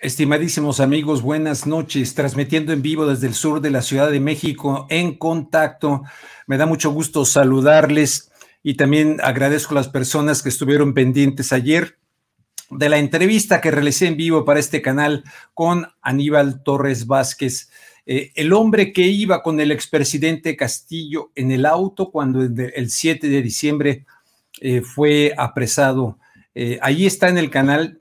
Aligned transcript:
Estimadísimos 0.00 0.78
amigos, 0.78 1.22
buenas 1.22 1.66
noches, 1.66 2.14
transmitiendo 2.14 2.72
en 2.72 2.82
vivo 2.82 3.04
desde 3.04 3.26
el 3.26 3.34
sur 3.34 3.60
de 3.60 3.70
la 3.70 3.82
Ciudad 3.82 4.12
de 4.12 4.20
México 4.20 4.86
en 4.90 5.18
contacto. 5.18 6.04
Me 6.46 6.56
da 6.56 6.66
mucho 6.66 6.92
gusto 6.92 7.24
saludarles 7.24 8.30
y 8.62 8.74
también 8.74 9.18
agradezco 9.24 9.72
a 9.72 9.74
las 9.74 9.88
personas 9.88 10.40
que 10.40 10.50
estuvieron 10.50 10.94
pendientes 10.94 11.52
ayer 11.52 11.98
de 12.70 12.88
la 12.88 12.98
entrevista 12.98 13.60
que 13.60 13.72
realicé 13.72 14.06
en 14.06 14.16
vivo 14.16 14.44
para 14.44 14.60
este 14.60 14.82
canal 14.82 15.24
con 15.52 15.88
Aníbal 16.00 16.62
Torres 16.62 17.08
Vázquez, 17.08 17.68
eh, 18.06 18.30
el 18.36 18.52
hombre 18.52 18.92
que 18.92 19.02
iba 19.02 19.42
con 19.42 19.58
el 19.58 19.72
expresidente 19.72 20.56
Castillo 20.56 21.32
en 21.34 21.50
el 21.50 21.66
auto 21.66 22.12
cuando 22.12 22.40
el 22.42 22.90
7 22.90 23.28
de 23.28 23.42
diciembre 23.42 24.06
eh, 24.60 24.80
fue 24.80 25.34
apresado. 25.36 26.20
Eh, 26.54 26.78
ahí 26.82 27.04
está 27.04 27.28
en 27.28 27.38
el 27.38 27.50
canal 27.50 28.00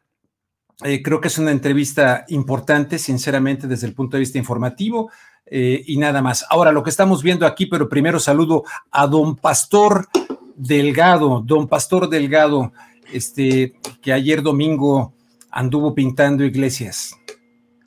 eh, 0.83 1.01
creo 1.01 1.19
que 1.19 1.27
es 1.27 1.37
una 1.37 1.51
entrevista 1.51 2.25
importante, 2.27 2.99
sinceramente, 2.99 3.67
desde 3.67 3.87
el 3.87 3.93
punto 3.93 4.17
de 4.17 4.21
vista 4.21 4.37
informativo 4.37 5.09
eh, 5.45 5.83
y 5.87 5.97
nada 5.97 6.21
más. 6.21 6.45
Ahora, 6.49 6.71
lo 6.71 6.83
que 6.83 6.89
estamos 6.89 7.23
viendo 7.23 7.45
aquí, 7.45 7.65
pero 7.65 7.89
primero 7.89 8.19
saludo 8.19 8.63
a 8.91 9.07
don 9.07 9.35
Pastor 9.35 10.07
Delgado, 10.55 11.41
don 11.45 11.67
Pastor 11.67 12.09
Delgado, 12.09 12.73
este, 13.11 13.75
que 14.01 14.13
ayer 14.13 14.41
domingo 14.41 15.13
anduvo 15.49 15.95
pintando 15.95 16.43
iglesias. 16.43 17.15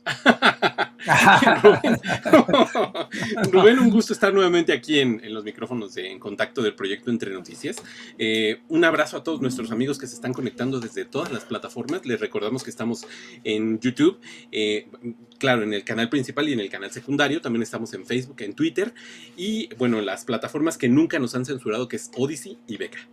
Rubén, 3.52 3.78
un 3.78 3.90
gusto 3.90 4.12
estar 4.12 4.34
nuevamente 4.34 4.72
aquí 4.72 4.98
en, 4.98 5.20
los 5.32 5.44
micrófonos 5.44 5.94
de 5.94 6.10
En 6.10 6.18
Contacto 6.18 6.62
del 6.62 6.74
proyecto 6.74 7.10
Entre 7.10 7.32
Noticias. 7.32 7.76
Eh, 8.18 8.60
un 8.68 8.84
abrazo 8.84 9.16
a 9.16 9.24
todos 9.24 9.40
nuestros 9.40 9.70
amigos 9.70 9.98
que 9.98 10.06
se 10.06 10.14
están 10.14 10.32
conectando 10.32 10.80
desde 10.80 11.04
todas 11.04 11.32
las 11.32 11.44
plataformas. 11.44 12.04
Les 12.04 12.20
recordamos 12.20 12.62
que 12.62 12.70
estamos 12.70 13.06
en 13.44 13.80
YouTube, 13.80 14.18
eh, 14.52 14.88
claro, 15.38 15.62
en 15.62 15.72
el 15.72 15.84
canal 15.84 16.08
principal 16.08 16.48
y 16.48 16.52
en 16.52 16.60
el 16.60 16.68
canal 16.68 16.90
secundario. 16.90 17.40
También 17.40 17.62
estamos 17.62 17.92
en 17.94 18.04
Facebook, 18.04 18.42
en 18.42 18.54
Twitter 18.54 18.92
y, 19.36 19.72
bueno, 19.76 20.00
las 20.00 20.24
plataformas 20.24 20.76
que 20.76 20.88
nunca 20.88 21.18
nos 21.18 21.34
han 21.34 21.44
censurado, 21.44 21.88
que 21.88 21.96
es 21.96 22.10
Odyssey 22.16 22.58
y 22.66 22.76
Beca. 22.76 23.08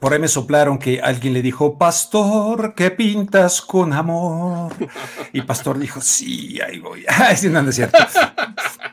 Por 0.00 0.12
ahí 0.12 0.18
me 0.18 0.28
soplaron 0.28 0.78
que 0.78 1.00
alguien 1.00 1.32
le 1.32 1.42
dijo, 1.42 1.78
Pastor, 1.78 2.74
¿qué 2.74 2.90
pintas 2.90 3.62
con 3.62 3.92
amor? 3.92 4.72
Y 5.32 5.40
Pastor 5.42 5.78
dijo, 5.78 6.00
sí, 6.00 6.60
ahí 6.60 6.78
voy. 6.78 7.04
Sí, 7.36 7.48
no, 7.48 7.62
no 7.62 7.70
es 7.70 7.76
cierto. 7.76 7.98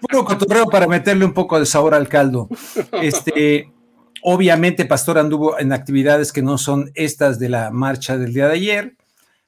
Puro 0.01 0.25
cotorreo 0.25 0.65
para 0.65 0.87
meterle 0.87 1.25
un 1.25 1.33
poco 1.33 1.59
de 1.59 1.65
sabor 1.65 1.93
al 1.93 2.07
caldo. 2.07 2.47
Este, 2.93 3.71
obviamente, 4.23 4.85
Pastor 4.85 5.17
anduvo 5.17 5.59
en 5.59 5.73
actividades 5.73 6.31
que 6.31 6.41
no 6.41 6.57
son 6.57 6.91
estas 6.95 7.39
de 7.39 7.49
la 7.49 7.71
marcha 7.71 8.17
del 8.17 8.33
día 8.33 8.47
de 8.47 8.53
ayer. 8.53 8.97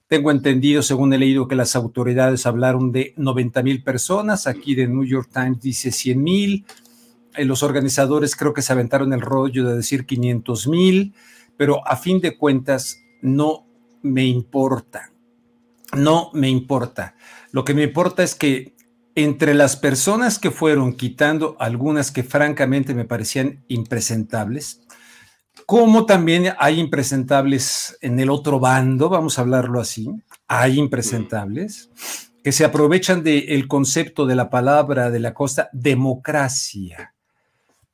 Tengo 0.07 0.31
entendido, 0.31 0.81
según 0.81 1.13
he 1.13 1.17
leído, 1.17 1.47
que 1.47 1.55
las 1.55 1.75
autoridades 1.75 2.45
hablaron 2.45 2.91
de 2.91 3.13
90 3.17 3.63
mil 3.63 3.83
personas. 3.83 4.47
Aquí 4.47 4.75
de 4.75 4.87
New 4.87 5.05
York 5.05 5.29
Times 5.33 5.61
dice 5.61 5.91
100 5.91 6.23
mil. 6.23 6.65
Eh, 7.35 7.45
los 7.45 7.63
organizadores 7.63 8.35
creo 8.35 8.53
que 8.53 8.61
se 8.61 8.73
aventaron 8.73 9.13
el 9.13 9.21
rollo 9.21 9.65
de 9.65 9.77
decir 9.77 10.05
500 10.05 10.67
mil 10.67 11.13
pero 11.57 11.85
a 11.87 11.95
fin 11.95 12.21
de 12.21 12.37
cuentas 12.37 13.03
no 13.21 13.67
me 14.03 14.25
importa. 14.25 15.11
No 15.95 16.29
me 16.33 16.49
importa. 16.49 17.15
Lo 17.51 17.63
que 17.63 17.73
me 17.73 17.83
importa 17.83 18.23
es 18.23 18.35
que 18.35 18.75
entre 19.15 19.55
las 19.55 19.75
personas 19.75 20.37
que 20.37 20.51
fueron 20.51 20.93
quitando 20.93 21.55
algunas 21.59 22.11
que 22.11 22.23
francamente 22.23 22.93
me 22.93 23.05
parecían 23.05 23.63
impresentables, 23.67 24.81
como 25.65 26.05
también 26.05 26.53
hay 26.59 26.79
impresentables 26.79 27.97
en 28.01 28.19
el 28.19 28.29
otro 28.29 28.59
bando, 28.59 29.09
vamos 29.09 29.37
a 29.37 29.41
hablarlo 29.41 29.81
así, 29.81 30.07
hay 30.47 30.77
impresentables 30.77 31.89
que 32.43 32.51
se 32.51 32.63
aprovechan 32.63 33.23
del 33.23 33.67
concepto 33.67 34.25
de 34.25 34.35
la 34.35 34.49
palabra 34.49 35.09
de 35.09 35.19
la 35.19 35.33
costa 35.33 35.69
democracia 35.73 37.15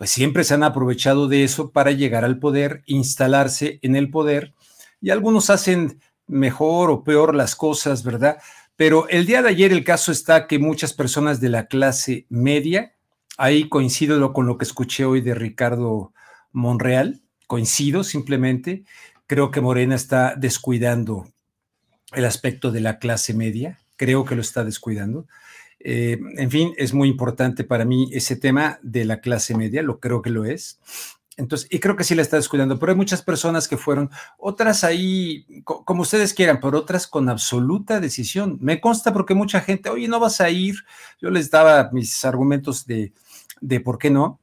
pues 0.03 0.11
siempre 0.11 0.43
se 0.43 0.53
han 0.53 0.63
aprovechado 0.63 1.29
de 1.29 1.45
eso 1.45 1.71
para 1.71 1.91
llegar 1.91 2.25
al 2.25 2.37
poder, 2.37 2.83
instalarse 2.87 3.79
en 3.83 3.95
el 3.95 4.09
poder, 4.09 4.53
y 4.99 5.11
algunos 5.11 5.49
hacen 5.49 6.01
mejor 6.27 6.91
o 6.91 7.05
peor 7.05 7.33
las 7.33 7.55
cosas, 7.55 8.03
¿verdad? 8.03 8.37
Pero 8.75 9.07
el 9.07 9.25
día 9.25 9.41
de 9.41 9.47
ayer 9.47 9.71
el 9.71 9.85
caso 9.85 10.11
está 10.11 10.45
que 10.45 10.59
muchas 10.59 10.91
personas 10.91 11.39
de 11.39 11.47
la 11.47 11.67
clase 11.67 12.25
media, 12.27 12.95
ahí 13.37 13.69
coincido 13.69 14.33
con 14.33 14.45
lo 14.45 14.57
que 14.57 14.65
escuché 14.65 15.05
hoy 15.05 15.21
de 15.21 15.35
Ricardo 15.35 16.11
Monreal, 16.51 17.21
coincido 17.47 18.03
simplemente, 18.03 18.83
creo 19.25 19.51
que 19.51 19.61
Morena 19.61 19.95
está 19.95 20.35
descuidando 20.35 21.29
el 22.11 22.25
aspecto 22.25 22.71
de 22.73 22.81
la 22.81 22.99
clase 22.99 23.33
media, 23.33 23.79
creo 23.95 24.25
que 24.25 24.35
lo 24.35 24.41
está 24.41 24.65
descuidando. 24.65 25.27
Eh, 25.85 26.17
en 26.37 26.49
fin, 26.49 26.73
es 26.77 26.93
muy 26.93 27.09
importante 27.09 27.65
para 27.65 27.83
mí 27.83 28.09
ese 28.13 28.37
tema 28.37 28.79
de 28.81 29.03
la 29.03 29.19
clase 29.19 29.55
media, 29.55 29.83
lo 29.83 29.99
creo 29.99 30.21
que 30.21 30.29
lo 30.29 30.45
es. 30.45 30.79
Entonces, 31.35 31.67
y 31.71 31.79
creo 31.79 31.95
que 31.97 32.03
sí 32.03 32.15
la 32.15 32.21
está 32.21 32.37
descuidando, 32.37 32.79
pero 32.79 32.91
hay 32.91 32.95
muchas 32.95 33.21
personas 33.21 33.67
que 33.67 33.75
fueron, 33.75 34.09
otras 34.37 34.83
ahí, 34.83 35.45
como 35.63 36.03
ustedes 36.03 36.33
quieran, 36.33 36.59
pero 36.61 36.77
otras 36.77 37.07
con 37.07 37.27
absoluta 37.27 37.99
decisión. 37.99 38.57
Me 38.61 38.79
consta 38.79 39.11
porque 39.11 39.33
mucha 39.33 39.59
gente, 39.59 39.89
oye, 39.89 40.07
no 40.07 40.19
vas 40.19 40.39
a 40.41 40.49
ir. 40.49 40.75
Yo 41.19 41.29
les 41.31 41.49
daba 41.49 41.89
mis 41.91 42.23
argumentos 42.23 42.85
de, 42.85 43.11
de 43.59 43.79
por 43.81 43.97
qué 43.97 44.09
no. 44.09 44.39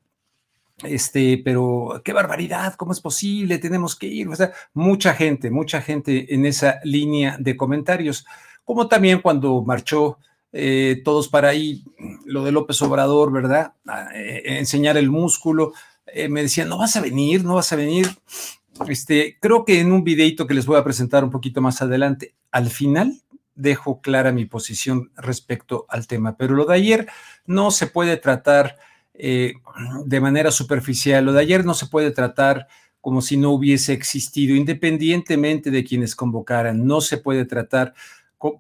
Este, 0.82 1.40
pero 1.44 2.00
qué 2.04 2.12
barbaridad, 2.12 2.74
¿cómo 2.74 2.92
es 2.92 3.00
posible? 3.00 3.58
Tenemos 3.58 3.96
que 3.96 4.06
ir. 4.06 4.28
O 4.28 4.36
sea, 4.36 4.52
mucha 4.74 5.14
gente, 5.14 5.50
mucha 5.50 5.80
gente 5.80 6.34
en 6.34 6.44
esa 6.44 6.80
línea 6.84 7.36
de 7.38 7.56
comentarios, 7.56 8.26
como 8.64 8.88
también 8.88 9.20
cuando 9.20 9.62
marchó 9.62 10.18
eh, 10.52 11.00
todos 11.04 11.28
para 11.28 11.48
ahí, 11.48 11.84
lo 12.24 12.44
de 12.44 12.52
López 12.52 12.80
Obrador, 12.82 13.32
¿verdad? 13.32 13.74
Eh, 14.14 14.42
enseñar 14.58 14.96
el 14.96 15.10
músculo. 15.10 15.72
Eh, 16.06 16.28
me 16.28 16.42
decían, 16.42 16.68
no 16.68 16.78
vas 16.78 16.96
a 16.96 17.00
venir, 17.00 17.44
no 17.44 17.54
vas 17.54 17.72
a 17.72 17.76
venir. 17.76 18.08
Este, 18.88 19.38
creo 19.40 19.64
que 19.64 19.80
en 19.80 19.92
un 19.92 20.02
videito 20.02 20.46
que 20.46 20.54
les 20.54 20.66
voy 20.66 20.78
a 20.78 20.84
presentar 20.84 21.22
un 21.22 21.30
poquito 21.30 21.60
más 21.60 21.82
adelante, 21.82 22.34
al 22.50 22.70
final 22.70 23.20
dejo 23.54 24.00
clara 24.00 24.32
mi 24.32 24.46
posición 24.46 25.12
respecto 25.16 25.84
al 25.88 26.06
tema, 26.06 26.36
pero 26.36 26.54
lo 26.54 26.64
de 26.64 26.74
ayer 26.74 27.08
no 27.46 27.70
se 27.70 27.86
puede 27.86 28.16
tratar 28.16 28.76
de 29.12 30.20
manera 30.22 30.50
superficial, 30.50 31.26
lo 31.26 31.34
de 31.34 31.42
ayer 31.42 31.62
no 31.66 31.74
se 31.74 31.84
puede 31.84 32.10
tratar 32.10 32.68
como 33.02 33.20
si 33.20 33.36
no 33.36 33.50
hubiese 33.50 33.92
existido, 33.92 34.56
independientemente 34.56 35.70
de 35.70 35.84
quienes 35.84 36.14
convocaran, 36.14 36.86
no 36.86 37.02
se 37.02 37.18
puede 37.18 37.44
tratar 37.44 37.92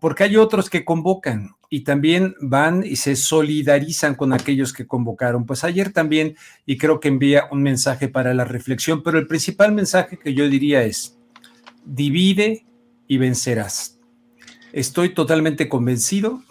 porque 0.00 0.24
hay 0.24 0.36
otros 0.36 0.68
que 0.68 0.84
convocan 0.84 1.54
y 1.70 1.80
también 1.84 2.34
van 2.40 2.84
y 2.84 2.96
se 2.96 3.16
solidarizan 3.16 4.14
con 4.14 4.32
aquellos 4.32 4.72
que 4.72 4.86
convocaron. 4.86 5.46
Pues 5.46 5.64
ayer 5.64 5.92
también, 5.92 6.36
y 6.66 6.76
creo 6.76 7.00
que 7.00 7.08
envía 7.08 7.44
un 7.50 7.62
mensaje 7.62 8.08
para 8.08 8.34
la 8.34 8.44
reflexión, 8.44 9.02
pero 9.02 9.18
el 9.18 9.26
principal 9.26 9.72
mensaje 9.72 10.18
que 10.18 10.34
yo 10.34 10.48
diría 10.48 10.82
es, 10.82 11.16
divide 11.84 12.66
y 13.08 13.16
vencerás. 13.16 13.98
Estoy 14.72 15.14
totalmente 15.14 15.68
convencido 15.68 16.42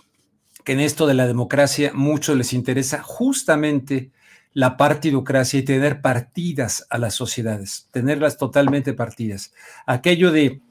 que 0.64 0.72
en 0.72 0.80
esto 0.80 1.06
de 1.06 1.14
la 1.14 1.28
democracia 1.28 1.92
mucho 1.94 2.34
les 2.36 2.54
interesa 2.54 3.02
justamente 3.04 4.12
la 4.54 4.78
partidocracia 4.78 5.60
y 5.60 5.64
tener 5.64 6.02
partidas 6.02 6.88
a 6.90 6.98
las 6.98 7.14
sociedades, 7.14 7.88
tenerlas 7.92 8.38
totalmente 8.38 8.94
partidas. 8.94 9.54
Aquello 9.86 10.32
de 10.32 10.62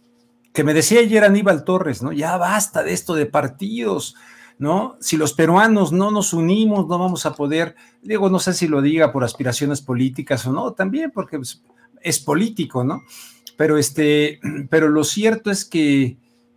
que 0.53 0.65
me 0.65 0.75
decía 0.75 1.00
ayer 1.00 1.25
Aníbal 1.25 1.65
Torres, 1.65 2.03
¿no? 2.03 2.12
Ya 2.12 2.37
basta 2.37 2.83
de 2.83 2.93
esto 2.93 3.15
de 3.15 3.27
partidos, 3.27 4.17
¿no? 4.59 4.97
Si 5.00 5.17
los 5.17 5.33
peruanos 5.33 5.93
no 5.93 6.11
nos 6.11 6.33
unimos, 6.33 6.87
no 6.89 6.99
vamos 6.99 7.27
a 7.27 7.35
poder, 7.35 7.77
digo, 8.03 8.29
no 8.29 8.39
sé 8.39 8.55
si 8.55 8.67
lo 8.67 8.83
diga 8.83 9.12
por 9.12 9.25
aspiraciones 9.25 9.81
políticas 9.81 10.47
o 10.47 10.53
no, 10.53 10.73
también 10.73 11.11
porque 11.12 11.37
pues, 11.37 11.62
es 12.03 12.19
político, 12.19 12.85
¿no? 12.85 13.03
Pero 13.56 13.79
este, 13.79 14.41
pero 14.71 14.89
lo 14.89 15.05
cierto 15.05 15.50
es 15.50 15.65
que, 15.65 16.17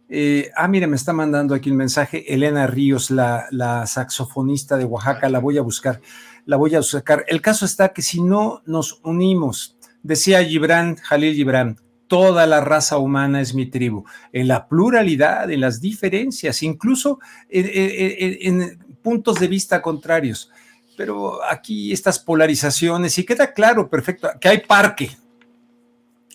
eh, 0.10 0.52
ah, 0.56 0.68
mire, 0.68 0.88
me 0.88 0.96
está 0.96 1.14
mandando 1.14 1.54
aquí 1.54 1.70
un 1.70 1.78
mensaje, 1.78 2.34
Elena 2.34 2.68
Ríos, 2.68 3.12
la, 3.12 3.46
la 3.52 3.86
saxofonista 3.86 4.78
de 4.78 4.86
Oaxaca, 4.86 5.30
la 5.30 5.40
voy 5.40 5.58
a 5.58 5.62
buscar, 5.62 6.02
la 6.46 6.58
voy 6.58 6.76
a 6.76 6.80
buscar. 6.80 7.24
El 7.28 7.42
caso 7.42 7.66
está 7.66 7.94
que 7.94 8.02
si 8.02 8.22
no 8.22 8.62
nos 8.66 9.00
unimos, 9.04 9.78
decía 10.02 10.44
Gibran, 10.44 10.96
Jalil 10.98 11.36
Gibran, 11.36 11.78
toda 12.12 12.46
la 12.46 12.60
raza 12.60 12.98
humana 12.98 13.40
es 13.40 13.54
mi 13.54 13.68
tribu, 13.68 14.04
en 14.34 14.50
la 14.50 14.68
pluralidad, 14.68 15.50
en 15.50 15.62
las 15.62 15.80
diferencias, 15.80 16.62
incluso 16.62 17.22
en, 17.48 18.78
puntos 19.02 19.40
de 19.40 19.48
vista 19.48 19.82
contrarios. 19.82 20.52
Pero 20.98 21.42
aquí 21.50 21.94
estas 21.94 22.20
polarizaciones, 22.20 23.18
y 23.18 23.24
queda 23.24 23.54
claro, 23.54 23.90
perfecto, 23.90 24.30
que 24.42 24.50
hay 24.50 24.58
parque, 24.58 25.10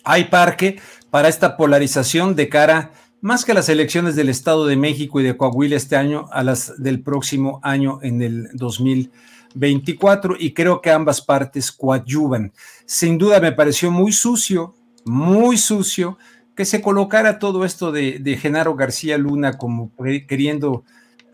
hay 0.03 0.23
parque 0.23 0.79
para 1.11 1.27
esta 1.27 1.55
polarización 1.55 2.35
de 2.35 2.49
cara 2.49 2.91
más 3.21 3.45
que 3.45 3.51
a 3.51 3.55
las 3.55 3.69
elecciones 3.69 4.15
del 4.15 4.29
Estado 4.29 4.65
de 4.65 4.77
México 4.77 5.19
y 5.19 5.23
de 5.25 5.37
Coahuila 5.37 5.75
este 5.75 5.95
año, 5.95 6.25
a 6.31 6.41
las 6.41 6.81
del 6.81 7.03
próximo 7.03 7.59
año 7.61 7.99
en 8.01 8.23
el 8.23 8.49
2024, 8.53 10.37
y 10.39 10.55
creo 10.55 10.81
que 10.81 10.89
ambas 10.89 11.21
partes 11.21 11.71
coadyuvan. 11.71 12.51
Sin 12.87 13.19
duda 13.19 13.39
me 13.39 13.51
pareció 13.51 13.91
muy 13.91 14.11
sucio 14.11 14.73
muy 15.07 15.57
sucio 15.57 16.17
que 16.55 16.65
se 16.65 16.81
colocara 16.81 17.39
todo 17.39 17.65
esto 17.65 17.91
de, 17.91 18.19
de 18.19 18.37
Genaro 18.37 18.75
García 18.75 19.17
Luna 19.17 19.57
como 19.57 19.91
queriendo 20.27 20.83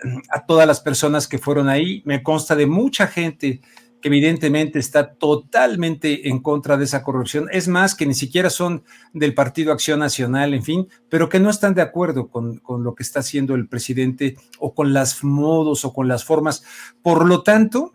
mm, 0.04 0.18
a 0.30 0.46
todas 0.46 0.68
las 0.68 0.82
personas 0.82 1.28
que 1.28 1.38
fueron 1.38 1.70
ahí. 1.70 2.04
Me 2.06 2.22
consta 2.22 2.56
de 2.56 2.68
mucha 2.68 3.08
gente 3.08 3.62
que 4.04 4.10
evidentemente 4.10 4.80
está 4.80 5.14
totalmente 5.14 6.28
en 6.28 6.40
contra 6.42 6.76
de 6.76 6.84
esa 6.84 7.04
corrupción. 7.04 7.48
Es 7.54 7.70
más, 7.70 7.96
que 7.96 8.06
ni 8.06 8.14
siquiera 8.14 8.50
son 8.50 8.84
del 9.14 9.34
Partido 9.34 9.72
Acción 9.72 10.00
Nacional, 10.00 10.54
en 10.54 10.62
fin, 10.62 10.90
pero 11.08 11.30
que 11.30 11.40
no 11.40 11.50
están 11.50 11.74
de 11.74 11.84
acuerdo 11.84 12.28
con, 12.28 12.58
con 12.58 12.84
lo 12.84 12.96
que 12.96 13.04
está 13.04 13.22
haciendo 13.22 13.56
el 13.56 13.70
presidente 13.70 14.36
o 14.60 14.76
con 14.76 14.92
las 14.92 15.24
modos 15.24 15.86
o 15.86 15.94
con 15.94 16.10
las 16.10 16.26
formas. 16.26 16.66
Por 17.02 17.26
lo 17.26 17.44
tanto, 17.44 17.94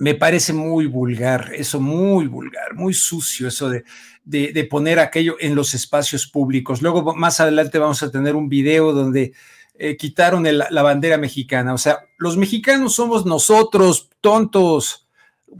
me 0.00 0.14
parece 0.14 0.54
muy 0.54 0.86
vulgar, 0.86 1.52
eso 1.54 1.78
muy 1.78 2.26
vulgar, 2.26 2.74
muy 2.74 2.94
sucio, 2.94 3.48
eso 3.48 3.68
de, 3.68 3.84
de, 4.24 4.64
poner 4.64 4.98
aquello 4.98 5.36
en 5.40 5.54
los 5.54 5.74
espacios 5.74 6.26
públicos. 6.26 6.80
Luego, 6.80 7.14
más 7.14 7.38
adelante, 7.38 7.78
vamos 7.78 8.02
a 8.02 8.10
tener 8.10 8.34
un 8.34 8.48
video 8.48 8.94
donde 8.94 9.34
eh, 9.74 9.98
quitaron 9.98 10.46
la 10.48 10.82
bandera 10.82 11.18
mexicana. 11.18 11.74
O 11.74 11.78
sea, 11.78 11.98
los 12.16 12.38
mexicanos 12.38 12.94
somos 12.94 13.26
nosotros, 13.26 14.08
tontos, 14.22 15.06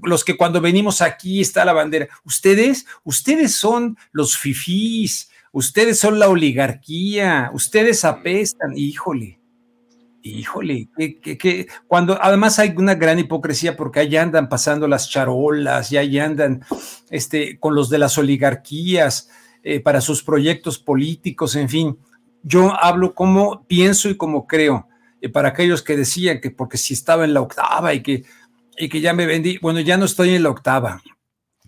los 0.03 0.25
que 0.25 0.39
cuando 0.39 0.63
venimos 0.63 1.03
aquí 1.03 1.43
está 1.43 1.67
la 1.67 1.75
bandera. 1.75 2.09
Ustedes, 2.25 2.87
ustedes 3.05 3.57
son 3.57 3.99
los 4.11 4.39
fifís, 4.39 5.31
ustedes 5.53 5.99
son 5.99 6.19
la 6.19 6.31
oligarquía, 6.31 7.51
ustedes 7.53 8.07
apestan, 8.07 8.73
híjole. 8.75 9.40
Híjole, 10.23 10.89
que, 10.97 11.67
cuando 11.87 12.19
además 12.21 12.59
hay 12.59 12.75
una 12.77 12.95
gran 12.95 13.19
hipocresía 13.19 13.77
porque 13.77 14.01
ahí 14.01 14.17
andan 14.17 14.51
pasando 14.51 14.87
las 14.87 15.09
charolas 15.09 15.91
y 15.93 15.97
ahí 15.97 16.19
andan 16.19 16.63
este, 17.09 17.59
con 17.59 17.75
los 17.75 17.89
de 17.89 17.99
las 17.99 18.19
oligarquías 18.19 19.31
eh, 19.63 19.81
para 19.81 20.03
sus 20.03 20.23
proyectos 20.23 20.79
políticos, 20.79 21.57
en 21.57 21.69
fin. 21.71 21.99
Yo 22.43 22.73
hablo 22.83 23.15
como 23.15 23.65
pienso 23.67 24.11
y 24.11 24.17
como 24.17 24.47
creo. 24.47 24.89
Y 25.23 25.29
para 25.29 25.49
aquellos 25.49 25.83
que 25.83 25.97
decían 25.97 26.41
que 26.41 26.51
porque 26.51 26.77
si 26.77 26.95
estaba 26.95 27.25
en 27.25 27.33
la 27.33 27.41
octava 27.41 27.95
y 27.95 28.03
que, 28.03 28.25
y 28.77 28.89
que 28.89 29.01
ya 29.01 29.15
me 29.15 29.27
vendí, 29.27 29.59
bueno, 29.59 29.81
ya 29.81 29.97
no 29.97 30.05
estoy 30.05 30.35
en 30.35 30.43
la 30.43 30.51
octava, 30.51 31.03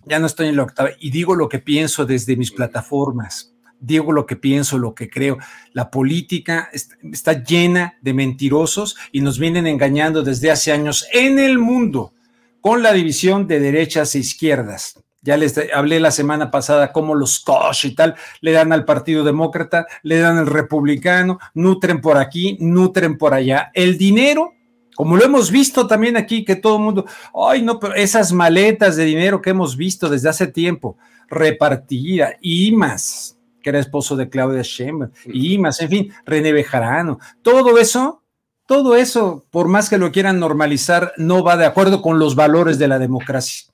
ya 0.05 0.19
no 0.19 0.27
estoy 0.27 0.47
en 0.47 0.57
la 0.57 0.63
octava. 0.63 0.91
Y 0.99 1.09
digo 1.11 1.35
lo 1.35 1.49
que 1.49 1.59
pienso 1.59 2.05
desde 2.05 2.35
mis 2.35 2.51
plataformas, 2.51 3.52
digo 3.83 4.13
lo 4.13 4.25
que 4.25 4.35
pienso, 4.35 4.77
lo 4.77 4.95
que 4.95 5.09
creo. 5.09 5.37
La 5.73 5.91
política 5.91 6.69
está 6.71 7.43
llena 7.43 7.97
de 8.01 8.13
mentirosos 8.13 8.95
y 9.11 9.21
nos 9.21 9.37
vienen 9.37 9.67
engañando 9.67 10.23
desde 10.23 10.51
hace 10.51 10.71
años 10.71 11.05
en 11.11 11.37
el 11.37 11.59
mundo 11.59 12.13
con 12.61 12.81
la 12.81 12.93
división 12.93 13.45
de 13.45 13.59
derechas 13.59 14.15
e 14.15 14.19
izquierdas. 14.19 15.03
Ya 15.21 15.37
les 15.37 15.57
hablé 15.73 15.99
la 15.99 16.11
semana 16.11 16.49
pasada 16.49 16.91
cómo 16.91 17.15
los 17.15 17.39
Koch 17.39 17.85
y 17.85 17.95
tal 17.95 18.15
le 18.41 18.51
dan 18.51 18.73
al 18.73 18.85
Partido 18.85 19.23
Demócrata, 19.23 19.85
le 20.01 20.19
dan 20.19 20.37
al 20.37 20.47
Republicano, 20.47 21.39
nutren 21.53 22.01
por 22.01 22.17
aquí, 22.17 22.57
nutren 22.59 23.17
por 23.17 23.33
allá. 23.33 23.71
El 23.73 23.97
dinero, 23.97 24.53
como 24.95 25.15
lo 25.15 25.23
hemos 25.23 25.51
visto 25.51 25.87
también 25.87 26.17
aquí, 26.17 26.43
que 26.43 26.55
todo 26.55 26.77
el 26.77 26.83
mundo, 26.83 27.05
ay, 27.33 27.61
no, 27.61 27.79
pero 27.79 27.95
esas 27.95 28.31
maletas 28.31 28.95
de 28.95 29.05
dinero 29.05 29.41
que 29.41 29.51
hemos 29.51 29.75
visto 29.77 30.09
desde 30.09 30.29
hace 30.29 30.47
tiempo, 30.47 30.97
repartida, 31.29 32.35
y 32.41 32.73
más, 32.73 33.37
que 33.63 33.71
era 33.71 33.79
esposo 33.79 34.15
de 34.15 34.29
Claudia 34.29 34.61
Sheinbaum, 34.61 35.11
y 35.25 35.57
más, 35.57 35.81
en 35.81 35.89
fin, 35.89 36.13
René 36.25 36.51
Bejarano, 36.51 37.17
todo 37.41 37.79
eso 37.79 38.19
todo 38.65 38.95
eso, 38.95 39.45
por 39.51 39.67
más 39.67 39.89
que 39.89 39.97
lo 39.97 40.11
quieran 40.11 40.39
normalizar, 40.39 41.13
no 41.17 41.43
va 41.43 41.57
de 41.57 41.65
acuerdo 41.65 42.01
con 42.01 42.17
los 42.17 42.35
valores 42.35 42.79
de 42.79 42.87
la 42.87 42.97
democracia. 42.97 43.67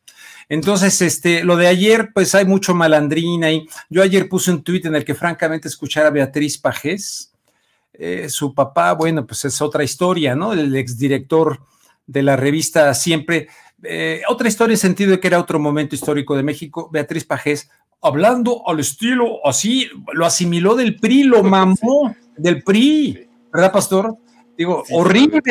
Entonces, 0.50 1.02
este, 1.04 1.44
lo 1.44 1.58
de 1.58 1.68
ayer, 1.68 2.10
pues 2.12 2.34
hay 2.34 2.46
mucho 2.46 2.74
malandrina 2.74 3.52
y 3.52 3.68
yo 3.90 4.02
ayer 4.02 4.28
puse 4.28 4.50
un 4.50 4.64
tuit 4.64 4.86
en 4.88 4.96
el 4.96 5.06
que 5.06 5.14
francamente 5.14 5.68
escuchar 5.68 6.08
a 6.08 6.10
Beatriz 6.10 6.58
Pajés, 6.58 7.32
eh, 7.94 8.30
su 8.30 8.56
papá, 8.56 8.94
bueno, 8.94 9.28
pues 9.28 9.46
es 9.46 9.62
otra 9.62 9.84
historia, 9.84 10.36
¿no? 10.36 10.54
El 10.54 10.76
exdirector 10.76 11.60
de 12.08 12.24
la 12.24 12.36
revista 12.36 12.92
siempre, 12.96 13.48
eh, 13.84 14.24
otra 14.28 14.48
historia 14.48 14.74
en 14.74 14.80
sentido 14.80 15.12
de 15.12 15.20
que 15.20 15.28
era 15.28 15.40
otro 15.40 15.60
momento 15.60 15.94
histórico 15.94 16.36
de 16.36 16.42
México, 16.42 16.90
Beatriz 16.92 17.26
Pajés, 17.26 17.70
hablando 18.02 18.68
al 18.68 18.80
estilo 18.80 19.46
así, 19.46 19.90
lo 20.14 20.26
asimiló 20.26 20.76
del 20.76 20.96
PRI, 20.96 21.24
lo 21.24 21.44
mamó 21.44 22.16
del 22.38 22.64
PRI, 22.64 23.28
¿verdad, 23.52 23.72
pastor? 23.72 24.18
Digo, 24.58 24.84
horrible, 24.92 25.42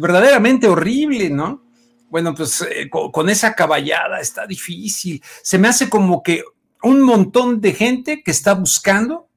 verdaderamente 0.00 0.68
horrible, 0.68 1.30
¿no? 1.30 1.64
Bueno, 2.10 2.34
pues 2.34 2.62
eh, 2.62 2.88
con, 2.90 3.28
esa 3.28 3.54
caballada 3.54 4.20
está 4.20 4.46
difícil. 4.46 5.22
Se 5.42 5.58
me 5.58 5.68
hace 5.68 5.88
como 5.88 6.22
que 6.22 6.42
un 6.82 7.02
montón 7.02 7.60
de 7.60 7.72
gente 7.72 8.22
que 8.22 8.30
está 8.30 8.54
buscando 8.54 9.28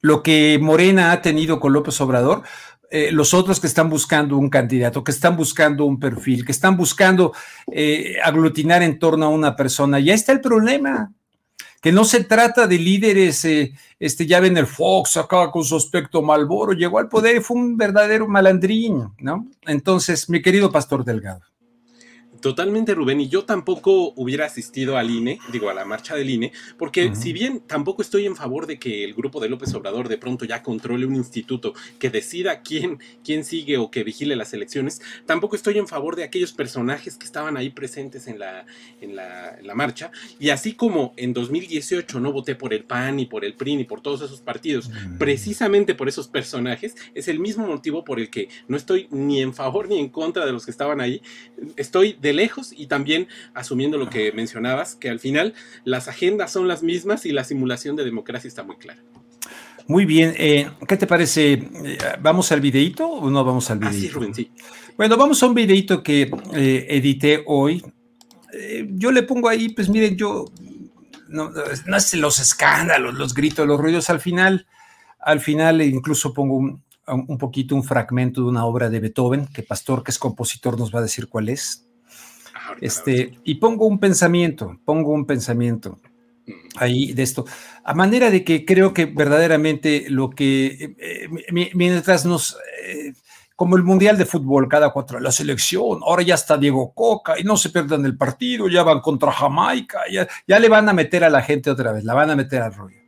lo 0.00 0.22
que 0.22 0.58
Morena 0.60 1.12
ha 1.12 1.22
tenido 1.22 1.60
con 1.60 1.72
López 1.72 1.98
Obrador, 2.00 2.42
eh, 2.90 3.10
los 3.10 3.32
otros 3.32 3.58
que 3.58 3.66
están 3.66 3.88
buscando 3.88 4.36
un 4.36 4.50
candidato, 4.50 5.02
que 5.02 5.12
están 5.12 5.36
buscando 5.36 5.84
un 5.84 5.98
perfil, 5.98 6.44
que 6.44 6.52
están 6.52 6.76
buscando 6.76 7.32
eh, 7.72 8.16
aglutinar 8.22 8.82
en 8.82 8.98
torno 8.98 9.26
a 9.26 9.30
una 9.30 9.56
persona. 9.56 9.98
Ya 9.98 10.14
está 10.14 10.32
el 10.32 10.40
problema, 10.40 11.12
que 11.84 11.92
no 11.92 12.06
se 12.06 12.24
trata 12.24 12.66
de 12.66 12.78
líderes, 12.78 13.44
este, 13.44 14.26
ya 14.26 14.40
ven 14.40 14.56
el 14.56 14.66
Fox 14.66 15.18
acaba 15.18 15.50
con 15.50 15.64
su 15.64 15.76
aspecto 15.76 16.22
Malboro, 16.22 16.72
llegó 16.72 16.98
al 16.98 17.10
poder 17.10 17.36
y 17.36 17.40
fue 17.40 17.58
un 17.58 17.76
verdadero 17.76 18.26
malandrín, 18.26 19.10
¿no? 19.18 19.46
Entonces, 19.66 20.30
mi 20.30 20.40
querido 20.40 20.72
Pastor 20.72 21.04
Delgado. 21.04 21.42
Totalmente, 22.44 22.94
Rubén. 22.94 23.22
Y 23.22 23.28
yo 23.28 23.46
tampoco 23.46 24.12
hubiera 24.16 24.44
asistido 24.44 24.98
al 24.98 25.10
INE, 25.10 25.38
digo, 25.50 25.70
a 25.70 25.74
la 25.74 25.86
marcha 25.86 26.14
del 26.14 26.28
INE, 26.28 26.52
porque 26.76 27.14
si 27.16 27.32
bien 27.32 27.60
tampoco 27.60 28.02
estoy 28.02 28.26
en 28.26 28.36
favor 28.36 28.66
de 28.66 28.78
que 28.78 29.02
el 29.02 29.14
grupo 29.14 29.40
de 29.40 29.48
López 29.48 29.72
Obrador 29.72 30.08
de 30.10 30.18
pronto 30.18 30.44
ya 30.44 30.62
controle 30.62 31.06
un 31.06 31.14
instituto 31.14 31.72
que 31.98 32.10
decida 32.10 32.60
quién, 32.60 32.98
quién 33.24 33.44
sigue 33.44 33.78
o 33.78 33.90
que 33.90 34.04
vigile 34.04 34.36
las 34.36 34.52
elecciones, 34.52 35.00
tampoco 35.24 35.56
estoy 35.56 35.78
en 35.78 35.88
favor 35.88 36.16
de 36.16 36.24
aquellos 36.24 36.52
personajes 36.52 37.16
que 37.16 37.24
estaban 37.24 37.56
ahí 37.56 37.70
presentes 37.70 38.26
en 38.26 38.38
la, 38.38 38.66
en 39.00 39.16
la, 39.16 39.74
marcha. 39.74 40.10
Y 40.38 40.50
así 40.50 40.74
como 40.74 41.14
en 41.16 41.32
2018 41.32 42.20
no 42.20 42.30
voté 42.30 42.56
por 42.56 42.74
el 42.74 42.84
PAN 42.84 43.20
y 43.20 43.24
por 43.24 43.46
el 43.46 43.54
PRI 43.54 43.76
ni 43.76 43.84
por 43.84 44.02
todos 44.02 44.20
esos 44.20 44.42
partidos, 44.42 44.90
precisamente 45.18 45.94
por 45.94 46.10
esos 46.10 46.28
personajes, 46.28 46.94
es 47.14 47.26
el 47.26 47.40
mismo 47.40 47.66
motivo 47.66 48.04
por 48.04 48.20
el 48.20 48.28
que 48.28 48.50
no 48.68 48.76
estoy 48.76 49.08
ni 49.10 49.40
en 49.40 49.54
favor 49.54 49.88
ni 49.88 49.98
en 49.98 50.10
contra 50.10 50.44
de 50.44 50.52
los 50.52 50.66
que 50.66 50.70
estaban 50.72 51.00
ahí. 51.00 51.22
Estoy 51.76 52.18
de 52.20 52.33
lejos 52.34 52.72
y 52.76 52.86
también 52.86 53.28
asumiendo 53.54 53.98
lo 53.98 54.10
que 54.10 54.32
mencionabas, 54.32 54.94
que 54.96 55.08
al 55.08 55.20
final 55.20 55.54
las 55.84 56.08
agendas 56.08 56.52
son 56.52 56.68
las 56.68 56.82
mismas 56.82 57.24
y 57.26 57.32
la 57.32 57.44
simulación 57.44 57.96
de 57.96 58.04
democracia 58.04 58.48
está 58.48 58.62
muy 58.62 58.76
clara. 58.76 59.02
Muy 59.86 60.06
bien, 60.06 60.34
eh, 60.38 60.70
¿qué 60.88 60.96
te 60.96 61.06
parece? 61.06 61.52
Eh, 61.52 61.98
¿Vamos 62.20 62.50
al 62.52 62.60
videito 62.60 63.06
o 63.06 63.28
no 63.28 63.44
vamos 63.44 63.70
al 63.70 63.78
videito? 63.78 64.00
sí, 64.00 64.08
Rubén, 64.08 64.34
sí. 64.34 64.50
Bueno, 64.96 65.16
vamos 65.16 65.42
a 65.42 65.46
un 65.46 65.54
videito 65.54 66.02
que 66.02 66.30
eh, 66.54 66.86
edité 66.88 67.42
hoy. 67.46 67.84
yo 68.90 69.10
le 69.10 69.24
pongo 69.24 69.48
ahí, 69.48 69.70
pues 69.70 69.88
miren, 69.90 70.16
yo 70.16 70.46
no, 71.28 71.50
no 71.86 71.96
es 71.96 72.14
los 72.14 72.38
escándalos, 72.38 73.14
los 73.14 73.34
gritos, 73.34 73.66
los 73.66 73.78
ruidos. 73.78 74.08
Al 74.08 74.20
final, 74.20 74.66
al 75.18 75.40
final 75.40 75.82
incluso 75.82 76.32
pongo 76.32 76.54
un, 76.56 76.82
un 77.06 77.38
poquito 77.38 77.74
un 77.74 77.84
fragmento 77.84 78.40
de 78.40 78.48
una 78.48 78.64
obra 78.64 78.88
de 78.88 79.00
Beethoven, 79.00 79.46
que 79.46 79.62
Pastor, 79.62 80.02
que 80.02 80.12
es 80.12 80.18
compositor, 80.18 80.78
nos 80.78 80.94
va 80.94 81.00
a 81.00 81.02
decir 81.02 81.28
cuál 81.28 81.50
es. 81.50 81.86
Este, 82.80 83.38
y 83.44 83.56
pongo 83.56 83.86
un 83.86 83.98
pensamiento, 83.98 84.78
pongo 84.84 85.12
un 85.12 85.26
pensamiento 85.26 85.98
mm. 86.46 86.52
ahí 86.76 87.12
de 87.12 87.22
esto, 87.22 87.44
a 87.84 87.94
manera 87.94 88.30
de 88.30 88.44
que 88.44 88.64
creo 88.64 88.92
que 88.92 89.06
verdaderamente 89.06 90.06
lo 90.08 90.30
que, 90.30 90.96
eh, 90.98 91.28
mientras 91.74 92.24
nos, 92.24 92.56
eh, 92.86 93.12
como 93.56 93.76
el 93.76 93.82
Mundial 93.82 94.18
de 94.18 94.26
Fútbol, 94.26 94.68
cada 94.68 94.90
cuatro, 94.90 95.20
la 95.20 95.30
selección, 95.30 96.00
ahora 96.02 96.22
ya 96.22 96.34
está 96.34 96.56
Diego 96.56 96.92
Coca 96.92 97.38
y 97.38 97.44
no 97.44 97.56
se 97.56 97.70
pierdan 97.70 98.04
el 98.04 98.16
partido, 98.16 98.68
ya 98.68 98.82
van 98.82 99.00
contra 99.00 99.32
Jamaica, 99.32 100.00
ya, 100.10 100.26
ya 100.46 100.58
le 100.58 100.68
van 100.68 100.88
a 100.88 100.92
meter 100.92 101.24
a 101.24 101.30
la 101.30 101.42
gente 101.42 101.70
otra 101.70 101.92
vez, 101.92 102.04
la 102.04 102.14
van 102.14 102.30
a 102.30 102.36
meter 102.36 102.62
al 102.62 102.74
rollo. 102.74 102.98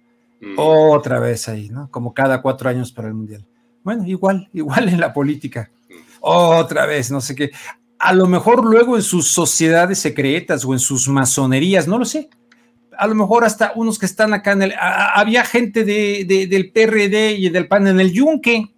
Mm. 0.41 0.55
Otra 0.59 1.19
vez 1.19 1.49
ahí, 1.49 1.71
¿no? 1.71 1.91
Como 1.91 2.13
cada 2.13 2.43
cuatro 2.43 2.69
años 2.69 2.93
para 2.93 3.09
el 3.09 3.15
Mundial. 3.15 3.47
Bueno, 3.83 4.07
igual, 4.07 4.49
igual 4.53 4.89
en 4.89 5.01
la 5.01 5.13
política. 5.13 5.71
Mm. 5.89 5.95
Otra 6.21 6.87
vez, 6.87 7.11
no 7.11 7.21
sé 7.21 7.35
qué 7.35 7.51
a 7.99 8.13
lo 8.13 8.27
mejor 8.27 8.65
luego 8.65 8.97
en 8.97 9.03
sus 9.03 9.29
sociedades 9.29 9.99
secretas 9.99 10.65
o 10.65 10.73
en 10.73 10.79
sus 10.79 11.09
masonerías, 11.09 11.89
no 11.89 11.99
lo 11.99 12.05
sé. 12.05 12.29
A 12.99 13.07
lo 13.07 13.15
mejor 13.15 13.45
hasta 13.45 13.73
unos 13.75 13.99
que 13.99 14.07
están 14.07 14.33
acá 14.33 14.53
en 14.53 14.63
el... 14.63 14.75
había 14.79 15.45
gente 15.45 15.85
de, 15.85 16.47
del 16.49 16.73
PRD 16.73 17.33
y 17.33 17.49
del 17.51 17.69
PAN 17.69 17.87
en 17.89 18.01
el 18.01 18.13
Yunque, 18.13 18.75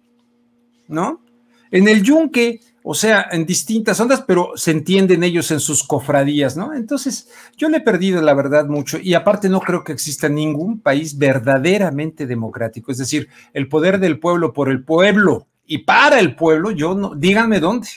¿no? 0.87 1.23
En 1.71 1.87
el 1.87 2.03
Yunque, 2.03 2.59
o 2.83 2.93
sea, 2.93 3.27
en 3.31 3.45
distintas 3.45 3.99
ondas, 3.99 4.23
pero 4.27 4.51
se 4.55 4.71
entienden 4.71 5.23
ellos 5.23 5.51
en 5.51 5.59
sus 5.59 5.83
cofradías, 5.83 6.57
¿no? 6.57 6.73
Entonces, 6.73 7.29
yo 7.55 7.69
le 7.69 7.77
he 7.77 7.81
perdido 7.81 8.21
la 8.21 8.33
verdad 8.33 8.65
mucho 8.65 8.97
y 9.01 9.13
aparte 9.13 9.47
no 9.47 9.61
creo 9.61 9.83
que 9.83 9.93
exista 9.93 10.27
ningún 10.27 10.81
país 10.81 11.17
verdaderamente 11.17 12.25
democrático, 12.25 12.91
es 12.91 12.97
decir, 12.97 13.29
el 13.53 13.69
poder 13.69 13.99
del 13.99 14.19
pueblo 14.19 14.51
por 14.51 14.69
el 14.69 14.83
pueblo 14.83 15.47
y 15.65 15.79
para 15.79 16.19
el 16.19 16.35
pueblo, 16.35 16.71
yo 16.71 16.95
no, 16.95 17.15
díganme 17.15 17.59
dónde. 17.59 17.87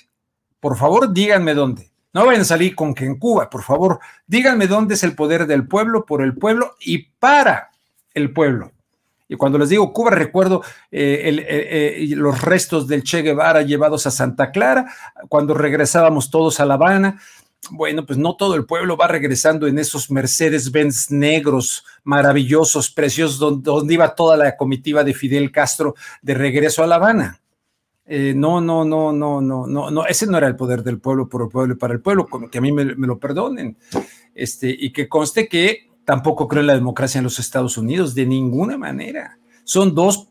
Por 0.63 0.77
favor, 0.77 1.13
díganme 1.13 1.55
dónde. 1.55 1.91
No 2.13 2.25
vayan 2.25 2.43
a 2.43 2.45
salir 2.45 2.77
con 2.77 2.95
que 2.95 3.05
en 3.05 3.19
Cuba, 3.19 3.51
por 3.51 3.65
favor, 3.65 3.99
díganme 4.29 4.69
dónde 4.69 4.95
es 4.95 5.03
el 5.03 5.17
poder 5.17 5.49
del 5.49 5.67
pueblo, 5.67 6.07
por 6.07 6.23
el 6.23 6.37
pueblo 6.37 6.77
y 6.79 6.99
para 7.19 7.73
el 8.15 8.33
pueblo. 8.33 8.71
Y 9.27 9.35
cuando 9.35 9.59
les 9.59 9.71
digo 9.71 9.93
Cuba, 9.93 10.13
recuerdo 10.13 10.63
eh, 10.93 12.07
los 12.11 12.43
restos 12.43 12.87
del 12.87 13.03
Che 13.03 13.23
Guevara 13.23 13.63
llevados 13.63 14.07
a 14.07 14.13
Santa 14.13 14.53
Clara, 14.53 14.87
cuando 15.29 15.53
regresábamos 15.53 16.31
todos 16.31 16.61
a 16.61 16.65
La 16.65 16.75
Habana. 16.75 17.21
Bueno, 17.71 18.07
pues 18.07 18.17
no 18.17 18.37
todo 18.37 18.55
el 18.55 18.65
pueblo 18.65 18.97
va 18.97 19.09
regresando 19.09 19.67
en 19.67 19.81
esos 19.81 20.13
Mercedes-Benz 20.13 21.11
negros, 21.11 21.85
maravillosos, 22.05 22.89
preciosos, 22.89 23.41
donde, 23.65 23.95
iba 23.95 24.15
toda 24.15 24.37
la 24.37 24.57
comitiva 24.57 25.03
de 25.03 25.13
Fidel 25.13 25.51
Castro 25.51 25.97
de 26.21 26.35
regreso 26.35 26.85
a 26.85 26.87
La 26.87 26.95
Habana. 26.95 27.42
No, 28.07 28.61
no, 28.61 28.85
no, 28.85 29.13
no, 29.13 29.41
no, 29.41 29.67
no, 29.67 29.91
no, 29.91 30.07
ese 30.07 30.27
no 30.27 30.39
era 30.39 30.49
el 30.49 30.57
poder 30.57 30.83
del 30.83 31.01
pueblo 31.01 31.29
por 31.29 31.43
el 31.43 31.49
pueblo 31.49 31.75
y 31.75 31.77
para 31.77 31.95
el 31.95 32.01
pueblo, 32.01 32.27
que 32.51 32.59
a 32.59 32.61
mí 32.61 32.73
me, 32.73 32.85
lo 32.85 33.19
perdonen. 33.19 33.77
Este, 34.35 34.75
y 34.77 34.93
que 34.93 35.09
conste 35.09 35.49
que 35.49 35.91
tampoco 36.05 36.49
creo 36.49 36.61
en 36.61 36.67
la 36.67 36.75
democracia 36.75 37.19
en 37.19 37.25
los 37.25 37.39
Estados 37.39 37.79
Unidos, 37.79 38.15
de 38.15 38.27
ninguna 38.27 38.77
manera. 38.77 39.39
Son 39.65 39.95
dos, 39.95 40.29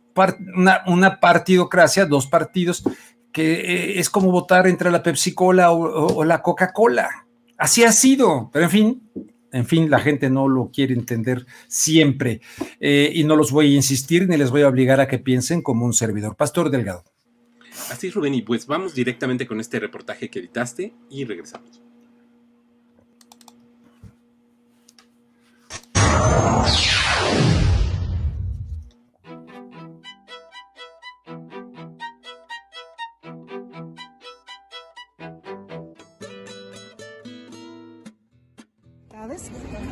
una, 0.86 1.20
partidocracia, 1.20 2.06
dos 2.06 2.28
partidos, 2.28 2.84
que 3.32 3.54
eh, 3.54 4.00
es 4.00 4.10
como 4.10 4.32
votar 4.32 4.68
entre 4.68 4.92
la 4.92 5.04
Pepsi 5.04 5.34
Cola 5.34 5.72
o, 5.72 6.24
la 6.24 6.42
Coca-Cola. 6.42 7.28
Así 7.58 7.84
ha 7.84 7.92
sido, 7.92 8.50
pero 8.52 8.66
en 8.66 8.72
fin, 8.72 9.12
en 9.52 9.66
fin, 9.66 9.90
la 9.90 10.00
gente 10.00 10.30
no 10.30 10.48
lo 10.48 10.72
quiere 10.72 10.94
entender 10.94 11.46
siempre 11.68 12.42
eh, 12.80 13.12
y 13.14 13.24
no 13.24 13.36
los 13.36 13.52
voy 13.52 13.74
a 13.74 13.76
insistir 13.76 14.28
ni 14.28 14.38
les 14.38 14.50
voy 14.50 14.64
a 14.64 14.68
obligar 14.68 15.00
a 15.00 15.08
que 15.08 15.20
piensen 15.20 15.62
como 15.62 15.86
un 15.86 15.94
servidor. 15.94 16.36
Pastor 16.36 16.70
Delgado. 16.72 17.04
Así 17.90 18.08
es, 18.08 18.14
Rubén, 18.14 18.34
y 18.34 18.42
pues 18.42 18.68
vamos 18.68 18.94
directamente 18.94 19.48
con 19.48 19.60
este 19.60 19.80
reportaje 19.80 20.30
que 20.30 20.40
editaste 20.40 20.94
y 21.10 21.26
regresamos. 21.26 21.82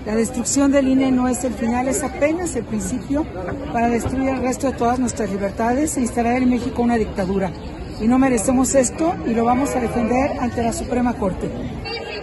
La 0.06 0.16
destrucción 0.16 0.72
del 0.72 0.88
INE 0.88 1.12
no 1.12 1.28
es 1.28 1.44
el 1.44 1.54
final, 1.54 1.88
es 1.88 2.04
apenas 2.04 2.56
el 2.56 2.66
principio 2.66 3.26
para 3.72 3.90
destruir 3.90 4.30
el 4.30 4.42
resto 4.42 4.72
de 4.72 4.78
todas 4.78 4.98
nuestras 4.98 5.30
libertades 5.30 5.98
e 5.98 6.02
instalar 6.02 6.42
en 6.42 6.50
México 6.50 6.82
una 6.82 6.96
dictadura. 6.96 7.52
Y 8.02 8.08
no 8.08 8.18
merecemos 8.18 8.76
esto 8.76 9.16
y 9.26 9.34
lo 9.34 9.44
vamos 9.44 9.76
a 9.76 9.82
defender 9.82 10.40
ante 10.40 10.64
la 10.64 10.72
Suprema 10.72 11.14
Corte. 11.16 11.50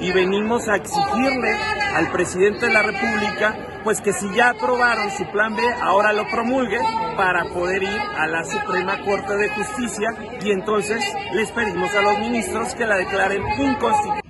Y 0.01 0.11
venimos 0.13 0.69
a 0.69 0.77
exigirle 0.77 1.53
al 1.95 2.11
presidente 2.13 2.67
de 2.67 2.73
la 2.73 2.83
República 2.83 3.57
pues 3.85 4.01
que 4.01 4.13
si 4.13 4.29
ya 4.35 4.51
aprobaron 4.51 5.13
su 5.13 5.25
plan 5.31 5.55
B, 5.55 5.63
ahora 5.81 6.13
lo 6.13 6.27
promulgue 6.29 6.81
para 7.17 7.45
poder 7.45 7.85
ir 7.85 8.01
a 8.19 8.27
la 8.27 8.45
Suprema 8.45 9.01
Corte 9.05 9.37
de 9.37 9.49
Justicia 9.49 10.13
y 10.43 10.51
entonces 10.51 11.05
les 11.33 11.53
pedimos 11.53 11.95
a 11.95 12.03
los 12.03 12.19
ministros 12.19 12.75
que 12.75 12.85
la 12.85 12.97
declaren 12.97 13.43
inconstitucional. 13.43 14.23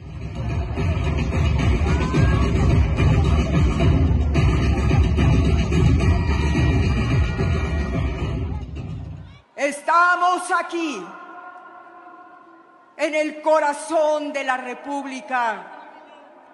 Estamos 9.57 10.43
aquí, 10.61 11.03
en 12.97 13.15
el 13.15 13.43
corazón 13.43 14.33
de 14.33 14.45
la 14.45 14.57
República, 14.57 15.73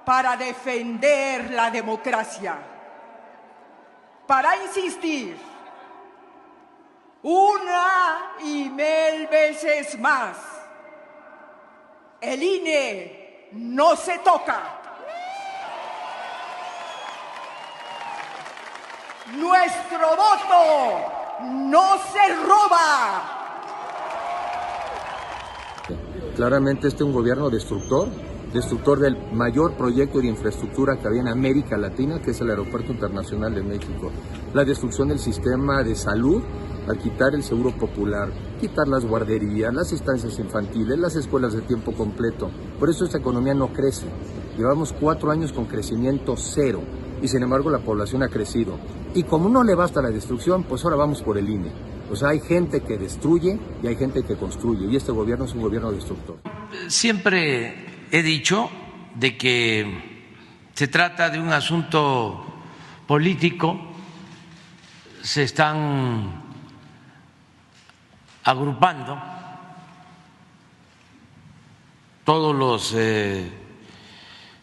para 0.04 0.36
defender 0.36 1.50
la 1.50 1.70
democracia 1.70 2.58
para 4.32 4.56
insistir 4.56 5.36
una 7.22 8.32
y 8.40 8.70
mil 8.70 9.26
veces 9.26 9.98
más. 9.98 10.36
El 12.18 12.42
INE 12.42 13.48
no 13.52 13.94
se 13.94 14.18
toca. 14.20 14.62
Nuestro 19.34 20.16
voto 20.16 21.12
no 21.42 21.98
se 21.98 22.34
roba. 22.36 23.41
Claramente 26.36 26.88
este 26.88 27.02
es 27.02 27.08
un 27.08 27.12
gobierno 27.12 27.50
destructor 27.50 28.08
destructor 28.52 29.00
del 29.00 29.16
mayor 29.32 29.76
proyecto 29.76 30.20
de 30.20 30.28
infraestructura 30.28 30.98
que 30.98 31.08
había 31.08 31.22
en 31.22 31.28
América 31.28 31.76
Latina, 31.76 32.20
que 32.20 32.32
es 32.32 32.40
el 32.40 32.50
Aeropuerto 32.50 32.92
Internacional 32.92 33.54
de 33.54 33.62
México. 33.62 34.10
La 34.52 34.64
destrucción 34.64 35.08
del 35.08 35.18
sistema 35.18 35.82
de 35.82 35.94
salud 35.94 36.42
al 36.86 36.98
quitar 36.98 37.34
el 37.34 37.42
seguro 37.42 37.70
popular, 37.76 38.30
quitar 38.60 38.88
las 38.88 39.06
guarderías, 39.06 39.72
las 39.72 39.92
estancias 39.92 40.38
infantiles, 40.38 40.98
las 40.98 41.16
escuelas 41.16 41.54
de 41.54 41.62
tiempo 41.62 41.92
completo. 41.92 42.50
Por 42.78 42.90
eso 42.90 43.04
esta 43.04 43.18
economía 43.18 43.54
no 43.54 43.72
crece. 43.72 44.06
Llevamos 44.58 44.92
cuatro 44.92 45.30
años 45.30 45.52
con 45.52 45.64
crecimiento 45.66 46.36
cero 46.36 46.82
y 47.22 47.28
sin 47.28 47.42
embargo 47.42 47.70
la 47.70 47.78
población 47.78 48.22
ha 48.22 48.28
crecido. 48.28 48.74
Y 49.14 49.22
como 49.22 49.48
no 49.48 49.62
le 49.62 49.74
basta 49.74 50.02
la 50.02 50.10
destrucción, 50.10 50.64
pues 50.64 50.84
ahora 50.84 50.96
vamos 50.96 51.22
por 51.22 51.38
el 51.38 51.48
INE. 51.48 51.91
O 52.12 52.14
sea, 52.16 52.28
hay 52.28 52.40
gente 52.40 52.82
que 52.82 52.98
destruye 52.98 53.58
y 53.82 53.86
hay 53.86 53.96
gente 53.96 54.22
que 54.22 54.36
construye 54.36 54.86
y 54.86 54.96
este 54.96 55.12
gobierno 55.12 55.46
es 55.46 55.54
un 55.54 55.62
gobierno 55.62 55.90
destructor. 55.90 56.40
Siempre 56.88 57.86
he 58.10 58.22
dicho 58.22 58.68
de 59.14 59.38
que 59.38 60.26
se 60.74 60.88
trata 60.88 61.30
de 61.30 61.40
un 61.40 61.48
asunto 61.48 62.44
político, 63.06 63.80
se 65.22 65.44
están 65.44 66.42
agrupando 68.44 69.18
todos 72.24 72.54
los 72.54 72.92
eh, 72.94 73.50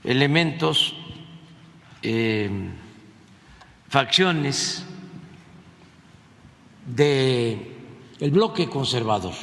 elementos, 0.03 0.95
eh, 2.03 2.69
facciones 3.87 4.85
del 6.95 7.75
el 8.19 8.31
bloque 8.31 8.69
conservador. 8.69 9.35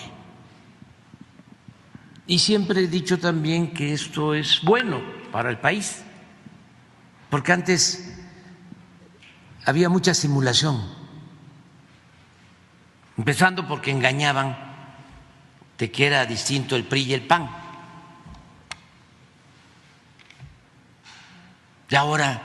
Y 2.27 2.39
siempre 2.39 2.81
he 2.81 2.89
dicho 2.89 3.19
también 3.19 3.73
que 3.73 3.93
esto 3.93 4.35
es 4.35 4.61
bueno 4.63 5.01
para 5.31 5.49
el 5.49 5.59
país, 5.59 6.03
porque 7.31 7.53
antes 7.53 8.13
había 9.65 9.89
mucha 9.89 10.13
simulación, 10.13 10.83
empezando 13.17 13.67
porque 13.67 13.93
engañaban 13.93 14.57
de 15.79 15.91
que 15.91 16.07
era 16.07 16.27
distinto 16.27 16.75
el 16.75 16.85
PRI 16.85 17.03
y 17.03 17.15
el 17.15 17.27
PAN. 17.27 17.49
Y 21.89 21.95
ahora 21.95 22.43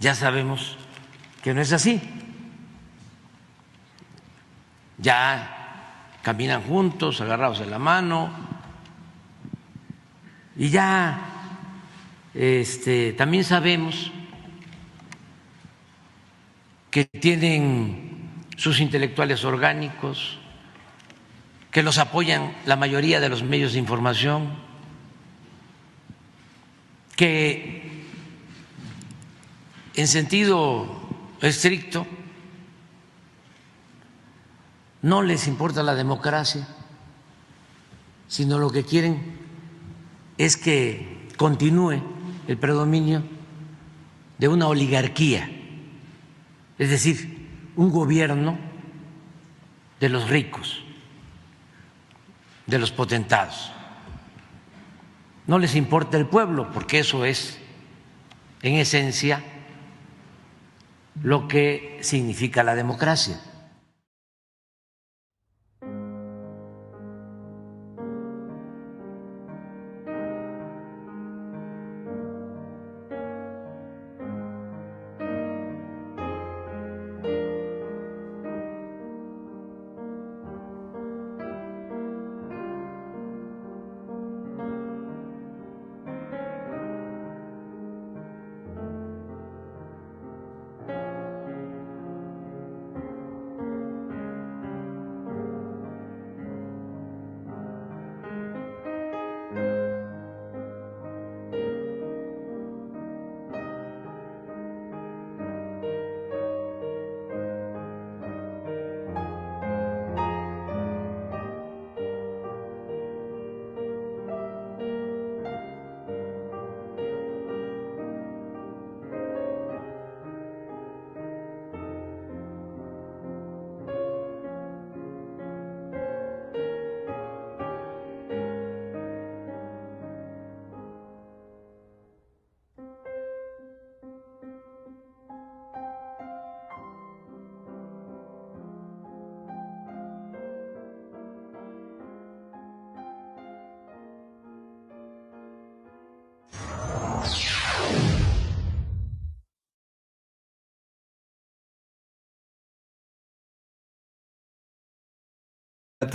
ya 0.00 0.14
sabemos 0.14 0.76
que 1.42 1.52
no 1.52 1.60
es 1.60 1.72
así. 1.72 2.17
Ya 4.98 6.18
caminan 6.22 6.62
juntos, 6.62 7.20
agarrados 7.20 7.60
de 7.60 7.66
la 7.66 7.78
mano, 7.78 8.30
y 10.56 10.70
ya 10.70 11.20
este, 12.34 13.12
también 13.12 13.44
sabemos 13.44 14.10
que 16.90 17.04
tienen 17.04 18.42
sus 18.56 18.80
intelectuales 18.80 19.44
orgánicos, 19.44 20.38
que 21.70 21.84
los 21.84 21.98
apoyan 21.98 22.56
la 22.66 22.74
mayoría 22.74 23.20
de 23.20 23.28
los 23.28 23.44
medios 23.44 23.74
de 23.74 23.78
información, 23.78 24.50
que 27.14 28.04
en 29.94 30.08
sentido 30.08 30.86
estricto 31.40 32.06
no 35.02 35.22
les 35.22 35.46
importa 35.46 35.82
la 35.82 35.94
democracia, 35.94 36.66
sino 38.26 38.58
lo 38.58 38.70
que 38.70 38.84
quieren 38.84 39.38
es 40.36 40.56
que 40.56 41.28
continúe 41.36 42.02
el 42.46 42.58
predominio 42.58 43.22
de 44.38 44.48
una 44.48 44.68
oligarquía, 44.68 45.50
es 46.78 46.90
decir, 46.90 47.48
un 47.76 47.90
gobierno 47.90 48.58
de 50.00 50.08
los 50.08 50.28
ricos, 50.28 50.82
de 52.66 52.78
los 52.78 52.92
potentados. 52.92 53.72
No 55.46 55.58
les 55.58 55.74
importa 55.74 56.16
el 56.18 56.26
pueblo, 56.26 56.70
porque 56.72 57.00
eso 57.00 57.24
es, 57.24 57.58
en 58.62 58.74
esencia, 58.74 59.42
lo 61.22 61.48
que 61.48 61.98
significa 62.02 62.62
la 62.62 62.74
democracia. 62.74 63.40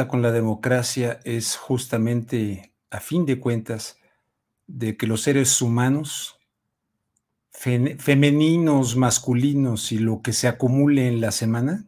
Con 0.08 0.22
la 0.22 0.32
democracia 0.32 1.20
es 1.24 1.56
justamente, 1.56 2.74
a 2.90 3.00
fin 3.00 3.26
de 3.26 3.40
cuentas, 3.40 3.98
de 4.68 4.98
que 4.98 5.08
los 5.08 5.22
seres 5.22 5.62
humanos, 5.62 6.40
femeninos, 7.52 8.96
masculinos 8.96 9.92
y 9.92 10.00
lo 10.00 10.22
que 10.22 10.34
se 10.34 10.48
acumule 10.48 11.08
en 11.08 11.22
la 11.22 11.32
semana, 11.32 11.86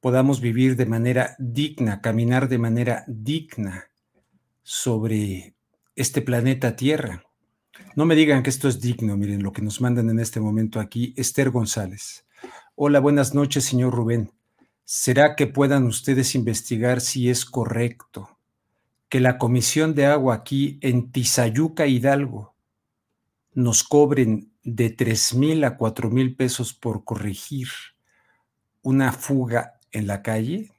podamos 0.00 0.40
vivir 0.40 0.76
de 0.76 0.86
manera 0.86 1.36
digna, 1.38 2.00
caminar 2.00 2.48
de 2.48 2.58
manera 2.58 3.04
digna 3.06 3.90
sobre 4.62 5.54
este 5.94 6.22
planeta 6.22 6.76
Tierra. 6.76 7.24
No 7.94 8.04
me 8.04 8.14
digan 8.14 8.42
que 8.42 8.50
esto 8.50 8.68
es 8.68 8.80
digno, 8.80 9.16
miren 9.16 9.42
lo 9.42 9.52
que 9.52 9.62
nos 9.62 9.80
mandan 9.80 10.10
en 10.10 10.20
este 10.20 10.40
momento 10.40 10.80
aquí, 10.80 11.14
Esther 11.16 11.50
González. 11.50 12.26
Hola, 12.74 13.00
buenas 13.00 13.34
noches, 13.34 13.64
señor 13.64 13.94
Rubén. 13.94 14.35
¿Será 14.88 15.34
que 15.34 15.48
puedan 15.48 15.84
ustedes 15.86 16.36
investigar 16.36 17.00
si 17.00 17.28
es 17.28 17.44
correcto 17.44 18.38
que 19.08 19.18
la 19.18 19.36
Comisión 19.36 19.96
de 19.96 20.06
Agua 20.06 20.36
aquí 20.36 20.78
en 20.80 21.10
Tizayuca, 21.10 21.88
Hidalgo, 21.88 22.54
nos 23.52 23.82
cobren 23.82 24.52
de 24.62 24.90
3 24.90 25.34
mil 25.34 25.64
a 25.64 25.76
4 25.76 26.08
mil 26.10 26.36
pesos 26.36 26.72
por 26.72 27.02
corregir 27.02 27.66
una 28.80 29.10
fuga 29.10 29.80
en 29.90 30.06
la 30.06 30.22
calle? 30.22 30.70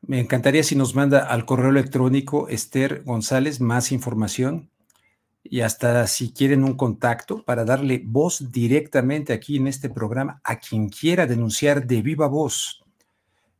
Me 0.00 0.18
encantaría 0.18 0.64
si 0.64 0.74
nos 0.74 0.96
manda 0.96 1.20
al 1.20 1.46
correo 1.46 1.70
electrónico 1.70 2.48
Esther 2.48 3.04
González 3.04 3.60
más 3.60 3.92
información 3.92 4.72
y 5.50 5.60
hasta 5.60 6.06
si 6.06 6.32
quieren 6.32 6.64
un 6.64 6.74
contacto 6.74 7.44
para 7.44 7.64
darle 7.64 8.02
voz 8.04 8.50
directamente 8.50 9.32
aquí 9.32 9.56
en 9.56 9.66
este 9.66 9.90
programa 9.90 10.40
a 10.44 10.58
quien 10.58 10.88
quiera 10.88 11.26
denunciar 11.26 11.86
de 11.86 12.02
viva 12.02 12.26
voz 12.26 12.84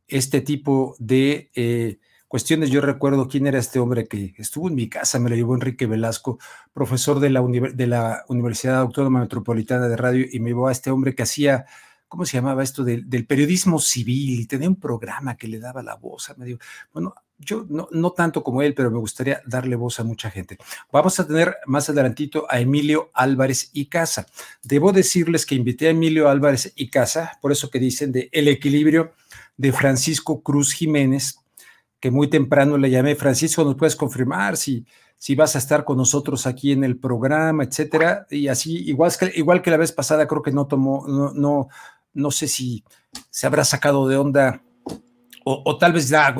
este 0.08 0.40
tipo 0.40 0.96
de 0.98 1.50
eh, 1.54 1.98
cuestiones. 2.28 2.70
Yo 2.70 2.80
recuerdo 2.80 3.28
quién 3.28 3.46
era 3.46 3.58
este 3.58 3.78
hombre 3.78 4.06
que 4.06 4.34
estuvo 4.38 4.68
en 4.68 4.74
mi 4.74 4.88
casa, 4.88 5.18
me 5.18 5.30
lo 5.30 5.36
llevó 5.36 5.54
Enrique 5.54 5.86
Velasco, 5.86 6.38
profesor 6.72 7.20
de 7.20 7.30
la, 7.30 7.42
de 7.42 7.86
la 7.86 8.24
Universidad 8.28 8.76
Autónoma 8.80 9.20
Metropolitana 9.20 9.88
de 9.88 9.96
Radio, 9.96 10.26
y 10.30 10.40
me 10.40 10.50
llevó 10.50 10.68
a 10.68 10.72
este 10.72 10.90
hombre 10.90 11.14
que 11.14 11.22
hacía, 11.22 11.66
¿cómo 12.08 12.24
se 12.24 12.36
llamaba 12.36 12.62
esto? 12.62 12.84
Del, 12.84 13.26
periodismo 13.26 13.78
civil, 13.78 14.40
y 14.40 14.46
tenía 14.46 14.68
un 14.68 14.80
programa 14.80 15.36
que 15.36 15.48
le 15.48 15.58
daba 15.58 15.82
la 15.82 15.96
voz. 15.96 16.32
Me 16.36 16.46
dijo, 16.46 16.58
bueno, 16.92 17.14
yo 17.38 17.66
no, 17.68 17.88
no, 17.90 18.12
tanto 18.12 18.42
como 18.42 18.62
él, 18.62 18.74
pero 18.74 18.90
me 18.90 18.98
gustaría 18.98 19.42
darle 19.46 19.76
voz 19.76 20.00
a 20.00 20.04
mucha 20.04 20.30
gente. 20.30 20.58
Vamos 20.90 21.20
a 21.20 21.26
tener 21.26 21.56
más 21.66 21.88
adelantito 21.88 22.46
a 22.48 22.60
Emilio 22.60 23.10
Álvarez 23.12 23.70
y 23.72 23.86
Casa. 23.86 24.26
Debo 24.62 24.92
decirles 24.92 25.44
que 25.44 25.54
invité 25.54 25.88
a 25.88 25.90
Emilio 25.90 26.28
Álvarez 26.28 26.72
y 26.76 26.88
Casa, 26.88 27.38
por 27.42 27.52
eso 27.52 27.70
que 27.70 27.78
dicen 27.78 28.12
de 28.12 28.28
El 28.32 28.48
Equilibrio 28.48 29.12
de 29.56 29.72
Francisco 29.72 30.42
Cruz 30.42 30.72
Jiménez, 30.72 31.40
que 32.00 32.10
muy 32.10 32.28
temprano 32.28 32.78
le 32.78 32.90
llamé, 32.90 33.14
Francisco, 33.16 33.64
¿nos 33.64 33.76
puedes 33.76 33.96
confirmar 33.96 34.56
si, 34.56 34.86
si 35.16 35.34
vas 35.34 35.56
a 35.56 35.58
estar 35.58 35.84
con 35.84 35.96
nosotros 35.96 36.46
aquí 36.46 36.72
en 36.72 36.84
el 36.84 36.98
programa, 36.98 37.64
etcétera? 37.64 38.26
Y 38.30 38.48
así, 38.48 38.76
igual 38.88 39.12
que, 39.18 39.32
igual 39.34 39.62
que 39.62 39.70
la 39.70 39.76
vez 39.76 39.92
pasada, 39.92 40.26
creo 40.26 40.42
que 40.42 40.52
no 40.52 40.66
tomó, 40.66 41.06
no, 41.06 41.32
no, 41.32 41.68
no 42.14 42.30
sé 42.30 42.48
si 42.48 42.84
se 43.30 43.46
habrá 43.46 43.64
sacado 43.64 44.08
de 44.08 44.16
onda 44.16 44.62
o, 45.48 45.78
tal 45.78 45.92
vez 45.92 46.08
ya, 46.08 46.34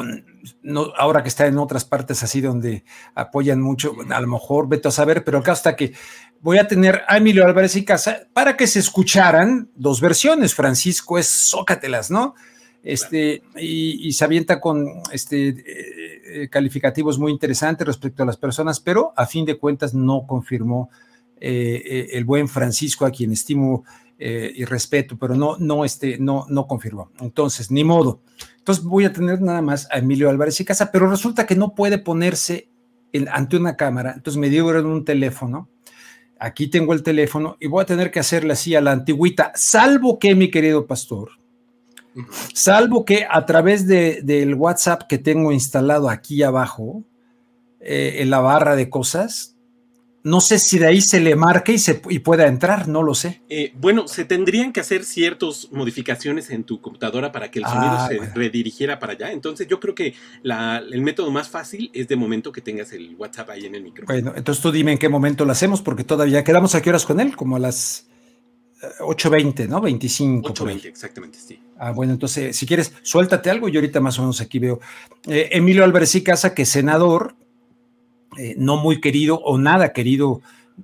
no, 0.63 0.93
ahora 0.97 1.23
que 1.23 1.29
está 1.29 1.47
en 1.47 1.59
otras 1.59 1.85
partes 1.85 2.23
así 2.23 2.41
donde 2.41 2.85
apoyan 3.15 3.61
mucho, 3.61 3.95
a 4.11 4.21
lo 4.21 4.29
mejor 4.29 4.69
vete 4.69 4.89
a 4.89 4.91
saber, 4.91 5.25
pero 5.25 5.39
acá 5.39 5.53
hasta 5.53 5.77
que 5.77 5.93
voy 6.41 6.59
a 6.59 6.69
tener 6.69 7.03
a 7.09 7.17
Emilio 7.17 7.45
Álvarez 7.45 7.77
y 7.77 7.85
Casa 7.85 8.29
para 8.33 8.57
que 8.57 8.67
se 8.67 8.79
escucharan 8.79 9.71
dos 9.75 10.01
versiones. 10.01 10.55
Francisco 10.55 11.19
es 11.19 11.29
Zócatelas, 11.51 12.11
¿no? 12.11 12.35
Este, 12.83 13.43
y, 13.57 14.13
se 14.13 14.25
avienta 14.25 14.61
con 14.61 14.87
este, 15.11 15.49
eh, 15.49 15.55
eh, 15.65 16.49
calificativos 16.49 17.19
muy 17.19 17.33
interesantes 17.33 17.85
respecto 17.85 18.23
a 18.23 18.27
las 18.27 18.37
personas, 18.37 18.79
pero 18.79 19.13
a 19.17 19.27
fin 19.27 19.45
de 19.45 19.59
cuentas 19.59 19.93
no 19.93 20.25
confirmó 20.25 20.89
eh, 21.41 22.11
el 22.13 22.25
buen 22.25 22.47
Francisco, 22.47 23.05
a 23.05 23.11
quien 23.11 23.33
estimo 23.33 23.85
y 24.19 24.65
respeto, 24.65 25.19
pero 25.19 25.35
no, 25.35 25.57
no, 25.59 25.85
este, 25.85 26.19
no, 26.19 26.47
no 26.49 26.67
confirmó. 26.67 27.11
Entonces, 27.21 27.71
ni 27.71 27.85
modo. 27.85 28.23
Entonces 28.59 28.83
voy 28.83 29.05
a 29.05 29.13
tener 29.13 29.41
nada 29.43 29.63
más 29.63 29.87
a 29.93 29.99
Emilio 29.99 30.31
Álvarez 30.31 30.61
y 30.61 30.65
Casa, 30.65 30.91
pero 30.91 31.09
resulta 31.09 31.47
que 31.47 31.55
no 31.55 31.75
puede 31.75 31.99
ponerse 31.99 32.71
ante 33.31 33.57
una 33.57 33.77
cámara. 33.77 34.13
Entonces 34.17 34.39
me 34.39 34.51
dieron 34.51 34.87
un 34.87 35.05
teléfono. 35.05 35.69
Aquí 36.39 36.69
tengo 36.69 36.93
el 36.93 37.03
teléfono 37.03 37.57
y 37.61 37.67
voy 37.67 37.83
a 37.83 37.87
tener 37.87 38.11
que 38.11 38.21
hacerle 38.21 38.53
así 38.53 38.75
a 38.75 38.81
la 38.81 38.93
antigüita, 38.93 39.53
salvo 39.55 40.19
que, 40.19 40.35
mi 40.35 40.51
querido 40.51 40.87
pastor, 40.87 41.31
salvo 42.53 43.07
que 43.07 43.27
a 43.31 43.47
través 43.47 43.87
de, 43.87 44.21
del 44.23 44.55
WhatsApp 44.55 45.05
que 45.09 45.17
tengo 45.17 45.51
instalado 45.53 46.11
aquí 46.11 46.43
abajo, 46.43 47.05
eh, 47.81 48.17
en 48.21 48.31
la 48.31 48.41
barra 48.41 48.77
de 48.77 48.91
cosas, 48.91 49.56
no 50.27 50.41
sé 50.41 50.59
si 50.59 50.81
de 50.81 50.89
ahí 50.89 51.01
se 51.01 51.21
le 51.21 51.37
marque 51.37 51.75
y, 51.75 51.79
se, 51.79 51.95
pueda 51.95 52.49
entrar, 52.49 52.89
no 52.89 53.05
lo 53.05 53.15
sé. 53.15 53.43
Eh, 53.49 53.73
bueno, 53.77 54.09
se 54.09 54.25
tendrían 54.25 54.73
que 54.73 54.81
hacer 54.81 55.05
ciertas 55.05 55.69
modificaciones 55.71 56.51
en 56.51 56.65
tu 56.65 56.81
computadora 56.81 57.31
para 57.31 57.49
que 57.49 57.61
el 57.61 57.65
sonido 57.65 57.93
ah, 57.93 58.09
se 58.09 58.19
redirigiera 58.35 58.99
para 58.99 59.13
allá. 59.13 59.31
Entonces 59.31 59.69
yo 59.69 59.79
creo 59.79 59.95
que 59.95 60.15
el 60.43 61.01
método 61.03 61.31
más 61.31 61.49
fácil 61.49 61.93
es 61.95 62.09
de 62.09 62.17
momento 62.17 62.51
que 62.51 62.61
tengas 62.61 62.93
el 62.93 63.15
WhatsApp 63.15 63.51
ahí 63.51 63.67
en 63.67 63.77
el 63.77 63.85
micrófono. 63.85 64.21
Bueno, 64.21 64.37
entonces 64.37 64.61
tú 64.61 64.73
dime 64.73 64.91
en 64.91 64.99
qué 64.99 65.09
momento 65.09 65.45
lo 65.45 65.53
hacemos, 65.53 65.81
porque 65.81 66.03
todavía 66.03 66.43
quedamos 66.43 66.75
a 66.75 66.83
qué 66.83 66.91
horas 66.91 67.07
con 67.07 67.21
él, 67.21 67.37
como 67.37 67.55
a 67.55 67.61
las 67.61 68.09
8.20, 68.99 69.61
eh, 69.61 69.69
¿no? 69.69 69.81
25. 69.81 70.53
8.20, 70.53 70.87
exactamente, 70.87 71.39
sí. 71.39 71.63
Ah, 71.79 71.93
bueno, 71.93 72.13
entonces, 72.13 72.57
si 72.57 72.67
quieres, 72.67 72.93
suéltate 73.03 73.49
algo. 73.49 73.69
Yo 73.69 73.79
ahorita 73.79 74.01
más 74.01 74.19
o 74.19 74.23
menos 74.23 74.41
aquí 74.41 74.59
veo. 74.59 74.81
Eh, 75.29 75.51
Emilio 75.53 75.85
Álvarez 75.85 76.17
y 76.17 76.25
Casa, 76.25 76.53
que 76.53 76.63
es 76.63 76.69
senador, 76.69 77.37
eh, 78.37 78.55
no 78.59 78.77
muy 78.77 79.01
querido 79.01 79.39
o 79.41 79.59
nada 79.59 79.93
querido 79.93 80.41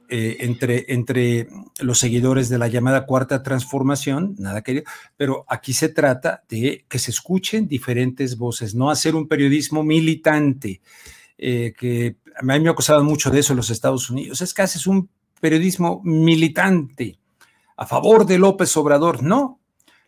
eh, 0.09 0.39
entre, 0.41 0.87
entre 0.89 1.49
los 1.81 1.99
seguidores 1.99 2.49
de 2.49 2.57
la 2.57 2.69
llamada 2.69 3.05
cuarta 3.05 3.43
transformación, 3.43 4.35
nada 4.39 4.63
querido, 4.63 4.85
pero 5.19 5.45
aquí 5.49 5.75
se 5.75 5.91
trata 5.91 6.45
de 6.49 6.87
que 6.89 6.99
se 6.99 7.11
escuchen 7.11 7.69
diferentes 7.69 8.39
voces, 8.39 8.75
no 8.75 8.91
hacer 8.91 9.15
un 9.15 9.29
periodismo 9.29 9.83
militante, 9.83 10.81
eh, 11.37 11.75
que 11.77 12.17
a 12.35 12.43
mí 12.43 12.59
me 12.59 12.71
acusado 12.71 13.05
mucho 13.05 13.31
de 13.31 13.41
eso 13.41 13.53
en 13.53 13.59
los 13.59 13.69
Estados 13.69 14.09
Unidos, 14.09 14.41
es 14.41 14.55
que 14.55 14.63
haces 14.63 14.87
un 14.87 15.11
periodismo 15.41 16.01
militante 16.05 17.19
a 17.77 17.85
favor 17.85 18.25
de 18.25 18.39
López 18.39 18.75
Obrador, 18.79 19.23
no, 19.23 19.61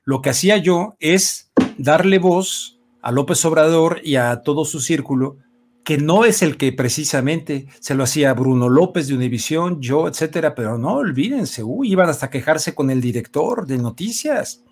lo 0.05 0.23
que 0.23 0.31
hacía 0.31 0.57
yo 0.57 0.97
es 0.99 1.51
darle 1.77 2.19
voz 2.19 2.81
a 3.03 3.13
López 3.13 3.45
Obrador 3.45 4.01
y 4.03 4.17
a 4.17 4.41
todo 4.41 4.65
su 4.65 4.81
círculo 4.81 5.37
que 5.85 5.99
no 5.99 6.25
es 6.25 6.43
el 6.43 6.57
que 6.57 6.73
precisamente 6.73 7.67
se 7.79 7.95
lo 7.95 8.05
hacía 8.05 8.33
Bruno 8.33 8.71
López 8.71 9.07
de 9.07 9.15
Univisión, 9.15 9.83
yo, 9.83 10.09
etcétera, 10.09 10.55
pero 10.55 10.79
no 10.79 10.95
olvídense, 10.95 11.63
uy, 11.63 11.93
iban 11.93 12.09
hasta 12.09 12.31
quejarse 12.31 12.75
con 12.75 12.91
el 12.91 13.03
director 13.03 13.67
de 13.67 13.77
noticias. 13.77 14.65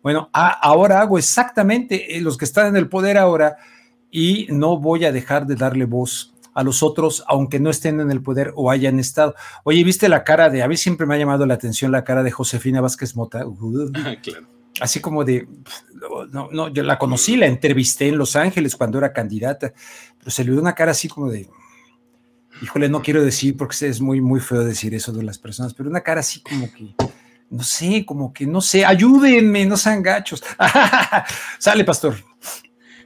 Bueno, 0.00 0.30
ahora 0.32 1.00
hago 1.00 1.18
exactamente 1.18 2.16
eh, 2.16 2.20
los 2.20 2.38
que 2.38 2.44
están 2.44 2.68
en 2.68 2.76
el 2.76 2.88
poder 2.88 3.18
ahora 3.18 3.56
y 4.10 4.46
no 4.50 4.78
voy 4.78 5.04
a 5.04 5.12
dejar 5.12 5.46
de 5.46 5.56
darle 5.56 5.84
voz 5.84 6.34
a 6.54 6.62
los 6.62 6.82
otros, 6.82 7.24
aunque 7.26 7.60
no 7.60 7.68
estén 7.68 8.00
en 8.00 8.10
el 8.10 8.22
poder 8.22 8.52
o 8.54 8.70
hayan 8.70 8.98
estado. 8.98 9.34
Oye, 9.64 9.82
¿viste 9.82 10.08
la 10.08 10.24
cara 10.24 10.50
de, 10.50 10.62
a 10.62 10.68
mí 10.68 10.76
siempre 10.76 11.06
me 11.06 11.16
ha 11.16 11.18
llamado 11.18 11.46
la 11.46 11.54
atención 11.54 11.92
la 11.92 12.04
cara 12.04 12.22
de 12.22 12.30
Josefina 12.30 12.80
Vázquez 12.80 13.16
Mota? 13.16 13.44
Claro 14.22 14.59
así 14.80 15.00
como 15.00 15.24
de, 15.24 15.46
no, 16.32 16.50
no, 16.50 16.68
yo 16.68 16.82
la 16.82 16.98
conocí, 16.98 17.36
la 17.36 17.46
entrevisté 17.46 18.08
en 18.08 18.18
Los 18.18 18.36
Ángeles 18.36 18.76
cuando 18.76 18.98
era 18.98 19.12
candidata, 19.12 19.72
pero 20.18 20.30
se 20.30 20.44
le 20.44 20.52
dio 20.52 20.60
una 20.60 20.74
cara 20.74 20.92
así 20.92 21.08
como 21.08 21.30
de, 21.30 21.48
híjole, 22.62 22.88
no 22.88 23.02
quiero 23.02 23.22
decir 23.22 23.56
porque 23.56 23.86
es 23.86 24.00
muy, 24.00 24.20
muy 24.20 24.40
feo 24.40 24.64
decir 24.64 24.94
eso 24.94 25.12
de 25.12 25.22
las 25.22 25.38
personas, 25.38 25.74
pero 25.74 25.88
una 25.88 26.00
cara 26.00 26.20
así 26.20 26.40
como 26.40 26.72
que, 26.72 26.94
no 27.50 27.62
sé, 27.62 28.04
como 28.06 28.32
que, 28.32 28.46
no 28.46 28.60
sé, 28.60 28.84
ayúdenme, 28.84 29.66
no 29.66 29.76
sean 29.76 30.02
gachos. 30.02 30.42
Sale, 31.58 31.84
pastor. 31.84 32.16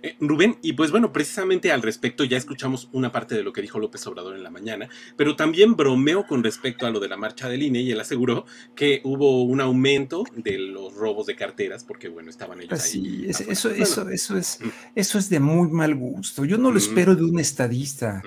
Eh, 0.05 0.17
Rubén, 0.21 0.59
y 0.61 0.75
pues 0.75 0.91
bueno, 0.91 1.15
precisamente 1.15 1.73
al 1.73 1.81
respecto 1.81 2.25
ya 2.25 2.37
escuchamos 2.37 2.91
una 2.93 3.11
parte 3.11 3.35
de 3.35 3.43
lo 3.43 3.55
que 3.55 3.63
dijo 3.63 3.79
López 3.79 4.07
Obrador 4.07 4.37
en 4.37 4.43
la 4.43 4.51
mañana, 4.51 4.87
pero 5.17 5.35
también 5.35 5.77
bromeó 5.77 6.27
con 6.27 6.45
respecto 6.45 6.85
a 6.85 6.91
lo 6.91 7.01
de 7.01 7.09
la 7.09 7.17
marcha 7.17 7.49
del 7.49 7.63
INE 7.63 7.81
y 7.81 7.91
él 7.91 7.99
aseguró 7.99 8.45
que 8.75 9.01
hubo 9.05 9.45
un 9.45 9.63
aumento 9.63 10.25
de 10.37 10.59
los 10.59 10.93
robos 10.95 11.25
de 11.25 11.37
carteras 11.37 11.85
porque 11.85 12.11
bueno, 12.11 12.29
estaban 12.29 12.61
ellos 12.61 12.85
ahí. 12.85 12.91
Sí, 12.91 13.25
eso, 13.27 13.71
eso, 13.71 13.71
eso, 14.11 14.37
es, 14.37 14.59
eso 14.95 15.19
es 15.19 15.31
de 15.31 15.41
muy 15.41 15.69
mal 15.69 15.95
gusto. 15.95 16.45
Yo 16.45 16.59
no 16.59 16.71
lo 16.71 16.77
espero 16.77 17.17
de 17.17 17.25
un 17.25 17.41
estadista. 17.41 18.23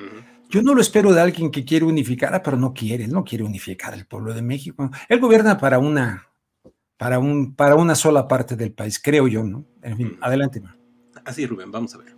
Yo 0.50 0.64
no 0.64 0.74
lo 0.74 0.82
espero 0.82 1.14
de 1.14 1.22
alguien 1.22 1.52
que 1.52 1.64
quiere 1.64 1.86
unificar, 1.86 2.34
ah, 2.34 2.42
pero 2.42 2.58
no 2.58 2.74
quiere, 2.74 3.04
él 3.04 3.12
no 3.12 3.24
quiere 3.24 3.44
unificar 3.44 3.94
al 3.94 4.08
pueblo 4.08 4.34
de 4.34 4.42
México. 4.42 4.90
Él 5.10 5.20
gobierna 5.20 5.60
para 5.60 5.78
una, 5.78 6.28
para 6.98 7.20
un, 7.20 7.54
para 7.54 7.76
una 7.76 7.94
sola 7.94 8.28
parte 8.28 8.56
del 8.56 8.72
país, 8.72 9.00
creo 9.00 9.28
yo, 9.28 9.44
¿no? 9.44 9.66
En 9.84 9.96
fin, 9.96 10.18
adelante. 10.22 10.64
Así, 11.28 11.46
Rubén, 11.46 11.70
vamos 11.70 11.94
a 11.94 11.98
ver. 11.98 12.16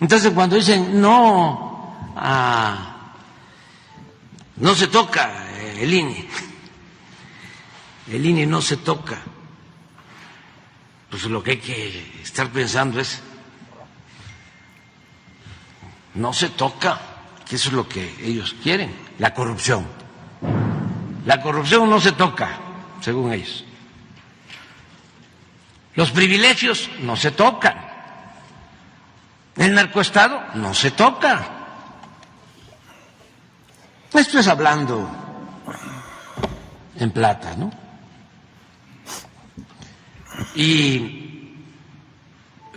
Entonces, 0.00 0.32
cuando 0.32 0.56
dicen 0.56 0.98
no, 0.98 2.12
ah, 2.16 3.12
no 4.56 4.74
se 4.74 4.86
toca 4.88 5.50
el 5.60 5.92
INE, 5.92 6.28
el 8.10 8.24
INE 8.24 8.46
no 8.46 8.62
se 8.62 8.78
toca. 8.78 9.18
pues 11.10 11.24
lo 11.24 11.42
que 11.42 11.50
hay 11.52 11.58
que 11.58 12.22
estar 12.22 12.48
pensando 12.48 12.98
es, 12.98 13.20
no 16.14 16.32
se 16.32 16.48
toca, 16.48 16.98
que 17.46 17.56
eso 17.56 17.68
es 17.68 17.74
lo 17.74 17.86
que 17.86 18.14
ellos 18.22 18.56
quieren, 18.62 18.94
la 19.18 19.34
corrupción. 19.34 19.86
La 21.26 21.42
corrupción 21.42 21.90
no 21.90 22.00
se 22.00 22.12
toca, 22.12 22.58
según 23.02 23.34
ellos. 23.34 23.66
Los 25.94 26.10
privilegios 26.10 26.90
no 27.00 27.16
se 27.16 27.32
tocan. 27.32 27.74
El 29.56 29.74
narcoestado 29.74 30.42
no 30.54 30.72
se 30.72 30.92
toca. 30.92 31.46
Esto 34.12 34.38
es 34.38 34.48
hablando 34.48 35.08
en 36.96 37.10
plata, 37.10 37.54
¿no? 37.56 37.70
Y 40.54 41.56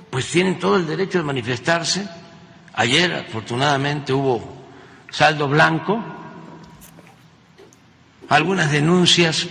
pues 0.09 0.29
tienen 0.31 0.59
todo 0.59 0.77
el 0.77 0.87
derecho 0.87 1.17
de 1.17 1.23
manifestarse. 1.23 2.07
Ayer, 2.73 3.13
afortunadamente, 3.13 4.13
hubo 4.13 4.65
saldo 5.09 5.47
blanco, 5.47 6.03
algunas 8.29 8.71
denuncias 8.71 9.47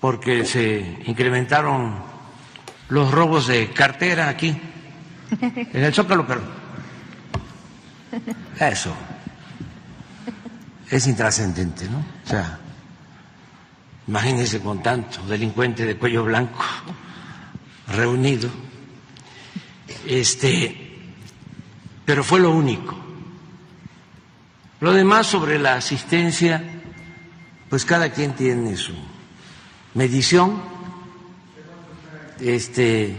porque 0.00 0.44
se 0.44 1.02
incrementaron 1.06 2.07
los 2.88 3.10
robos 3.10 3.46
de 3.46 3.70
cartera 3.70 4.28
aquí, 4.28 4.56
en 5.40 5.84
el 5.84 5.92
Zócalo, 5.92 6.26
pero 6.26 6.40
eso 8.58 8.94
es 10.90 11.06
intrascendente, 11.06 11.88
¿no? 11.88 11.98
O 11.98 12.28
sea, 12.28 12.58
imagínense 14.06 14.60
con 14.60 14.82
tanto 14.82 15.22
delincuente 15.26 15.84
de 15.84 15.96
cuello 15.96 16.24
blanco 16.24 16.64
reunido, 17.88 18.48
este, 20.06 20.98
pero 22.04 22.24
fue 22.24 22.40
lo 22.40 22.50
único. 22.50 22.96
Lo 24.80 24.92
demás 24.92 25.26
sobre 25.26 25.58
la 25.58 25.74
asistencia, 25.74 26.62
pues 27.68 27.84
cada 27.84 28.10
quien 28.10 28.32
tiene 28.34 28.76
su 28.76 28.94
medición, 29.94 30.62
este, 32.40 33.16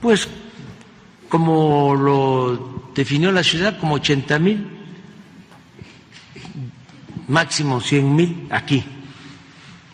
pues 0.00 0.28
como 1.28 1.94
lo 1.94 2.90
definió 2.94 3.30
la 3.32 3.42
ciudad, 3.42 3.78
como 3.78 3.94
80 3.94 4.38
mil, 4.38 4.66
máximo 7.28 7.80
100 7.80 8.16
mil 8.16 8.46
aquí, 8.50 8.84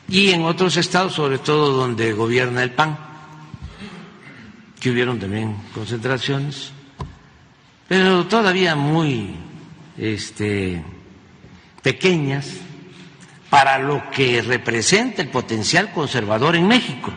y 0.09 0.31
en 0.31 0.45
otros 0.45 0.77
estados, 0.77 1.15
sobre 1.15 1.39
todo 1.39 1.73
donde 1.73 2.13
gobierna 2.13 2.63
el 2.63 2.71
PAN, 2.71 2.97
que 4.79 4.91
hubieron 4.91 5.19
también 5.19 5.57
concentraciones, 5.75 6.71
pero 7.89 8.27
todavía 8.27 8.77
muy 8.77 9.35
este, 9.97 10.83
pequeñas 11.83 12.53
para 13.51 13.79
lo 13.79 14.11
que 14.11 14.43
representa 14.43 15.23
el 15.23 15.29
potencial 15.29 15.93
conservador 15.93 16.57
en 16.57 16.67
México. 16.67 17.13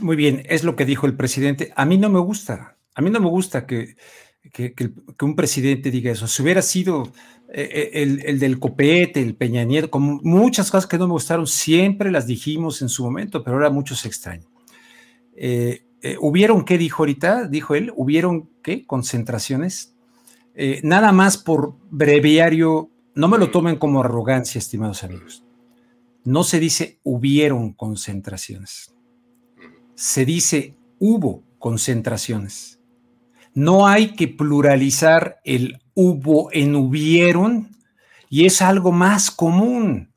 Muy 0.00 0.16
bien, 0.16 0.42
es 0.48 0.64
lo 0.64 0.76
que 0.76 0.84
dijo 0.84 1.06
el 1.06 1.16
presidente. 1.16 1.72
A 1.76 1.84
mí 1.84 1.98
no 1.98 2.08
me 2.08 2.20
gusta, 2.20 2.76
a 2.94 3.02
mí 3.02 3.10
no 3.10 3.20
me 3.20 3.28
gusta 3.28 3.66
que, 3.66 3.96
que, 4.52 4.74
un 5.20 5.36
presidente 5.36 5.90
diga 5.90 6.12
eso. 6.12 6.26
Si 6.26 6.42
hubiera 6.42 6.62
sido 6.62 7.12
eh, 7.52 7.68
eh, 7.72 7.90
el, 7.94 8.24
el, 8.24 8.38
del 8.38 8.58
copete, 8.58 9.20
el 9.20 9.34
Peña 9.34 9.64
Nieto, 9.64 9.90
como 9.90 10.20
muchas 10.22 10.70
cosas 10.70 10.86
que 10.86 10.98
no 10.98 11.06
me 11.06 11.12
gustaron, 11.12 11.46
siempre 11.46 12.10
las 12.10 12.26
dijimos 12.26 12.82
en 12.82 12.88
su 12.88 13.04
momento, 13.04 13.42
pero 13.42 13.56
ahora 13.56 13.70
muchos 13.70 14.00
se 14.00 14.08
extrañan. 14.08 14.48
Eh, 15.34 15.84
¿Hubieron 16.20 16.64
qué 16.64 16.78
dijo 16.78 17.02
ahorita? 17.02 17.48
Dijo 17.48 17.74
él, 17.74 17.92
¿hubieron 17.96 18.50
qué? 18.62 18.86
Concentraciones. 18.86 19.96
nada 20.82 21.10
más 21.10 21.38
por 21.38 21.74
breviario 21.90 22.90
no 23.16 23.26
me 23.26 23.36
lo 23.38 23.50
tomen 23.50 23.76
como 23.76 24.00
arrogancia, 24.00 24.60
estimados 24.60 25.02
amigos. 25.02 25.44
No 26.22 26.44
se 26.44 26.60
dice 26.60 27.00
hubieron 27.02 27.72
concentraciones. 27.72 28.94
Se 29.98 30.24
dice 30.24 30.76
hubo 31.00 31.42
concentraciones. 31.58 32.78
No 33.52 33.88
hay 33.88 34.14
que 34.14 34.28
pluralizar 34.28 35.40
el 35.42 35.80
hubo 35.92 36.50
en 36.52 36.76
hubieron 36.76 37.70
y 38.30 38.46
es 38.46 38.62
algo 38.62 38.92
más 38.92 39.32
común 39.32 40.12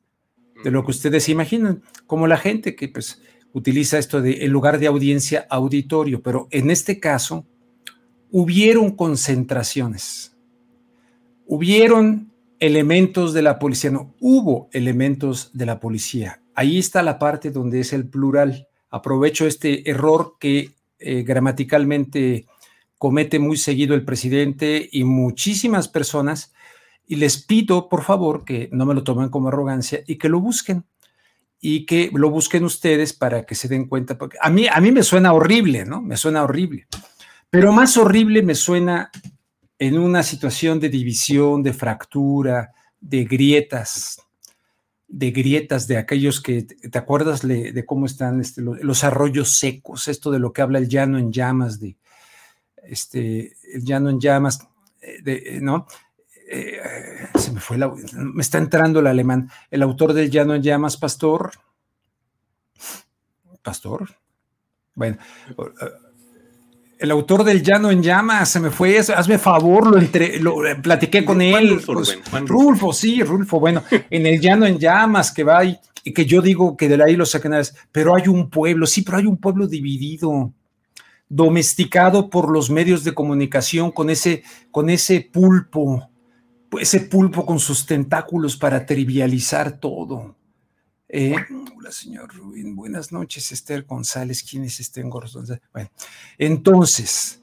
de 0.62 0.70
lo 0.70 0.84
que 0.84 0.92
ustedes 0.92 1.28
imaginan, 1.28 1.82
como 2.06 2.28
la 2.28 2.36
gente 2.36 2.76
que 2.76 2.90
pues 2.90 3.22
utiliza 3.52 3.98
esto 3.98 4.22
de 4.22 4.44
en 4.44 4.52
lugar 4.52 4.78
de 4.78 4.86
audiencia 4.86 5.48
auditorio, 5.50 6.22
pero 6.22 6.46
en 6.52 6.70
este 6.70 7.00
caso 7.00 7.44
hubieron 8.30 8.92
concentraciones. 8.92 10.36
Hubieron 11.44 12.32
elementos 12.60 13.34
de 13.34 13.42
la 13.42 13.58
policía, 13.58 13.90
no, 13.90 14.14
hubo 14.20 14.68
elementos 14.72 15.50
de 15.52 15.66
la 15.66 15.80
policía. 15.80 16.40
Ahí 16.54 16.78
está 16.78 17.02
la 17.02 17.18
parte 17.18 17.50
donde 17.50 17.80
es 17.80 17.92
el 17.92 18.06
plural. 18.08 18.68
Aprovecho 18.92 19.46
este 19.46 19.90
error 19.90 20.36
que 20.38 20.70
eh, 20.98 21.22
gramaticalmente 21.22 22.46
comete 22.98 23.38
muy 23.38 23.56
seguido 23.56 23.94
el 23.94 24.04
presidente 24.04 24.88
y 24.92 25.02
muchísimas 25.02 25.88
personas 25.88 26.52
y 27.06 27.16
les 27.16 27.42
pido 27.42 27.88
por 27.88 28.04
favor 28.04 28.44
que 28.44 28.68
no 28.70 28.86
me 28.86 28.94
lo 28.94 29.02
tomen 29.02 29.30
como 29.30 29.48
arrogancia 29.48 30.04
y 30.06 30.16
que 30.16 30.28
lo 30.28 30.40
busquen 30.40 30.84
y 31.58 31.86
que 31.86 32.10
lo 32.12 32.30
busquen 32.30 32.64
ustedes 32.64 33.14
para 33.14 33.44
que 33.44 33.54
se 33.54 33.66
den 33.66 33.88
cuenta 33.88 34.18
porque 34.18 34.36
a 34.40 34.50
mí 34.50 34.66
a 34.70 34.78
mí 34.80 34.92
me 34.92 35.02
suena 35.02 35.32
horrible, 35.32 35.84
¿no? 35.84 36.02
Me 36.02 36.16
suena 36.16 36.44
horrible. 36.44 36.86
Pero 37.50 37.72
más 37.72 37.96
horrible 37.96 38.42
me 38.42 38.54
suena 38.54 39.10
en 39.78 39.98
una 39.98 40.22
situación 40.22 40.78
de 40.78 40.90
división, 40.90 41.62
de 41.62 41.72
fractura, 41.72 42.72
de 43.00 43.24
grietas, 43.24 44.20
de 45.12 45.30
grietas 45.30 45.86
de 45.86 45.98
aquellos 45.98 46.40
que, 46.40 46.62
¿te 46.62 46.98
acuerdas 46.98 47.46
de, 47.46 47.84
cómo 47.86 48.06
están 48.06 48.40
este, 48.40 48.62
los, 48.62 49.04
arroyos 49.04 49.58
secos? 49.58 50.08
Esto 50.08 50.30
de 50.30 50.38
lo 50.38 50.54
que 50.54 50.62
habla 50.62 50.78
el 50.78 50.88
llano 50.88 51.18
en 51.18 51.30
llamas, 51.30 51.78
de 51.78 51.96
este, 52.82 53.54
el 53.74 53.84
llano 53.84 54.08
en 54.08 54.18
llamas, 54.18 54.66
eh, 55.02 55.58
¿no? 55.60 55.86
Eh, 56.48 56.80
se 57.38 57.52
me 57.52 57.60
fue 57.60 57.76
la, 57.76 57.92
me 58.14 58.42
está 58.42 58.56
entrando 58.56 59.00
el 59.00 59.06
alemán, 59.06 59.50
el 59.70 59.82
autor 59.82 60.14
del 60.14 60.30
llano 60.30 60.54
en 60.54 60.62
llamas, 60.62 60.96
Pastor. 60.96 61.52
Pastor. 63.62 64.16
Bueno, 64.94 65.18
el 67.02 67.10
autor 67.10 67.42
del 67.42 67.64
Llano 67.64 67.90
en 67.90 68.00
Llamas, 68.00 68.48
se 68.48 68.60
me 68.60 68.70
fue, 68.70 68.96
hazme 68.96 69.36
favor, 69.36 69.88
lo, 69.88 69.98
entre, 69.98 70.38
lo 70.38 70.64
eh, 70.64 70.76
platiqué 70.76 71.24
con 71.24 71.42
él. 71.42 71.80
Pues, 71.84 72.16
Rulfo, 72.46 72.92
sí, 72.92 73.24
Rulfo, 73.24 73.58
bueno, 73.58 73.82
en 74.08 74.24
el 74.24 74.40
Llano 74.40 74.66
en 74.66 74.78
Llamas 74.78 75.32
que 75.32 75.42
va 75.42 75.64
y, 75.64 75.80
que 76.14 76.24
yo 76.24 76.40
digo 76.40 76.76
que 76.76 76.88
de 76.88 77.02
ahí 77.02 77.16
lo 77.16 77.26
sacan, 77.26 77.60
pero 77.90 78.14
hay 78.14 78.28
un 78.28 78.50
pueblo, 78.50 78.86
sí, 78.86 79.02
pero 79.02 79.18
hay 79.18 79.26
un 79.26 79.36
pueblo 79.36 79.66
dividido, 79.66 80.52
domesticado 81.28 82.30
por 82.30 82.48
los 82.48 82.70
medios 82.70 83.02
de 83.02 83.14
comunicación 83.14 83.90
con 83.90 84.08
ese, 84.08 84.44
con 84.70 84.88
ese 84.88 85.28
pulpo, 85.32 86.08
ese 86.80 87.00
pulpo 87.00 87.44
con 87.44 87.58
sus 87.58 87.84
tentáculos 87.84 88.56
para 88.56 88.86
trivializar 88.86 89.72
todo. 89.80 90.36
Eh, 91.14 91.36
hola, 91.76 91.92
señor 91.92 92.34
Rubín. 92.34 92.74
Buenas 92.74 93.12
noches, 93.12 93.52
Esther 93.52 93.84
González. 93.84 94.42
¿Quién 94.42 94.64
es 94.64 94.80
Esther 94.80 95.04
González? 95.10 95.60
Bueno, 95.70 95.90
entonces, 96.38 97.42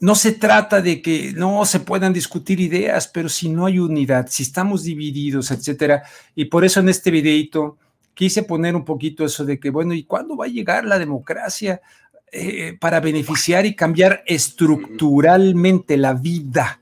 no 0.00 0.16
se 0.16 0.32
trata 0.32 0.82
de 0.82 1.00
que 1.00 1.32
no 1.32 1.64
se 1.64 1.78
puedan 1.78 2.12
discutir 2.12 2.58
ideas, 2.58 3.06
pero 3.06 3.28
si 3.28 3.50
no 3.50 3.66
hay 3.66 3.78
unidad, 3.78 4.26
si 4.28 4.42
estamos 4.42 4.82
divididos, 4.82 5.52
etcétera. 5.52 6.02
Y 6.34 6.46
por 6.46 6.64
eso 6.64 6.80
en 6.80 6.88
este 6.88 7.12
videito 7.12 7.78
quise 8.14 8.42
poner 8.42 8.74
un 8.74 8.84
poquito 8.84 9.24
eso 9.24 9.44
de 9.44 9.60
que, 9.60 9.70
bueno, 9.70 9.94
¿y 9.94 10.02
cuándo 10.02 10.36
va 10.36 10.46
a 10.46 10.48
llegar 10.48 10.84
la 10.84 10.98
democracia 10.98 11.80
eh, 12.32 12.76
para 12.80 12.98
beneficiar 12.98 13.64
y 13.64 13.76
cambiar 13.76 14.24
estructuralmente 14.26 15.96
la 15.96 16.14
vida? 16.14 16.80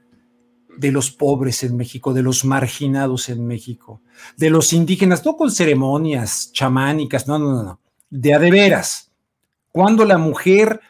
De 0.83 0.91
los 0.91 1.13
pobres 1.13 1.63
en 1.63 1.77
México, 1.77 2.13
de 2.13 2.25
los 2.25 2.45
marginados 2.45 3.29
en 3.29 3.47
México, 3.47 4.03
de 4.37 4.51
los 4.51 4.73
indígenas, 4.73 5.25
no 5.25 5.37
con 5.37 5.53
ceremonias 5.53 6.51
chamánicas, 6.53 7.29
no, 7.29 7.39
no, 7.39 7.63
no, 7.63 7.81
de 8.11 8.35
a 8.35 8.41
de 8.41 8.51
veras. 8.51 9.13
Cuando 9.71 10.05
la 10.05 10.19
mujer 10.19 10.81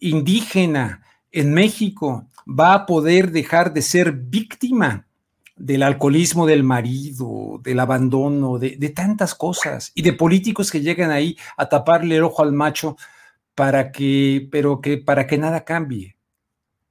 indígena 0.00 1.04
en 1.30 1.52
México 1.52 2.28
va 2.48 2.72
a 2.72 2.86
poder 2.86 3.30
dejar 3.30 3.74
de 3.74 3.82
ser 3.82 4.12
víctima 4.12 5.06
del 5.54 5.82
alcoholismo 5.82 6.46
del 6.46 6.64
marido, 6.64 7.60
del 7.62 7.78
abandono, 7.78 8.58
de, 8.58 8.76
de, 8.76 8.88
tantas 8.88 9.34
cosas, 9.34 9.92
y 9.94 10.00
de 10.00 10.14
políticos 10.14 10.70
que 10.70 10.80
llegan 10.80 11.10
ahí 11.10 11.36
a 11.58 11.68
taparle 11.68 12.16
el 12.16 12.24
ojo 12.24 12.42
al 12.42 12.52
macho 12.52 12.96
para 13.54 13.92
que, 13.92 14.48
pero 14.50 14.80
que 14.80 14.96
para 14.96 15.26
que 15.26 15.36
nada 15.36 15.62
cambie 15.62 16.16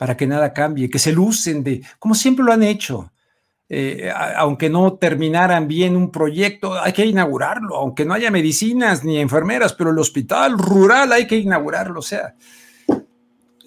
para 0.02 0.18
que 0.18 0.26
nada 0.26 0.52
cambie, 0.52 0.90
que 0.90 0.98
se 0.98 1.12
lucen 1.12 1.64
de, 1.64 1.80
como 2.00 2.16
siempre 2.16 2.44
lo 2.44 2.52
han 2.52 2.64
hecho. 2.64 3.12
eh, 3.70 4.12
aunque 4.36 4.68
no 4.68 4.94
terminaran 4.94 5.68
bien 5.68 5.96
un 5.96 6.10
proyecto, 6.10 6.74
hay 6.74 6.92
que 6.92 7.06
inaugurarlo, 7.06 7.76
aunque 7.76 8.04
no 8.04 8.16
haya 8.16 8.32
medicinas 8.32 9.04
ni 9.04 9.20
enfermeras, 9.20 9.74
pero 9.74 9.92
el 9.92 10.00
hospital 10.00 10.58
rural 10.58 11.12
hay 11.12 11.28
que 11.28 11.36
inaugurarlo. 11.36 12.00
O 12.00 12.02
sea, 12.02 12.34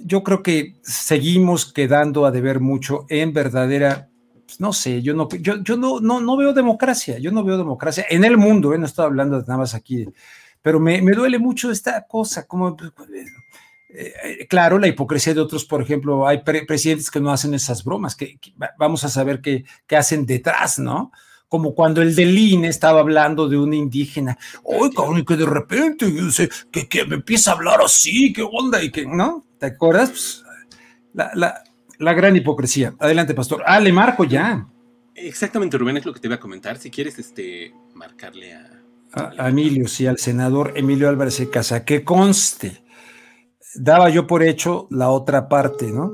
yo 0.00 0.24
creo 0.24 0.42
que 0.42 0.74
seguimos 0.82 1.72
quedando 1.72 2.26
a 2.26 2.32
deber 2.32 2.58
mucho 2.58 3.06
en 3.08 3.32
verdadera, 3.32 4.08
pues, 4.44 4.58
no 4.58 4.72
sé, 4.72 5.02
yo 5.02 5.14
no, 5.14 5.28
yo, 5.28 5.62
yo 5.62 5.76
no, 5.76 6.00
no, 6.00 6.20
no, 6.20 6.36
veo 6.36 6.52
democracia, 6.52 7.16
yo 7.20 7.30
no 7.30 7.44
veo 7.44 7.56
democracia 7.56 8.06
en 8.10 8.24
el 8.24 8.36
mundo, 8.36 8.74
¿eh? 8.74 8.78
no 8.78 8.86
estoy 8.86 9.04
hablando 9.04 9.36
de 9.36 9.46
nada 9.46 9.58
más 9.58 9.72
aquí, 9.72 10.04
pero 10.60 10.80
me, 10.80 11.00
me 11.00 11.12
duele 11.12 11.38
mucho 11.38 11.70
esta 11.70 12.04
cosa, 12.08 12.44
como 12.44 12.76
eh, 13.96 14.46
claro, 14.48 14.78
la 14.78 14.88
hipocresía 14.88 15.34
de 15.34 15.40
otros, 15.40 15.64
por 15.64 15.80
ejemplo, 15.80 16.26
hay 16.26 16.42
presidentes 16.42 17.10
que 17.10 17.20
no 17.20 17.30
hacen 17.30 17.54
esas 17.54 17.84
bromas, 17.84 18.16
que, 18.16 18.38
vamos 18.76 19.04
a 19.04 19.08
saber 19.08 19.40
qué, 19.40 19.64
hacen 19.96 20.26
detrás, 20.26 20.80
¿no? 20.80 21.12
Como 21.48 21.76
cuando 21.76 22.02
el 22.02 22.16
del 22.16 22.36
INE 22.36 22.66
estaba 22.66 22.98
hablando 22.98 23.48
de 23.48 23.56
un 23.56 23.72
indígena, 23.72 24.36
oye, 24.64 24.92
cabrón, 24.92 25.24
que 25.24 25.36
de 25.36 25.46
repente 25.46 26.12
que, 26.72 26.88
que, 26.88 27.04
me 27.04 27.16
empieza 27.16 27.52
a 27.52 27.54
hablar 27.54 27.80
así, 27.84 28.32
qué 28.32 28.42
onda, 28.42 28.82
y 28.82 28.90
que, 28.90 29.06
¿no? 29.06 29.44
¿Te 29.58 29.66
acuerdas? 29.66 30.10
Pues, 30.10 30.44
la, 31.14 32.14
gran 32.14 32.34
hipocresía. 32.34 32.94
Adelante, 32.98 33.34
pastor. 33.34 33.62
Ah, 33.64 33.78
le 33.78 33.92
marco 33.92 34.24
ya. 34.24 34.66
Exactamente, 35.14 35.78
Rubén, 35.78 35.98
es 35.98 36.04
lo 36.04 36.12
que 36.12 36.18
te 36.18 36.26
iba 36.26 36.34
a 36.34 36.40
comentar. 36.40 36.78
Si 36.78 36.90
quieres, 36.90 37.16
este, 37.20 37.72
marcarle 37.94 38.54
a. 38.54 38.70
A, 39.12 39.48
Emilio, 39.48 39.86
sí, 39.86 40.08
al 40.08 40.18
senador 40.18 40.72
Emilio 40.74 41.08
Álvarez 41.08 41.38
de 41.38 41.48
Casa, 41.48 41.84
que 41.84 42.02
conste 42.02 42.83
daba 43.74 44.10
yo 44.10 44.26
por 44.26 44.42
hecho 44.42 44.86
la 44.90 45.10
otra 45.10 45.48
parte, 45.48 45.90
¿no? 45.90 46.12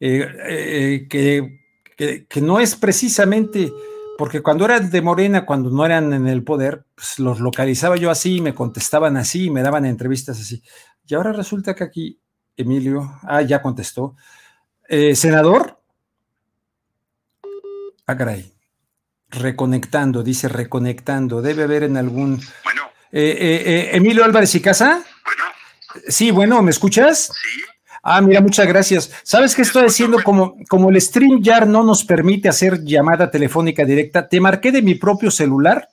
Eh, 0.00 0.28
eh, 0.46 1.06
que, 1.08 2.26
que, 2.28 2.40
no 2.40 2.60
es 2.60 2.76
precisamente, 2.76 3.72
porque 4.16 4.42
cuando 4.42 4.64
eran 4.64 4.90
de 4.90 5.02
Morena, 5.02 5.44
cuando 5.44 5.70
no 5.70 5.84
eran 5.84 6.12
en 6.12 6.28
el 6.28 6.44
poder, 6.44 6.84
pues 6.94 7.18
los 7.18 7.40
localizaba 7.40 7.96
yo 7.96 8.10
así, 8.10 8.40
me 8.40 8.54
contestaban 8.54 9.16
así, 9.16 9.50
me 9.50 9.62
daban 9.62 9.84
entrevistas 9.84 10.40
así. 10.40 10.62
Y 11.06 11.14
ahora 11.14 11.32
resulta 11.32 11.74
que 11.74 11.84
aquí, 11.84 12.20
Emilio, 12.56 13.18
ah, 13.22 13.42
ya 13.42 13.60
contestó. 13.60 14.14
Eh, 14.88 15.16
senador. 15.16 15.80
Ah, 18.06 18.16
caray. 18.16 18.52
Reconectando, 19.30 20.22
dice 20.22 20.48
reconectando. 20.48 21.42
Debe 21.42 21.64
haber 21.64 21.82
en 21.82 21.96
algún. 21.96 22.40
Bueno. 22.64 22.82
Emilio 23.10 24.24
Álvarez 24.24 24.54
y 24.54 24.60
Casa. 24.60 25.04
Sí, 26.08 26.30
bueno, 26.30 26.62
¿me 26.62 26.70
escuchas? 26.70 27.32
Sí. 27.32 27.60
Ah, 28.02 28.20
mira, 28.20 28.40
muchas 28.40 28.66
gracias. 28.66 29.10
¿Sabes 29.22 29.54
qué 29.54 29.62
estoy 29.62 29.84
haciendo? 29.86 30.22
Como, 30.22 30.56
como 30.68 30.90
el 30.90 31.00
StreamYard 31.00 31.66
no 31.66 31.82
nos 31.82 32.04
permite 32.04 32.48
hacer 32.48 32.82
llamada 32.84 33.30
telefónica 33.30 33.84
directa, 33.84 34.28
te 34.28 34.40
marqué 34.40 34.72
de 34.72 34.82
mi 34.82 34.94
propio 34.94 35.30
celular 35.30 35.88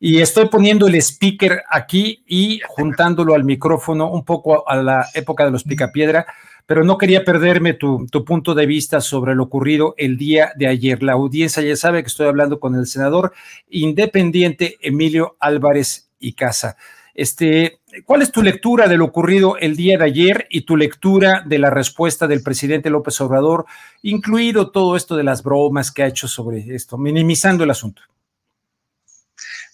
y 0.00 0.20
estoy 0.20 0.48
poniendo 0.48 0.88
el 0.88 0.96
speaker 0.96 1.62
aquí 1.70 2.24
y 2.26 2.60
juntándolo 2.66 3.34
al 3.34 3.44
micrófono 3.44 4.10
un 4.10 4.24
poco 4.24 4.68
a 4.68 4.76
la 4.76 5.06
época 5.14 5.44
de 5.44 5.50
los 5.50 5.64
picapiedra, 5.64 6.26
pero 6.66 6.84
no 6.84 6.98
quería 6.98 7.24
perderme 7.24 7.74
tu, 7.74 8.06
tu 8.10 8.24
punto 8.24 8.54
de 8.54 8.66
vista 8.66 9.00
sobre 9.00 9.34
lo 9.34 9.44
ocurrido 9.44 9.94
el 9.98 10.16
día 10.16 10.52
de 10.56 10.66
ayer. 10.66 11.02
La 11.02 11.12
audiencia 11.12 11.62
ya 11.62 11.76
sabe 11.76 12.02
que 12.02 12.08
estoy 12.08 12.26
hablando 12.26 12.58
con 12.58 12.74
el 12.74 12.86
senador 12.86 13.32
independiente 13.68 14.78
Emilio 14.80 15.36
Álvarez 15.38 16.10
y 16.18 16.32
Casa. 16.32 16.76
Este, 17.16 17.80
¿Cuál 18.04 18.20
es 18.20 18.30
tu 18.30 18.42
lectura 18.42 18.88
de 18.88 18.98
lo 18.98 19.06
ocurrido 19.06 19.56
el 19.56 19.74
día 19.74 19.96
de 19.96 20.04
ayer 20.04 20.46
y 20.50 20.66
tu 20.66 20.76
lectura 20.76 21.42
de 21.46 21.58
la 21.58 21.70
respuesta 21.70 22.26
del 22.26 22.42
presidente 22.42 22.90
López 22.90 23.18
Obrador, 23.22 23.64
incluido 24.02 24.70
todo 24.70 24.96
esto 24.96 25.16
de 25.16 25.24
las 25.24 25.42
bromas 25.42 25.90
que 25.90 26.02
ha 26.02 26.08
hecho 26.08 26.28
sobre 26.28 26.58
esto, 26.74 26.98
minimizando 26.98 27.64
el 27.64 27.70
asunto? 27.70 28.02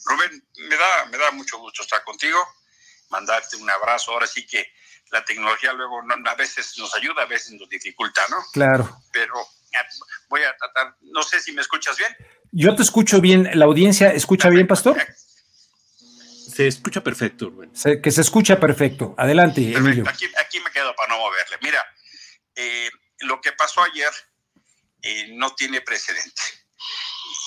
Rubén, 0.04 0.44
me 0.68 0.76
da, 0.76 1.06
me 1.10 1.18
da 1.18 1.32
mucho 1.32 1.58
gusto 1.58 1.82
estar 1.82 2.04
contigo, 2.04 2.38
mandarte 3.10 3.56
un 3.56 3.68
abrazo. 3.68 4.12
Ahora 4.12 4.28
sí 4.28 4.46
que 4.46 4.64
la 5.10 5.24
tecnología 5.24 5.72
luego 5.72 6.00
a 6.00 6.34
veces 6.36 6.74
nos 6.78 6.94
ayuda, 6.94 7.22
a 7.22 7.26
veces 7.26 7.58
nos 7.58 7.68
dificulta, 7.68 8.20
¿no? 8.30 8.36
Claro. 8.52 8.88
Pero 9.12 9.34
eh, 9.72 9.78
voy 10.28 10.42
a 10.42 10.56
tratar, 10.56 10.94
no 11.00 11.24
sé 11.24 11.40
si 11.40 11.50
me 11.50 11.62
escuchas 11.62 11.96
bien. 11.98 12.14
Yo 12.52 12.76
te 12.76 12.82
escucho 12.82 13.20
bien, 13.20 13.50
¿la 13.54 13.64
audiencia 13.64 14.12
escucha 14.12 14.48
bien, 14.48 14.68
pastor? 14.68 14.96
Se 16.52 16.66
escucha 16.66 17.02
perfecto, 17.02 17.48
Rubén. 17.48 17.72
que 18.02 18.10
se 18.10 18.20
escucha 18.20 18.60
perfecto. 18.60 19.14
Adelante, 19.16 19.60
Emilio. 19.72 20.04
Aquí, 20.06 20.30
aquí, 20.38 20.60
me 20.60 20.70
quedo 20.70 20.94
para 20.94 21.08
no 21.08 21.18
moverle. 21.18 21.58
Mira, 21.62 21.82
eh, 22.54 22.90
lo 23.20 23.40
que 23.40 23.52
pasó 23.52 23.82
ayer 23.82 24.10
eh, 25.02 25.28
no 25.34 25.54
tiene 25.54 25.80
precedente. 25.80 26.42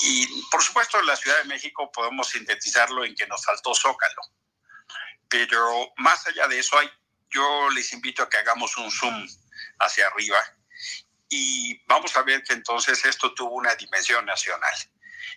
Y 0.02 0.28
por 0.50 0.64
supuesto, 0.64 1.00
en 1.00 1.06
la 1.06 1.16
Ciudad 1.16 1.38
de 1.38 1.46
México 1.46 1.92
podemos 1.92 2.30
sintetizarlo 2.30 3.06
en 3.06 3.16
que 3.16 3.28
nos 3.28 3.46
faltó 3.46 3.76
Zócalo. 3.76 4.22
Pero 5.30 5.94
más 5.98 6.26
allá 6.28 6.48
de 6.48 6.60
eso, 6.60 6.78
hay, 6.78 6.90
yo 7.30 7.70
les 7.70 7.94
invito 7.94 8.24
a 8.24 8.30
que 8.30 8.38
hagamos 8.38 8.76
un 8.78 8.90
zoom 8.92 9.28
hacia 9.80 10.08
arriba 10.08 10.40
y 11.30 11.84
vamos 11.86 12.16
a 12.16 12.24
ver 12.24 12.44
que 12.44 12.54
entonces 12.54 13.04
esto 13.06 13.34
tuvo 13.34 13.56
una 13.56 13.76
dimensión 13.76 14.26
nacional 14.26 14.74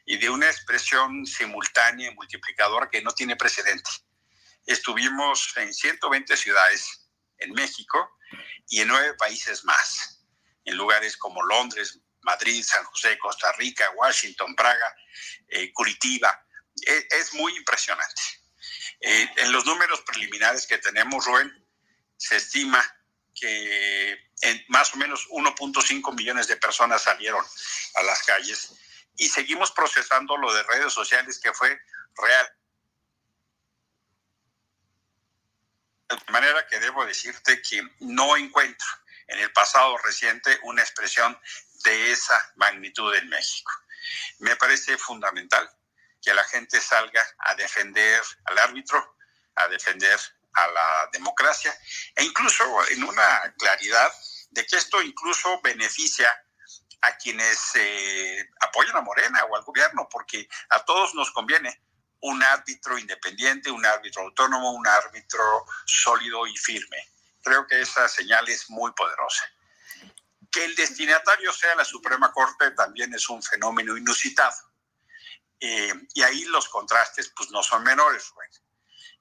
y 0.05 0.17
de 0.17 0.31
una 0.31 0.47
expresión 0.47 1.27
simultánea 1.27 2.11
y 2.11 2.15
multiplicadora 2.15 2.89
que 2.91 3.03
no 3.03 3.13
tiene 3.13 3.37
precedente. 3.37 3.91
Estuvimos 4.65 5.53
en 5.57 5.73
120 5.73 6.37
ciudades 6.37 7.09
en 7.39 7.53
México 7.53 8.19
y 8.69 8.81
en 8.81 8.89
nueve 8.89 9.15
países 9.15 9.65
más, 9.65 10.21
en 10.65 10.77
lugares 10.77 11.17
como 11.17 11.43
Londres, 11.43 12.01
Madrid, 12.23 12.63
San 12.63 12.85
José, 12.85 13.19
Costa 13.19 13.53
Rica, 13.53 13.91
Washington, 13.97 14.55
Praga, 14.55 14.95
eh, 15.49 15.73
Curitiba. 15.73 16.47
E, 16.87 17.09
es, 17.11 17.33
muy 17.35 17.57
impresionante. 17.57 18.23
Eh, 19.01 19.31
en 19.37 19.53
los 19.53 19.65
números 19.65 20.03
preliminares 20.03 20.67
que 20.67 20.79
tenemos, 20.79 21.25
Rubén, 21.25 21.51
se 22.17 22.37
estima 22.37 22.85
que 23.35 24.29
más 24.69 24.93
o 24.95 24.97
menos 24.97 25.27
1.5 25.29 26.15
millones 26.15 26.49
de 26.49 26.57
personas 26.57 27.03
salieron 27.03 27.45
a 27.95 28.03
las 28.03 28.23
calles 28.25 28.73
y 29.19 29.29
seguimos 29.29 29.73
procesando 29.73 30.37
lo 30.37 30.55
de 30.55 30.63
redes 30.63 30.93
sociales 30.93 31.39
que 31.41 31.53
fue 31.53 31.79
real. 32.17 32.53
De 36.09 36.33
manera 36.33 36.67
que 36.67 36.79
debo 36.79 37.05
decirte 37.05 37.61
que 37.61 37.83
no 37.99 38.37
encuentro 38.37 38.87
en 39.27 39.41
el 39.41 39.53
pasado 39.53 39.99
reciente 39.99 40.59
una 40.63 40.83
expresión 40.83 41.39
de 41.85 42.13
esa 42.13 42.53
magnitud 42.57 43.13
en 43.15 43.29
México. 43.29 43.73
Me 44.39 44.57
parece 44.57 44.97
fundamental 44.97 45.69
que 46.23 46.33
la 46.33 46.45
gente 46.45 46.81
salga 46.81 47.27
a 47.39 47.55
defender 47.57 48.23
al 48.45 48.59
árbitro, 48.59 49.17
a 49.57 49.69
defender 49.69 50.19
a 50.55 50.67
la 50.69 51.09
democracia 51.13 51.77
e 52.15 52.25
incluso 52.25 52.89
en 52.89 53.03
una 53.03 53.53
claridad 53.59 54.13
de 54.51 54.65
que 54.65 54.77
esto 54.77 55.03
incluso 55.03 55.61
beneficia 55.61 56.33
a 57.03 57.17
quienes 57.17 57.73
eh, 57.77 58.49
apoyan 58.61 58.97
a 58.97 59.03
Morena 59.03 59.45
o 59.45 59.57
al 59.57 59.63
gobierno, 59.63 60.09
porque 60.11 60.49
a 60.71 60.85
todos 60.85 61.15
nos 61.15 61.31
conviene 61.31 61.83
un 62.21 62.43
árbitro 62.43 62.99
independiente, 62.99 63.71
un 63.71 63.85
árbitro 63.87 64.23
autónomo, 64.23 64.73
un 64.73 64.87
árbitro 64.87 65.65
sólido 65.87 66.47
y 66.47 66.57
firme. 66.57 66.97
Creo 67.43 67.67
que 67.67 67.81
esa 67.81 68.09
señal 68.09 68.49
es 68.49 68.69
muy 68.71 68.93
poderosa. 68.93 69.45
Que 70.51 70.65
el 70.65 70.75
destinatario 70.75 71.53
sea 71.53 71.75
la 71.77 71.85
Suprema 71.85 72.33
Corte 72.33 72.73
también 72.73 73.15
es 73.15 73.29
un 73.29 73.43
fenómeno 73.43 73.97
inusitado. 73.97 74.57
Eh, 75.61 75.93
y 76.15 76.23
ahí 76.23 76.45
los 76.47 76.69
contrastes 76.69 77.33
pues 77.37 77.51
no 77.51 77.63
son 77.63 77.85
menores. 77.85 78.33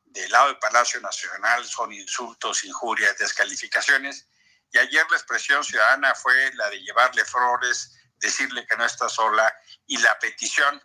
Del 0.06 0.32
lado 0.32 0.48
del 0.48 0.60
Palacio 0.60 1.00
Nacional 1.02 1.66
son 1.66 1.94
insultos, 1.94 2.64
injurias, 2.64 3.18
descalificaciones 3.18 4.28
y 4.72 4.78
ayer 4.78 5.06
la 5.10 5.18
expresión 5.18 5.64
ciudadana 5.64 6.14
fue 6.16 6.52
la 6.56 6.70
de 6.70 6.82
llevarle 6.82 7.24
flores, 7.26 7.98
decirle 8.18 8.66
que 8.66 8.76
no 8.76 8.86
está 8.86 9.10
sola 9.10 9.54
y 9.86 9.98
la 9.98 10.18
petición 10.20 10.82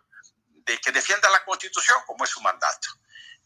de 0.49 0.79
que 0.79 0.93
defienda 0.93 1.29
la 1.31 1.45
Constitución 1.45 1.99
como 2.07 2.25
es 2.25 2.31
su 2.31 2.41
mandato. 2.41 2.89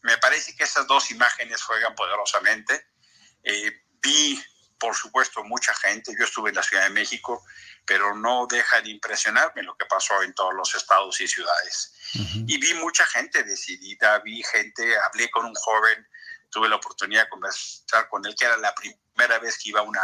Me 0.01 0.17
parece 0.17 0.55
que 0.55 0.63
esas 0.63 0.85
dos 0.87 1.09
imágenes 1.11 1.61
juegan 1.63 1.95
poderosamente. 1.95 2.91
Eh, 3.43 3.71
vi, 4.01 4.41
por 4.77 4.95
supuesto, 4.95 5.43
mucha 5.43 5.73
gente. 5.73 6.13
Yo 6.17 6.25
estuve 6.25 6.49
en 6.49 6.55
la 6.55 6.63
Ciudad 6.63 6.83
de 6.83 6.91
México, 6.91 7.43
pero 7.85 8.15
no 8.15 8.45
deja 8.47 8.81
de 8.81 8.89
impresionarme 8.89 9.63
lo 9.63 9.75
que 9.75 9.85
pasó 9.85 10.21
en 10.21 10.33
todos 10.33 10.53
los 10.53 10.75
estados 10.75 11.19
y 11.19 11.27
ciudades. 11.27 11.93
Y 12.13 12.59
vi 12.59 12.73
mucha 12.75 13.05
gente 13.07 13.43
decidida, 13.43 14.19
vi 14.19 14.43
gente, 14.43 14.97
hablé 14.99 15.29
con 15.31 15.45
un 15.45 15.55
joven, 15.55 16.07
tuve 16.49 16.69
la 16.69 16.75
oportunidad 16.77 17.23
de 17.23 17.29
conversar 17.29 18.07
con 18.09 18.25
él, 18.25 18.35
que 18.35 18.45
era 18.45 18.57
la 18.57 18.73
primera 18.73 19.39
vez 19.39 19.57
que 19.57 19.69
iba 19.69 19.79
a 19.79 19.83
una 19.83 20.03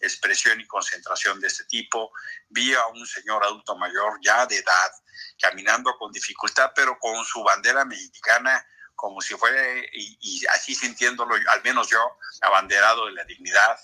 expresión 0.00 0.60
y 0.60 0.66
concentración 0.66 1.40
de 1.40 1.48
este 1.48 1.64
tipo. 1.64 2.12
Vi 2.48 2.74
a 2.74 2.86
un 2.86 3.06
señor 3.06 3.44
adulto 3.44 3.76
mayor 3.76 4.18
ya 4.22 4.46
de 4.46 4.56
edad, 4.56 4.92
caminando 5.40 5.96
con 5.96 6.12
dificultad, 6.12 6.72
pero 6.74 6.98
con 6.98 7.24
su 7.24 7.42
bandera 7.42 7.84
mexicana, 7.84 8.66
como 8.94 9.20
si 9.20 9.34
fuera, 9.34 9.62
y, 9.92 10.44
así 10.46 10.74
sintiéndolo, 10.74 11.34
al 11.34 11.62
menos 11.62 11.88
yo, 11.88 12.18
abanderado 12.42 13.06
de 13.06 13.12
la 13.12 13.24
dignidad. 13.24 13.78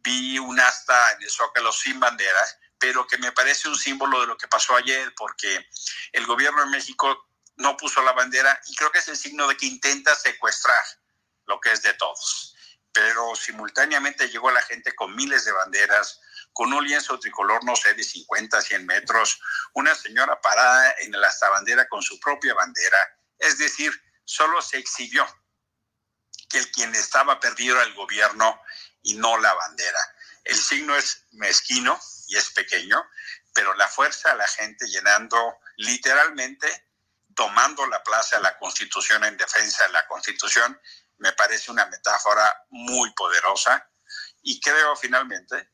Vi 0.00 0.38
un 0.38 0.58
asta 0.58 1.12
en 1.12 1.22
el 1.22 1.30
Zócalo 1.30 1.70
sin 1.70 2.00
banderas, 2.00 2.58
pero 2.78 3.06
que 3.06 3.18
me 3.18 3.30
parece 3.30 3.68
un 3.68 3.76
símbolo 3.76 4.20
de 4.20 4.26
lo 4.26 4.36
que 4.36 4.48
pasó 4.48 4.74
ayer, 4.74 5.14
porque 5.16 5.68
el 6.12 6.26
gobierno 6.26 6.64
de 6.64 6.70
México 6.70 7.28
no 7.56 7.76
puso 7.76 8.02
la 8.02 8.12
bandera 8.12 8.60
y 8.66 8.74
creo 8.74 8.90
que 8.90 8.98
es 8.98 9.08
el 9.08 9.16
signo 9.16 9.46
de 9.46 9.56
que 9.56 9.66
intenta 9.66 10.14
secuestrar 10.16 10.82
lo 11.46 11.60
que 11.60 11.72
es 11.72 11.82
de 11.82 11.92
todos. 11.94 12.56
Pero 12.92 13.34
simultáneamente 13.34 14.28
llegó 14.28 14.50
la 14.50 14.62
gente 14.62 14.94
con 14.94 15.14
miles 15.14 15.44
de 15.44 15.52
banderas, 15.52 16.20
con 16.52 16.72
un 16.72 16.86
lienzo 16.86 17.18
tricolor, 17.18 17.64
no 17.64 17.74
sé, 17.76 17.94
de 17.94 18.04
50, 18.04 18.60
100 18.60 18.86
metros, 18.86 19.40
una 19.74 19.94
señora 19.94 20.40
parada 20.40 20.94
en 21.00 21.12
la 21.12 21.32
bandera 21.50 21.88
con 21.88 22.02
su 22.02 22.20
propia 22.20 22.54
bandera. 22.54 22.98
Es 23.38 23.58
decir, 23.58 23.92
solo 24.24 24.60
se 24.60 24.78
exhibió 24.78 25.26
que 26.48 26.58
el 26.58 26.70
quien 26.70 26.94
estaba 26.94 27.40
perdido 27.40 27.76
era 27.76 27.84
el 27.84 27.94
gobierno 27.94 28.60
y 29.02 29.14
no 29.14 29.38
la 29.38 29.54
bandera. 29.54 30.00
El 30.44 30.56
signo 30.56 30.96
es 30.96 31.26
mezquino 31.32 31.98
y 32.28 32.36
es 32.36 32.50
pequeño, 32.50 33.02
pero 33.54 33.74
la 33.74 33.88
fuerza 33.88 34.30
de 34.30 34.36
la 34.36 34.46
gente 34.46 34.86
llenando 34.86 35.58
literalmente, 35.76 36.88
tomando 37.34 37.86
la 37.86 38.02
plaza 38.02 38.36
de 38.36 38.42
la 38.42 38.58
Constitución 38.58 39.24
en 39.24 39.36
defensa 39.36 39.86
de 39.86 39.92
la 39.92 40.06
Constitución, 40.06 40.78
me 41.22 41.32
parece 41.32 41.70
una 41.70 41.86
metáfora 41.86 42.66
muy 42.70 43.12
poderosa 43.14 43.88
y 44.42 44.60
creo 44.60 44.96
finalmente 44.96 45.70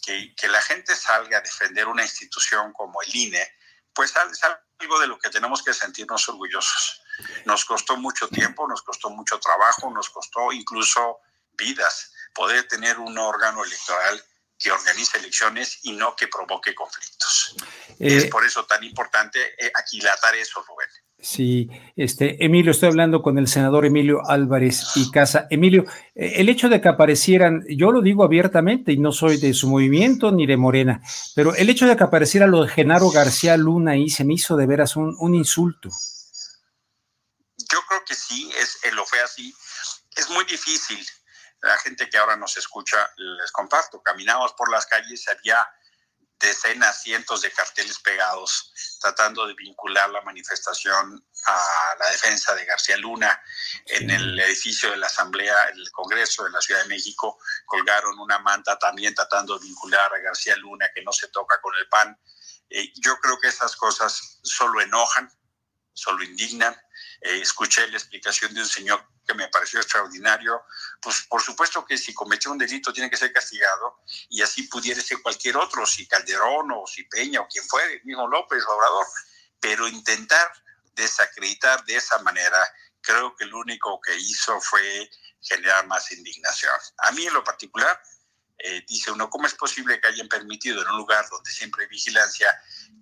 que, 0.00 0.32
que, 0.36 0.48
la 0.48 0.62
gente 0.62 0.94
salga 0.94 1.38
a 1.38 1.40
defender 1.40 1.88
una 1.88 2.02
institución 2.02 2.72
como 2.72 3.02
el 3.02 3.14
INE, 3.14 3.46
pues 3.92 4.12
es 4.30 4.44
algo 4.44 5.00
de 5.00 5.08
lo 5.08 5.18
que 5.18 5.28
tenemos 5.28 5.62
que 5.62 5.74
sentirnos 5.74 6.28
orgullosos. 6.28 7.02
Nos 7.44 7.64
costó 7.64 7.96
mucho 7.96 8.28
tiempo, 8.28 8.66
nos 8.68 8.82
costó 8.82 9.10
mucho 9.10 9.38
trabajo, 9.40 9.90
nos 9.90 10.08
costó 10.08 10.52
incluso 10.52 11.18
vidas 11.52 12.12
poder 12.32 12.66
tener 12.68 12.98
un 12.98 13.18
órgano 13.18 13.64
electoral 13.64 14.24
que 14.56 14.70
organice 14.70 15.18
elecciones 15.18 15.80
y 15.82 15.92
no 15.92 16.14
que 16.14 16.28
provoque 16.28 16.74
conflictos. 16.74 17.56
es 17.98 18.24
eh, 18.24 18.28
por 18.28 18.44
eso 18.44 18.64
tan 18.64 18.82
importante 18.84 19.54
eh, 19.58 19.72
aquilatar 19.74 20.36
eso, 20.36 20.62
Rubén. 20.62 20.88
Sí, 21.22 21.70
este, 21.94 22.44
Emilio, 22.44 22.72
estoy 22.72 22.88
hablando 22.88 23.22
con 23.22 23.38
el 23.38 23.46
senador 23.46 23.86
Emilio 23.86 24.28
Álvarez 24.28 24.82
y 24.96 25.08
Casa. 25.12 25.46
Emilio, 25.50 25.84
eh, 26.16 26.32
el 26.38 26.48
hecho 26.48 26.68
de 26.68 26.80
que 26.80 26.88
aparecieran, 26.88 27.64
yo 27.68 27.92
lo 27.92 28.02
digo 28.02 28.24
abiertamente 28.24 28.90
y 28.90 28.98
no 28.98 29.12
soy 29.12 29.36
de 29.36 29.54
su 29.54 29.68
movimiento 29.68 30.32
ni 30.32 30.46
de 30.46 30.56
Morena, 30.56 31.00
pero 31.36 31.54
el 31.54 31.70
hecho 31.70 31.86
de 31.86 31.96
que 31.96 32.02
apareciera 32.02 32.48
lo 32.48 32.64
de 32.64 32.70
Genaro 32.70 33.08
García 33.10 33.56
Luna 33.56 33.92
ahí 33.92 34.10
se 34.10 34.24
me 34.24 34.34
hizo 34.34 34.56
de 34.56 34.66
veras 34.66 34.96
un, 34.96 35.14
un 35.20 35.36
insulto. 35.36 35.90
Yo 35.90 37.78
creo 37.88 38.02
que 38.04 38.16
sí, 38.16 38.50
es, 38.60 38.80
lo 38.92 39.06
fue 39.06 39.20
así. 39.20 39.54
Es 40.16 40.28
muy 40.28 40.44
difícil. 40.44 41.06
La 41.60 41.78
gente 41.78 42.08
que 42.10 42.18
ahora 42.18 42.34
nos 42.34 42.56
escucha, 42.56 42.98
les 43.16 43.52
comparto, 43.52 44.02
caminamos 44.02 44.54
por 44.54 44.72
las 44.72 44.86
calles, 44.86 45.24
había 45.28 45.64
decenas, 46.48 47.02
cientos 47.02 47.42
de 47.42 47.50
carteles 47.50 47.98
pegados 48.00 48.72
tratando 49.00 49.46
de 49.46 49.54
vincular 49.54 50.08
la 50.10 50.20
manifestación 50.22 51.26
a 51.46 51.94
la 51.98 52.10
defensa 52.10 52.54
de 52.54 52.64
García 52.64 52.96
Luna. 52.96 53.42
En 53.86 54.10
el 54.10 54.38
edificio 54.38 54.90
de 54.90 54.96
la 54.96 55.06
Asamblea, 55.06 55.70
el 55.74 55.90
Congreso 55.90 56.44
de 56.44 56.50
la 56.50 56.60
Ciudad 56.60 56.82
de 56.82 56.88
México, 56.88 57.38
colgaron 57.66 58.18
una 58.18 58.38
manta 58.38 58.78
también 58.78 59.14
tratando 59.14 59.58
de 59.58 59.66
vincular 59.66 60.12
a 60.14 60.18
García 60.20 60.56
Luna, 60.56 60.88
que 60.94 61.02
no 61.02 61.12
se 61.12 61.28
toca 61.28 61.60
con 61.60 61.74
el 61.76 61.88
pan. 61.88 62.16
Eh, 62.70 62.92
yo 63.02 63.16
creo 63.18 63.38
que 63.40 63.48
esas 63.48 63.74
cosas 63.76 64.38
solo 64.42 64.80
enojan, 64.80 65.30
solo 65.92 66.24
indignan. 66.24 66.74
Eh, 67.20 67.40
escuché 67.40 67.86
la 67.88 67.98
explicación 67.98 68.52
de 68.54 68.60
un 68.60 68.66
señor 68.66 69.06
que 69.26 69.34
me 69.34 69.48
pareció 69.48 69.80
extraordinario, 69.80 70.62
pues 71.00 71.22
por 71.28 71.40
supuesto 71.40 71.84
que 71.84 71.96
si 71.96 72.12
cometió 72.12 72.50
un 72.50 72.58
delito 72.58 72.92
tiene 72.92 73.08
que 73.08 73.16
ser 73.16 73.32
castigado 73.32 74.02
y 74.28 74.42
así 74.42 74.64
pudiera 74.64 75.00
ser 75.00 75.22
cualquier 75.22 75.56
otro, 75.56 75.86
si 75.86 76.06
Calderón 76.06 76.72
o 76.72 76.86
si 76.86 77.04
Peña 77.04 77.40
o 77.40 77.48
quien 77.48 77.64
fuere, 77.66 78.00
mismo 78.04 78.26
López 78.26 78.62
Obrador, 78.66 79.06
pero 79.60 79.86
intentar 79.86 80.52
desacreditar 80.94 81.84
de 81.84 81.96
esa 81.96 82.18
manera, 82.18 82.58
creo 83.00 83.34
que 83.36 83.44
lo 83.46 83.58
único 83.58 84.00
que 84.00 84.16
hizo 84.16 84.60
fue 84.60 85.08
generar 85.40 85.86
más 85.86 86.10
indignación. 86.12 86.74
A 86.98 87.12
mí 87.12 87.26
en 87.26 87.34
lo 87.34 87.44
particular, 87.44 88.00
eh, 88.58 88.84
dice 88.88 89.10
uno, 89.10 89.28
¿cómo 89.28 89.46
es 89.46 89.54
posible 89.54 90.00
que 90.00 90.08
hayan 90.08 90.28
permitido 90.28 90.82
en 90.82 90.88
un 90.88 90.98
lugar 90.98 91.24
donde 91.30 91.50
siempre 91.50 91.84
hay 91.84 91.88
vigilancia 91.88 92.48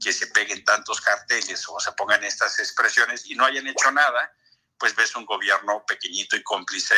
que 0.03 0.13
se 0.13 0.29
peguen 0.29 0.65
tantos 0.65 1.01
carteles 1.01 1.65
o 1.69 1.79
se 1.79 1.93
pongan 1.93 2.25
estas 2.25 2.59
expresiones 2.59 3.27
y 3.27 3.35
no 3.35 3.45
hayan 3.45 3.67
hecho 3.67 3.91
nada? 3.91 4.33
pues 4.81 4.97
ves 4.97 5.15
un 5.15 5.27
gobierno 5.27 5.85
pequeñito 5.87 6.37
y 6.37 6.43
cómplice 6.43 6.95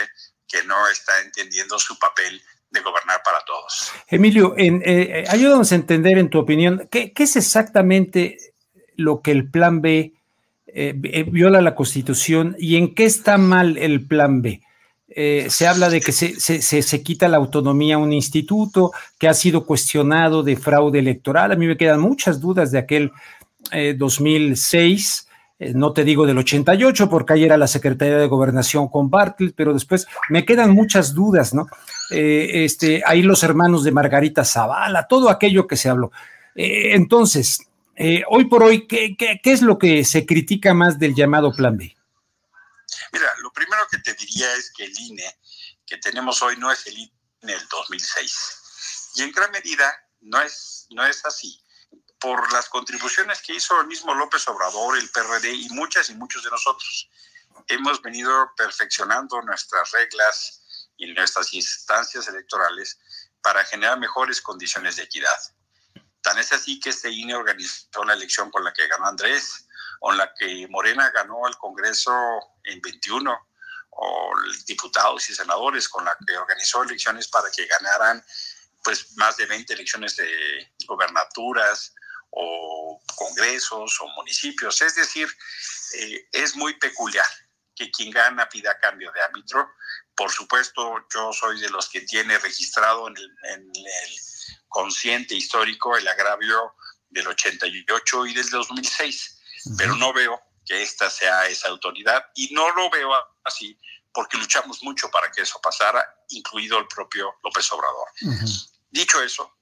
que 0.46 0.62
no 0.64 0.88
está 0.88 1.12
entendiendo 1.24 1.78
su 1.78 1.98
papel 1.98 2.40
de 2.70 2.80
gobernar 2.80 3.20
para 3.22 3.44
todos. 3.44 3.92
Emilio, 4.06 4.54
en, 4.56 4.82
eh, 4.86 5.24
ayúdanos 5.28 5.72
a 5.72 5.74
entender, 5.74 6.16
en 6.16 6.30
tu 6.30 6.38
opinión, 6.38 6.88
¿qué, 6.90 7.12
es 7.14 7.36
exactamente 7.36 8.38
lo 8.96 9.20
que 9.20 9.32
el 9.32 9.50
plan 9.50 9.82
B 9.82 10.14
eh, 10.68 10.94
eh, 11.02 11.24
viola 11.24 11.60
la 11.60 11.74
Constitución 11.74 12.56
y 12.58 12.76
en 12.76 12.94
qué 12.94 13.04
está 13.04 13.36
mal 13.36 13.76
el 13.76 14.06
plan 14.06 14.40
B? 14.40 14.62
Se 15.14 15.66
habla 15.66 15.90
de 15.90 16.00
que 16.00 16.12
se, 16.12 16.40
se, 16.40 16.60
se, 16.60 17.02
quita 17.02 17.28
la 17.28 17.36
autonomía 17.36 17.96
a 17.96 17.98
un 17.98 18.12
instituto 18.12 18.92
que 19.18 19.28
ha 19.28 19.34
sido 19.34 19.66
cuestionado 19.66 20.42
de 20.42 20.56
fraude 20.56 20.98
electoral. 20.98 21.52
A 21.52 21.56
mí 21.56 21.66
me 21.66 21.76
quedan 21.76 22.00
muchas 22.00 22.40
dudas 22.40 22.70
de 22.70 22.78
aquel 22.78 23.12
2006 23.96 25.28
eh, 25.62 25.72
no 25.74 25.92
te 25.92 26.02
digo 26.02 26.26
del 26.26 26.38
88, 26.38 27.08
porque 27.08 27.34
ahí 27.34 27.44
era 27.44 27.56
la 27.56 27.68
Secretaría 27.68 28.18
de 28.18 28.26
Gobernación 28.26 28.88
con 28.88 29.08
Bartlett, 29.08 29.54
pero 29.56 29.72
después 29.72 30.08
me 30.28 30.44
quedan 30.44 30.72
muchas 30.72 31.14
dudas, 31.14 31.54
¿no? 31.54 31.68
Eh, 32.10 32.64
este, 32.64 33.02
ahí 33.06 33.22
los 33.22 33.44
hermanos 33.44 33.84
de 33.84 33.92
Margarita 33.92 34.44
Zavala, 34.44 35.06
todo 35.06 35.30
aquello 35.30 35.68
que 35.68 35.76
se 35.76 35.88
habló. 35.88 36.10
Eh, 36.56 36.94
entonces, 36.94 37.68
hoy 38.28 38.46
por 38.46 38.64
hoy, 38.64 38.88
¿qué, 38.88 39.16
¿qué, 39.16 39.40
es 39.44 39.62
lo 39.62 39.78
que 39.78 40.04
se 40.04 40.26
critica 40.26 40.74
más 40.74 40.98
del 40.98 41.14
llamado 41.14 41.52
Plan 41.52 41.76
B? 41.76 41.94
Mira, 43.12 43.30
lo 43.38 43.52
primero 43.52 43.86
que 43.88 43.98
te 43.98 44.14
diría 44.14 44.52
es 44.54 44.72
que 44.72 44.84
el 44.84 44.98
INE 44.98 45.38
que 45.86 45.98
tenemos 45.98 46.42
hoy 46.42 46.56
no 46.56 46.70
es 46.70 46.86
el 46.86 46.98
INE 46.98 47.12
del 47.40 47.68
2006. 47.68 49.12
Y 49.14 49.22
en 49.22 49.32
gran 49.32 49.50
medida 49.50 49.94
no 50.20 50.40
es, 50.40 50.86
no 50.90 51.04
es 51.04 51.24
así 51.24 51.62
por 52.18 52.52
las 52.52 52.68
contribuciones 52.68 53.42
que 53.42 53.54
hizo 53.54 53.80
el 53.80 53.88
mismo 53.88 54.14
López 54.14 54.46
Obrador, 54.46 54.96
el 54.96 55.10
PRD 55.10 55.52
y 55.52 55.68
muchas 55.70 56.08
y 56.08 56.14
muchos 56.14 56.44
de 56.44 56.50
nosotros. 56.50 57.10
Hemos 57.66 58.00
venido 58.00 58.50
perfeccionando 58.56 59.42
nuestras 59.42 59.90
reglas 59.90 60.62
y 60.96 61.12
nuestras 61.12 61.52
instancias 61.52 62.28
electorales 62.28 62.98
para 63.42 63.64
generar 63.64 63.98
mejores 63.98 64.40
condiciones 64.40 64.96
de 64.96 65.02
equidad. 65.02 65.36
Tan 66.22 66.38
es 66.38 66.52
así 66.52 66.78
que 66.78 66.90
este 66.90 67.10
INE 67.10 67.34
organizó 67.34 68.04
la 68.04 68.14
elección 68.14 68.50
con 68.52 68.62
la 68.62 68.72
que 68.72 68.86
ganó 68.86 69.06
Andrés, 69.06 69.66
con 70.02 70.16
la 70.16 70.34
que 70.34 70.66
Morena 70.68 71.10
ganó 71.10 71.46
el 71.46 71.56
Congreso 71.58 72.12
en 72.64 72.80
21, 72.80 73.48
o 73.90 74.32
diputados 74.66 75.30
y 75.30 75.34
senadores, 75.34 75.88
con 75.88 76.04
la 76.04 76.16
que 76.26 76.36
organizó 76.36 76.82
elecciones 76.82 77.28
para 77.28 77.48
que 77.52 77.66
ganaran 77.66 78.24
pues 78.82 79.16
más 79.16 79.36
de 79.36 79.46
20 79.46 79.74
elecciones 79.74 80.16
de 80.16 80.74
gobernaturas, 80.88 81.94
o 82.32 83.00
congresos 83.14 84.00
o 84.00 84.08
municipios. 84.16 84.82
Es 84.82 84.96
decir, 84.96 85.28
eh, 85.94 86.26
es 86.32 86.56
muy 86.56 86.74
peculiar 86.78 87.26
que 87.76 87.90
quien 87.90 88.10
gana 88.10 88.48
pida 88.48 88.78
cambio 88.80 89.12
de 89.12 89.20
árbitro. 89.20 89.70
Por 90.16 90.32
supuesto, 90.32 91.06
yo 91.14 91.32
soy 91.32 91.60
de 91.60 91.70
los 91.70 91.88
que 91.88 92.00
tiene 92.00 92.38
registrado 92.38 93.06
en 93.06 93.16
el, 93.16 93.30
en 93.50 93.72
el 93.74 94.16
consciente 94.68 95.34
histórico 95.34 95.96
el 95.96 96.08
agravio 96.08 96.74
del 97.08 97.28
88 97.28 98.26
y 98.26 98.34
del 98.34 98.50
2006, 98.50 99.41
pero 99.76 99.96
no 99.96 100.12
veo 100.12 100.40
que 100.64 100.82
esta 100.82 101.10
sea 101.10 101.46
esa 101.46 101.68
autoridad 101.68 102.24
y 102.34 102.52
no 102.54 102.70
lo 102.72 102.90
veo 102.90 103.10
así 103.44 103.78
porque 104.12 104.36
luchamos 104.36 104.82
mucho 104.82 105.10
para 105.10 105.30
que 105.30 105.42
eso 105.42 105.60
pasara, 105.60 106.06
incluido 106.28 106.78
el 106.78 106.86
propio 106.86 107.34
López 107.42 107.72
Obrador. 107.72 108.08
Dicho 108.90 109.22
eso, 109.22 109.58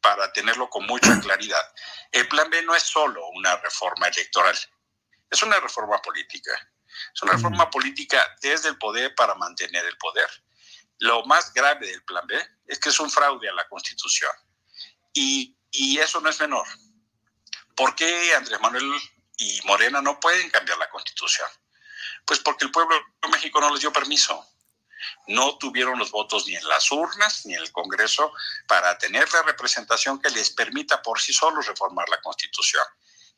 para 0.00 0.32
tenerlo 0.32 0.68
con 0.68 0.84
mucha 0.86 1.20
claridad. 1.22 1.62
El 2.10 2.26
plan 2.28 2.50
B 2.50 2.62
no 2.62 2.74
es 2.74 2.82
solo 2.82 3.24
una 3.30 3.56
reforma 3.56 4.08
electoral, 4.08 4.58
es 5.30 5.42
una 5.42 5.60
reforma 5.60 6.00
política. 6.02 6.52
Es 7.14 7.22
una 7.22 7.32
reforma 7.32 7.70
política 7.70 8.36
desde 8.40 8.70
el 8.70 8.78
poder 8.78 9.14
para 9.14 9.34
mantener 9.34 9.84
el 9.84 9.96
poder. 9.98 10.28
Lo 10.98 11.24
más 11.26 11.52
grave 11.52 11.86
del 11.86 12.02
plan 12.04 12.26
B 12.26 12.36
es 12.66 12.78
que 12.78 12.88
es 12.88 12.98
un 12.98 13.10
fraude 13.10 13.48
a 13.48 13.52
la 13.52 13.68
Constitución. 13.68 14.32
Y, 15.12 15.56
y 15.70 15.98
eso 15.98 16.20
no 16.20 16.28
es 16.28 16.40
menor. 16.40 16.66
¿Por 17.76 17.94
qué 17.94 18.34
Andrés 18.34 18.60
Manuel 18.60 18.90
y 19.38 19.60
Morena 19.64 20.02
no 20.02 20.20
pueden 20.20 20.50
cambiar 20.50 20.76
la 20.76 20.90
Constitución? 20.90 21.48
Pues 22.26 22.40
porque 22.40 22.66
el 22.66 22.70
pueblo 22.70 22.94
de 23.22 23.28
México 23.28 23.60
no 23.60 23.70
les 23.70 23.80
dio 23.80 23.92
permiso 23.92 24.46
no 25.26 25.58
tuvieron 25.58 25.98
los 25.98 26.10
votos 26.10 26.46
ni 26.46 26.56
en 26.56 26.68
las 26.68 26.90
urnas 26.90 27.46
ni 27.46 27.54
en 27.54 27.60
el 27.60 27.72
Congreso 27.72 28.32
para 28.66 28.96
tener 28.98 29.30
la 29.32 29.42
representación 29.42 30.20
que 30.20 30.30
les 30.30 30.50
permita 30.50 31.02
por 31.02 31.20
sí 31.20 31.32
solos 31.32 31.66
reformar 31.66 32.08
la 32.08 32.20
Constitución. 32.20 32.84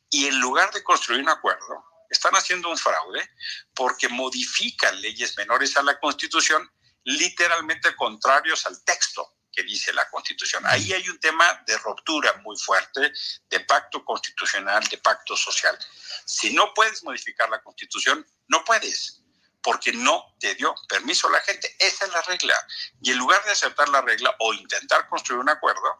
Y 0.09 0.27
en 0.27 0.39
lugar 0.39 0.71
de 0.71 0.83
construir 0.83 1.21
un 1.21 1.29
acuerdo, 1.29 1.85
están 2.09 2.33
haciendo 2.35 2.69
un 2.69 2.77
fraude 2.77 3.29
porque 3.73 4.09
modifican 4.09 4.99
leyes 5.01 5.37
menores 5.37 5.77
a 5.77 5.83
la 5.83 5.99
Constitución 5.99 6.69
literalmente 7.03 7.95
contrarios 7.95 8.65
al 8.65 8.83
texto 8.83 9.35
que 9.51 9.63
dice 9.63 9.93
la 9.93 10.09
Constitución. 10.09 10.63
Ahí 10.65 10.93
hay 10.93 11.07
un 11.09 11.19
tema 11.19 11.63
de 11.65 11.77
ruptura 11.77 12.33
muy 12.43 12.57
fuerte, 12.57 13.11
de 13.49 13.59
pacto 13.61 14.03
constitucional, 14.03 14.83
de 14.85 14.97
pacto 14.97 15.35
social. 15.35 15.77
Si 16.25 16.53
no 16.53 16.73
puedes 16.73 17.03
modificar 17.03 17.49
la 17.49 17.61
constitución, 17.61 18.25
no 18.47 18.63
puedes, 18.63 19.21
porque 19.61 19.91
no 19.93 20.35
te 20.39 20.55
dio 20.55 20.73
permiso 20.87 21.29
la 21.29 21.41
gente. 21.41 21.75
Esa 21.79 22.05
es 22.05 22.13
la 22.13 22.21
regla. 22.23 22.55
Y 23.01 23.11
en 23.11 23.17
lugar 23.17 23.43
de 23.43 23.51
aceptar 23.51 23.89
la 23.89 24.01
regla 24.01 24.35
o 24.39 24.53
intentar 24.53 25.07
construir 25.09 25.39
un 25.39 25.49
acuerdo, 25.49 25.99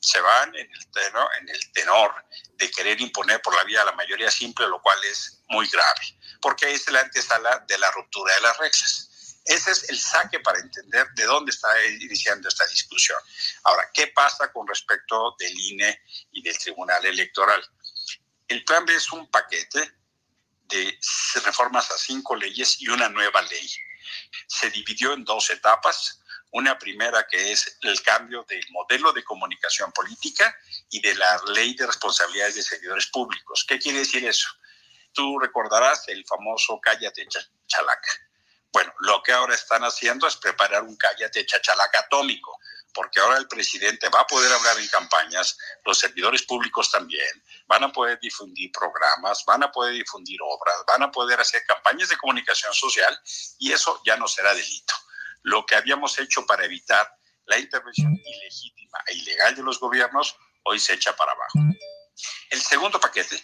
se 0.00 0.20
van 0.20 0.54
en 0.54 0.70
el, 0.70 0.90
tenor, 0.90 1.30
en 1.40 1.48
el 1.48 1.72
tenor 1.72 2.24
de 2.54 2.70
querer 2.70 3.00
imponer 3.00 3.40
por 3.42 3.54
la 3.54 3.64
vía 3.64 3.80
de 3.80 3.86
la 3.86 3.92
mayoría 3.92 4.30
simple, 4.30 4.66
lo 4.68 4.80
cual 4.80 4.98
es 5.04 5.42
muy 5.48 5.66
grave, 5.68 6.18
porque 6.40 6.72
es 6.72 6.90
la 6.90 7.00
antesala 7.00 7.64
de 7.66 7.78
la 7.78 7.90
ruptura 7.90 8.34
de 8.34 8.40
las 8.40 8.56
reglas. 8.58 9.10
Ese 9.44 9.72
es 9.72 9.90
el 9.90 9.98
saque 9.98 10.40
para 10.40 10.58
entender 10.58 11.06
de 11.14 11.24
dónde 11.24 11.50
está 11.50 11.68
iniciando 11.86 12.48
esta 12.48 12.66
discusión. 12.66 13.18
Ahora, 13.64 13.90
¿qué 13.92 14.06
pasa 14.08 14.50
con 14.50 14.66
respecto 14.66 15.36
del 15.38 15.52
INE 15.52 16.02
y 16.32 16.42
del 16.42 16.56
Tribunal 16.58 17.04
Electoral? 17.04 17.62
El 18.48 18.64
plan 18.64 18.86
B 18.86 18.94
es 18.94 19.12
un 19.12 19.30
paquete 19.30 19.92
de 20.68 20.98
reformas 21.44 21.90
a 21.90 21.98
cinco 21.98 22.34
leyes 22.36 22.80
y 22.80 22.88
una 22.88 23.08
nueva 23.08 23.42
ley. 23.42 23.70
Se 24.46 24.70
dividió 24.70 25.12
en 25.12 25.24
dos 25.24 25.50
etapas. 25.50 26.20
Una 26.52 26.78
primera 26.78 27.26
que 27.28 27.50
es 27.50 27.78
el 27.82 28.00
cambio 28.02 28.44
del 28.48 28.64
modelo 28.70 29.12
de 29.12 29.24
comunicación 29.24 29.90
política 29.90 30.54
y 30.88 31.00
de 31.00 31.14
la 31.16 31.40
ley 31.48 31.74
de 31.74 31.84
responsabilidades 31.84 32.54
de 32.54 32.62
servidores 32.62 33.08
públicos. 33.08 33.64
¿Qué 33.66 33.78
quiere 33.78 33.98
decir 33.98 34.24
eso? 34.24 34.48
Tú 35.12 35.38
recordarás 35.40 36.06
el 36.08 36.24
famoso 36.24 36.78
cállate 36.80 37.26
chalaca. 37.66 38.10
Bueno, 38.74 38.92
lo 38.98 39.22
que 39.22 39.30
ahora 39.30 39.54
están 39.54 39.84
haciendo 39.84 40.26
es 40.26 40.36
preparar 40.36 40.82
un 40.82 40.96
cállate 40.96 41.46
chachalaca 41.46 42.00
atómico, 42.00 42.58
porque 42.92 43.20
ahora 43.20 43.38
el 43.38 43.46
presidente 43.46 44.08
va 44.08 44.22
a 44.22 44.26
poder 44.26 44.52
hablar 44.52 44.76
en 44.80 44.88
campañas, 44.88 45.56
los 45.84 45.96
servidores 45.96 46.42
públicos 46.42 46.90
también, 46.90 47.44
van 47.68 47.84
a 47.84 47.92
poder 47.92 48.18
difundir 48.20 48.72
programas, 48.72 49.44
van 49.46 49.62
a 49.62 49.70
poder 49.70 49.94
difundir 49.94 50.40
obras, 50.42 50.74
van 50.88 51.04
a 51.04 51.12
poder 51.12 51.40
hacer 51.40 51.62
campañas 51.64 52.08
de 52.08 52.16
comunicación 52.16 52.74
social 52.74 53.16
y 53.60 53.70
eso 53.70 54.02
ya 54.04 54.16
no 54.16 54.26
será 54.26 54.52
delito. 54.52 54.94
Lo 55.42 55.64
que 55.64 55.76
habíamos 55.76 56.18
hecho 56.18 56.44
para 56.44 56.64
evitar 56.64 57.08
la 57.44 57.58
intervención 57.60 58.12
ilegítima 58.12 58.98
e 59.06 59.14
ilegal 59.14 59.54
de 59.54 59.62
los 59.62 59.78
gobiernos, 59.78 60.36
hoy 60.64 60.80
se 60.80 60.94
echa 60.94 61.14
para 61.14 61.30
abajo. 61.30 61.60
El 62.50 62.60
segundo 62.60 62.98
paquete 62.98 63.40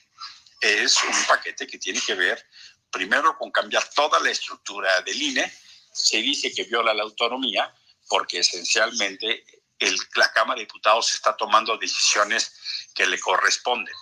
es 0.60 1.00
un 1.04 1.24
paquete 1.28 1.68
que 1.68 1.78
tiene 1.78 2.00
que 2.00 2.16
ver 2.16 2.44
primero 2.90 3.36
con 3.36 3.50
cambiar 3.50 3.88
toda 3.90 4.18
la 4.20 4.30
estructura 4.30 5.00
del 5.02 5.20
INE. 5.20 5.52
Se 5.92 6.18
dice 6.18 6.52
que 6.52 6.64
viola 6.64 6.94
la 6.94 7.02
autonomía 7.02 7.74
porque 8.08 8.40
esencialmente 8.40 9.44
la 10.14 10.32
Cámara 10.32 10.58
de 10.58 10.66
Diputados 10.66 11.14
está 11.14 11.36
tomando 11.36 11.76
decisiones 11.78 12.88
que 12.94 13.06
le 13.06 13.18
corresponden 13.18 13.94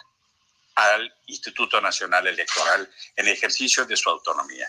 al 0.75 1.13
Instituto 1.27 1.81
Nacional 1.81 2.27
Electoral 2.27 2.89
en 3.17 3.29
ejercicio 3.29 3.85
de 3.85 3.97
su 3.97 4.09
autonomía. 4.09 4.69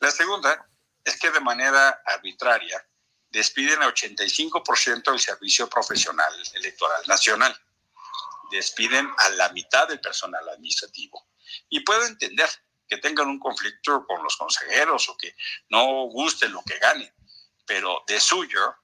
La 0.00 0.10
segunda 0.10 0.68
es 1.04 1.18
que 1.18 1.30
de 1.30 1.40
manera 1.40 2.02
arbitraria 2.06 2.84
despiden 3.30 3.82
a 3.82 3.92
85% 3.92 5.10
del 5.10 5.20
servicio 5.20 5.68
profesional 5.68 6.32
electoral 6.54 7.02
nacional. 7.06 7.56
Despiden 8.50 9.08
a 9.16 9.30
la 9.30 9.48
mitad 9.50 9.88
del 9.88 10.00
personal 10.00 10.46
administrativo. 10.50 11.26
Y 11.70 11.80
puedo 11.80 12.04
entender 12.04 12.48
que 12.92 12.98
tengan 12.98 13.26
un 13.28 13.38
conflicto 13.38 14.04
con 14.06 14.22
los 14.22 14.36
consejeros 14.36 15.08
o 15.08 15.16
que 15.16 15.34
no 15.70 16.08
gusten 16.10 16.52
lo 16.52 16.62
que 16.62 16.78
ganen, 16.78 17.10
pero 17.64 18.04
de 18.06 18.20
suyo, 18.20 18.76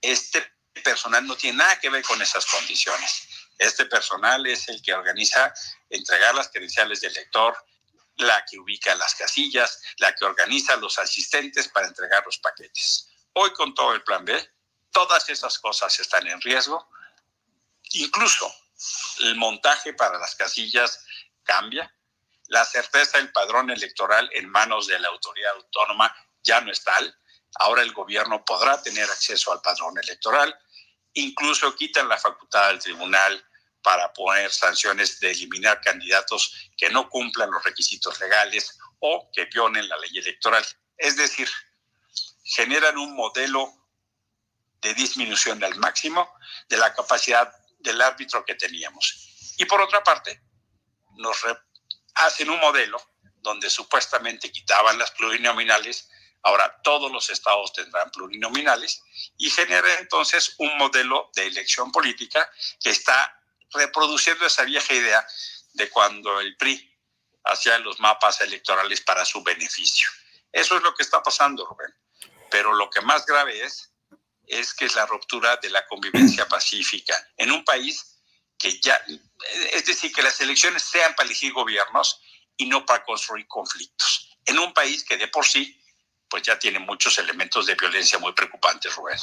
este 0.00 0.52
personal 0.84 1.26
no 1.26 1.36
tiene 1.36 1.58
nada 1.58 1.80
que 1.80 1.90
ver 1.90 2.04
con 2.04 2.22
esas 2.22 2.46
condiciones. 2.46 3.26
Este 3.58 3.86
personal 3.86 4.46
es 4.46 4.68
el 4.68 4.80
que 4.82 4.94
organiza 4.94 5.52
entregar 5.90 6.32
las 6.36 6.48
credenciales 6.48 7.00
del 7.00 7.10
elector, 7.10 7.56
la 8.18 8.44
que 8.44 8.56
ubica 8.56 8.94
las 8.94 9.16
casillas, 9.16 9.82
la 9.96 10.14
que 10.14 10.24
organiza 10.24 10.76
los 10.76 10.96
asistentes 11.00 11.66
para 11.66 11.88
entregar 11.88 12.24
los 12.24 12.38
paquetes. 12.38 13.08
Hoy 13.32 13.52
con 13.52 13.74
todo 13.74 13.94
el 13.94 14.04
plan 14.04 14.24
B, 14.24 14.48
todas 14.92 15.28
esas 15.28 15.58
cosas 15.58 15.98
están 15.98 16.24
en 16.28 16.40
riesgo. 16.40 16.88
Incluso 17.94 18.48
el 19.22 19.34
montaje 19.34 19.92
para 19.92 20.20
las 20.20 20.36
casillas 20.36 21.04
cambia. 21.42 21.92
La 22.48 22.64
certeza 22.64 23.18
del 23.18 23.32
padrón 23.32 23.70
electoral 23.70 24.30
en 24.32 24.48
manos 24.48 24.86
de 24.86 24.98
la 24.98 25.08
autoridad 25.08 25.54
autónoma 25.54 26.14
ya 26.42 26.60
no 26.60 26.70
es 26.70 26.82
tal. 26.84 27.16
Ahora 27.58 27.82
el 27.82 27.92
gobierno 27.92 28.44
podrá 28.44 28.80
tener 28.82 29.04
acceso 29.04 29.52
al 29.52 29.60
padrón 29.60 29.98
electoral. 29.98 30.56
Incluso 31.14 31.74
quitan 31.74 32.08
la 32.08 32.18
facultad 32.18 32.68
al 32.68 32.78
tribunal 32.78 33.44
para 33.82 34.12
poner 34.12 34.52
sanciones 34.52 35.20
de 35.20 35.30
eliminar 35.30 35.80
candidatos 35.80 36.70
que 36.76 36.90
no 36.90 37.08
cumplan 37.08 37.50
los 37.50 37.64
requisitos 37.64 38.18
legales 38.20 38.78
o 39.00 39.30
que 39.32 39.44
violen 39.46 39.88
la 39.88 39.96
ley 39.98 40.18
electoral. 40.18 40.64
Es 40.96 41.16
decir, 41.16 41.48
generan 42.44 42.96
un 42.98 43.14
modelo 43.14 43.72
de 44.80 44.94
disminución 44.94 45.62
al 45.64 45.76
máximo 45.76 46.28
de 46.68 46.76
la 46.76 46.94
capacidad 46.94 47.52
del 47.78 48.00
árbitro 48.00 48.44
que 48.44 48.54
teníamos. 48.54 49.54
Y 49.56 49.64
por 49.64 49.80
otra 49.80 50.02
parte, 50.02 50.42
nos 51.16 51.38
hacen 52.16 52.50
un 52.50 52.58
modelo 52.60 53.00
donde 53.36 53.70
supuestamente 53.70 54.50
quitaban 54.50 54.98
las 54.98 55.12
plurinominales, 55.12 56.08
ahora 56.42 56.80
todos 56.82 57.10
los 57.12 57.30
estados 57.30 57.72
tendrán 57.72 58.10
plurinominales, 58.10 59.02
y 59.36 59.50
genera 59.50 59.94
entonces 59.98 60.54
un 60.58 60.76
modelo 60.78 61.30
de 61.34 61.46
elección 61.46 61.92
política 61.92 62.50
que 62.80 62.90
está 62.90 63.40
reproduciendo 63.70 64.46
esa 64.46 64.64
vieja 64.64 64.94
idea 64.94 65.26
de 65.74 65.90
cuando 65.90 66.40
el 66.40 66.56
PRI 66.56 66.92
hacía 67.44 67.78
los 67.78 68.00
mapas 68.00 68.40
electorales 68.40 69.00
para 69.00 69.24
su 69.24 69.42
beneficio. 69.42 70.08
Eso 70.50 70.76
es 70.76 70.82
lo 70.82 70.94
que 70.94 71.02
está 71.02 71.22
pasando, 71.22 71.64
Rubén. 71.66 71.94
Pero 72.50 72.72
lo 72.72 72.90
que 72.90 73.00
más 73.00 73.26
grave 73.26 73.64
es, 73.64 73.92
es 74.46 74.74
que 74.74 74.86
es 74.86 74.94
la 74.94 75.06
ruptura 75.06 75.56
de 75.56 75.70
la 75.70 75.86
convivencia 75.86 76.48
pacífica 76.48 77.14
en 77.36 77.52
un 77.52 77.64
país 77.64 78.15
que 78.58 78.80
ya, 78.80 79.00
es 79.72 79.84
decir, 79.84 80.12
que 80.12 80.22
las 80.22 80.40
elecciones 80.40 80.82
sean 80.82 81.14
para 81.14 81.26
elegir 81.26 81.52
gobiernos 81.52 82.20
y 82.56 82.66
no 82.66 82.84
para 82.84 83.04
construir 83.04 83.46
conflictos. 83.46 84.38
En 84.44 84.58
un 84.58 84.72
país 84.72 85.04
que 85.04 85.16
de 85.16 85.28
por 85.28 85.44
sí 85.44 85.80
pues 86.28 86.42
ya 86.42 86.58
tiene 86.58 86.78
muchos 86.78 87.18
elementos 87.18 87.66
de 87.66 87.74
violencia 87.74 88.18
muy 88.18 88.32
preocupantes, 88.32 88.94
Rubén. 88.96 89.16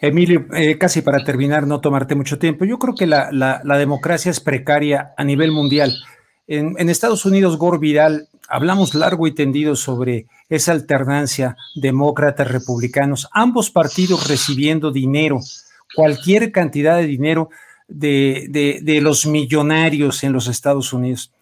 Emilio, 0.00 0.46
eh, 0.54 0.76
casi 0.78 1.02
para 1.02 1.24
terminar, 1.24 1.66
no 1.66 1.80
tomarte 1.80 2.14
mucho 2.14 2.38
tiempo, 2.38 2.64
yo 2.64 2.78
creo 2.78 2.94
que 2.94 3.06
la, 3.06 3.30
la, 3.32 3.78
democracia 3.78 4.30
es 4.30 4.40
precaria 4.40 5.14
a 5.16 5.24
nivel 5.24 5.52
mundial. 5.52 5.96
En, 6.46 6.88
Estados 6.90 7.24
Unidos, 7.24 7.56
Gore 7.56 7.78
Vidal, 7.78 8.28
hablamos 8.48 8.94
largo 8.94 9.26
y 9.26 9.34
tendido 9.34 9.76
sobre 9.76 10.26
esa 10.48 10.72
alternancia 10.72 11.56
demócratas-republicanos, 11.76 13.28
ambos 13.32 13.70
partidos 13.70 14.28
recibiendo 14.28 14.90
dinero, 14.90 15.38
cualquier 15.94 16.50
cantidad 16.52 16.96
de 16.96 17.06
dinero 17.06 17.50
de, 17.90 18.46
de, 18.48 18.80
de 18.82 19.00
los 19.00 19.26
millonarios 19.26 20.24
en 20.24 20.32
los 20.32 20.46
Estados 20.46 20.92
Unidos. 20.92 21.32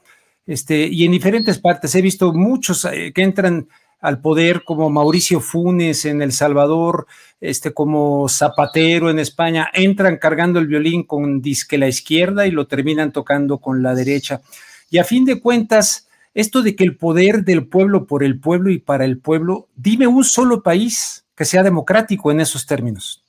Este, 0.47 0.87
y 0.87 1.05
en 1.05 1.13
diferentes 1.13 1.59
partes 1.59 1.95
he 1.95 2.01
visto 2.01 2.33
muchos 2.33 2.87
eh, 2.87 3.13
que 3.15 3.23
entran 3.23 3.69
al 4.01 4.21
poder 4.21 4.65
como 4.65 4.89
Mauricio 4.89 5.41
Funes 5.41 6.05
en 6.05 6.23
El 6.23 6.33
Salvador, 6.33 7.07
este 7.41 7.75
como 7.75 8.29
Zapatero 8.29 9.11
en 9.11 9.19
España, 9.19 9.69
entran 9.75 10.17
cargando 10.17 10.59
el 10.59 10.67
violín 10.67 11.03
con 11.03 11.43
disque 11.43 11.79
la 11.79 11.89
izquierda 11.89 12.47
y 12.47 12.51
lo 12.51 12.67
terminan 12.67 13.13
tocando 13.13 13.59
con 13.59 13.83
la 13.83 13.95
derecha. 13.95 14.41
Y 14.89 14.99
a 14.99 15.05
fin 15.05 15.25
de 15.25 15.41
cuentas, 15.41 16.09
esto 16.33 16.63
de 16.63 16.77
que 16.77 16.85
el 16.85 16.97
poder 16.97 17.45
del 17.45 17.67
pueblo 17.67 18.07
por 18.07 18.23
el 18.23 18.41
pueblo 18.41 18.71
y 18.71 18.79
para 18.79 19.05
el 19.05 19.19
pueblo, 19.19 19.69
dime 19.75 20.07
un 20.07 20.25
solo 20.25 20.63
país 20.63 21.27
que 21.35 21.45
sea 21.45 21.63
democrático 21.63 22.31
en 22.31 22.41
esos 22.41 22.65
términos. 22.65 23.23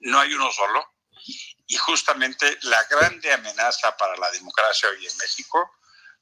No 0.00 0.18
hay 0.18 0.32
uno 0.32 0.50
solo. 0.50 0.93
Y 1.74 1.76
justamente 1.76 2.56
la 2.62 2.84
grande 2.84 3.32
amenaza 3.32 3.96
para 3.96 4.16
la 4.16 4.30
democracia 4.30 4.88
hoy 4.90 5.04
en 5.04 5.16
México 5.16 5.72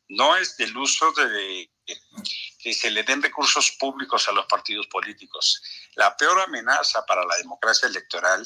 no 0.09 0.35
es 0.35 0.57
del 0.57 0.75
uso 0.75 1.13
de 1.13 1.71
que 2.59 2.73
se 2.73 2.91
le 2.91 3.03
den 3.03 3.21
recursos 3.21 3.73
públicos 3.73 4.27
a 4.27 4.33
los 4.33 4.47
partidos 4.47 4.87
políticos. 4.87 5.63
La 5.95 6.17
peor 6.17 6.41
amenaza 6.41 7.05
para 7.05 7.27
la 7.27 7.37
democracia 7.37 7.87
electoral 7.87 8.43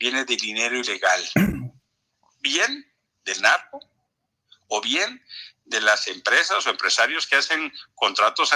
viene 0.00 0.24
de 0.24 0.36
dinero 0.36 0.76
ilegal, 0.76 1.30
bien 2.40 2.92
del 3.22 3.40
narco 3.40 3.78
o 4.66 4.80
bien 4.80 5.24
de 5.64 5.80
las 5.80 6.08
empresas 6.08 6.66
o 6.66 6.70
empresarios 6.70 7.28
que 7.28 7.36
hacen 7.36 7.72
contratos 7.94 8.52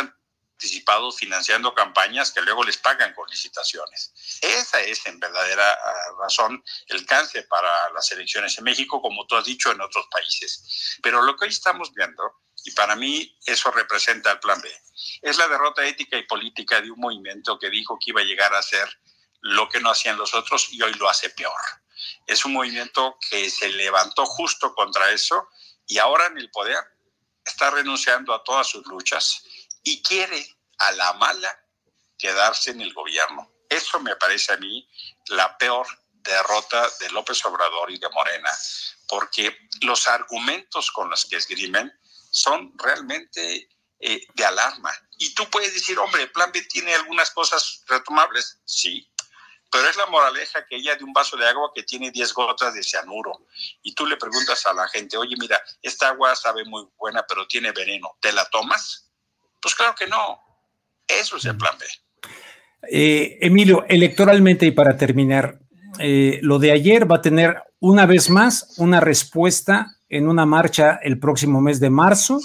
anticipados 0.53 1.17
financiando 1.17 1.75
campañas 1.75 2.31
que 2.31 2.41
luego 2.41 2.63
les 2.65 2.77
pagan 2.77 3.13
con 3.15 3.29
licitaciones. 3.29 4.13
Esa 4.41 4.81
es 4.81 5.05
en 5.07 5.19
verdadera 5.19 5.73
ah, 5.73 5.93
razón 6.21 6.63
el 6.87 7.05
cáncer 7.05 7.47
para 7.49 7.91
las 7.91 8.11
elecciones 8.13 8.57
en 8.59 8.65
México, 8.65 9.03
como 9.03 9.27
tú 9.27 9.37
has 9.37 9.45
dicho 9.45 9.73
en 9.73 9.81
otros 9.81 10.07
países. 10.11 10.99
Pero 11.03 11.23
lo 11.23 11.37
que 11.37 11.47
hoy 11.47 11.51
estamos 11.51 11.93
viendo 11.93 12.23
y 12.65 12.71
para 12.73 12.95
mí 12.95 13.37
eso 13.45 13.71
representa 13.73 14.31
el 14.31 14.39
plan 14.39 14.61
B. 14.61 14.71
Es 15.23 15.37
la 15.37 15.49
derrota 15.49 15.85
ética 15.85 16.17
y 16.17 16.27
política 16.27 16.81
de 16.81 16.91
un 16.91 17.01
movimiento 17.01 17.59
que 17.59 17.71
dijo 17.71 17.99
que 17.99 18.11
iba 18.11 18.21
a 18.21 18.25
llegar 18.25 18.55
a 18.55 18.63
ser 18.63 18.89
lo 19.41 19.69
que 19.69 19.81
no 19.81 19.91
hacían 19.91 20.17
los 20.17 20.33
otros 20.35 20.73
y 20.73 20.81
hoy 20.81 20.95
lo 20.95 21.09
hace 21.09 21.31
peor. 21.31 21.61
Es 22.27 22.45
un 22.45 22.53
movimiento 22.53 23.19
que 23.31 23.51
se 23.51 23.69
levantó 23.71 24.25
justo 24.27 24.75
contra 24.75 25.11
eso 25.11 25.49
y 25.87 25.99
ahora 25.99 26.27
en 26.27 26.39
el 26.39 26.51
poder 26.51 26.79
está 27.45 27.71
renunciando 27.71 28.33
a 28.33 28.45
todas 28.45 28.69
sus 28.69 28.87
luchas 28.87 29.43
y 29.83 30.03
quiere 30.03 30.47
a 30.79 30.93
la 30.93 31.13
mala 31.15 31.59
quedarse 32.19 32.71
en 32.71 32.81
el 32.81 32.93
gobierno. 32.93 33.53
Eso 33.69 34.01
me 34.01 34.17
parece 34.17 34.53
a 34.53 34.57
mí 34.59 34.89
la 35.27 35.57
peor 35.59 35.87
derrota 36.13 36.89
de 37.01 37.11
López 37.11 37.45
Obrador 37.45 37.91
y 37.91 37.99
de 37.99 38.09
Morena, 38.11 38.51
porque 39.09 39.57
los 39.81 40.07
argumentos 40.07 40.91
con 40.91 41.11
los 41.11 41.25
que 41.25 41.37
esgrimen 41.37 41.93
son 42.31 42.73
realmente 42.79 43.69
eh, 43.99 44.27
de 44.35 44.45
alarma. 44.45 44.93
Y 45.19 45.35
tú 45.35 45.49
puedes 45.51 45.75
decir, 45.75 45.99
hombre, 45.99 46.23
el 46.23 46.33
plan 46.33 46.53
B 46.53 46.63
tiene 46.63 46.95
algunas 46.95 47.31
cosas 47.31 47.83
retomables, 47.87 48.61
sí, 48.65 49.13
pero 49.71 49.89
es 49.89 49.97
la 49.97 50.07
moraleja 50.07 50.67
que 50.67 50.77
ella 50.77 50.97
de 50.97 51.05
un 51.05 51.15
vaso 51.15 51.37
de 51.37 51.49
agua 51.49 51.73
que 51.75 51.83
tiene 51.83 52.11
10 52.11 52.35
gotas 52.35 52.75
de 52.75 52.83
cianuro. 52.83 53.47
Y 53.83 53.95
tú 53.95 54.07
le 54.07 54.19
preguntas 54.19 54.67
a 54.67 54.75
la 54.75 54.87
gente, 54.89 55.17
oye, 55.17 55.35
mira, 55.39 55.63
esta 55.81 56.09
agua 56.09 56.37
sabe 56.37 56.63
muy 56.67 56.87
buena, 56.99 57.25
pero 57.27 57.47
tiene 57.47 57.73
veneno, 57.73 58.19
¿te 58.21 58.33
la 58.33 58.45
tomas? 58.51 59.12
Pues 59.63 59.75
claro 59.75 59.95
que 59.99 60.07
no. 60.07 60.41
Eso 61.07 61.37
es 61.37 61.45
el 61.45 61.57
plan 61.57 61.75
B. 61.79 61.87
Eh, 62.91 63.39
Emilio, 63.41 63.85
electoralmente 63.89 64.67
y 64.67 64.73
para 64.73 64.97
terminar, 64.97 65.59
eh, 65.99 66.41
lo 66.43 66.59
de 66.59 66.73
ayer 66.73 67.11
va 67.11 67.17
a 67.17 67.23
tener 67.23 67.63
una 67.81 68.07
vez 68.07 68.29
más 68.29 68.75
una 68.79 69.01
respuesta 69.01 69.97
en 70.09 70.29
una 70.29 70.45
marcha 70.45 70.99
el 71.03 71.19
próximo 71.19 71.61
mes 71.61 71.81
de 71.81 71.91
marzo 71.91 72.41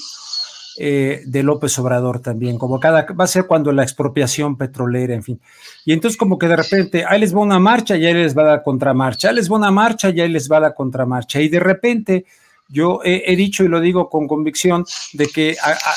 eh, 0.79 1.23
de 1.25 1.41
López 1.41 1.77
Obrador 1.79 2.19
también, 2.19 2.59
como 2.59 2.79
cada, 2.79 3.01
va 3.13 3.23
a 3.23 3.27
ser 3.27 3.47
cuando 3.47 3.71
la 3.71 3.81
expropiación 3.81 4.57
petrolera, 4.57 5.15
en 5.15 5.23
fin. 5.23 5.41
Y 5.85 5.93
entonces 5.93 6.17
como 6.17 6.37
que 6.37 6.47
de 6.47 6.55
repente, 6.55 7.03
ahí 7.03 7.19
les 7.19 7.35
va 7.35 7.39
una 7.39 7.57
marcha 7.57 7.97
y 7.97 8.05
ahí 8.05 8.13
les 8.13 8.37
va 8.37 8.43
la 8.43 8.61
contramarcha, 8.61 9.29
ahí 9.29 9.35
les 9.35 9.51
va 9.51 9.55
una 9.55 9.71
marcha 9.71 10.11
y 10.11 10.21
ahí 10.21 10.29
les 10.29 10.47
va 10.51 10.59
la 10.59 10.75
contramarcha. 10.75 11.41
Y 11.41 11.49
de 11.49 11.59
repente 11.59 12.25
yo 12.69 12.99
he, 13.03 13.35
dicho 13.35 13.63
y 13.63 13.67
lo 13.67 13.79
digo 13.79 14.09
con 14.09 14.27
convicción 14.27 14.85
de 15.13 15.27
que 15.27 15.55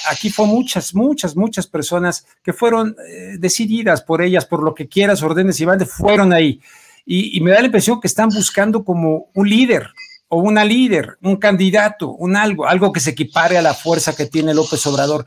aquí 0.08 0.30
fue 0.30 0.46
muchas, 0.46 0.94
muchas, 0.94 1.36
muchas 1.36 1.66
personas 1.66 2.26
que 2.42 2.52
fueron 2.52 2.96
eh, 3.08 3.36
decididas 3.38 4.02
por 4.02 4.22
ellas, 4.22 4.46
por 4.46 4.62
lo 4.62 4.74
que 4.74 4.88
quieras, 4.88 5.22
órdenes 5.22 5.60
y 5.60 5.64
van, 5.64 5.84
fueron 5.86 6.32
ahí. 6.32 6.60
Y, 7.04 7.40
me 7.40 7.50
da 7.50 7.60
la 7.60 7.66
impresión 7.66 8.00
que 8.00 8.06
están 8.06 8.28
buscando 8.28 8.84
como 8.84 9.30
un 9.34 9.48
líder 9.48 9.88
o 10.28 10.38
una 10.38 10.64
líder, 10.64 11.18
un 11.22 11.36
candidato, 11.36 12.10
un 12.10 12.36
algo, 12.36 12.68
algo 12.68 12.92
que 12.92 13.00
se 13.00 13.10
equipare 13.10 13.58
a 13.58 13.62
la 13.62 13.74
fuerza 13.74 14.14
que 14.14 14.26
tiene 14.26 14.54
López 14.54 14.86
Obrador. 14.86 15.26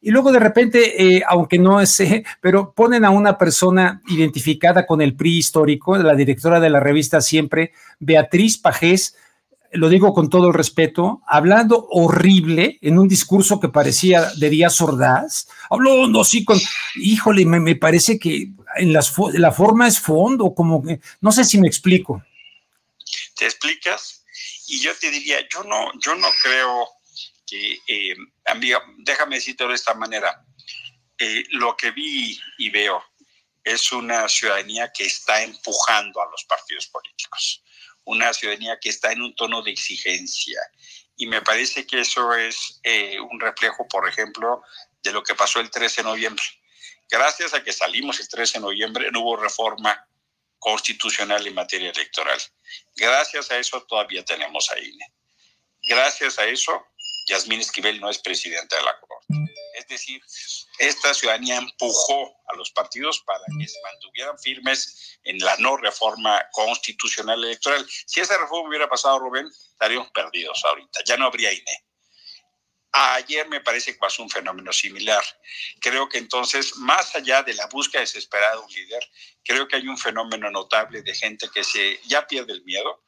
Y 0.00 0.10
luego 0.10 0.30
de 0.30 0.38
repente, 0.38 1.16
eh, 1.16 1.22
aunque 1.26 1.58
no 1.58 1.80
es, 1.80 2.00
pero 2.40 2.72
ponen 2.72 3.04
a 3.04 3.10
una 3.10 3.36
persona 3.36 4.00
identificada 4.06 4.86
con 4.86 5.00
el 5.00 5.16
PRI 5.16 5.38
histórico, 5.38 5.96
la 5.96 6.14
directora 6.14 6.60
de 6.60 6.70
la 6.70 6.78
revista 6.78 7.20
siempre, 7.20 7.72
Beatriz 7.98 8.58
Pajés, 8.58 9.16
lo 9.74 9.88
digo 9.88 10.14
con 10.14 10.30
todo 10.30 10.48
el 10.48 10.54
respeto, 10.54 11.20
hablando 11.26 11.86
horrible 11.90 12.78
en 12.80 12.98
un 12.98 13.08
discurso 13.08 13.58
que 13.58 13.68
parecía 13.68 14.30
de 14.36 14.48
Díaz 14.48 14.80
Ordaz, 14.80 15.48
hablando 15.68 16.20
así 16.20 16.44
con, 16.44 16.60
híjole, 16.94 17.44
me, 17.44 17.74
parece 17.74 18.18
que 18.18 18.48
en 18.76 18.92
las, 18.92 19.12
la 19.32 19.50
forma 19.50 19.88
es 19.88 19.98
fondo, 19.98 20.54
como 20.54 20.82
que, 20.82 21.00
no 21.20 21.32
sé 21.32 21.44
si 21.44 21.58
me 21.58 21.66
explico. 21.66 22.24
¿Te 23.36 23.46
explicas? 23.46 24.24
Y 24.68 24.80
yo 24.80 24.94
te 24.96 25.10
diría, 25.10 25.38
yo 25.52 25.64
no, 25.64 25.90
yo 26.00 26.14
no 26.14 26.28
creo 26.42 26.88
que, 27.46 27.80
eh, 27.88 28.16
amiga, 28.46 28.80
déjame 28.98 29.36
decirte 29.36 29.66
de 29.66 29.74
esta 29.74 29.94
manera, 29.94 30.44
eh, 31.18 31.44
lo 31.50 31.76
que 31.76 31.90
vi 31.90 32.38
y 32.58 32.70
veo 32.70 33.02
es 33.64 33.90
una 33.92 34.28
ciudadanía 34.28 34.92
que 34.92 35.04
está 35.04 35.42
empujando 35.42 36.20
a 36.22 36.30
los 36.30 36.44
partidos 36.44 36.86
políticos 36.86 37.63
una 38.04 38.32
ciudadanía 38.32 38.78
que 38.80 38.90
está 38.90 39.12
en 39.12 39.22
un 39.22 39.34
tono 39.34 39.62
de 39.62 39.70
exigencia. 39.70 40.60
Y 41.16 41.26
me 41.26 41.42
parece 41.42 41.86
que 41.86 42.00
eso 42.00 42.34
es 42.34 42.80
eh, 42.82 43.18
un 43.20 43.40
reflejo, 43.40 43.86
por 43.88 44.08
ejemplo, 44.08 44.62
de 45.02 45.12
lo 45.12 45.22
que 45.22 45.34
pasó 45.34 45.60
el 45.60 45.70
13 45.70 46.02
de 46.02 46.08
noviembre. 46.08 46.44
Gracias 47.08 47.54
a 47.54 47.62
que 47.62 47.72
salimos 47.72 48.18
el 48.20 48.28
13 48.28 48.58
de 48.58 48.62
noviembre, 48.62 49.10
no 49.12 49.20
hubo 49.20 49.36
reforma 49.36 50.08
constitucional 50.58 51.46
en 51.46 51.54
materia 51.54 51.90
electoral. 51.90 52.40
Gracias 52.96 53.50
a 53.50 53.58
eso 53.58 53.82
todavía 53.82 54.24
tenemos 54.24 54.70
a 54.70 54.78
INE. 54.78 55.12
Gracias 55.86 56.38
a 56.38 56.46
eso, 56.46 56.86
Yasmín 57.26 57.60
Esquivel 57.60 58.00
no 58.00 58.10
es 58.10 58.18
presidenta 58.18 58.76
de 58.76 58.82
la 58.82 58.98
Corte. 59.00 59.14
Es 59.74 59.88
decir, 59.88 60.20
esta 60.78 61.12
ciudadanía 61.12 61.56
empujó 61.56 62.36
a 62.48 62.56
los 62.56 62.70
partidos 62.70 63.20
para 63.26 63.44
que 63.58 63.66
se 63.66 63.80
mantuvieran 63.82 64.38
firmes 64.38 65.18
en 65.24 65.38
la 65.38 65.56
no 65.58 65.76
reforma 65.76 66.42
constitucional 66.52 67.42
electoral. 67.42 67.86
Si 68.06 68.20
esa 68.20 68.38
reforma 68.38 68.68
hubiera 68.68 68.88
pasado, 68.88 69.18
Rubén, 69.18 69.46
estaríamos 69.46 70.10
perdidos 70.12 70.64
ahorita, 70.64 71.00
ya 71.04 71.16
no 71.16 71.26
habría 71.26 71.52
INE. 71.52 71.84
Ayer 72.92 73.48
me 73.48 73.60
parece 73.60 73.92
que 73.92 73.98
pasó 73.98 74.22
un 74.22 74.30
fenómeno 74.30 74.72
similar. 74.72 75.24
Creo 75.80 76.08
que 76.08 76.18
entonces, 76.18 76.76
más 76.76 77.12
allá 77.16 77.42
de 77.42 77.54
la 77.54 77.66
búsqueda 77.66 78.02
desesperada 78.02 78.52
de 78.52 78.58
un 78.60 78.70
líder, 78.70 79.10
creo 79.42 79.66
que 79.66 79.74
hay 79.76 79.88
un 79.88 79.98
fenómeno 79.98 80.48
notable 80.48 81.02
de 81.02 81.12
gente 81.12 81.48
que 81.52 81.64
se 81.64 82.00
ya 82.06 82.24
pierde 82.24 82.52
el 82.52 82.62
miedo, 82.62 83.02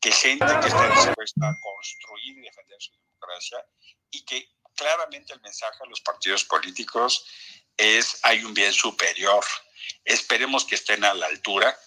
que 0.00 0.10
gente 0.10 0.46
que 0.60 0.68
está 0.68 0.88
dispuesta 0.88 1.48
a 1.48 1.60
construir 1.60 2.38
y 2.38 2.40
defender 2.40 2.76
su 2.80 2.92
democracia 2.92 3.64
y 4.10 4.24
que 4.24 4.48
claramente 4.74 5.34
el 5.34 5.40
mensaje 5.40 5.76
a 5.82 5.88
los 5.88 6.00
partidos 6.00 6.44
políticos 6.44 7.26
es 7.76 8.18
hay 8.22 8.44
un 8.44 8.54
bien 8.54 8.72
superior. 8.72 9.44
Esperemos 10.04 10.64
que 10.64 10.74
estén 10.74 11.04
a 11.04 11.14
la 11.14 11.26
altura. 11.26 11.78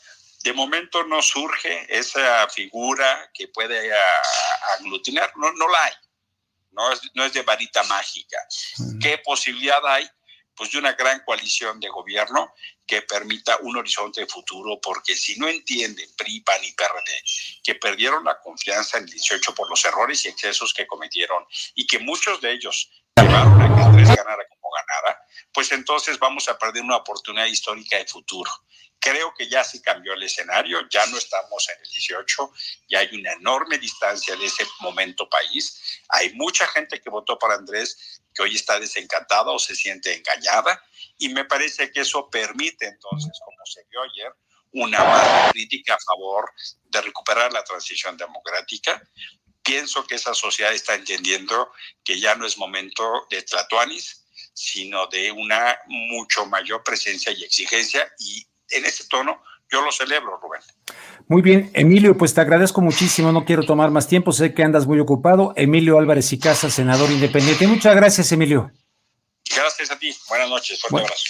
De 0.43 0.53
momento 0.53 1.03
no 1.03 1.21
surge 1.21 1.85
esa 1.89 2.47
figura 2.49 3.31
que 3.33 3.47
puede 3.47 3.91
aglutinar, 4.77 5.31
no, 5.37 5.51
no 5.53 5.67
la 5.67 5.83
hay. 5.83 5.93
No 6.71 6.91
es, 6.91 7.01
no 7.13 7.23
es 7.23 7.33
de 7.33 7.43
varita 7.43 7.83
mágica. 7.83 8.37
¿Qué 8.99 9.19
posibilidad 9.19 9.85
hay? 9.85 10.09
Pues 10.55 10.71
de 10.71 10.77
una 10.77 10.93
gran 10.93 11.23
coalición 11.23 11.79
de 11.79 11.89
gobierno 11.89 12.53
que 12.85 13.01
permita 13.01 13.57
un 13.61 13.77
horizonte 13.77 14.21
de 14.21 14.27
futuro, 14.27 14.79
porque 14.81 15.15
si 15.15 15.37
no 15.39 15.47
entienden 15.47 16.09
PRI, 16.15 16.41
PAN 16.41 16.63
y 16.63 16.71
PRD 16.73 17.23
que 17.63 17.75
perdieron 17.75 18.23
la 18.23 18.39
confianza 18.39 18.97
en 18.97 19.05
el 19.05 19.09
18 19.09 19.55
por 19.55 19.69
los 19.69 19.83
errores 19.85 20.25
y 20.25 20.29
excesos 20.29 20.73
que 20.73 20.85
cometieron 20.85 21.45
y 21.75 21.87
que 21.87 21.99
muchos 21.99 22.41
de 22.41 22.51
ellos 22.51 22.91
llevaron 23.15 23.61
a 23.61 23.75
que 23.75 23.81
Andrés 23.81 24.07
ganara 24.09 24.47
como 24.49 24.69
ganara, 24.71 25.21
pues 25.51 25.71
entonces 25.71 26.19
vamos 26.19 26.47
a 26.49 26.57
perder 26.57 26.83
una 26.83 26.97
oportunidad 26.97 27.45
histórica 27.45 27.97
de 27.97 28.05
futuro. 28.05 28.51
Creo 29.03 29.33
que 29.33 29.49
ya 29.49 29.65
se 29.65 29.81
cambió 29.81 30.13
el 30.13 30.23
escenario, 30.23 30.87
ya 30.89 31.05
no 31.07 31.17
estamos 31.17 31.67
en 31.67 31.75
el 31.83 31.91
18, 31.91 32.53
ya 32.87 32.99
hay 32.99 33.09
una 33.13 33.33
enorme 33.33 33.77
distancia 33.77 34.33
de 34.37 34.45
ese 34.45 34.65
momento 34.79 35.27
país. 35.27 35.99
Hay 36.07 36.31
mucha 36.35 36.65
gente 36.67 37.01
que 37.01 37.09
votó 37.09 37.37
para 37.37 37.55
Andrés 37.55 38.21
que 38.33 38.43
hoy 38.43 38.55
está 38.55 38.79
desencantada 38.79 39.51
o 39.51 39.59
se 39.59 39.75
siente 39.75 40.15
engañada 40.15 40.81
y 41.17 41.27
me 41.27 41.43
parece 41.43 41.91
que 41.91 41.99
eso 41.99 42.29
permite 42.29 42.85
entonces, 42.85 43.37
como 43.43 43.57
se 43.65 43.83
vio 43.91 44.03
ayer, 44.03 44.33
una 44.71 45.03
mala 45.03 45.49
crítica 45.51 45.95
a 45.95 45.99
favor 45.99 46.49
de 46.85 47.01
recuperar 47.01 47.51
la 47.51 47.65
transición 47.65 48.15
democrática. 48.15 49.03
Pienso 49.61 50.07
que 50.07 50.15
esa 50.15 50.33
sociedad 50.33 50.71
está 50.71 50.95
entendiendo 50.95 51.73
que 52.05 52.21
ya 52.21 52.35
no 52.35 52.45
es 52.45 52.57
momento 52.57 53.27
de 53.29 53.41
tlatoanis, 53.41 54.25
sino 54.53 55.07
de 55.07 55.29
una 55.29 55.77
mucho 55.87 56.45
mayor 56.45 56.83
presencia 56.83 57.33
y 57.33 57.43
exigencia 57.43 58.09
y 58.17 58.47
en 58.69 58.85
ese 58.85 59.05
tono 59.07 59.41
yo 59.73 59.81
lo 59.81 59.91
celebro, 59.91 60.39
Rubén. 60.39 60.61
Muy 61.27 61.41
bien, 61.41 61.71
Emilio, 61.73 62.15
pues 62.15 62.33
te 62.33 62.41
agradezco 62.41 62.79
muchísimo, 62.81 63.31
no 63.31 63.43
quiero 63.43 63.63
tomar 63.63 63.89
más 63.89 64.07
tiempo, 64.07 64.31
sé 64.31 64.53
que 64.53 64.63
andas 64.63 64.85
muy 64.85 64.99
ocupado. 64.99 65.53
Emilio 65.55 65.97
Álvarez 65.97 66.31
y 66.31 66.37
Casa, 66.37 66.69
senador 66.69 67.09
independiente. 67.09 67.65
Muchas 67.65 67.95
gracias, 67.95 68.31
Emilio. 68.31 68.71
Gracias 69.55 69.89
a 69.91 69.97
ti, 69.97 70.15
buenas 70.29 70.49
noches, 70.49 70.81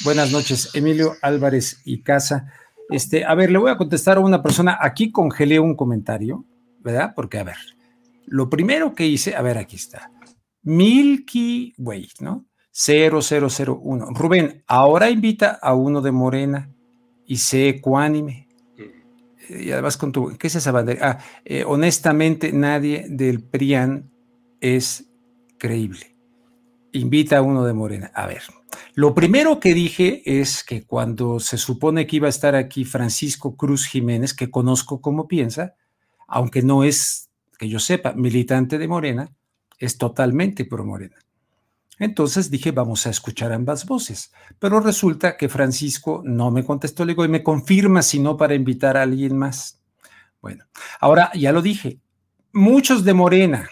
Buenas 0.04 0.32
noches, 0.32 0.70
Emilio 0.74 1.16
Álvarez 1.22 1.82
y 1.86 2.04
Casa. 2.04 2.52
Este, 2.90 3.24
a 3.24 3.34
ver, 3.34 3.50
le 3.50 3.60
voy 3.60 3.72
a 3.72 3.78
contestar 3.78 4.18
a 4.18 4.20
una 4.20 4.44
persona, 4.44 4.78
aquí 4.82 5.12
congelé 5.12 5.60
un 5.60 5.76
comentario, 5.76 6.46
¿verdad? 6.80 7.14
Porque, 7.16 7.40
a 7.40 7.44
ver, 7.44 7.58
lo 8.26 8.50
primero 8.50 8.94
que 8.94 9.06
hice, 9.06 9.36
a 9.36 9.42
ver, 9.42 9.58
aquí 9.58 9.78
está, 9.78 10.12
Milky 10.64 11.74
Way, 11.78 12.12
¿no? 12.20 12.46
0001. 12.74 14.08
Rubén, 14.12 14.64
ahora 14.68 15.10
invita 15.10 15.60
a 15.62 15.76
uno 15.76 16.02
de 16.02 16.12
Morena 16.12 16.73
y 17.26 17.38
sé 17.38 17.70
ecuánime. 17.70 18.48
Y 19.50 19.72
además 19.72 19.98
con 19.98 20.12
tu, 20.12 20.38
¿qué 20.38 20.48
es 20.48 20.56
esa 20.56 20.72
bandera? 20.72 21.12
Ah, 21.12 21.20
eh, 21.44 21.64
honestamente, 21.66 22.52
nadie 22.54 23.06
del 23.10 23.44
PRIAN 23.44 24.10
es 24.62 25.06
creíble. 25.58 26.16
Invita 26.94 27.38
a 27.38 27.42
uno 27.42 27.66
de 27.66 27.74
Morena. 27.74 28.12
A 28.14 28.28
ver, 28.28 28.44
lo 28.94 29.14
primero 29.14 29.60
que 29.60 29.74
dije 29.74 30.22
es 30.26 30.64
que 30.64 30.84
cuando 30.84 31.40
se 31.40 31.58
supone 31.58 32.08
que 32.08 32.18
iba 32.18 32.28
a 32.28 32.30
estar 32.30 32.56
aquí 32.56 32.86
Francisco 32.86 33.56
Cruz 33.56 33.86
Jiménez, 33.86 34.34
que 34.34 34.52
conozco 34.52 35.02
cómo 35.02 35.28
piensa, 35.28 35.76
aunque 36.28 36.62
no 36.62 36.84
es, 36.84 37.30
que 37.58 37.68
yo 37.68 37.80
sepa, 37.80 38.14
militante 38.14 38.78
de 38.78 38.88
Morena, 38.88 39.32
es 39.80 39.98
totalmente 39.98 40.66
pro 40.66 40.86
Morena. 40.86 41.18
Entonces 42.00 42.50
dije, 42.50 42.72
vamos 42.72 43.06
a 43.06 43.12
escuchar 43.12 43.52
ambas 43.52 43.86
voces. 43.86 44.32
Pero 44.60 44.80
resulta 44.80 45.38
que 45.38 45.50
Francisco 45.50 46.22
no 46.26 46.52
me 46.52 46.66
contestó, 46.66 47.06
le 47.06 47.12
digo, 47.12 47.26
y 47.26 47.30
me 47.30 47.44
confirma 47.44 48.02
si 48.02 48.20
no 48.20 48.36
para 48.36 48.56
invitar 48.56 48.98
a 48.98 49.04
alguien 49.04 49.38
más. 49.38 49.80
Bueno, 50.42 50.66
ahora 51.00 51.32
ya 51.34 51.52
lo 51.52 51.62
dije, 51.62 52.00
muchos 52.52 53.04
de 53.04 53.14
Morena, 53.14 53.70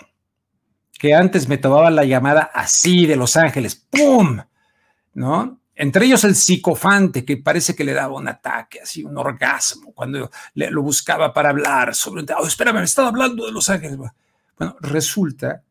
que 0.97 1.13
antes 1.13 1.47
me 1.47 1.57
tomaban 1.57 1.95
la 1.95 2.05
llamada 2.05 2.51
así 2.53 3.05
de 3.05 3.15
Los 3.15 3.35
Ángeles, 3.35 3.75
¡pum! 3.75 4.39
¿No? 5.13 5.59
Entre 5.75 6.05
ellos 6.05 6.23
el 6.23 6.35
psicofante, 6.35 7.25
que 7.25 7.37
parece 7.37 7.75
que 7.75 7.83
le 7.83 7.93
daba 7.93 8.15
un 8.15 8.27
ataque, 8.27 8.81
así 8.81 9.03
un 9.03 9.17
orgasmo, 9.17 9.93
cuando 9.93 10.29
lo 10.53 10.81
buscaba 10.83 11.33
para 11.33 11.49
hablar 11.49 11.95
sobre... 11.95 12.23
Oh, 12.37 12.45
espérame, 12.45 12.75
me 12.75 12.83
estaba 12.83 13.07
hablando 13.07 13.45
de 13.45 13.51
Los 13.51 13.67
Ángeles. 13.67 13.97
Bueno, 13.97 14.75
resulta 14.79 15.63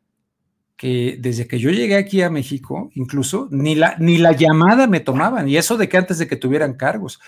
que 0.81 1.15
desde 1.19 1.47
que 1.47 1.59
yo 1.59 1.69
llegué 1.69 1.95
aquí 1.95 2.23
a 2.23 2.31
México, 2.31 2.89
incluso 2.95 3.47
ni 3.51 3.75
la, 3.75 3.95
ni 3.99 4.17
la 4.17 4.31
llamada 4.31 4.87
me 4.87 4.99
tomaban, 4.99 5.47
y 5.47 5.55
eso 5.55 5.77
de 5.77 5.87
que 5.87 5.95
antes 5.95 6.17
de 6.17 6.25
que 6.25 6.37
tuvieran 6.37 6.73
cargos, 6.73 7.19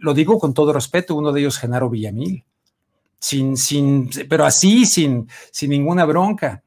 lo 0.00 0.12
digo 0.12 0.40
con 0.40 0.52
todo 0.52 0.72
respeto, 0.72 1.14
uno 1.14 1.30
de 1.30 1.38
ellos, 1.38 1.56
Genaro 1.56 1.88
Villamil, 1.88 2.44
sin, 3.20 3.56
sin, 3.56 4.10
pero 4.28 4.44
así, 4.44 4.86
sin, 4.86 5.28
sin 5.52 5.70
ninguna 5.70 6.04
bronca. 6.04 6.64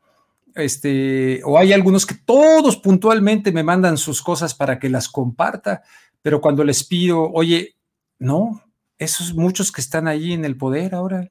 Este, 0.56 1.42
o 1.44 1.58
hay 1.58 1.74
algunos 1.74 2.06
que 2.06 2.16
todos 2.16 2.78
puntualmente 2.78 3.52
me 3.52 3.64
mandan 3.64 3.98
sus 3.98 4.22
cosas 4.22 4.56
para 4.56 4.80
que 4.80 4.88
las 4.88 5.10
comparta, 5.10 5.84
pero 6.22 6.40
cuando 6.40 6.64
les 6.64 6.86
pido, 6.86 7.30
oye, 7.34 7.76
no, 8.18 8.64
esos 8.98 9.36
muchos 9.36 9.74
que 9.74 9.82
están 9.82 10.08
allí 10.08 10.32
en 10.32 10.46
el 10.46 10.56
poder 10.56 10.96
ahora. 10.96 11.30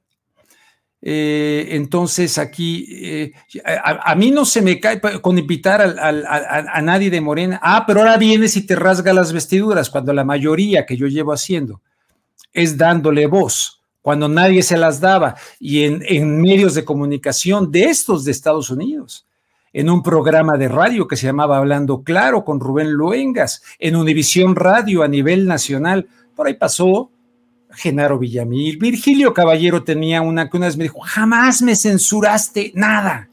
Eh, 1.01 1.69
entonces 1.71 2.39
aquí, 2.39 2.87
eh, 2.91 3.33
a, 3.65 4.15
mí 4.17 4.31
no 4.31 4.45
se 4.45 4.63
me 4.63 4.81
cae 4.81 5.01
con 5.01 5.39
invitar 5.39 5.81
a, 5.81 6.83
nadie 6.83 7.11
de 7.11 7.21
Morena. 7.21 7.61
Ah, 7.63 7.85
pero 7.87 8.01
ahora 8.01 8.17
vienes 8.17 8.57
y 8.57 8.67
te 8.67 8.75
rasga 8.75 9.13
las 9.13 9.33
vestiduras, 9.33 9.91
cuando 9.91 10.13
la 10.13 10.25
mayoría 10.25 10.87
que 10.87 10.97
yo 10.97 11.07
llevo 11.07 11.33
haciendo 11.33 11.81
es 12.53 12.77
dándole 12.77 13.27
voz 13.27 13.79
cuando 14.09 14.27
nadie 14.27 14.63
se 14.63 14.79
las 14.79 15.01
daba, 15.01 15.35
y 15.61 15.83
en, 15.83 16.41
medios 16.41 16.75
de 16.75 16.83
comunicación 16.83 17.71
de 17.71 17.85
estos 17.85 18.25
de 18.25 18.31
Estados 18.31 18.71
Unidos, 18.71 19.27
en 19.71 19.91
un 19.91 20.03
programa 20.03 20.57
de 20.57 20.69
radio 20.69 21.07
que 21.07 21.17
se 21.17 21.27
llamaba 21.27 21.59
Hablando 21.59 22.03
Claro 22.03 22.43
con 22.43 22.59
Rubén 22.59 22.91
Luengas, 22.91 23.63
en 23.79 23.97
Univisión 23.97 24.57
Radio 24.57 25.03
a 25.03 25.09
nivel 25.09 25.47
nacional. 25.47 26.09
Por 26.35 26.47
ahí 26.47 26.55
pasó 26.55 27.11
Genaro 27.71 28.19
Villamil. 28.19 28.79
Virgilio 28.79 29.35
Caballero 29.35 29.85
tenía 29.85 30.23
una 30.23 30.49
que 30.49 30.57
una 30.57 30.67
vez 30.67 30.77
me 30.77 30.85
dijo, 30.85 31.01
jamás 31.01 31.63
me 31.63 31.77
censuraste 31.77 32.73
nada. 32.75 33.29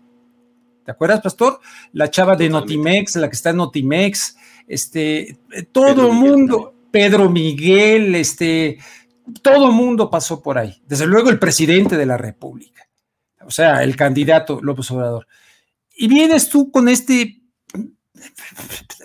¿Te 0.83 0.91
acuerdas, 0.91 1.21
pastor? 1.21 1.59
La 1.93 2.09
chava 2.09 2.35
de 2.35 2.49
Notimex, 2.49 3.15
la 3.15 3.27
que 3.29 3.35
está 3.35 3.49
en 3.49 3.57
Notimex, 3.57 4.37
este, 4.67 5.39
todo 5.71 6.11
el 6.11 6.13
mundo, 6.13 6.75
Pedro 6.91 7.29
Miguel, 7.29 8.13
este, 8.15 8.77
todo 9.41 9.71
mundo 9.71 10.09
pasó 10.09 10.41
por 10.41 10.57
ahí. 10.57 10.81
Desde 10.85 11.07
luego 11.07 11.29
el 11.29 11.39
presidente 11.39 11.97
de 11.97 12.05
la 12.05 12.17
República, 12.17 12.87
o 13.41 13.49
sea, 13.51 13.83
el 13.83 13.95
candidato 13.95 14.59
López 14.61 14.91
Obrador. 14.91 15.27
Y 15.97 16.07
vienes 16.07 16.49
tú 16.49 16.69
con 16.69 16.87
este, 16.87 17.41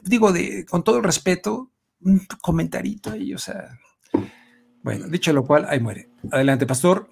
digo, 0.03 0.33
de, 0.33 0.67
con 0.67 0.85
todo 0.85 0.99
el 0.99 1.05
respeto, 1.05 1.71
un 2.03 2.27
comentarito 2.41 3.11
ahí, 3.11 3.33
o 3.35 3.39
sea. 3.39 3.79
Bueno, 4.83 5.07
dicho 5.09 5.33
lo 5.33 5.45
cual, 5.45 5.67
ahí 5.69 5.81
muere. 5.81 6.09
Adelante, 6.31 6.67
pastor. 6.67 7.09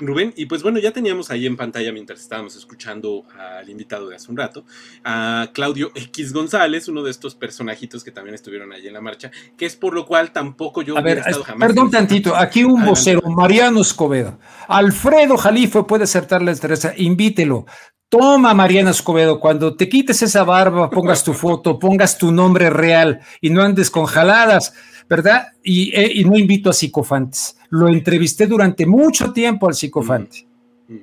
Rubén, 0.00 0.32
y 0.36 0.46
pues 0.46 0.62
bueno, 0.62 0.78
ya 0.78 0.92
teníamos 0.92 1.30
ahí 1.30 1.46
en 1.46 1.56
pantalla 1.56 1.92
mientras 1.92 2.20
estábamos 2.20 2.54
escuchando 2.56 3.24
al 3.36 3.68
invitado 3.68 4.08
de 4.08 4.16
hace 4.16 4.30
un 4.30 4.36
rato, 4.36 4.64
a 5.04 5.50
Claudio 5.52 5.90
X 5.94 6.32
González, 6.32 6.88
uno 6.88 7.02
de 7.02 7.10
estos 7.10 7.34
personajitos 7.34 8.04
que 8.04 8.12
también 8.12 8.34
estuvieron 8.34 8.72
ahí 8.72 8.86
en 8.86 8.92
la 8.92 9.00
marcha, 9.00 9.30
que 9.56 9.66
es 9.66 9.76
por 9.76 9.94
lo 9.94 10.06
cual 10.06 10.32
tampoco 10.32 10.82
yo 10.82 10.96
a 10.96 11.00
ver, 11.00 11.18
estado 11.18 11.42
jamás. 11.42 11.68
Perdón 11.68 11.90
tantito, 11.90 12.36
aquí 12.36 12.64
un 12.64 12.84
vocero, 12.84 13.22
Mariano 13.22 13.80
Escobedo. 13.80 14.38
Alfredo 14.68 15.36
Jalife 15.36 15.82
puede 15.82 16.04
acertarle 16.04 16.54
Teresa, 16.54 16.92
invítelo. 16.96 17.66
Toma, 18.08 18.54
Mariano 18.54 18.90
Escobedo, 18.90 19.38
cuando 19.38 19.76
te 19.76 19.88
quites 19.88 20.22
esa 20.22 20.42
barba, 20.44 20.88
pongas 20.88 21.24
tu 21.24 21.34
foto, 21.34 21.78
pongas 21.78 22.16
tu 22.16 22.32
nombre 22.32 22.70
real 22.70 23.20
y 23.40 23.50
no 23.50 23.62
andes 23.62 23.90
con 23.90 24.06
jaladas 24.06 24.72
¿verdad? 25.08 25.48
Eh, 25.64 26.12
y, 26.14 26.24
no 26.24 26.36
invito 26.36 26.70
a 26.70 26.72
psicofantes. 26.72 27.56
Lo 27.70 27.88
entrevisté 27.88 28.46
durante 28.46 28.86
mucho 28.86 29.32
tiempo 29.32 29.66
al 29.66 29.74
psicofante. 29.74 30.46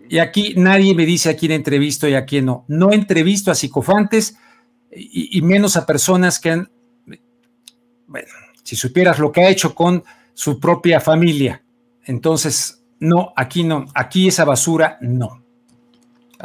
Y 0.10 0.18
aquí 0.18 0.54
nadie 0.58 0.96
me 0.96 1.06
dice 1.06 1.30
a 1.30 1.36
quién 1.36 1.52
entrevisto 1.52 2.08
y 2.08 2.16
a 2.16 2.26
quién 2.26 2.46
no. 2.46 2.66
No 2.68 2.92
entrevisto 2.92 3.52
a 3.52 3.56
psicofantes 3.56 4.38
y, 4.92 5.42
menos 5.42 5.78
a 5.78 5.86
personas 5.86 6.40
que 6.40 6.52
han, 6.52 6.72
bueno, 8.08 8.28
si 8.64 8.76
supieras 8.76 9.20
lo 9.20 9.32
que 9.32 9.42
ha 9.42 9.50
hecho 9.50 9.76
con 9.76 10.04
su 10.34 10.60
propia 10.60 11.00
familia. 11.00 11.64
Entonces, 12.04 12.84
no, 13.00 13.34
aquí 13.36 13.64
no, 13.64 13.86
aquí 13.94 14.28
esa 14.28 14.46
basura 14.46 14.98
no. 15.02 15.45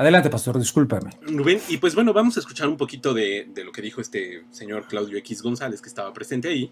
Adelante, 0.01 0.31
pastor, 0.31 0.59
discúlpame. 0.59 1.11
Rubén, 1.27 1.61
y 1.69 1.77
pues 1.77 1.95
bueno, 1.95 2.15
vamos 2.15 2.35
a 2.39 2.41
escuchar 2.41 2.69
un 2.69 2.79
poquito 2.79 3.13
de, 3.13 3.53
lo 3.63 3.71
que 3.71 3.83
dijo 3.83 4.01
este 4.01 4.47
señor 4.51 4.87
Claudio 4.87 5.19
X 5.19 5.43
González, 5.43 5.83
que 5.83 5.91
estaba 5.91 6.11
presente 6.15 6.49
ahí. 6.49 6.71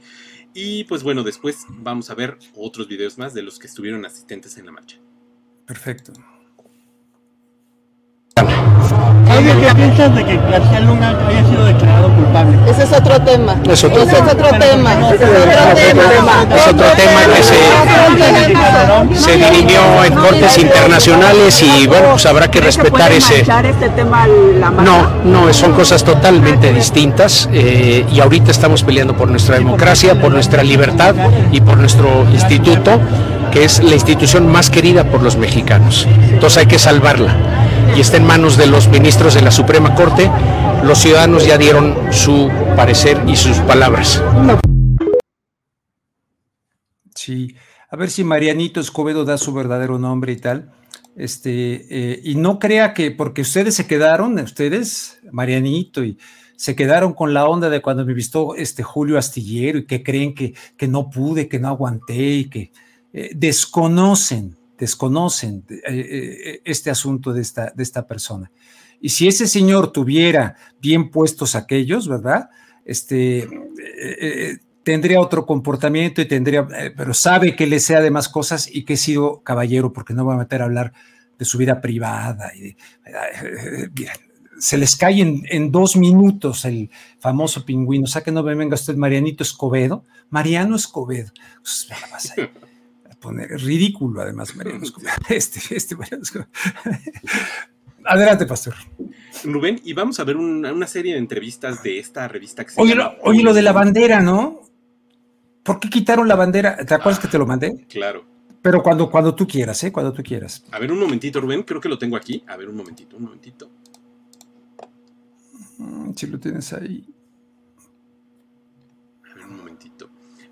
Y 0.55 0.85
pues 0.85 1.03
bueno, 1.03 1.22
después 1.22 1.66
vamos 1.68 2.09
a 2.09 2.14
ver 2.14 2.39
otros 2.55 2.89
videos 2.89 3.18
más 3.18 3.35
de 3.35 3.43
los 3.43 3.59
que 3.59 3.66
estuvieron 3.66 4.07
asistentes 4.07 4.57
en 4.57 4.64
la 4.64 4.72
marcha. 4.72 4.97
Perfecto. 5.66 6.14
¿Qué 9.43 9.74
piensas 9.74 10.14
de 10.14 10.24
que 10.24 10.36
García 10.51 10.80
Luna 10.80 11.16
haya 11.28 11.45
sido 11.49 11.64
declarado 11.64 12.09
culpable? 12.14 12.57
Ese 12.68 12.82
es 12.84 12.93
otro 12.93 13.20
tema. 13.20 13.57
Es 13.70 13.84
otro, 13.84 14.03
Ese 14.03 14.16
es 14.16 14.22
otro 14.22 14.49
tema. 14.59 14.93
Es 15.11 16.66
otro 16.66 16.86
tema 16.97 17.20
que 17.34 17.43
se, 17.43 17.57
se 19.20 19.36
dirimió 19.36 20.05
en 20.05 20.14
cortes 20.14 20.59
internacionales 20.59 21.62
y 21.62 21.86
bueno, 21.86 22.11
pues 22.12 22.26
habrá 22.26 22.51
que 22.51 22.61
respetar 22.61 23.12
ese. 23.12 23.41
este 23.41 23.89
tema 23.91 24.26
No, 24.82 25.09
no, 25.24 25.53
son 25.53 25.72
cosas 25.72 26.05
totalmente 26.05 26.72
distintas 26.72 27.49
eh, 27.53 28.05
y 28.11 28.20
ahorita 28.20 28.51
estamos 28.51 28.82
peleando 28.82 29.16
por 29.16 29.28
nuestra 29.28 29.57
democracia, 29.57 30.20
por 30.20 30.32
nuestra 30.32 30.62
libertad 30.62 31.14
y 31.53 31.61
por 31.61 31.78
nuestro 31.78 32.26
instituto, 32.32 33.01
que 33.53 33.64
es 33.64 33.82
la 33.82 33.95
institución 33.95 34.51
más 34.51 34.70
querida 34.70 35.05
por 35.05 35.22
los 35.22 35.36
mexicanos. 35.36 36.07
Entonces 36.30 36.59
hay 36.59 36.66
que 36.66 36.78
salvarla 36.78 37.34
y 37.99 38.01
está 38.01 38.16
en 38.16 38.26
manos 38.26 38.57
de 38.57 38.68
los 38.68 38.86
ministros 38.86 39.34
de 39.34 39.42
la 39.42 39.51
Suprema 39.51 39.96
Corte. 39.96 40.30
Los 40.84 40.99
ciudadanos 40.99 41.44
ya 41.44 41.59
dieron 41.59 41.96
su 42.12 42.49
parecer 42.76 43.20
y 43.26 43.34
sus 43.34 43.59
palabras. 43.59 44.22
Sí, 47.12 47.57
a 47.90 47.96
ver 47.96 48.09
si 48.09 48.22
Marianito 48.22 48.78
Escobedo 48.78 49.24
da 49.24 49.36
su 49.36 49.53
verdadero 49.53 49.99
nombre 49.99 50.30
y 50.30 50.36
tal. 50.36 50.70
Este, 51.16 51.86
eh, 51.90 52.20
y 52.22 52.36
no 52.36 52.61
crea 52.61 52.94
que 52.94 53.11
porque 53.11 53.42
ustedes 53.42 53.74
se 53.74 53.88
quedaron, 53.88 54.38
ustedes, 54.38 55.18
Marianito, 55.32 56.05
y 56.05 56.18
se 56.57 56.76
quedaron 56.76 57.14
con 57.14 57.34
la 57.34 57.49
onda 57.49 57.68
de 57.68 57.82
cuando 57.82 58.07
me 58.07 58.14
visto 58.14 58.55
este 58.55 58.84
Julio 58.84 59.18
Astillero 59.18 59.76
y 59.76 59.86
que 59.86 60.05
creen 60.05 60.36
que, 60.36 60.55
que 60.76 60.86
no 60.86 61.11
pude, 61.11 61.49
que 61.49 61.59
no 61.59 61.66
aguanté 61.66 62.14
y 62.14 62.49
que 62.49 62.70
eh, 63.12 63.32
desconocen 63.34 64.58
desconocen 64.79 65.64
eh, 65.68 65.81
eh, 65.87 66.62
este 66.64 66.91
asunto 66.91 67.33
de 67.33 67.43
esta, 67.43 67.72
de 67.74 67.83
esta 67.83 68.07
persona. 68.07 68.51
Y 69.01 69.11
si 69.11 69.29
ese 69.29 69.47
señor 69.47 69.93
tuviera 69.93 70.57
bien 70.81 71.11
puestos 71.11 71.55
aquellos, 71.55 72.09
¿verdad? 72.09 72.49
Este, 72.85 73.49
eh, 74.01 74.59
tendría 74.83 75.20
otro 75.20 75.45
comportamiento 75.45 76.20
y 76.20 76.26
tendría, 76.26 76.66
pero 76.97 77.12
sabe 77.12 77.55
que 77.55 77.66
le 77.66 77.81
sea 77.81 78.01
de 78.01 78.11
más 78.11 78.29
cosas 78.29 78.68
y 78.72 78.85
que 78.85 78.95
he 78.95 78.97
sido 78.97 79.43
caballero 79.43 79.93
porque 79.93 80.14
no 80.14 80.24
va 80.24 80.35
a 80.35 80.39
meter 80.39 80.62
a 80.62 80.64
hablar 80.64 80.93
de 81.39 81.45
su 81.45 81.59
vida 81.59 81.81
privada. 81.81 82.53
Y 82.57 82.76
se 84.59 84.76
les 84.76 84.97
cae 84.97 85.20
en, 85.20 85.70
dos 85.70 85.97
minutos 85.97 86.64
el 86.64 86.91
famoso 87.20 87.64
pingüino. 87.64 88.05
O 88.05 88.09
sea 88.09 88.22
que 88.22 88.33
no 88.33 88.43
me 88.43 88.55
venga 88.55 88.74
usted 88.74 88.97
Marianito 88.97 89.43
Escobedo. 89.43 90.05
Mariano 90.31 90.76
Escobedo. 90.76 91.31
Pues, 91.61 91.89
poner. 93.21 93.51
ridículo, 93.61 94.21
además, 94.21 94.55
Mariano 94.57 94.85
Este, 95.29 95.77
este 95.77 95.97
Mariano 95.97 96.25
Adelante, 98.05 98.47
pastor. 98.47 98.75
Rubén, 99.45 99.81
y 99.85 99.93
vamos 99.93 100.19
a 100.19 100.25
ver 100.25 100.37
una, 100.37 100.87
serie 100.87 101.12
de 101.12 101.19
entrevistas 101.19 101.83
de 101.83 101.99
esta 101.99 102.27
revista 102.27 102.64
que 102.64 102.71
se 102.71 102.81
oye, 102.81 102.95
llama 102.95 103.16
lo, 103.19 103.31
oye, 103.31 103.43
lo 103.43 103.53
de 103.53 103.62
la 103.62 103.73
bandera, 103.73 104.21
¿no? 104.21 104.62
¿Por 105.62 105.79
qué 105.79 105.91
quitaron 105.91 106.27
la 106.27 106.35
bandera? 106.35 106.77
¿Te 106.79 106.95
acuerdas 106.95 107.21
que 107.21 107.29
te 107.29 107.37
lo 107.37 107.45
mandé? 107.45 107.85
Claro. 107.89 108.25
Pero 108.62 108.83
cuando, 108.83 109.11
cuando 109.11 109.35
tú 109.35 109.47
quieras, 109.47 109.83
¿eh? 109.85 109.93
Cuando 109.93 110.12
tú 110.12 110.23
quieras. 110.23 110.64
A 110.71 110.79
ver, 110.79 110.91
un 110.91 110.99
momentito, 110.99 111.41
Rubén. 111.41 111.62
Creo 111.62 111.81
que 111.81 111.89
lo 111.89 111.99
tengo 111.99 112.16
aquí. 112.16 112.43
A 112.47 112.57
ver, 112.57 112.69
un 112.69 112.77
momentito, 112.77 113.16
un 113.16 113.25
momentito. 113.25 113.71
Mm, 115.79 116.12
si 116.14 116.27
lo 116.27 116.41
tienes 116.41 116.73
ahí. 116.73 117.05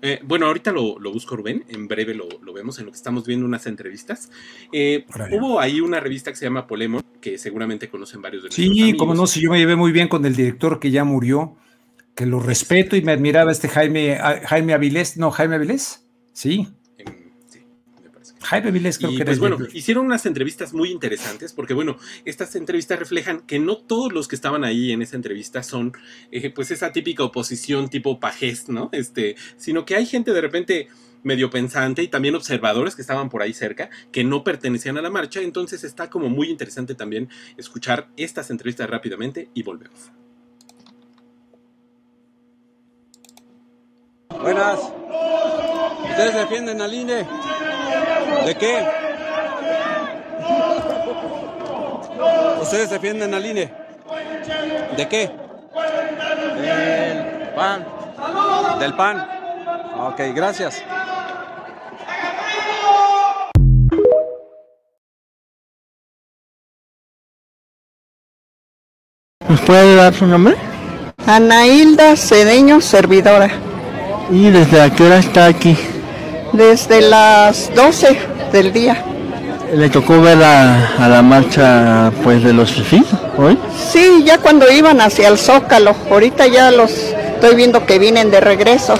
Eh, 0.01 0.19
bueno, 0.23 0.45
ahorita 0.45 0.71
lo, 0.71 0.99
busco 1.11 1.35
Rubén, 1.35 1.65
en 1.69 1.87
breve 1.87 2.13
lo, 2.13 2.27
vemos 2.53 2.77
en 2.79 2.85
lo 2.85 2.91
que 2.91 2.97
estamos 2.97 3.25
viendo 3.25 3.45
unas 3.45 3.65
entrevistas. 3.65 4.29
Eh, 4.71 5.05
hubo 5.31 5.59
ahí 5.59 5.81
una 5.81 5.99
revista 5.99 6.31
que 6.31 6.37
se 6.37 6.45
llama 6.45 6.67
Polemon, 6.67 7.03
que 7.19 7.37
seguramente 7.37 7.89
conocen 7.89 8.21
varios 8.21 8.43
de 8.43 8.49
nosotros. 8.49 8.75
Sí, 8.75 8.95
como 8.95 9.15
no, 9.15 9.27
si 9.27 9.41
yo 9.41 9.51
me 9.51 9.57
llevé 9.57 9.75
muy 9.75 9.91
bien 9.91 10.07
con 10.07 10.25
el 10.25 10.35
director 10.35 10.79
que 10.79 10.91
ya 10.91 11.03
murió, 11.03 11.55
que 12.15 12.25
lo 12.25 12.39
respeto 12.39 12.95
y 12.95 13.01
me 13.01 13.11
admiraba 13.11 13.51
este 13.51 13.67
Jaime, 13.67 14.17
Jaime 14.45 14.73
Avilés, 14.73 15.17
no, 15.17 15.31
Jaime 15.31 15.55
Avilés, 15.55 16.07
sí. 16.33 16.67
Jaime 18.47 18.71
Vilés 18.71 18.97
creo 18.97 19.11
y 19.11 19.17
que 19.17 19.25
pues 19.25 19.39
bueno, 19.39 19.57
hicieron 19.73 20.05
unas 20.05 20.25
entrevistas 20.25 20.73
muy 20.73 20.89
interesantes 20.89 21.51
porque 21.51 21.73
bueno, 21.73 21.97
estas 22.23 22.55
entrevistas 22.55 22.97
reflejan 22.97 23.41
que 23.41 23.59
no 23.59 23.75
todos 23.77 24.13
los 24.13 24.29
que 24.29 24.35
estaban 24.35 24.63
ahí 24.63 24.93
en 24.93 25.01
esa 25.01 25.17
entrevista 25.17 25.63
son 25.63 25.91
eh, 26.31 26.49
pues 26.49 26.71
esa 26.71 26.93
típica 26.93 27.23
oposición 27.23 27.89
tipo 27.89 28.21
pajés, 28.21 28.69
¿no? 28.69 28.89
Este, 28.93 29.35
sino 29.57 29.85
que 29.85 29.97
hay 29.97 30.05
gente 30.05 30.31
de 30.31 30.39
repente 30.39 30.87
medio 31.23 31.49
pensante 31.49 32.03
y 32.03 32.07
también 32.07 32.35
observadores 32.35 32.95
que 32.95 33.01
estaban 33.01 33.29
por 33.29 33.41
ahí 33.41 33.53
cerca 33.53 33.89
que 34.13 34.23
no 34.23 34.45
pertenecían 34.45 34.97
a 34.97 35.01
la 35.01 35.09
marcha, 35.09 35.41
entonces 35.41 35.83
está 35.83 36.09
como 36.09 36.29
muy 36.29 36.49
interesante 36.49 36.95
también 36.95 37.27
escuchar 37.57 38.07
estas 38.15 38.49
entrevistas 38.49 38.89
rápidamente 38.89 39.49
y 39.53 39.63
volvemos. 39.63 40.11
Buenas. 44.41 44.79
¿Ustedes 46.09 46.33
defienden 46.35 46.81
al 46.81 46.93
INE? 46.93 47.27
¿De 48.45 48.55
qué? 48.55 48.87
¿Ustedes 52.61 52.89
defienden 52.89 53.33
al 53.33 53.45
INE? 53.45 53.73
¿De 54.95 55.07
qué? 55.07 55.31
Del 56.61 57.49
PAN. 57.55 57.85
¿Del 58.79 58.93
PAN? 58.95 59.27
Ok, 59.99 60.21
gracias. 60.33 60.83
¿Nos 69.47 69.61
puede 69.61 69.95
dar 69.95 70.13
su 70.13 70.25
nombre? 70.25 70.55
Anailda 71.25 72.15
Cedeño, 72.15 72.81
servidora. 72.81 73.66
¿Y 74.29 74.49
desde 74.49 74.81
a 74.81 74.89
qué 74.89 75.03
hora 75.03 75.19
está 75.19 75.45
aquí? 75.45 75.77
Desde 76.53 77.01
las 77.01 77.73
12 77.73 78.17
del 78.51 78.73
día. 78.73 79.03
¿Le 79.73 79.89
tocó 79.89 80.21
ver 80.21 80.41
a, 80.43 80.95
a 80.97 81.07
la 81.07 81.21
marcha 81.21 82.11
pues 82.23 82.43
de 82.43 82.53
los 82.53 82.71
FIFI 82.71 83.03
hoy? 83.37 83.57
Sí, 83.91 84.23
ya 84.25 84.37
cuando 84.37 84.69
iban 84.71 85.01
hacia 85.01 85.27
el 85.27 85.37
Zócalo. 85.37 85.95
Ahorita 86.09 86.47
ya 86.47 86.71
los 86.71 86.91
estoy 86.91 87.55
viendo 87.55 87.85
que 87.85 87.99
vienen 87.99 88.31
de 88.31 88.39
regreso. 88.39 88.95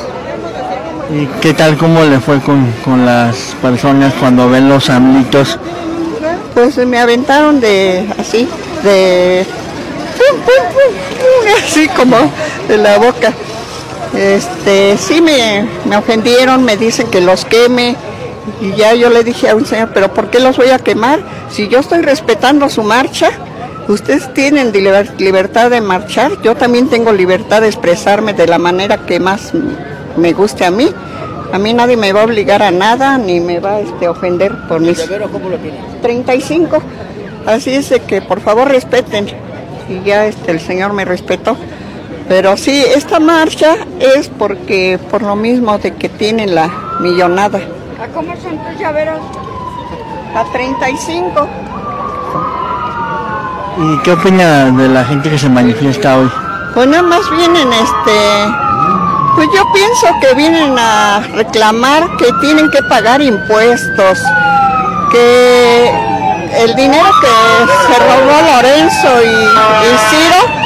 ¿Y 1.09 1.25
qué 1.41 1.53
tal, 1.53 1.77
cómo 1.77 2.03
le 2.03 2.19
fue 2.19 2.39
con, 2.41 2.69
con 2.83 3.05
las 3.05 3.55
personas 3.61 4.13
cuando 4.19 4.49
ven 4.49 4.67
los 4.67 4.89
amlitos? 4.89 5.57
Pues 6.53 6.77
me 6.85 6.99
aventaron 6.99 7.59
de 7.61 8.05
así, 8.19 8.47
de 8.83 9.45
así 11.65 11.87
como 11.89 12.17
de 12.67 12.77
la 12.77 12.97
boca. 12.97 13.31
Este, 14.17 14.97
sí 14.97 15.21
me, 15.21 15.67
me 15.85 15.95
ofendieron, 15.97 16.63
me 16.63 16.75
dicen 16.77 17.07
que 17.07 17.21
los 17.21 17.45
queme. 17.45 17.95
Y 18.61 18.71
ya 18.75 18.93
yo 18.93 19.09
le 19.09 19.23
dije 19.23 19.49
a 19.49 19.55
un 19.55 19.65
señor, 19.65 19.91
pero 19.93 20.13
¿por 20.13 20.29
qué 20.29 20.39
los 20.39 20.57
voy 20.57 20.69
a 20.69 20.79
quemar? 20.79 21.19
Si 21.49 21.67
yo 21.67 21.79
estoy 21.79 22.01
respetando 22.01 22.69
su 22.69 22.81
marcha, 22.81 23.29
ustedes 23.87 24.33
tienen 24.33 24.71
liber- 24.73 25.15
libertad 25.19 25.69
de 25.69 25.81
marchar, 25.81 26.41
yo 26.41 26.55
también 26.55 26.87
tengo 26.87 27.11
libertad 27.11 27.61
de 27.61 27.67
expresarme 27.67 28.33
de 28.33 28.47
la 28.47 28.57
manera 28.57 29.05
que 29.05 29.19
más 29.19 29.51
me 30.15 30.33
guste 30.33 30.65
a 30.65 30.71
mí. 30.71 30.89
A 31.53 31.57
mí 31.59 31.73
nadie 31.73 31.97
me 31.97 32.11
va 32.13 32.21
a 32.21 32.25
obligar 32.25 32.61
a 32.63 32.71
nada, 32.71 33.17
ni 33.17 33.39
me 33.39 33.59
va 33.59 33.79
este, 33.79 34.05
a 34.05 34.11
ofender 34.11 34.53
por 34.67 34.79
mis... 34.81 34.99
cómo 35.31 35.49
lo 35.49 35.57
tiene? 35.57 35.77
35. 36.01 36.81
Así 37.45 37.73
es 37.73 37.89
de 37.89 37.99
que 38.01 38.21
por 38.21 38.41
favor 38.41 38.69
respeten. 38.69 39.27
Y 39.89 40.05
ya 40.05 40.25
este 40.25 40.51
el 40.51 40.59
señor 40.59 40.93
me 40.93 41.05
respetó. 41.05 41.55
Pero 42.27 42.57
sí, 42.57 42.83
esta 42.95 43.19
marcha 43.19 43.75
es 43.99 44.27
porque 44.27 44.99
por 45.09 45.21
lo 45.21 45.35
mismo 45.35 45.77
de 45.77 45.93
que 45.95 46.09
tienen 46.09 46.55
la 46.55 46.69
millonada. 46.99 47.59
¿A 48.01 48.07
cómo 48.13 48.35
son 48.41 48.57
tus 48.57 48.79
llaveros? 48.79 49.19
A 50.35 50.43
35. 50.51 51.47
¿Y 53.79 53.97
qué 53.99 54.11
opina 54.11 54.71
de 54.71 54.89
la 54.89 55.05
gente 55.05 55.29
que 55.29 55.37
se 55.37 55.49
manifiesta 55.49 56.17
hoy? 56.17 56.29
Pues 56.73 56.87
nada 56.87 57.03
más 57.03 57.29
vienen 57.31 57.71
este 57.71 58.67
pues 59.37 59.49
yo 59.53 59.61
pienso 59.71 60.07
que 60.19 60.33
vienen 60.33 60.75
a 60.79 61.19
reclamar 61.35 62.17
que 62.17 62.25
tienen 62.41 62.71
que 62.71 62.81
pagar 62.81 63.21
impuestos, 63.21 64.17
que 65.11 65.91
el 66.63 66.75
dinero 66.75 67.05
que 67.21 67.27
se 67.85 67.99
robó 67.99 68.41
Lorenzo 68.51 69.21
y, 69.21 69.27
y 69.27 69.97
Ciro, 70.09 70.56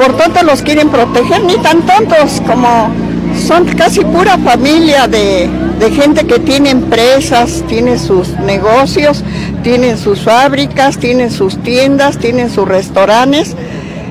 por 0.00 0.16
tanto 0.16 0.42
los 0.44 0.62
quieren 0.62 0.88
proteger, 0.88 1.44
ni 1.44 1.58
tan 1.58 1.82
tontos 1.82 2.40
como 2.46 2.90
son 3.46 3.66
casi 3.66 4.00
pura 4.00 4.38
familia 4.38 5.06
de, 5.06 5.48
gente 5.94 6.26
que 6.26 6.38
tiene 6.38 6.70
empresas, 6.70 7.62
tiene 7.68 7.98
sus 7.98 8.30
negocios, 8.38 9.22
tienen 9.62 9.98
sus 9.98 10.22
fábricas, 10.22 10.96
tienen 10.98 11.30
sus 11.30 11.62
tiendas, 11.62 12.16
tienen 12.16 12.50
sus 12.50 12.66
restaurantes. 12.66 13.54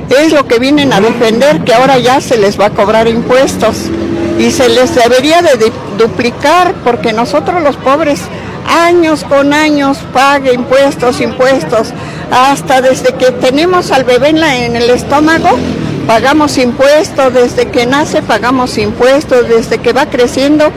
Es 0.09 0.31
lo 0.31 0.47
que 0.47 0.59
vienen 0.59 0.93
a 0.93 1.01
defender, 1.01 1.63
que 1.63 1.73
ahora 1.73 1.97
ya 1.97 2.21
se 2.21 2.37
les 2.37 2.59
va 2.59 2.67
a 2.67 2.69
cobrar 2.69 3.07
impuestos 3.07 3.85
y 4.37 4.51
se 4.51 4.69
les 4.69 4.93
debería 4.93 5.41
de 5.41 5.71
duplicar 5.97 6.75
porque 6.83 7.13
nosotros 7.13 7.63
los 7.63 7.77
pobres 7.77 8.21
años 8.69 9.23
con 9.23 9.53
años 9.53 9.97
pague 10.13 10.53
impuestos, 10.53 11.19
impuestos, 11.21 11.93
hasta 12.31 12.81
desde 12.81 13.13
que 13.15 13.31
tenemos 13.31 13.91
al 13.91 14.03
bebé 14.03 14.29
en 14.29 14.75
el 14.75 14.89
estómago 14.89 15.49
pagamos 16.09 16.57
impuestos, 16.57 17.31
desde 17.31 17.67
que 17.67 17.85
nace 17.85 18.23
pagamos 18.23 18.79
impuestos, 18.79 19.47
desde 19.47 19.77
que 19.77 19.93
va 19.93 20.07
creciendo 20.07 20.71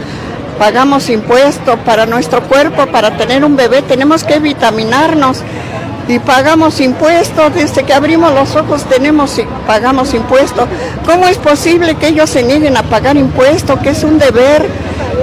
pagamos 0.59 1.09
impuestos 1.09 1.75
para 1.87 2.05
nuestro 2.05 2.43
cuerpo, 2.43 2.85
para 2.89 3.17
tener 3.17 3.43
un 3.43 3.57
bebé 3.57 3.81
tenemos 3.81 4.25
que 4.25 4.41
vitaminarnos 4.41 5.39
y 6.07 6.19
pagamos 6.19 6.83
impuestos, 6.83 7.55
desde 7.55 7.83
que 7.83 7.95
abrimos 7.95 8.35
los 8.35 8.55
ojos 8.57 8.85
tenemos 8.85 9.39
y 9.39 9.47
pagamos 9.67 10.13
impuestos. 10.13 10.69
¿Cómo 11.07 11.27
es 11.27 11.39
posible 11.39 11.95
que 11.95 12.09
ellos 12.09 12.29
se 12.29 12.43
nieguen 12.43 12.77
a 12.77 12.83
pagar 12.83 13.17
impuestos, 13.17 13.81
que 13.81 13.89
es 13.89 14.05
un 14.05 14.19
deber, 14.19 14.69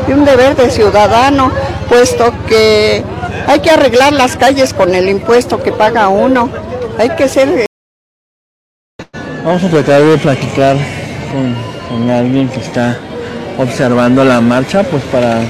un 0.07 0.25
deber 0.25 0.55
de 0.55 0.71
ciudadano, 0.71 1.51
puesto 1.87 2.33
que 2.47 3.03
hay 3.45 3.59
que 3.59 3.69
arreglar 3.69 4.13
las 4.13 4.37
calles 4.37 4.73
con 4.73 4.95
el 4.95 5.07
impuesto 5.07 5.61
que 5.61 5.71
paga 5.71 6.07
uno? 6.07 6.49
Hay 6.97 7.11
que 7.11 7.29
ser 7.29 7.68
Vamos 9.43 9.63
a 9.63 9.69
tratar 9.69 10.01
de 10.03 10.17
platicar 10.17 10.77
con, 11.31 11.55
con 11.89 12.09
alguien 12.09 12.49
que 12.49 12.59
está 12.59 12.97
observando 13.57 14.23
la 14.23 14.41
marcha, 14.41 14.83
pues 14.83 15.01
para 15.03 15.41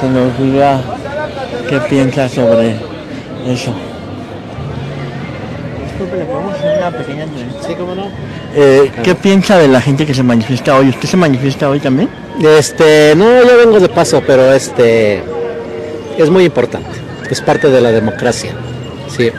que 0.00 0.06
nos 0.08 0.38
diga 0.38 0.80
qué 1.68 1.80
piensa 1.80 2.28
sobre 2.28 2.76
eso. 3.46 3.74
Disculpe, 5.84 6.16
¿le 6.18 6.24
podemos 6.24 6.54
hacer 6.54 6.78
una 6.78 6.90
pequeña 6.90 7.24
entrevista? 7.24 7.68
Sí, 7.68 7.74
cómo 7.74 7.94
no. 7.94 8.10
¿Qué 9.02 9.14
piensa 9.14 9.58
de 9.58 9.68
la 9.68 9.80
gente 9.80 10.04
que 10.04 10.14
se 10.14 10.22
manifiesta 10.22 10.76
hoy? 10.76 10.90
¿Usted 10.90 11.08
se 11.08 11.16
manifiesta 11.16 11.68
hoy 11.68 11.80
también? 11.80 12.10
Este, 12.40 13.14
no, 13.16 13.42
yo 13.42 13.56
vengo 13.58 13.80
de 13.80 13.88
paso, 13.88 14.22
pero 14.26 14.52
este 14.52 15.22
es 16.18 16.30
muy 16.30 16.44
importante. 16.44 16.90
Es 17.30 17.40
parte 17.40 17.70
de 17.70 17.80
la 17.80 17.92
democracia. 17.92 18.52
Sí. 19.08 19.30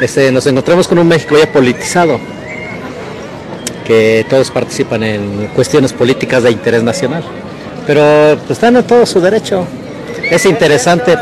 Este, 0.00 0.30
nos 0.30 0.46
encontramos 0.46 0.86
con 0.86 0.98
un 0.98 1.08
México 1.08 1.36
ya 1.38 1.50
politizado, 1.52 2.20
que 3.90 4.24
todos 4.30 4.52
participan 4.52 5.02
en 5.02 5.48
cuestiones 5.48 5.92
políticas 5.92 6.44
de 6.44 6.52
interés 6.52 6.84
nacional. 6.84 7.24
Pero 7.88 8.38
pues, 8.38 8.52
están 8.52 8.76
en 8.76 8.84
todo 8.84 9.04
su 9.04 9.20
derecho. 9.20 9.66
Es 10.30 10.46
interesante 10.46 11.16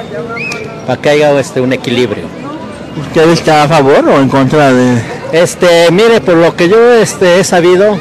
para 0.87 1.01
que 1.01 1.09
haya 1.09 1.41
este, 1.41 1.63
un 1.63 1.73
equilibrio. 1.73 2.25
¿Usted 3.01 3.31
está 3.31 3.63
a 3.63 3.69
favor 3.69 4.07
o 4.07 4.21
en 4.21 4.29
contra 4.29 4.75
de...? 4.75 5.01
Este, 5.33 5.91
mire, 5.91 6.21
por 6.21 6.35
lo 6.35 6.55
que 6.57 6.69
yo 6.69 6.93
este, 6.93 7.41
he 7.41 7.45
sabido, 7.45 7.99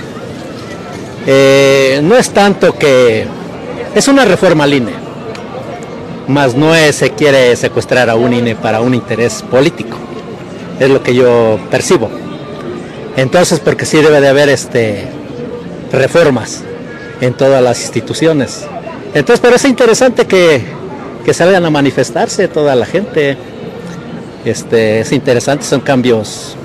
eh, 1.26 2.02
no 2.04 2.18
es 2.18 2.30
tanto 2.32 2.74
que 2.78 3.26
es 3.96 4.08
una 4.10 4.26
reforma 4.26 4.66
al 4.66 4.74
INE, 4.74 4.94
más 6.28 6.56
no 6.56 6.76
es, 6.76 6.98
se 6.98 7.12
quiere 7.12 7.56
secuestrar 7.56 8.10
a 8.10 8.16
un 8.16 8.34
INE 8.34 8.56
para 8.56 8.82
un 8.82 8.94
interés 8.94 9.44
político, 9.50 9.98
es 10.78 10.90
lo 10.90 11.02
que 11.04 11.16
yo 11.16 11.58
percibo. 11.70 12.27
Entonces, 13.18 13.60
porque 13.60 13.86
sí 13.86 13.98
debe 13.98 14.22
de 14.22 14.30
haber 14.30 14.48
este, 14.50 15.06
reformas 15.92 16.64
en 17.20 17.34
todas 17.34 17.62
las 17.62 17.82
instituciones. 17.82 18.66
Entonces, 19.14 19.40
pero 19.42 19.56
es 19.56 19.66
interesante 19.66 20.26
que, 20.26 20.62
que 21.26 21.34
salgan 21.34 21.66
a 21.66 21.70
manifestarse 21.70 22.48
toda 22.48 22.76
la 22.76 22.86
gente. 22.86 23.36
Este, 24.46 25.00
es 25.02 25.12
interesante, 25.12 25.66
son 25.66 25.82
cambios 25.82 26.56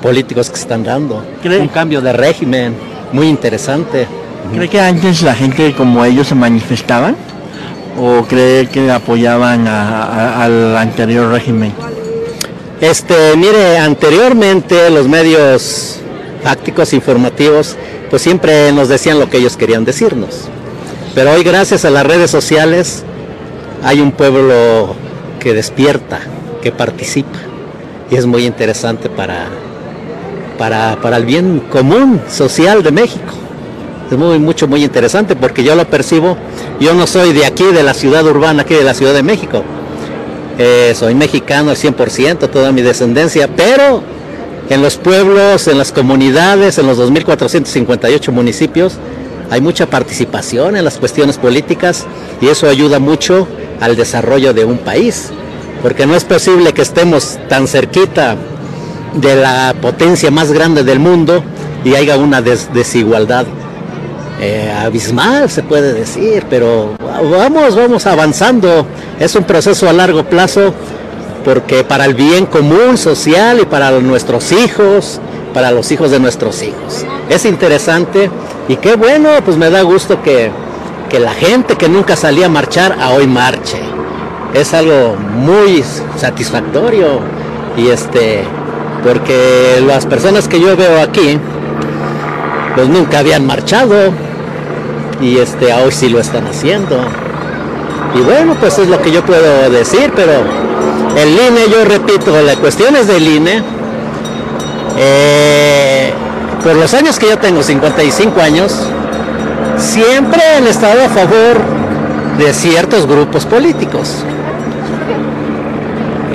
políticos 0.00 0.48
que 0.48 0.56
se 0.56 0.62
están 0.62 0.84
dando. 0.84 1.22
Un 1.60 1.68
cambio 1.68 2.00
de 2.00 2.12
régimen 2.12 2.74
muy 3.12 3.28
interesante. 3.28 4.06
¿Cree 4.54 4.68
que 4.68 4.80
antes 4.80 5.22
la 5.22 5.34
gente 5.34 5.72
como 5.74 6.04
ellos 6.04 6.28
se 6.28 6.34
manifestaban? 6.34 7.16
¿O 8.00 8.22
cree 8.24 8.66
que 8.68 8.90
apoyaban 8.90 9.66
a- 9.66 10.02
a- 10.04 10.44
al 10.44 10.76
anterior 10.76 11.30
régimen? 11.30 11.72
Este, 12.80 13.36
mire, 13.36 13.78
anteriormente 13.78 14.90
los 14.90 15.08
medios 15.08 16.00
fácticos 16.42 16.92
informativos 16.92 17.76
pues 18.10 18.22
siempre 18.22 18.70
nos 18.72 18.88
decían 18.88 19.18
lo 19.18 19.30
que 19.30 19.38
ellos 19.38 19.56
querían 19.56 19.84
decirnos. 19.84 20.42
Pero 21.14 21.32
hoy 21.32 21.42
gracias 21.42 21.84
a 21.84 21.90
las 21.90 22.06
redes 22.06 22.30
sociales 22.30 23.04
hay 23.82 24.00
un 24.00 24.12
pueblo 24.12 24.94
que 25.40 25.54
despierta, 25.54 26.20
que 26.62 26.72
participa. 26.72 27.38
Y 28.10 28.16
es 28.16 28.26
muy 28.26 28.44
interesante 28.44 29.08
para, 29.08 29.46
para, 30.58 30.96
para 31.00 31.16
el 31.16 31.24
bien 31.24 31.60
común 31.70 32.20
social 32.28 32.82
de 32.82 32.92
México. 32.92 33.32
Es 34.10 34.18
muy, 34.18 34.38
mucho, 34.38 34.68
muy 34.68 34.84
interesante 34.84 35.36
porque 35.36 35.64
yo 35.64 35.74
lo 35.74 35.88
percibo. 35.88 36.36
Yo 36.80 36.94
no 36.94 37.06
soy 37.06 37.32
de 37.32 37.46
aquí, 37.46 37.64
de 37.64 37.82
la 37.82 37.94
ciudad 37.94 38.24
urbana, 38.26 38.62
aquí 38.62 38.74
de 38.74 38.84
la 38.84 38.94
Ciudad 38.94 39.14
de 39.14 39.22
México. 39.22 39.62
Eh, 40.58 40.94
soy 40.94 41.14
mexicano 41.14 41.70
al 41.70 41.76
100%, 41.76 42.48
toda 42.48 42.70
mi 42.70 42.82
descendencia, 42.82 43.48
pero 43.48 44.02
en 44.70 44.82
los 44.82 44.96
pueblos, 44.96 45.66
en 45.66 45.78
las 45.78 45.90
comunidades, 45.90 46.78
en 46.78 46.86
los 46.86 46.98
2.458 46.98 48.30
municipios, 48.30 48.94
hay 49.50 49.60
mucha 49.60 49.86
participación 49.86 50.76
en 50.76 50.84
las 50.84 50.98
cuestiones 50.98 51.38
políticas 51.38 52.06
y 52.40 52.48
eso 52.48 52.68
ayuda 52.68 52.98
mucho 52.98 53.48
al 53.80 53.96
desarrollo 53.96 54.54
de 54.54 54.64
un 54.64 54.78
país, 54.78 55.30
porque 55.82 56.06
no 56.06 56.14
es 56.14 56.24
posible 56.24 56.72
que 56.72 56.82
estemos 56.82 57.38
tan 57.48 57.66
cerquita 57.66 58.36
de 59.14 59.36
la 59.36 59.74
potencia 59.80 60.30
más 60.30 60.52
grande 60.52 60.84
del 60.84 61.00
mundo 61.00 61.42
y 61.84 61.94
haya 61.94 62.16
una 62.16 62.42
desigualdad 62.42 63.46
eh, 64.40 64.72
abismal, 64.76 65.48
se 65.48 65.62
puede 65.62 65.92
decir, 65.92 66.44
pero 66.50 66.94
vamos, 66.98 67.76
vamos 67.76 68.06
avanzando. 68.06 68.86
Es 69.18 69.34
un 69.36 69.44
proceso 69.44 69.88
a 69.88 69.92
largo 69.92 70.24
plazo 70.24 70.74
porque 71.44 71.84
para 71.84 72.04
el 72.06 72.14
bien 72.14 72.46
común 72.46 72.96
social 72.96 73.60
y 73.60 73.66
para 73.66 73.90
nuestros 74.00 74.50
hijos, 74.52 75.20
para 75.52 75.70
los 75.70 75.90
hijos 75.92 76.10
de 76.10 76.18
nuestros 76.18 76.62
hijos. 76.62 77.04
Es 77.28 77.44
interesante 77.44 78.30
y 78.68 78.76
qué 78.76 78.96
bueno, 78.96 79.28
pues 79.44 79.56
me 79.56 79.70
da 79.70 79.82
gusto 79.82 80.22
que, 80.22 80.50
que 81.08 81.20
la 81.20 81.34
gente 81.34 81.76
que 81.76 81.88
nunca 81.88 82.16
salía 82.16 82.46
a 82.46 82.48
marchar 82.48 82.96
a 83.00 83.10
hoy 83.10 83.26
marche. 83.26 83.78
Es 84.52 84.72
algo 84.72 85.16
muy 85.16 85.84
satisfactorio 86.16 87.20
y 87.76 87.88
este 87.88 88.42
porque 89.02 89.82
las 89.86 90.06
personas 90.06 90.48
que 90.48 90.58
yo 90.60 90.76
veo 90.76 91.00
aquí 91.00 91.38
pues 92.74 92.88
nunca 92.88 93.20
habían 93.20 93.46
marchado 93.46 94.12
y 95.20 95.38
este 95.38 95.72
hoy 95.72 95.92
sí 95.92 96.08
lo 96.08 96.20
están 96.20 96.46
haciendo. 96.46 96.98
Y 98.14 98.20
bueno, 98.20 98.54
pues 98.60 98.78
es 98.78 98.88
lo 98.88 99.00
que 99.00 99.10
yo 99.10 99.24
puedo 99.24 99.70
decir, 99.70 100.12
pero 100.14 100.32
el 101.16 101.30
INE, 101.30 101.68
yo 101.70 101.84
repito, 101.84 102.40
la 102.42 102.56
cuestión 102.56 102.96
es 102.96 103.06
del 103.06 103.26
INE. 103.26 103.62
Eh, 104.96 106.12
por 106.62 106.76
los 106.76 106.94
años 106.94 107.18
que 107.18 107.28
yo 107.28 107.38
tengo, 107.38 107.62
55 107.62 108.40
años, 108.40 108.74
siempre 109.78 110.40
han 110.56 110.66
estado 110.66 111.04
a 111.04 111.08
favor 111.08 111.60
de 112.38 112.52
ciertos 112.52 113.06
grupos 113.06 113.46
políticos. 113.46 114.24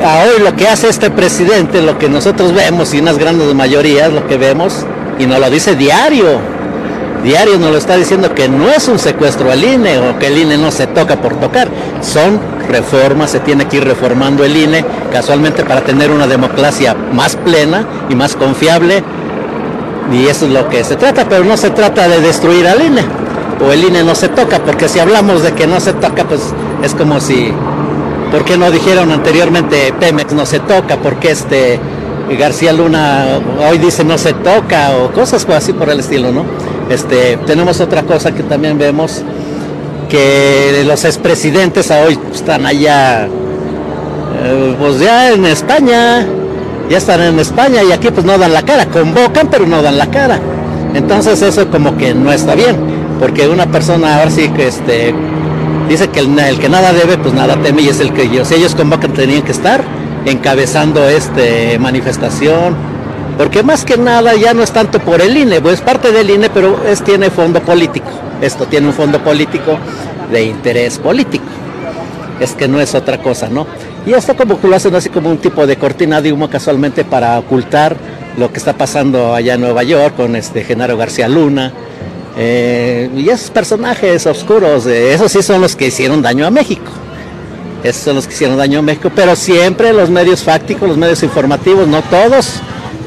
Hoy 0.01 0.41
lo 0.43 0.55
que 0.55 0.67
hace 0.67 0.87
este 0.87 1.09
presidente, 1.09 1.81
lo 1.81 1.97
que 1.97 2.07
nosotros 2.07 2.53
vemos 2.53 2.93
y 2.93 2.99
unas 2.99 3.17
grandes 3.17 3.53
mayorías, 3.53 4.11
lo 4.13 4.27
que 4.27 4.37
vemos, 4.37 4.85
y 5.19 5.27
nos 5.27 5.39
lo 5.39 5.49
dice 5.49 5.75
diario, 5.75 6.39
diario 7.23 7.59
nos 7.59 7.71
lo 7.71 7.77
está 7.77 7.97
diciendo 7.97 8.33
que 8.33 8.47
no 8.47 8.69
es 8.69 8.87
un 8.87 8.97
secuestro 8.97 9.51
al 9.51 9.63
INE 9.63 9.99
o 9.99 10.17
que 10.17 10.27
el 10.27 10.37
INE 10.37 10.57
no 10.57 10.71
se 10.71 10.87
toca 10.87 11.17
por 11.17 11.35
tocar, 11.35 11.67
son 12.01 12.39
reformas, 12.69 13.31
se 13.31 13.41
tiene 13.41 13.65
que 13.65 13.77
ir 13.77 13.83
reformando 13.83 14.45
el 14.45 14.55
INE 14.55 14.85
casualmente 15.11 15.63
para 15.65 15.81
tener 15.81 16.11
una 16.11 16.25
democracia 16.25 16.95
más 17.13 17.35
plena 17.35 17.85
y 18.09 18.15
más 18.15 18.35
confiable. 18.35 19.03
Y 20.11 20.25
eso 20.25 20.45
es 20.45 20.53
lo 20.53 20.69
que 20.69 20.83
se 20.83 20.95
trata, 20.95 21.27
pero 21.27 21.43
no 21.43 21.57
se 21.57 21.69
trata 21.71 22.07
de 22.07 22.21
destruir 22.21 22.67
al 22.67 22.81
INE. 22.81 23.03
O 23.63 23.71
el 23.73 23.83
INE 23.83 24.03
no 24.03 24.15
se 24.15 24.29
toca, 24.29 24.59
porque 24.59 24.87
si 24.87 24.99
hablamos 24.99 25.43
de 25.43 25.51
que 25.51 25.67
no 25.67 25.79
se 25.81 25.93
toca, 25.93 26.23
pues 26.23 26.41
es 26.81 26.95
como 26.95 27.19
si, 27.19 27.51
¿por 28.31 28.45
qué 28.45 28.57
no 28.57 28.71
dijeron 28.71 29.11
anteriormente 29.11 29.93
Pemex 29.99 30.31
no 30.33 30.45
se 30.45 30.59
toca? 30.59 30.95
porque 30.97 31.31
este 31.31 31.79
García 32.37 32.73
Luna 32.73 33.39
hoy 33.69 33.77
dice 33.77 34.03
no 34.03 34.17
se 34.17 34.33
toca 34.33 34.91
o 34.97 35.11
cosas 35.11 35.45
así 35.49 35.73
por 35.73 35.89
el 35.89 35.99
estilo, 35.99 36.31
¿no? 36.31 36.43
Este, 36.89 37.37
tenemos 37.45 37.79
otra 37.81 38.03
cosa 38.03 38.33
que 38.33 38.43
también 38.43 38.77
vemos, 38.77 39.21
que 40.09 40.83
los 40.85 41.05
expresidentes 41.05 41.91
hoy 41.91 42.17
están 42.33 42.65
allá, 42.65 43.25
eh, 43.25 44.75
pues 44.79 44.99
ya 44.99 45.31
en 45.31 45.45
España, 45.45 46.25
ya 46.89 46.97
están 46.97 47.21
en 47.21 47.39
España 47.39 47.83
y 47.83 47.91
aquí 47.91 48.09
pues 48.09 48.25
no 48.25 48.37
dan 48.37 48.53
la 48.53 48.63
cara, 48.63 48.85
convocan 48.87 49.47
pero 49.49 49.65
no 49.65 49.81
dan 49.81 49.97
la 49.97 50.07
cara. 50.07 50.39
Entonces 50.93 51.41
eso 51.41 51.69
como 51.69 51.95
que 51.97 52.13
no 52.13 52.31
está 52.31 52.55
bien, 52.55 52.75
porque 53.19 53.47
una 53.47 53.67
persona 53.67 54.17
ahora 54.17 54.31
sí 54.31 54.49
que 54.49 54.67
este 54.67 55.13
dice 55.87 56.07
que 56.09 56.19
el, 56.19 56.59
que 56.59 56.69
nada 56.69 56.93
debe 56.93 57.17
pues 57.17 57.33
nada 57.33 57.55
teme 57.61 57.81
y 57.83 57.89
es 57.89 57.99
el 57.99 58.13
que 58.13 58.23
ellos, 58.23 58.47
si 58.47 58.55
ellos 58.55 58.75
convocan 58.75 59.13
tenían 59.13 59.41
que 59.41 59.51
estar 59.51 59.83
encabezando 60.25 61.07
este 61.07 61.79
manifestación, 61.79 62.75
porque 63.37 63.63
más 63.63 63.85
que 63.85 63.97
nada 63.97 64.35
ya 64.35 64.53
no 64.53 64.63
es 64.63 64.71
tanto 64.71 64.99
por 64.99 65.21
el 65.21 65.37
INE, 65.37 65.61
pues 65.61 65.81
parte 65.81 66.11
del 66.11 66.29
INE, 66.29 66.49
pero 66.49 66.83
es 66.85 67.03
tiene 67.03 67.29
fondo 67.29 67.61
político. 67.61 68.09
Esto 68.41 68.65
tiene 68.65 68.87
un 68.87 68.93
fondo 68.93 69.23
político 69.23 69.77
de 70.31 70.43
interés 70.43 70.97
político. 70.97 71.45
Es 72.39 72.53
que 72.53 72.67
no 72.67 72.79
es 72.79 72.95
otra 72.95 73.21
cosa, 73.21 73.49
¿no? 73.49 73.67
Y 74.05 74.13
esto 74.13 74.35
como 74.35 74.59
que 74.59 74.67
lo 74.67 74.75
hacen 74.75 74.95
así 74.95 75.09
como 75.09 75.29
un 75.29 75.37
tipo 75.37 75.67
de 75.67 75.77
cortina 75.77 76.21
de 76.21 76.31
humo 76.31 76.49
casualmente 76.49 77.03
para 77.03 77.37
ocultar 77.37 77.97
lo 78.37 78.51
que 78.51 78.57
está 78.57 78.73
pasando 78.73 79.33
allá 79.35 79.55
en 79.55 79.61
Nueva 79.61 79.83
York 79.83 80.15
con 80.15 80.35
este 80.35 80.63
Genaro 80.63 80.97
García 80.97 81.27
Luna. 81.27 81.73
Eh, 82.37 83.09
y 83.15 83.29
esos 83.29 83.49
personajes 83.49 84.25
oscuros, 84.25 84.85
eh, 84.85 85.13
esos 85.13 85.31
sí 85.31 85.43
son 85.43 85.61
los 85.61 85.75
que 85.75 85.87
hicieron 85.87 86.21
daño 86.21 86.45
a 86.47 86.51
México. 86.51 86.91
Esos 87.83 88.03
son 88.03 88.15
los 88.15 88.27
que 88.27 88.33
hicieron 88.33 88.57
daño 88.57 88.79
a 88.79 88.81
México, 88.81 89.09
pero 89.15 89.35
siempre 89.35 89.93
los 89.93 90.09
medios 90.09 90.43
fácticos, 90.43 90.89
los 90.89 90.97
medios 90.97 91.23
informativos, 91.23 91.87
no 91.87 92.01
todos, 92.01 92.55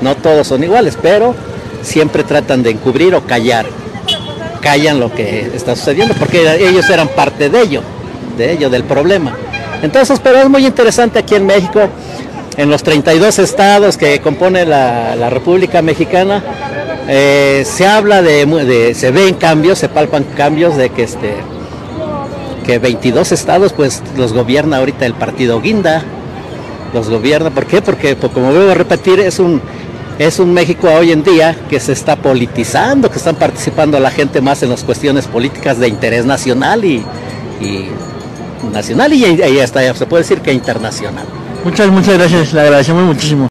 no 0.00 0.14
todos 0.16 0.46
son 0.46 0.64
iguales, 0.64 0.96
pero 1.00 1.34
siempre 1.82 2.24
tratan 2.24 2.62
de 2.62 2.70
encubrir 2.70 3.14
o 3.14 3.22
callar. 3.22 3.66
Callan 4.60 5.00
lo 5.00 5.12
que 5.12 5.50
está 5.54 5.76
sucediendo, 5.76 6.14
porque 6.14 6.68
ellos 6.68 6.88
eran 6.88 7.08
parte 7.08 7.50
de 7.50 7.60
ello, 7.60 7.82
de 8.38 8.52
ello, 8.52 8.70
del 8.70 8.84
problema. 8.84 9.36
Entonces, 9.82 10.20
pero 10.22 10.38
es 10.38 10.48
muy 10.48 10.64
interesante 10.64 11.18
aquí 11.18 11.34
en 11.34 11.44
México, 11.44 11.80
en 12.56 12.70
los 12.70 12.82
32 12.82 13.38
estados 13.40 13.96
que 13.96 14.20
compone 14.20 14.64
la, 14.64 15.28
República 15.28 15.82
Mexicana, 15.82 16.42
eh, 17.08 17.64
se 17.66 17.86
habla 17.86 18.22
de, 18.22 18.94
se 18.94 19.10
ven 19.10 19.34
cambios, 19.34 19.78
se 19.78 19.88
palpan 19.88 20.24
cambios 20.36 20.76
de 20.76 20.90
que 20.90 21.02
este 21.02 21.34
que 22.62 22.78
22 22.78 23.32
estados 23.32 23.72
pues 23.72 24.02
los 24.16 24.32
gobierna 24.32 24.78
ahorita 24.78 25.06
el 25.06 25.14
partido 25.14 25.60
Guinda, 25.60 26.02
los 26.92 27.08
gobierna, 27.08 27.50
¿por 27.50 27.66
qué? 27.66 27.82
Porque 27.82 28.16
pues, 28.16 28.32
como 28.32 28.52
veo 28.52 28.70
a 28.70 28.74
repetir 28.74 29.20
es 29.20 29.38
un 29.38 29.60
es 30.18 30.38
un 30.38 30.52
México 30.52 30.88
hoy 30.90 31.10
en 31.10 31.24
día 31.24 31.56
que 31.68 31.80
se 31.80 31.92
está 31.92 32.16
politizando, 32.16 33.10
que 33.10 33.16
están 33.16 33.36
participando 33.36 33.98
la 33.98 34.10
gente 34.10 34.40
más 34.40 34.62
en 34.62 34.68
las 34.68 34.84
cuestiones 34.84 35.26
políticas 35.26 35.78
de 35.78 35.88
interés 35.88 36.26
nacional 36.26 36.84
y, 36.84 37.04
nacional 38.72 39.12
y 39.12 39.24
ahí 39.24 39.58
hasta 39.58 39.94
se 39.94 40.06
puede 40.06 40.22
decir 40.22 40.40
que 40.40 40.52
internacional. 40.52 41.26
Muchas, 41.64 41.88
muchas 41.90 42.18
gracias, 42.18 42.52
le 42.52 42.60
agradecemos 42.60 43.04
muchísimo. 43.04 43.48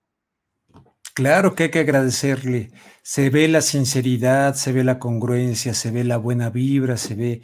Claro 1.13 1.55
que 1.55 1.63
hay 1.63 1.71
que 1.71 1.79
agradecerle. 1.79 2.71
Se 3.03 3.29
ve 3.29 3.47
la 3.47 3.61
sinceridad, 3.61 4.55
se 4.55 4.71
ve 4.71 4.83
la 4.83 4.99
congruencia, 4.99 5.73
se 5.73 5.91
ve 5.91 6.03
la 6.03 6.17
buena 6.17 6.49
vibra, 6.49 6.97
se 6.97 7.15
ve 7.15 7.41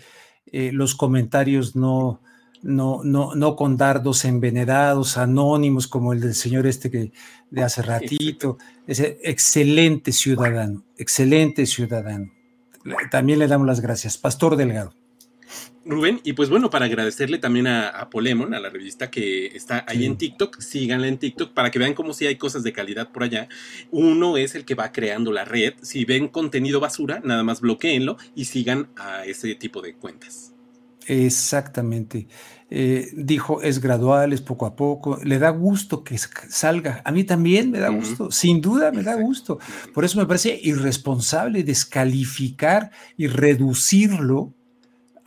eh, 0.52 0.72
los 0.72 0.96
comentarios 0.96 1.76
no, 1.76 2.22
no, 2.62 3.02
no, 3.04 3.36
no 3.36 3.56
con 3.56 3.78
dardos 3.78 4.26
envenenados, 4.26 5.18
anónimos 5.18 5.88
como 5.88 6.14
el 6.14 6.22
del 6.22 6.36
señor 6.36 6.68
este 6.68 6.90
que 6.92 7.12
de 7.50 7.64
hace 7.64 7.82
ratito. 7.82 8.58
Es 8.86 9.00
excelente 9.00 10.12
ciudadano, 10.12 10.84
excelente 10.98 11.66
ciudadano. 11.66 12.32
También 13.12 13.40
le 13.40 13.48
damos 13.48 13.68
las 13.68 13.82
gracias. 13.82 14.18
Pastor 14.18 14.56
Delgado. 14.56 14.94
Rubén, 15.88 16.20
y 16.24 16.34
pues 16.34 16.50
bueno, 16.50 16.70
para 16.70 16.86
agradecerle 16.86 17.38
también 17.38 17.68
a, 17.68 18.10
Polemon, 18.10 18.54
a 18.54 18.60
la 18.60 18.70
revista 18.70 19.10
que 19.10 19.48
está 19.48 19.86
ahí 19.88 20.06
en 20.06 20.18
TikTok, 20.18 20.60
síganla 20.60 21.08
en 21.08 21.18
TikTok 21.18 21.54
para 21.54 21.72
que 21.72 21.80
vean 21.80 21.94
cómo 21.94 22.14
si 22.14 22.28
hay 22.28 22.36
cosas 22.36 22.64
de 22.64 22.74
calidad 22.74 23.12
por 23.12 23.24
allá. 23.24 23.48
Uno 23.92 24.38
es 24.38 24.56
el 24.56 24.66
que 24.66 24.76
va 24.76 24.92
creando 24.92 25.32
la 25.32 25.46
red. 25.46 25.76
Si 25.82 26.04
ven 26.06 26.28
contenido 26.28 26.80
basura, 26.80 27.22
nada 27.24 27.44
más 27.44 27.62
bloqueenlo 27.62 28.18
y 28.36 28.46
sigan 28.46 28.90
a 28.98 29.26
ese 29.26 29.56
tipo 29.56 29.82
de 29.82 29.96
cuentas. 29.96 30.54
Exactamente. 31.08 32.28
Eh, 32.70 33.10
dijo, 33.14 33.62
es 33.62 33.80
gradual, 33.80 34.34
es 34.34 34.42
poco 34.42 34.66
a 34.66 34.76
poco, 34.76 35.20
le 35.24 35.40
da 35.40 35.52
gusto 35.52 36.04
que 36.04 36.18
salga. 36.18 37.02
A 37.06 37.14
mí 37.14 37.24
también 37.24 37.72
me 37.72 37.80
da 37.80 37.88
gusto, 37.88 38.30
sin 38.30 38.60
duda 38.60 38.92
me 38.92 39.04
da 39.04 39.16
gusto. 39.16 39.58
Por 39.94 40.04
eso 40.04 40.20
me 40.20 40.26
parece 40.26 40.60
irresponsable 40.62 41.64
descalificar 41.64 42.92
y 43.16 43.28
reducirlo 43.28 44.57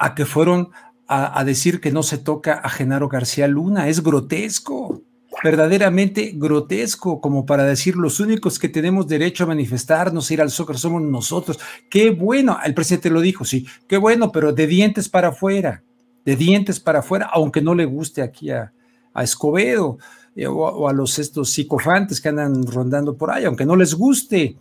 a 0.00 0.14
que 0.14 0.24
fueron 0.24 0.70
a, 1.06 1.44
decir 1.44 1.80
que 1.80 1.92
no 1.92 2.02
se 2.02 2.18
toca 2.18 2.54
a 2.54 2.68
Genaro 2.68 3.08
García 3.08 3.48
Luna. 3.48 3.88
Es 3.88 4.02
grotesco, 4.02 5.02
verdaderamente 5.42 6.32
grotesco, 6.34 7.20
como 7.20 7.46
para 7.46 7.64
decir 7.64 7.96
los 7.96 8.20
únicos 8.20 8.58
que 8.58 8.68
tenemos 8.68 9.08
derecho 9.08 9.44
a 9.44 9.48
manifestarnos, 9.48 10.30
ir 10.30 10.40
al 10.40 10.50
Zócalo 10.50 10.78
somos 10.78 11.02
nosotros. 11.02 11.58
Qué 11.88 12.10
bueno, 12.10 12.58
el 12.64 12.74
presidente 12.74 13.10
lo 13.10 13.20
dijo, 13.20 13.44
sí, 13.44 13.66
qué 13.88 13.96
bueno, 13.96 14.32
pero 14.32 14.52
de 14.52 14.66
dientes 14.66 15.08
para 15.08 15.28
afuera 15.28 15.82
de 16.24 16.36
dientes 16.36 16.80
para 16.80 17.00
afuera, 17.00 17.28
aunque 17.32 17.60
no 17.60 17.74
le 17.74 17.84
guste 17.84 18.22
aquí 18.22 18.50
a, 18.50 18.72
Escobedo 19.16 19.98
eh, 20.36 20.46
o, 20.46 20.88
a 20.88 20.92
los 20.92 21.18
estos 21.18 21.50
psicofantes 21.50 22.20
que 22.20 22.28
andan 22.28 22.64
rondando 22.64 23.16
por 23.16 23.32
ahí, 23.32 23.44
aunque 23.44 23.66
no 23.66 23.74
les 23.74 23.94
guste, 23.94 24.56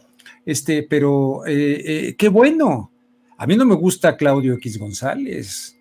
este, 0.45 0.83
pero 0.83 1.43
eh, 1.45 2.15
qué 2.17 2.29
bueno. 2.29 2.91
A 3.39 3.47
mí 3.47 3.55
no 3.55 3.63
me 3.63 3.75
gusta 3.75 4.17
Claudio 4.17 4.55
X 4.55 4.77
González. 4.77 5.77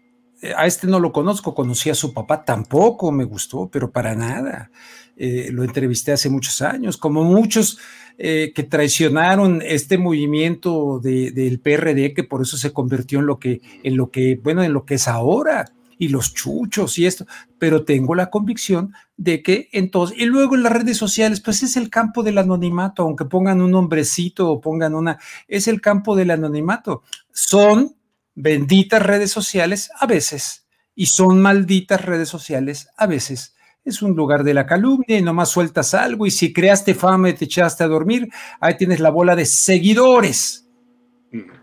A 0.57 0.67
este 0.67 0.87
no 0.87 1.01
lo 1.01 1.11
conozco, 1.11 1.57
conocí 1.57 1.91
a 1.91 1.95
su 1.95 2.15
papá, 2.15 2.45
tampoco 2.45 3.11
me 3.11 3.25
gustó, 3.25 3.69
pero 3.69 3.91
para 3.91 4.15
nada. 4.15 4.71
lo 5.17 5.65
entrevisté 5.65 6.13
hace 6.13 6.31
muchos 6.31 6.63
años, 6.63 6.97
como 6.97 7.25
muchos 7.25 7.81
eh, 8.17 8.53
que 8.55 8.63
traicionaron 8.63 9.61
este 9.67 9.99
movimiento 9.99 11.01
del 11.01 11.59
PRD, 11.59 12.15
que 12.15 12.23
por 12.23 12.43
eso 12.43 12.57
se 12.57 12.73
convirtió 12.73 13.19
en 13.19 13.27
lo 13.27 13.41
que, 13.41 13.61
en 13.83 13.97
lo 13.97 14.13
que, 14.13 14.39
bueno, 14.41 14.63
en 14.63 14.73
lo 14.73 14.85
que 14.85 14.95
es 14.95 15.09
ahora, 15.09 15.65
y 15.99 16.09
los 16.09 16.33
chuchos 16.33 16.99
y 16.99 17.07
esto, 17.07 17.27
pero 17.59 17.85
tengo 17.85 18.15
la 18.15 18.31
convicción 18.31 18.93
de 19.17 19.43
que 19.43 19.69
entonces, 19.73 20.17
y 20.19 20.25
luego 20.25 20.55
en 20.55 20.63
las 20.63 20.73
redes 20.73 20.97
sociales, 20.97 21.41
pues 21.41 21.63
es 21.63 21.77
el 21.77 21.91
campo 21.91 22.23
del 22.23 22.39
anonimato, 22.39 23.03
aunque 23.03 23.25
pongan 23.25 23.61
un 23.61 23.75
hombrecito 23.75 24.49
o 24.51 24.61
pongan 24.61 24.95
una, 24.95 25.19
es 25.47 25.69
el 25.69 25.81
campo 25.81 26.17
del 26.17 26.31
anonimato. 26.31 27.03
Son 27.33 27.97
benditas 28.35 29.03
redes 29.03 29.31
sociales 29.31 29.91
a 29.99 30.07
veces 30.07 30.67
y 30.95 31.07
son 31.07 31.41
malditas 31.41 32.05
redes 32.05 32.29
sociales 32.29 32.89
a 32.97 33.07
veces 33.07 33.55
es 33.89 34.03
un 34.03 34.15
lugar 34.15 34.45
de 34.45 34.55
la 34.55 34.67
calumnia 34.67 35.19
y 35.19 35.23
nomás 35.23 35.51
sueltas 35.51 35.95
algo 35.95 36.27
y 36.27 36.31
si 36.31 36.53
creaste 36.53 36.95
fama 36.95 37.31
y 37.31 37.33
te 37.35 37.47
echaste 37.47 37.85
a 37.85 37.89
dormir, 37.89 38.29
ahí 38.61 38.77
tienes 38.77 39.01
la 39.01 39.11
bola 39.11 39.35
de 39.35 39.47
seguidores. 39.47 40.68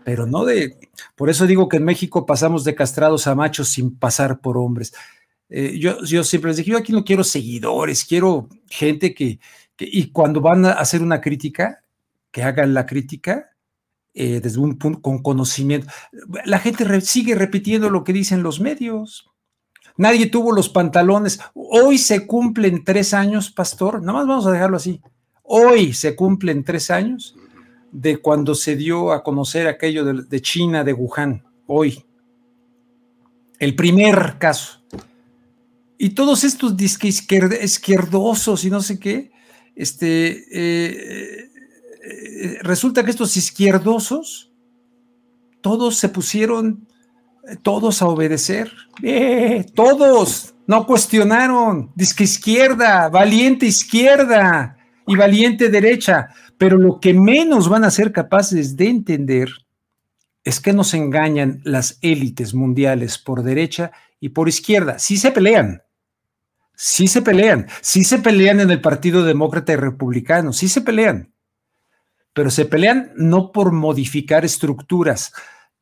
Pero 0.04 0.26
no 0.26 0.44
de... 0.44 0.76
Por 1.14 1.30
eso 1.30 1.46
digo 1.46 1.68
que 1.68 1.78
en 1.78 1.84
México 1.84 2.26
pasamos 2.26 2.64
de 2.64 2.74
castrados 2.74 3.26
a 3.26 3.34
machos 3.34 3.68
sin 3.68 3.96
pasar 3.96 4.40
por 4.40 4.56
hombres. 4.58 4.92
Eh, 5.48 5.78
yo, 5.78 6.02
yo 6.04 6.24
siempre 6.24 6.50
les 6.50 6.58
dije, 6.58 6.70
yo 6.70 6.78
aquí 6.78 6.92
no 6.92 7.04
quiero 7.04 7.24
seguidores, 7.24 8.04
quiero 8.04 8.48
gente 8.68 9.14
que, 9.14 9.38
y 9.78 10.10
cuando 10.10 10.40
van 10.40 10.64
a 10.64 10.72
hacer 10.72 11.02
una 11.02 11.20
crítica, 11.20 11.82
que 12.30 12.42
hagan 12.42 12.74
la 12.74 12.84
crítica 12.84 13.50
eh, 14.12 14.40
desde 14.40 14.58
un 14.58 14.76
punto 14.76 15.00
con 15.00 15.22
conocimiento. 15.22 15.88
La 16.44 16.58
gente 16.58 17.00
sigue 17.00 17.34
repitiendo 17.34 17.90
lo 17.90 18.04
que 18.04 18.12
dicen 18.12 18.42
los 18.42 18.60
medios. 18.60 19.30
Nadie 19.96 20.26
tuvo 20.26 20.52
los 20.52 20.68
pantalones. 20.68 21.40
Hoy 21.54 21.96
se 21.96 22.26
cumplen 22.26 22.84
tres 22.84 23.14
años, 23.14 23.50
pastor. 23.50 24.02
Nada 24.02 24.18
más 24.18 24.26
vamos 24.26 24.46
a 24.46 24.52
dejarlo 24.52 24.76
así. 24.76 25.00
Hoy 25.42 25.94
se 25.94 26.14
cumplen 26.14 26.64
tres 26.64 26.90
años 26.90 27.36
de 27.92 28.18
cuando 28.18 28.54
se 28.54 28.76
dio 28.76 29.12
a 29.12 29.22
conocer 29.22 29.66
aquello 29.66 30.04
de, 30.04 30.40
China, 30.40 30.84
de 30.84 30.92
Wuhan. 30.92 31.44
Hoy. 31.66 32.04
El 33.58 33.74
primer 33.74 34.36
caso. 34.38 34.82
Y 35.98 36.10
todos 36.10 36.44
estos 36.44 36.76
disques 36.76 37.24
izquierdosos 37.62 38.64
y 38.64 38.70
no 38.70 38.82
sé 38.82 38.98
qué, 38.98 39.30
este, 39.74 40.44
eh, 40.52 41.50
eh, 42.04 42.58
resulta 42.62 43.02
que 43.02 43.10
estos 43.10 43.36
izquierdosos, 43.36 44.52
todos 45.62 45.96
se 45.96 46.08
pusieron 46.10 46.86
todos 47.62 48.02
a 48.02 48.06
obedecer. 48.06 48.72
Eh, 49.02 49.66
todos, 49.74 50.54
no 50.66 50.86
cuestionaron. 50.86 51.90
Disque 51.94 52.24
izquierda, 52.24 53.08
valiente 53.08 53.66
izquierda 53.66 54.76
y 55.06 55.16
valiente 55.16 55.68
derecha. 55.68 56.28
Pero 56.58 56.78
lo 56.78 57.00
que 57.00 57.14
menos 57.14 57.68
van 57.68 57.84
a 57.84 57.90
ser 57.90 58.12
capaces 58.12 58.76
de 58.76 58.88
entender 58.88 59.50
es 60.44 60.60
que 60.60 60.72
nos 60.72 60.94
engañan 60.94 61.60
las 61.64 61.98
élites 62.02 62.54
mundiales 62.54 63.18
por 63.18 63.42
derecha 63.42 63.92
y 64.20 64.30
por 64.30 64.48
izquierda. 64.48 64.98
Sí 64.98 65.16
se 65.16 65.32
pelean, 65.32 65.82
sí 66.74 67.08
se 67.08 67.22
pelean, 67.22 67.66
sí 67.80 68.04
se 68.04 68.18
pelean 68.18 68.60
en 68.60 68.70
el 68.70 68.80
Partido 68.80 69.24
Demócrata 69.24 69.72
y 69.72 69.76
Republicano, 69.76 70.52
sí 70.52 70.68
se 70.68 70.82
pelean, 70.82 71.32
pero 72.32 72.50
se 72.50 72.64
pelean 72.64 73.12
no 73.16 73.50
por 73.50 73.72
modificar 73.72 74.44
estructuras, 74.44 75.32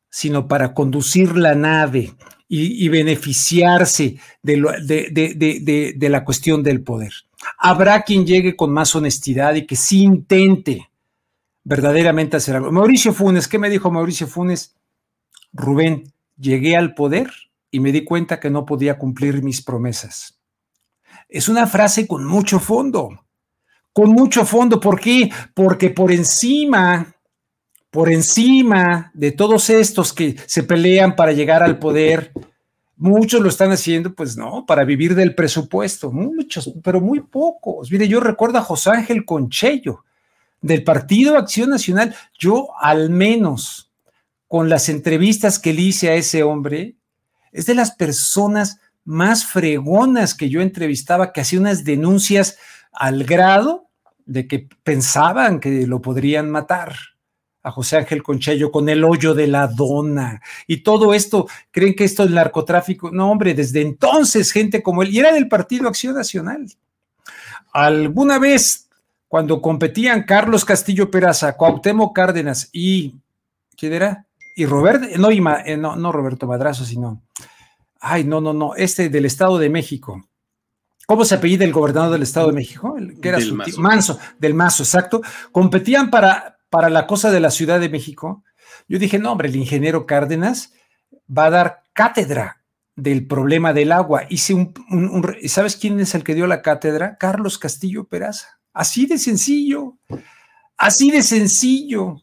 sino 0.08 0.48
para 0.48 0.72
conducir 0.72 1.36
la 1.36 1.54
nave 1.54 2.14
y, 2.48 2.88
beneficiarse 2.88 4.18
de, 4.42 6.08
la 6.08 6.24
cuestión 6.24 6.62
del 6.62 6.82
poder. 6.82 7.12
Habrá 7.58 8.02
quien 8.02 8.26
llegue 8.26 8.56
con 8.56 8.72
más 8.72 8.94
honestidad 8.94 9.54
y 9.54 9.66
que 9.66 9.76
sí 9.76 10.02
intente 10.02 10.90
verdaderamente 11.62 12.36
hacer 12.36 12.56
algo. 12.56 12.70
Mauricio 12.70 13.12
Funes, 13.12 13.48
¿qué 13.48 13.58
me 13.58 13.70
dijo 13.70 13.90
Mauricio 13.90 14.26
Funes? 14.26 14.76
Rubén, 15.52 16.12
llegué 16.36 16.76
al 16.76 16.94
poder 16.94 17.30
y 17.70 17.80
me 17.80 17.92
di 17.92 18.04
cuenta 18.04 18.40
que 18.40 18.50
no 18.50 18.66
podía 18.66 18.98
cumplir 18.98 19.42
mis 19.42 19.62
promesas. 19.62 20.38
Es 21.28 21.48
una 21.48 21.66
frase 21.66 22.06
con 22.06 22.24
mucho 22.24 22.60
fondo, 22.60 23.24
con 23.92 24.10
mucho 24.10 24.44
fondo. 24.44 24.78
¿Por 24.78 25.00
qué? 25.00 25.30
Porque 25.54 25.90
por 25.90 26.12
encima 26.12 27.14
por 27.94 28.10
encima 28.10 29.12
de 29.14 29.30
todos 29.30 29.70
estos 29.70 30.12
que 30.12 30.34
se 30.46 30.64
pelean 30.64 31.14
para 31.14 31.30
llegar 31.30 31.62
al 31.62 31.78
poder, 31.78 32.32
muchos 32.96 33.40
lo 33.40 33.48
están 33.48 33.72
haciendo, 33.72 34.14
pues 34.14 34.36
no, 34.36 34.64
para 34.66 34.84
vivir 34.84 35.14
del 35.14 35.34
presupuesto, 35.34 36.12
muchos, 36.12 36.72
pero 36.82 37.00
muy 37.00 37.20
pocos. 37.20 37.90
Mire, 37.90 38.08
yo 38.08 38.20
recuerdo 38.20 38.58
a 38.58 38.62
José 38.62 38.90
Ángel 38.90 39.24
Conchello 39.24 40.04
del 40.60 40.84
Partido 40.84 41.36
Acción 41.36 41.70
Nacional, 41.70 42.14
yo 42.38 42.68
al 42.80 43.10
menos 43.10 43.90
con 44.48 44.68
las 44.68 44.88
entrevistas 44.88 45.58
que 45.58 45.72
le 45.72 45.82
hice 45.82 46.10
a 46.10 46.14
ese 46.14 46.42
hombre, 46.42 46.96
es 47.52 47.66
de 47.66 47.74
las 47.74 47.94
personas 47.94 48.78
más 49.04 49.44
fregonas 49.44 50.34
que 50.34 50.48
yo 50.48 50.60
entrevistaba, 50.60 51.32
que 51.32 51.40
hacía 51.40 51.60
unas 51.60 51.84
denuncias 51.84 52.56
al 52.92 53.24
grado 53.24 53.88
de 54.26 54.46
que 54.46 54.68
pensaban 54.82 55.60
que 55.60 55.86
lo 55.86 56.00
podrían 56.00 56.50
matar 56.50 56.94
a 57.64 57.70
José 57.70 57.96
Ángel 57.96 58.22
Conchello 58.22 58.70
con 58.70 58.88
el 58.90 59.02
hoyo 59.02 59.34
de 59.34 59.46
la 59.46 59.66
dona 59.66 60.40
y 60.66 60.82
todo 60.82 61.14
esto, 61.14 61.48
creen 61.70 61.94
que 61.96 62.04
esto 62.04 62.22
es 62.22 62.30
narcotráfico. 62.30 63.10
No, 63.10 63.30
hombre, 63.30 63.54
desde 63.54 63.80
entonces 63.80 64.52
gente 64.52 64.82
como 64.82 65.02
él, 65.02 65.12
y 65.12 65.18
era 65.18 65.32
del 65.32 65.48
Partido 65.48 65.88
Acción 65.88 66.14
Nacional. 66.14 66.66
Alguna 67.72 68.38
vez, 68.38 68.90
cuando 69.26 69.62
competían 69.62 70.24
Carlos 70.24 70.64
Castillo 70.64 71.10
Peraza, 71.10 71.56
Cuauhtémoc 71.56 72.14
Cárdenas 72.14 72.68
y, 72.70 73.16
¿quién 73.76 73.94
era? 73.94 74.26
Y 74.54 74.66
Roberto, 74.66 75.06
no, 75.18 75.30
eh, 75.30 75.76
no, 75.78 75.96
no 75.96 76.12
Roberto 76.12 76.46
Madrazo, 76.46 76.84
sino, 76.84 77.22
ay, 77.98 78.24
no, 78.24 78.42
no, 78.42 78.52
no, 78.52 78.74
este 78.76 79.08
del 79.08 79.24
Estado 79.24 79.58
de 79.58 79.70
México. 79.70 80.22
¿Cómo 81.06 81.24
se 81.24 81.34
apellida 81.34 81.64
el 81.64 81.72
gobernador 81.72 82.12
del 82.12 82.22
Estado 82.22 82.48
de 82.48 82.54
México? 82.54 82.94
que 83.20 83.28
era 83.28 83.40
su 83.40 83.56
Manso, 83.80 84.18
del 84.38 84.54
Mazo, 84.54 84.82
exacto. 84.82 85.22
Competían 85.50 86.10
para, 86.10 86.53
para 86.74 86.90
la 86.90 87.06
cosa 87.06 87.30
de 87.30 87.38
la 87.38 87.52
Ciudad 87.52 87.78
de 87.78 87.88
México, 87.88 88.42
yo 88.88 88.98
dije, 88.98 89.20
no, 89.20 89.30
hombre, 89.30 89.46
el 89.46 89.54
ingeniero 89.54 90.06
Cárdenas 90.06 90.72
va 91.30 91.44
a 91.44 91.50
dar 91.50 91.82
cátedra 91.92 92.64
del 92.96 93.28
problema 93.28 93.72
del 93.72 93.92
agua. 93.92 94.24
Hice 94.28 94.54
un, 94.54 94.74
¿sabes 95.46 95.76
quién 95.76 96.00
es 96.00 96.16
el 96.16 96.24
que 96.24 96.34
dio 96.34 96.48
la 96.48 96.62
cátedra? 96.62 97.16
Carlos 97.16 97.58
Castillo 97.58 98.08
Peraza. 98.08 98.58
Así 98.72 99.06
de 99.06 99.18
sencillo, 99.18 99.98
así 100.76 101.12
de 101.12 101.22
sencillo. 101.22 102.16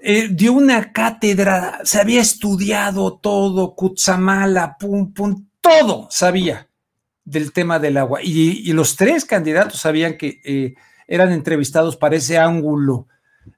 Eh, 0.00 0.28
dio 0.30 0.52
una 0.52 0.92
cátedra, 0.92 1.80
se 1.82 2.00
había 2.00 2.20
estudiado 2.20 3.18
todo, 3.18 3.74
Cutzamala, 3.74 4.76
pum, 4.78 5.12
pum, 5.12 5.48
todo 5.60 6.06
sabía 6.08 6.68
del 7.24 7.52
tema 7.52 7.80
del 7.80 7.96
agua. 7.96 8.20
Y, 8.22 8.72
los 8.74 8.94
tres 8.94 9.24
candidatos 9.24 9.80
sabían 9.80 10.16
que 10.16 10.40
eh, 10.44 10.74
eran 11.08 11.32
entrevistados 11.32 11.96
para 11.96 12.14
ese 12.14 12.38
ángulo 12.38 13.08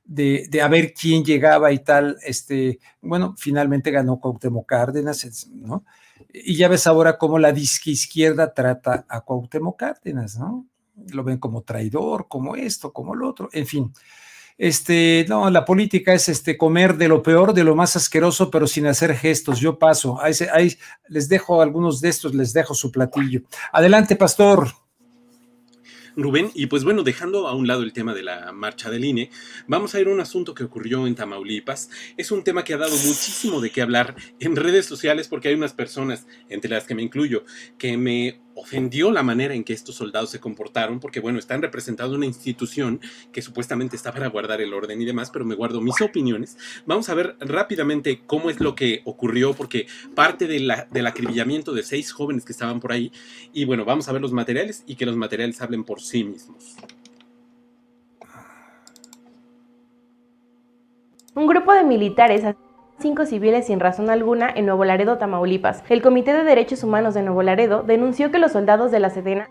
de, 0.05 0.47
de, 0.51 0.63
a 0.63 0.69
ver 0.69 0.93
quién 0.95 1.25
llegaba 1.25 1.73
y 1.73 1.81
tal, 1.81 2.17
este, 2.23 2.79
bueno, 3.01 3.35
finalmente 3.39 3.91
ganó 3.91 4.21
Cuauhtémoc 4.21 4.67
Cárdenas, 4.67 5.49
¿no? 5.53 5.85
Y 6.33 6.57
ya 6.57 6.69
ves 6.69 6.87
ahora 6.87 7.19
cómo 7.19 7.39
la 7.39 7.53
disque 7.53 7.91
izquierda 7.91 8.53
trata 8.53 9.05
a 9.09 9.21
Cuauhtémoc 9.23 9.79
Cárdenas, 9.79 10.39
¿no? 10.39 10.67
Lo 11.13 11.25
ven 11.25 11.39
como 11.39 11.63
traidor, 11.63 12.29
como 12.29 12.57
esto, 12.57 12.93
como 12.93 13.15
lo 13.15 13.29
otro, 13.29 13.49
en 13.53 13.67
fin. 13.67 13.93
Este, 14.57 15.27
no, 15.29 15.51
la 15.51 15.65
política 15.65 16.15
es 16.15 16.29
este 16.29 16.57
comer 16.57 16.97
de 16.97 17.09
lo 17.09 17.23
peor, 17.23 17.55
de 17.55 17.65
lo 17.65 17.75
más 17.75 17.97
asqueroso, 17.97 18.51
pero 18.51 18.67
sin 18.67 18.87
hacer 18.87 19.17
gestos. 19.17 19.59
Yo 19.59 19.79
paso. 19.79 20.21
Ahí, 20.21 20.33
ahí 20.53 20.77
les 21.09 21.29
dejo 21.29 21.61
algunos 21.61 22.01
de 22.01 22.09
estos, 22.09 22.35
les 22.35 22.53
dejo 22.53 22.75
su 22.75 22.93
platillo. 22.93 23.43
Adelante, 23.73 24.15
pastor. 24.15 24.84
Rubén. 26.17 26.51
Y 26.55 26.67
pues 26.67 26.85
bueno, 26.85 27.03
dejando 27.03 27.49
a 27.49 27.55
un 27.55 27.67
lado 27.67 27.83
el 27.83 27.93
tema 27.93 28.15
de 28.15 28.23
la 28.23 28.53
marcha 28.53 28.91
del 28.91 29.05
INE, 29.05 29.31
vamos 29.67 29.95
a 29.95 30.01
ir 30.01 30.09
a 30.09 30.11
un 30.11 30.21
asunto 30.21 30.55
que 30.55 30.65
ocurrió 30.65 31.07
en 31.07 31.15
Tamaulipas. 31.15 31.91
Es 32.17 32.31
un 32.31 32.45
tema 32.45 32.65
que 32.65 32.75
ha 32.75 32.79
dado 32.79 32.97
muchísimo 32.97 33.61
de 33.61 33.71
qué 33.71 33.83
hablar 33.83 34.15
en 34.41 34.57
redes 34.57 34.87
sociales 34.87 35.29
porque 35.29 35.49
hay 35.49 35.55
unas 35.55 35.73
personas, 35.73 36.27
entre 36.49 36.71
las 36.71 36.85
que 36.85 36.95
me 36.95 37.03
incluyo, 37.03 37.45
que 37.79 37.97
me 37.97 38.41
ofendió 38.55 39.11
la 39.11 39.23
manera 39.23 39.55
en 39.55 39.65
que 39.65 39.73
estos 39.73 39.97
soldados 39.97 40.31
se 40.31 40.41
comportaron, 40.41 41.01
porque 41.01 41.21
bueno, 41.21 41.39
están 41.39 41.63
representando 41.63 42.17
una 42.17 42.27
institución 42.27 43.01
que 43.33 43.43
supuestamente 43.43 43.97
está 43.97 44.13
para 44.13 44.29
guardar 44.29 44.61
el 44.61 44.73
orden 44.73 45.01
y 45.01 45.05
demás, 45.05 45.31
pero 45.31 45.45
me 45.45 45.55
guardo 45.55 45.81
mis 45.81 46.01
opiniones. 46.01 46.57
Vamos 46.87 47.09
a 47.09 47.15
ver 47.15 47.37
rápidamente 47.41 48.23
cómo 48.27 48.51
es 48.51 48.61
lo 48.61 48.75
que 48.75 49.03
ocurrió, 49.05 49.55
porque 49.55 49.87
parte 50.15 50.47
de 50.47 50.61
la, 50.61 50.87
del 50.91 51.07
acribillamiento 51.07 51.73
de 51.73 51.83
seis 51.83 52.13
jóvenes 52.13 52.45
que 52.45 52.53
estaban 52.53 52.81
por 52.81 52.93
ahí, 52.93 53.13
y 53.53 53.65
bueno, 53.65 53.85
vamos 53.85 54.09
a 54.09 54.13
ver 54.13 54.23
los 54.23 54.33
materiales 54.33 54.85
y 54.87 54.97
que 54.97 55.07
los 55.07 55.17
materiales 55.17 55.61
hablen 55.61 55.85
por 55.85 56.01
sí 56.01 56.25
mismos. 56.25 56.77
Un 61.35 61.49
grupo 61.49 61.73
de 61.73 61.83
militares 61.83 62.45
cinco 62.99 63.27
civiles 63.27 63.67
sin 63.67 63.81
razón 63.81 64.11
alguna 64.11 64.51
en 64.55 64.67
Nuevo 64.67 64.85
Laredo, 64.85 65.19
Tamaulipas. 65.19 65.83
El 65.89 66.03
Comité 66.03 66.33
de 66.33 66.45
Derechos 66.45 66.85
Humanos 66.85 67.15
de 67.15 67.23
Nuevo 67.23 67.43
Laredo 67.43 67.83
denunció 67.83 68.31
que 68.31 68.39
los 68.39 68.53
soldados 68.53 68.91
de 68.91 69.01
la 69.01 69.11
Sedena 69.11 69.49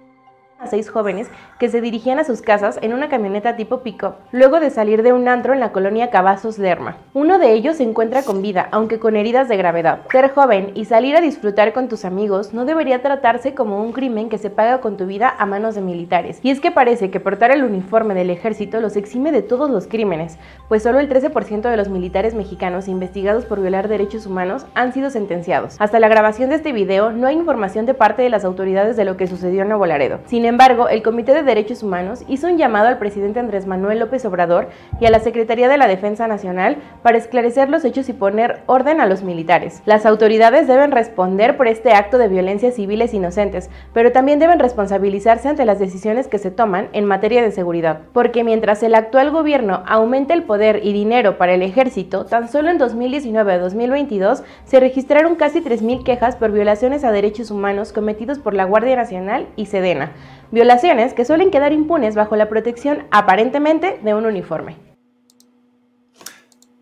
seis 0.70 0.90
jóvenes 0.90 1.30
que 1.60 1.70
se 1.70 1.82
dirigían 1.82 2.20
a 2.20 2.24
sus 2.24 2.42
casas 2.42 2.80
en 2.82 2.94
una 2.94 3.10
camioneta 3.10 3.56
tipo 3.56 3.80
pick-up, 3.80 4.16
luego 4.32 4.60
de 4.60 4.70
salir 4.70 5.04
de 5.04 5.14
un 5.14 5.28
antro 5.28 5.54
en 5.54 5.60
la 5.60 5.72
colonia 5.72 6.10
Cavazos 6.10 6.58
Lerma. 6.58 6.98
Uno 7.14 7.40
de 7.40 7.54
ellos 7.54 7.78
se 7.78 7.84
encuentra 7.84 8.24
con 8.24 8.42
vida, 8.42 8.68
aunque 8.72 9.00
con 9.00 9.16
heridas 9.16 9.48
de 9.48 9.58
gravedad. 9.58 10.00
Ser 10.12 10.32
joven 10.32 10.72
y 10.76 10.86
salir 10.86 11.16
a 11.16 11.22
disfrutar 11.22 11.74
con 11.74 11.88
tus 11.88 12.06
amigos 12.06 12.54
no 12.54 12.66
debería 12.66 13.02
tratarse 13.02 13.54
como 13.54 13.82
un 13.82 13.94
crimen 13.94 14.30
que 14.30 14.38
se 14.38 14.50
paga 14.50 14.82
con 14.82 14.98
tu 14.98 15.06
vida 15.06 15.34
a 15.38 15.46
manos 15.46 15.76
de 15.76 15.82
militares. 15.82 16.40
Y 16.44 16.50
es 16.50 16.60
que 16.60 16.72
parece 16.72 17.12
que 17.12 17.20
portar 17.20 17.52
el 17.52 17.64
uniforme 17.64 18.14
del 18.14 18.30
ejército 18.30 18.80
los 18.82 18.96
exime 18.96 19.32
de 19.32 19.42
todos 19.42 19.70
los 19.70 19.88
crímenes, 19.88 20.38
pues 20.68 20.84
solo 20.84 21.00
el 21.00 21.10
13% 21.10 21.62
de 21.62 21.78
los 21.78 21.90
militares 21.90 22.34
mexicanos 22.34 22.88
investigados 22.88 23.46
por 23.46 23.62
violar 23.62 23.88
derechos 23.88 24.26
humanos 24.26 24.66
han 24.74 24.94
sido 24.94 25.10
sentenciados. 25.10 25.76
Hasta 25.80 26.00
la 26.00 26.08
grabación 26.08 26.50
de 26.50 26.56
este 26.56 26.74
video 26.74 27.12
no 27.12 27.28
hay 27.28 27.36
información 27.36 27.86
de 27.86 27.94
parte 27.94 28.22
de 28.22 28.30
las 28.30 28.46
autoridades 28.46 28.98
de 28.98 29.06
lo 29.06 29.18
que 29.18 29.28
sucedió 29.28 29.62
en 29.62 29.70
Nuevo 29.70 29.86
Laredo. 29.86 30.20
Sin 30.26 30.46
embargo, 30.54 30.88
el 30.88 31.02
Comité 31.02 31.34
de 31.34 31.42
Derechos 31.42 31.82
Humanos 31.82 32.24
hizo 32.28 32.48
un 32.48 32.58
llamado 32.58 32.88
al 32.88 33.00
presidente 33.00 33.40
Andrés 33.40 33.66
Manuel 33.66 34.00
López 34.00 34.24
Obrador 34.26 34.70
y 35.00 35.06
a 35.06 35.10
la 35.10 35.20
Secretaría 35.20 35.68
de 35.68 35.78
la 35.78 35.88
Defensa 35.88 36.28
Nacional 36.28 36.78
para 37.02 37.18
esclarecer 37.18 37.70
los 37.70 37.84
hechos 37.84 38.08
y 38.08 38.14
poner 38.14 38.62
orden 38.68 39.02
a 39.02 39.08
los 39.08 39.24
militares. 39.24 39.82
Las 39.86 40.06
autoridades 40.06 40.68
deben 40.68 40.92
responder 40.92 41.58
por 41.58 41.68
este 41.68 41.94
acto 41.94 42.20
de 42.20 42.28
violencia 42.28 42.72
civiles 42.72 43.14
inocentes, 43.16 43.72
pero 43.94 44.12
también 44.12 44.38
deben 44.38 44.60
responsabilizarse 44.60 45.50
ante 45.50 45.66
las 45.66 45.80
decisiones 45.80 46.28
que 46.28 46.38
se 46.38 46.52
toman 46.52 46.90
en 46.94 47.06
materia 47.06 47.42
de 47.42 47.52
seguridad, 47.52 48.02
porque 48.14 48.44
mientras 48.44 48.84
el 48.84 48.94
actual 48.94 49.32
gobierno 49.32 49.84
aumenta 49.88 50.36
el 50.36 50.44
poder 50.44 50.82
y 50.84 50.94
dinero 50.94 51.38
para 51.40 51.54
el 51.54 51.64
ejército, 51.64 52.26
tan 52.26 52.48
solo 52.48 52.70
en 52.70 52.80
2019-2022 52.80 54.44
se 54.66 54.80
registraron 54.80 55.36
casi 55.36 55.62
3.000 55.62 56.04
quejas 56.04 56.36
por 56.36 56.52
violaciones 56.52 57.04
a 57.04 57.12
derechos 57.12 57.50
humanos 57.50 57.92
cometidos 57.92 58.38
por 58.38 58.54
la 58.54 58.66
Guardia 58.66 58.96
Nacional 58.96 59.48
y 59.56 59.66
Sedena, 59.66 60.12
violaciones 60.54 61.16
que 61.16 61.26
suelen 61.26 61.50
quedar 61.50 61.74
impunes 61.74 62.14
bajo 62.14 62.36
la 62.36 62.48
protección 62.48 63.08
aparentemente 63.10 64.00
de 64.04 64.14
un 64.14 64.26
uniforme. 64.26 64.78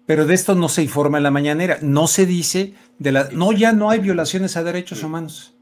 Pero 0.06 0.26
de 0.26 0.34
esto 0.34 0.56
no 0.56 0.68
se 0.68 0.84
informa 0.84 1.20
en 1.20 1.24
la 1.24 1.32
mañanera, 1.32 1.78
no 1.82 2.08
se 2.08 2.26
dice 2.26 2.74
de 3.00 3.14
la... 3.14 3.30
No, 3.32 3.54
ya 3.54 3.72
no 3.72 3.90
hay 3.90 4.00
violaciones 4.00 4.58
a 4.58 4.64
derechos 4.64 5.04
humanos. 5.04 5.56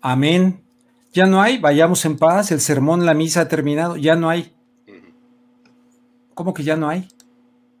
Amén. 0.00 0.64
Ya 1.12 1.26
no 1.26 1.40
hay, 1.40 1.58
vayamos 1.58 2.04
en 2.04 2.18
paz, 2.18 2.50
el 2.50 2.60
sermón, 2.60 3.06
la 3.06 3.14
misa 3.14 3.42
ha 3.42 3.48
terminado, 3.48 3.96
ya 3.96 4.16
no 4.16 4.28
hay. 4.28 4.52
¿Cómo 6.34 6.52
que 6.52 6.64
ya 6.64 6.76
no 6.76 6.88
hay? 6.88 7.06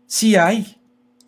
Sí 0.06 0.36
hay. 0.36 0.76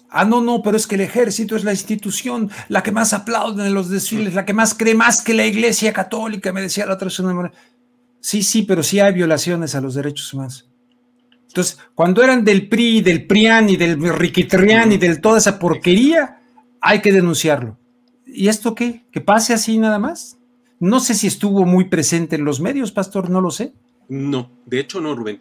Ah, 0.08 0.24
no, 0.24 0.40
no, 0.40 0.62
pero 0.62 0.76
es 0.76 0.86
que 0.86 0.94
el 0.94 1.02
ejército 1.02 1.56
es 1.56 1.64
la 1.64 1.72
institución, 1.72 2.50
la 2.68 2.82
que 2.82 2.92
más 2.92 3.12
aplauden 3.12 3.66
en 3.66 3.74
los 3.74 3.88
desfiles, 3.88 4.34
la 4.34 4.44
que 4.44 4.54
más 4.54 4.74
cree 4.74 4.94
más 4.94 5.22
que 5.22 5.34
la 5.34 5.46
iglesia 5.46 5.92
católica, 5.92 6.52
me 6.52 6.62
decía 6.62 6.86
la 6.86 6.94
otra 6.94 7.06
persona. 7.06 7.52
Sí, 8.20 8.42
sí, 8.42 8.62
pero 8.62 8.82
sí 8.82 9.00
hay 9.00 9.12
violaciones 9.12 9.74
a 9.74 9.80
los 9.80 9.94
derechos 9.94 10.32
humanos. 10.32 10.68
Entonces, 11.48 11.78
cuando 11.94 12.22
eran 12.22 12.44
del 12.44 12.68
PRI, 12.68 13.00
del 13.00 13.26
PRIAN 13.26 13.70
y 13.70 13.76
del 13.76 13.98
Riquitrián 14.14 14.92
y 14.92 14.98
de 14.98 15.16
toda 15.16 15.38
esa 15.38 15.58
porquería, 15.58 16.40
hay 16.80 17.00
que 17.00 17.12
denunciarlo. 17.12 17.78
¿Y 18.26 18.48
esto 18.48 18.74
qué? 18.74 19.04
¿Que 19.10 19.20
pase 19.20 19.52
así 19.52 19.76
nada 19.78 19.98
más? 19.98 20.38
No 20.78 21.00
sé 21.00 21.14
si 21.14 21.26
estuvo 21.26 21.64
muy 21.64 21.86
presente 21.86 22.36
en 22.36 22.44
los 22.44 22.60
medios, 22.60 22.92
pastor, 22.92 23.30
no 23.30 23.40
lo 23.40 23.50
sé. 23.50 23.74
No, 24.08 24.50
de 24.66 24.80
hecho 24.80 25.00
no, 25.00 25.14
Rubén. 25.14 25.40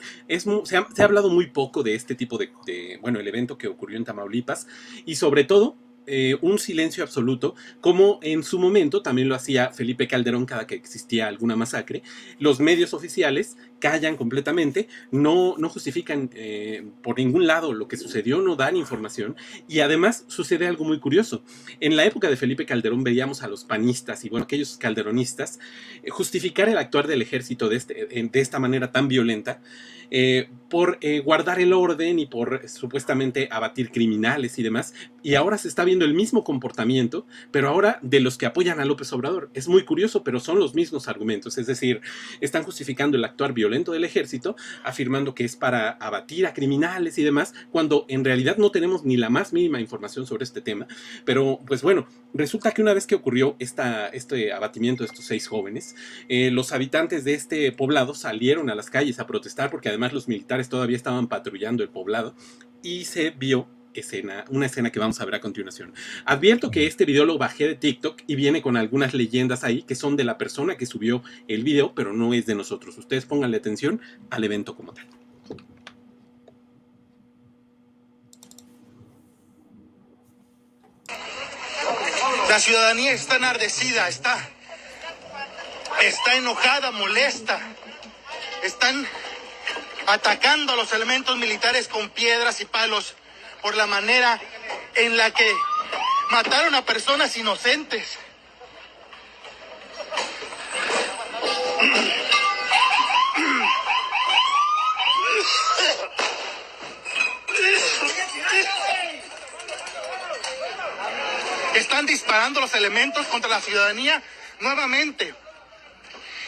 Se, 0.64 0.78
ha, 0.78 0.86
hablado 1.04 1.30
muy 1.30 1.48
poco 1.48 1.84
de 1.84 1.96
este 1.96 2.16
tipo 2.16 2.38
de, 2.38 2.52
de, 2.66 2.98
bueno, 3.02 3.20
el 3.20 3.28
evento 3.28 3.58
que 3.58 3.68
ocurrió 3.68 3.98
en 3.98 4.06
Tamaulipas 4.06 4.68
y 5.06 5.16
sobre 5.16 5.44
todo 5.44 5.76
eh, 6.12 6.38
un 6.42 6.58
silencio 6.58 7.04
absoluto, 7.04 7.54
como 7.82 8.20
en 8.24 8.42
su 8.42 8.58
momento 8.58 9.04
también 9.04 9.30
lo 9.30 9.36
hacía 9.36 9.70
Felipe 9.72 10.08
Calderón 10.08 10.48
cada 10.48 10.66
que 10.66 10.74
existía 10.74 11.28
alguna 11.28 11.56
masacre. 11.56 12.02
Los 12.40 12.60
medios 12.60 12.96
oficiales 12.96 13.58
callan 13.80 14.18
completamente, 14.18 14.88
no, 15.12 15.56
no 15.58 15.70
justifican 15.70 16.30
eh, 16.34 16.86
por 17.02 17.18
ningún 17.18 17.48
lado 17.48 17.74
lo 17.74 17.88
que 17.88 17.98
sucedió, 17.98 18.42
no 18.42 18.56
dan 18.56 18.78
información 18.78 19.36
y 19.68 19.80
además 19.80 20.26
sucede 20.28 20.68
algo 20.68 20.86
muy 20.86 21.00
curioso. 21.00 21.44
En 21.80 21.96
la 21.96 22.06
época 22.06 22.30
de 22.30 22.38
Felipe 22.38 22.66
Calderón 22.66 23.04
veíamos 23.04 23.42
a 23.42 23.48
los 23.48 23.64
panistas 23.64 24.24
y 24.26 24.30
bueno, 24.30 24.44
aquellos 24.44 24.78
calderonistas 24.78 25.60
eh, 26.04 26.10
justificar 26.10 26.70
el 26.70 26.78
actuar 26.78 27.08
del 27.08 27.22
ejército 27.22 27.70
de, 27.70 27.78
este, 27.78 28.06
de 28.06 28.40
esta 28.40 28.60
manera 28.60 28.92
tan 28.92 29.08
violenta 29.08 29.62
eh, 30.12 30.50
por 30.70 31.00
guardar 31.24 31.60
el 31.60 31.74
orden 31.74 32.20
y 32.20 32.26
por 32.28 32.68
supuestamente 32.68 33.48
abatir 33.52 33.92
criminales 33.92 34.60
y 34.60 34.64
demás. 34.64 34.94
Y 35.24 35.36
ahora 35.36 35.58
se 35.58 35.68
está 35.68 35.84
viendo 35.84 36.06
el 36.06 36.14
mismo 36.14 36.44
comportamiento, 36.44 37.26
pero 37.52 37.70
ahora 37.70 38.00
de 38.04 38.20
los 38.20 38.38
que 38.38 38.46
apoyan 38.46 38.80
a 38.80 38.86
López 38.86 39.12
Obrador. 39.14 39.50
Es 39.54 39.68
muy 39.68 39.84
curioso, 39.84 40.24
pero 40.24 40.40
son 40.40 40.60
los 40.60 40.76
mismos 40.76 41.08
argumentos. 41.08 41.58
Es 41.58 41.66
decir, 41.66 42.02
están 42.40 42.64
justificando 42.64 43.18
el 43.18 43.26
actuar 43.26 43.54
violento 43.54 43.69
del 43.70 44.04
ejército, 44.04 44.56
afirmando 44.84 45.36
que 45.36 45.46
es 45.46 45.56
para 45.56 45.92
abatir 45.92 46.46
a 46.46 46.54
criminales 46.54 47.18
y 47.18 47.24
demás, 47.24 47.54
cuando 47.72 48.06
en 48.10 48.26
realidad 48.26 48.58
no 48.58 48.72
tenemos 48.72 49.06
ni 49.06 49.18
la 49.18 49.30
más 49.30 49.54
mínima 49.54 49.80
información 49.80 50.26
sobre 50.26 50.44
este 50.44 50.62
tema. 50.62 50.88
Pero 51.26 51.62
pues 51.66 51.82
bueno, 51.82 52.08
resulta 52.34 52.72
que 52.72 52.82
una 52.82 52.94
vez 52.94 53.06
que 53.06 53.16
ocurrió 53.16 53.56
esta, 53.60 54.08
este 54.08 54.52
abatimiento 54.52 55.04
de 55.04 55.08
estos 55.08 55.26
seis 55.26 55.48
jóvenes, 55.48 55.96
eh, 56.28 56.52
los 56.52 56.72
habitantes 56.72 57.24
de 57.24 57.34
este 57.34 57.72
poblado 57.72 58.14
salieron 58.14 58.70
a 58.70 58.76
las 58.76 58.90
calles 58.90 59.20
a 59.20 59.28
protestar 59.28 59.70
porque 59.70 59.90
además 59.90 60.14
los 60.14 60.28
militares 60.28 60.70
todavía 60.70 60.98
estaban 60.98 61.28
patrullando 61.28 61.84
el 61.84 61.90
poblado 61.90 62.36
y 62.82 63.06
se 63.06 63.32
vio 63.32 63.68
escena, 63.94 64.46
una 64.50 64.66
escena 64.66 64.92
que 64.92 65.00
vamos 65.00 65.20
a 65.20 65.26
ver 65.26 65.36
a 65.36 65.42
continuación. 65.42 65.94
Advierto 66.26 66.72
que 66.72 66.88
este 66.88 67.06
video 67.06 67.26
lo 67.26 67.38
bajé 67.38 67.68
de 67.68 67.76
TikTok 67.76 68.22
y 68.28 68.36
viene 68.36 68.62
con 68.62 68.78
algunas 68.78 69.14
leyendas 69.14 69.64
ahí 69.64 69.84
que 69.84 69.96
son 69.96 70.16
de 70.16 70.24
la 70.24 70.38
persona 70.38 70.78
que 70.78 70.86
subió 70.86 71.24
el 71.48 71.64
video, 71.64 71.94
pero 71.96 72.14
no 72.14 72.34
es 72.34 72.46
de 72.46 72.56
nosotros. 72.56 72.98
Ustedes 72.98 73.26
pónganle 73.26 73.58
atención 73.58 74.02
al 74.30 74.44
evento 74.44 74.76
como 74.76 74.94
tal. 74.94 75.08
La 82.50 82.60
ciudadanía 82.60 83.12
está 83.12 83.36
enardecida, 83.36 84.08
está, 84.08 84.50
está 86.02 86.36
enojada, 86.36 86.92
molesta. 86.92 87.60
Están 88.64 89.08
atacando 90.08 90.74
a 90.74 90.76
los 90.76 90.92
elementos 90.92 91.38
militares 91.38 91.88
con 91.88 92.10
piedras 92.10 92.60
y 92.62 92.66
palos 92.66 93.14
por 93.62 93.76
la 93.76 93.88
manera 93.88 94.40
en 94.96 95.18
la 95.18 95.32
que 95.32 95.56
mataron 96.30 96.76
a 96.76 96.86
personas 96.86 97.36
inocentes. 97.38 98.18
Están 111.76 112.06
disparando 112.06 112.62
los 112.62 112.74
elementos 112.74 113.26
contra 113.28 113.50
la 113.50 113.62
ciudadanía 113.62 114.22
nuevamente. 114.60 115.34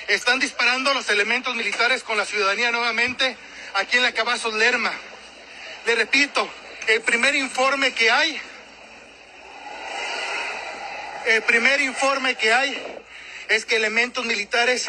Están 0.07 0.39
disparando 0.39 0.93
los 0.93 1.09
elementos 1.09 1.55
militares 1.55 2.03
con 2.03 2.17
la 2.17 2.25
ciudadanía 2.25 2.71
nuevamente 2.71 3.37
aquí 3.75 3.97
en 3.97 4.03
la 4.03 4.11
Cavazos 4.11 4.53
Lerma. 4.53 4.91
Le 5.85 5.95
repito, 5.95 6.49
el 6.87 7.01
primer 7.01 7.35
informe 7.35 7.93
que 7.93 8.11
hay, 8.11 8.41
el 11.25 11.43
primer 11.43 11.81
informe 11.81 12.35
que 12.35 12.51
hay 12.51 13.01
es 13.49 13.65
que 13.65 13.75
elementos 13.75 14.25
militares 14.25 14.87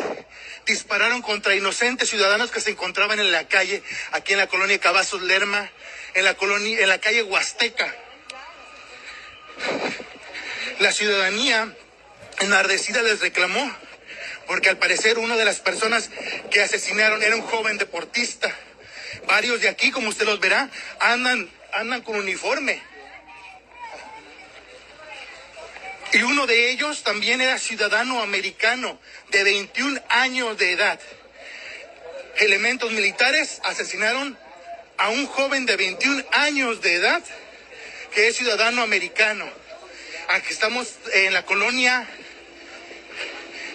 dispararon 0.65 1.21
contra 1.21 1.55
inocentes 1.55 2.09
ciudadanos 2.09 2.51
que 2.51 2.61
se 2.61 2.71
encontraban 2.71 3.19
en 3.19 3.33
la 3.33 3.47
calle, 3.49 3.83
aquí 4.13 4.33
en 4.33 4.39
la 4.39 4.47
colonia 4.47 4.79
Cavazos 4.79 5.23
Lerma, 5.23 5.71
en 6.15 6.25
la 6.25 6.37
en 6.41 6.89
la 6.89 6.99
calle 6.99 7.23
Huasteca. 7.23 7.95
La 10.79 10.93
ciudadanía 10.93 11.75
enardecida 12.41 13.03
les 13.03 13.21
reclamó, 13.21 13.77
porque 14.47 14.69
al 14.69 14.79
parecer 14.79 15.19
una 15.19 15.37
de 15.37 15.45
las 15.45 15.61
personas 15.61 16.11
que 16.51 16.63
asesinaron 16.63 17.23
era 17.23 17.37
un 17.37 17.43
joven 17.43 17.79
deportista. 17.79 18.55
Varios 19.27 19.61
de 19.61 19.69
aquí, 19.69 19.91
como 19.91 20.09
usted 20.09 20.25
los 20.25 20.41
verá, 20.41 20.71
andan 20.99 21.51
andan 21.73 22.03
con 22.03 22.17
uniforme. 22.17 22.81
Y 26.13 26.23
uno 26.23 26.47
de 26.47 26.71
ellos 26.71 27.03
también 27.05 27.41
era 27.41 27.59
ciudadano 27.59 28.23
americano 28.23 28.99
de 29.31 29.45
21 29.45 30.01
años 30.11 30.59
de 30.59 30.73
edad. 30.73 31.01
Elementos 32.37 32.93
militares 32.93 33.61
asesinaron 33.65 34.37
a 34.99 35.09
un 35.09 35.27
joven 35.27 35.65
de 35.65 35.77
21 35.77 36.25
años 36.33 36.83
de 36.83 36.95
edad 36.95 37.23
que 38.15 38.29
es 38.29 38.37
ciudadano 38.37 38.83
americano. 38.83 39.49
Aquí 40.29 40.53
estamos 40.53 40.95
en 41.15 41.33
la 41.33 41.45
colonia 41.47 42.07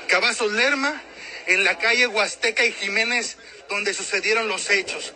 Cavazos 0.08 0.52
Lerma, 0.52 1.02
en 1.48 1.64
la 1.64 1.78
calle 1.78 2.08
Huasteca 2.08 2.64
y 2.66 2.72
Jiménez, 2.72 3.38
donde 3.68 3.94
sucedieron 3.94 4.48
los 4.48 4.70
hechos. 4.70 5.14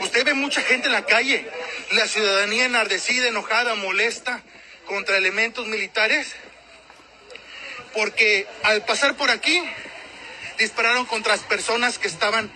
Usted 0.00 0.24
ve 0.24 0.34
mucha 0.34 0.60
gente 0.62 0.86
en 0.86 0.92
la 0.92 1.04
calle, 1.04 1.48
la 1.92 2.06
ciudadanía 2.06 2.66
enardecida, 2.66 3.28
enojada, 3.28 3.74
molesta 3.74 4.42
contra 4.86 5.16
elementos 5.16 5.66
militares, 5.66 6.34
porque 7.94 8.46
al 8.62 8.82
pasar 8.84 9.14
por 9.16 9.30
aquí 9.30 9.62
dispararon 10.58 11.06
contra 11.06 11.32
las 11.32 11.44
personas 11.44 11.98
que 11.98 12.08
estaban 12.08 12.50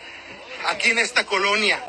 aquí 0.69 0.91
en 0.91 0.99
esta 0.99 1.25
colonia. 1.25 1.85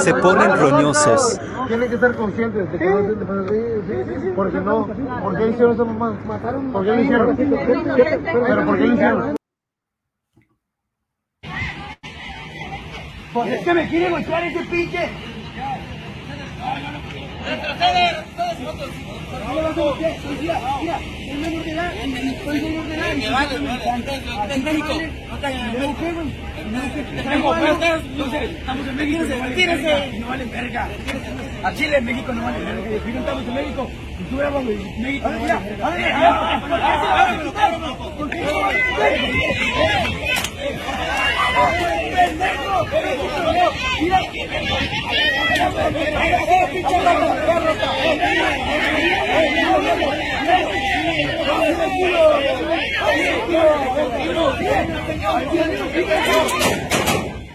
Se 0.00 0.14
ponen 0.14 0.56
roñosos. 0.56 1.40
Tienen 1.66 1.88
que 1.88 1.94
estar 1.96 2.14
conscientes 2.14 2.70
de 2.70 2.78
que 2.78 2.84
no 2.84 3.48
sí, 3.48 4.28
porque 4.36 4.58
no, 4.58 4.86
¿por 5.22 5.38
qué 5.38 5.48
hicieron 5.48 5.74
esa 5.74 5.84
mamá? 5.84 6.72
¿Por 6.72 6.84
qué 6.84 6.90
lo 6.92 7.02
hicieron? 7.02 7.36
¿Pero 7.36 8.66
por 8.66 8.78
qué 8.78 8.86
lo 8.86 8.94
hicieron? 8.94 9.41
Pues 13.32 13.52
es 13.52 13.64
que 13.64 13.72
me 13.72 13.88
quiere 13.88 14.10
golpear 14.10 14.44
ese 14.44 14.60
pinche. 14.64 15.08
Retrocede, 17.48 18.12
retrocede, 18.12 18.60
Mira, 20.40 20.60
mira, 20.80 20.98
es 21.26 21.36
menor 21.38 21.64
de 21.64 21.70
edad, 21.70 21.92
soy 22.44 22.60
menor 22.60 22.84
de 22.84 22.94
edad. 22.94 23.14
Me 23.16 23.30
vale, 23.30 23.58
vale. 23.58 24.54
En 24.54 24.64
México. 24.64 25.00
Tengo 27.24 27.48
ofertas, 27.48 28.02
estamos 28.42 28.86
en 28.86 28.96
México. 28.96 29.24
Retírese. 29.42 30.18
No 30.18 30.26
vale 30.28 30.44
verga. 30.44 30.88
A 31.64 31.72
Chile, 31.74 32.00
México 32.02 32.32
no 32.32 32.42
vale 32.42 32.58
verga. 32.58 32.82
No 33.12 33.20
estamos 33.20 33.44
en 33.48 33.54
México. 33.54 33.90
Y 34.20 34.24
tú 34.24 34.36
güey. 34.36 34.76
México 35.00 35.28
no. 35.30 35.38
¡Pendejo! 35.38 35.62
¡Mira! 39.00 40.41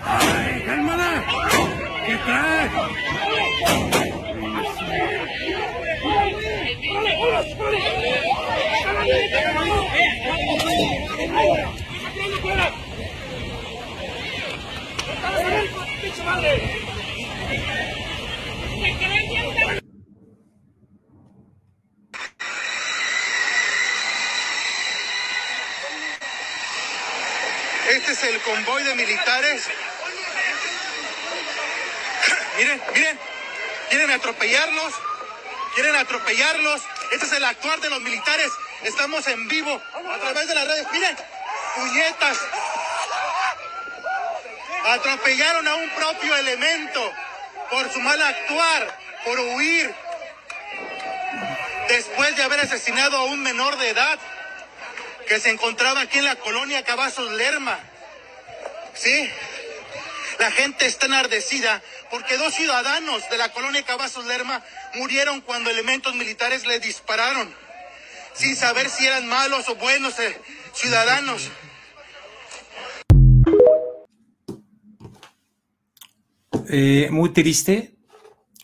¡Ay, 0.09 0.63
cálmala! 0.65 1.23
¿Qué 2.05 2.15
traes? 2.25 2.71
Este 27.89 28.11
es 28.11 28.23
el 28.23 28.41
convoy 28.41 28.83
de 28.83 28.95
militares. 28.95 29.63
miren, 32.57 32.81
miren, 32.93 33.19
quieren 33.89 34.11
atropellarlos, 34.11 34.93
quieren 35.75 35.95
atropellarlos. 35.95 36.81
Este 37.11 37.25
es 37.25 37.33
el 37.33 37.45
actuar 37.45 37.79
de 37.79 37.89
los 37.89 38.01
militares. 38.01 38.51
Estamos 38.83 39.25
en 39.27 39.47
vivo 39.47 39.81
a 39.93 40.17
través 40.19 40.47
de 40.47 40.55
las 40.55 40.67
redes. 40.67 40.87
Miren, 40.91 41.17
puñetas. 41.75 42.37
Atropellaron 44.87 45.67
a 45.67 45.75
un 45.75 45.89
propio 45.89 46.35
elemento 46.37 47.13
por 47.69 47.91
su 47.91 47.99
mal 47.99 48.21
actuar, 48.21 48.99
por 49.25 49.37
huir, 49.37 49.93
después 51.89 52.35
de 52.37 52.43
haber 52.43 52.61
asesinado 52.61 53.17
a 53.17 53.25
un 53.25 53.41
menor 53.41 53.77
de 53.77 53.89
edad 53.89 54.17
que 55.27 55.41
se 55.41 55.49
encontraba 55.49 56.01
aquí 56.01 56.19
en 56.19 56.25
la 56.25 56.37
colonia 56.37 56.85
Cavazos 56.85 57.31
Lerma. 57.33 57.77
¿Sí? 58.93 59.29
La 60.39 60.51
gente 60.51 60.85
está 60.85 61.07
enardecida 61.07 61.81
porque 62.09 62.37
dos 62.37 62.53
ciudadanos 62.53 63.29
de 63.29 63.37
la 63.37 63.51
colonia 63.51 63.83
Cavazos 63.83 64.25
Lerma 64.25 64.63
murieron 64.93 65.41
cuando 65.41 65.69
elementos 65.69 66.15
militares 66.15 66.65
les 66.65 66.81
dispararon, 66.81 67.53
sin 68.33 68.55
saber 68.55 68.89
si 68.89 69.05
eran 69.05 69.27
malos 69.27 69.67
o 69.67 69.75
buenos 69.75 70.17
eh, 70.19 70.39
ciudadanos. 70.73 71.49
Eh, 76.69 77.09
muy 77.11 77.29
triste, 77.29 77.95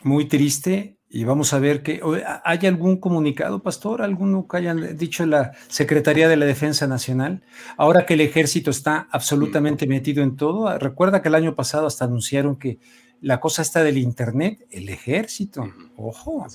muy 0.03 0.25
triste. 0.25 0.97
Y 1.15 1.25
vamos 1.25 1.53
a 1.53 1.59
ver 1.59 1.83
que 1.83 2.01
hay 2.43 2.65
algún 2.65 2.97
comunicado, 2.97 3.61
pastor, 3.61 4.01
alguno 4.01 4.47
que 4.47 4.57
hayan 4.57 4.97
dicho 4.97 5.27
la 5.27 5.51
Secretaría 5.67 6.27
de 6.27 6.37
la 6.37 6.47
Defensa 6.47 6.87
Nacional. 6.87 7.43
Ahora 7.77 8.07
que 8.07 8.15
el 8.15 8.21
ejército 8.21 8.71
está 8.71 9.07
absolutamente 9.11 9.85
metido 9.85 10.23
en 10.23 10.35
todo, 10.35 10.75
recuerda 10.79 11.21
que 11.21 11.27
el 11.27 11.35
año 11.35 11.53
pasado 11.53 11.85
hasta 11.85 12.05
anunciaron 12.05 12.55
que 12.55 12.79
la 13.21 13.39
cosa 13.39 13.61
está 13.61 13.83
del 13.83 13.99
internet, 13.99 14.65
el 14.71 14.89
ejército, 14.89 15.71
ojo, 15.97 16.47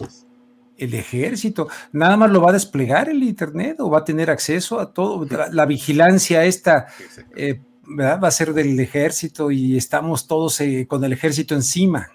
el 0.77 0.95
ejército, 0.95 1.69
nada 1.93 2.17
más 2.17 2.31
lo 2.31 2.43
va 2.43 2.51
a 2.51 2.55
desplegar 2.55 3.09
el 3.09 3.23
internet 3.23 3.77
o 3.79 3.89
va 3.91 3.99
a 3.99 4.05
tener 4.05 4.29
acceso 4.29 4.81
a 4.81 4.93
todo, 4.93 5.25
la, 5.53 5.67
vigilancia 5.67 6.45
esta 6.45 6.87
eh, 7.37 7.61
va 7.97 8.29
a 8.29 8.31
ser 8.31 8.53
del 8.53 8.79
ejército 8.81 9.51
y 9.51 9.77
estamos 9.77 10.27
todos 10.27 10.61
eh, 10.61 10.87
con 10.89 11.05
el 11.05 11.13
ejército 11.13 11.55
encima. 11.55 12.11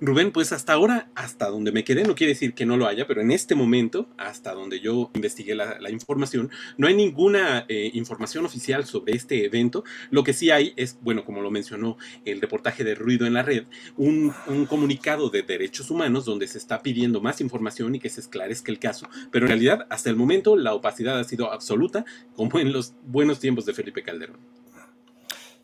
Rubén, 0.00 0.32
pues 0.32 0.52
hasta 0.52 0.72
ahora, 0.72 1.10
hasta 1.14 1.50
donde 1.50 1.72
me 1.72 1.84
quedé, 1.84 2.04
no 2.04 2.14
quiere 2.14 2.32
decir 2.32 2.54
que 2.54 2.64
no 2.64 2.78
lo 2.78 2.86
haya, 2.86 3.06
pero 3.06 3.20
en 3.20 3.30
este 3.30 3.54
momento, 3.54 4.08
hasta 4.16 4.54
donde 4.54 4.80
yo 4.80 5.10
investigué 5.14 5.54
la, 5.54 5.90
información, 5.90 6.50
no 6.78 6.86
hay 6.86 6.94
ninguna 6.94 7.66
eh, 7.68 7.90
información 7.92 8.46
oficial 8.46 8.86
sobre 8.86 9.14
este 9.14 9.44
evento. 9.44 9.84
Lo 10.10 10.24
que 10.24 10.32
sí 10.32 10.50
hay 10.50 10.72
es, 10.76 10.98
bueno, 11.02 11.24
como 11.24 11.42
lo 11.42 11.50
mencionó 11.50 11.98
el 12.24 12.40
reportaje 12.40 12.82
de 12.82 12.94
Ruido 12.94 13.26
en 13.26 13.34
la 13.34 13.42
Red, 13.42 13.64
un, 13.96 14.32
comunicado 14.68 15.28
de 15.30 15.42
derechos 15.42 15.90
humanos 15.90 16.24
donde 16.24 16.46
se 16.46 16.58
está 16.58 16.80
pidiendo 16.82 17.20
más 17.20 17.40
información 17.40 17.94
y 17.94 18.00
que 18.00 18.08
se 18.08 18.20
esclarezca 18.20 18.72
el 18.72 18.78
caso, 18.78 19.08
pero 19.30 19.44
en 19.46 19.50
realidad, 19.50 19.86
hasta 19.90 20.08
el 20.08 20.16
momento, 20.16 20.56
la 20.56 20.72
opacidad 20.74 21.18
ha 21.18 21.24
sido 21.24 21.52
absoluta, 21.52 22.04
como 22.36 22.58
en 22.58 22.72
los 22.72 22.94
buenos 23.04 23.38
tiempos 23.40 23.66
de 23.66 23.74
Felipe 23.74 24.02
Calderón. 24.02 24.38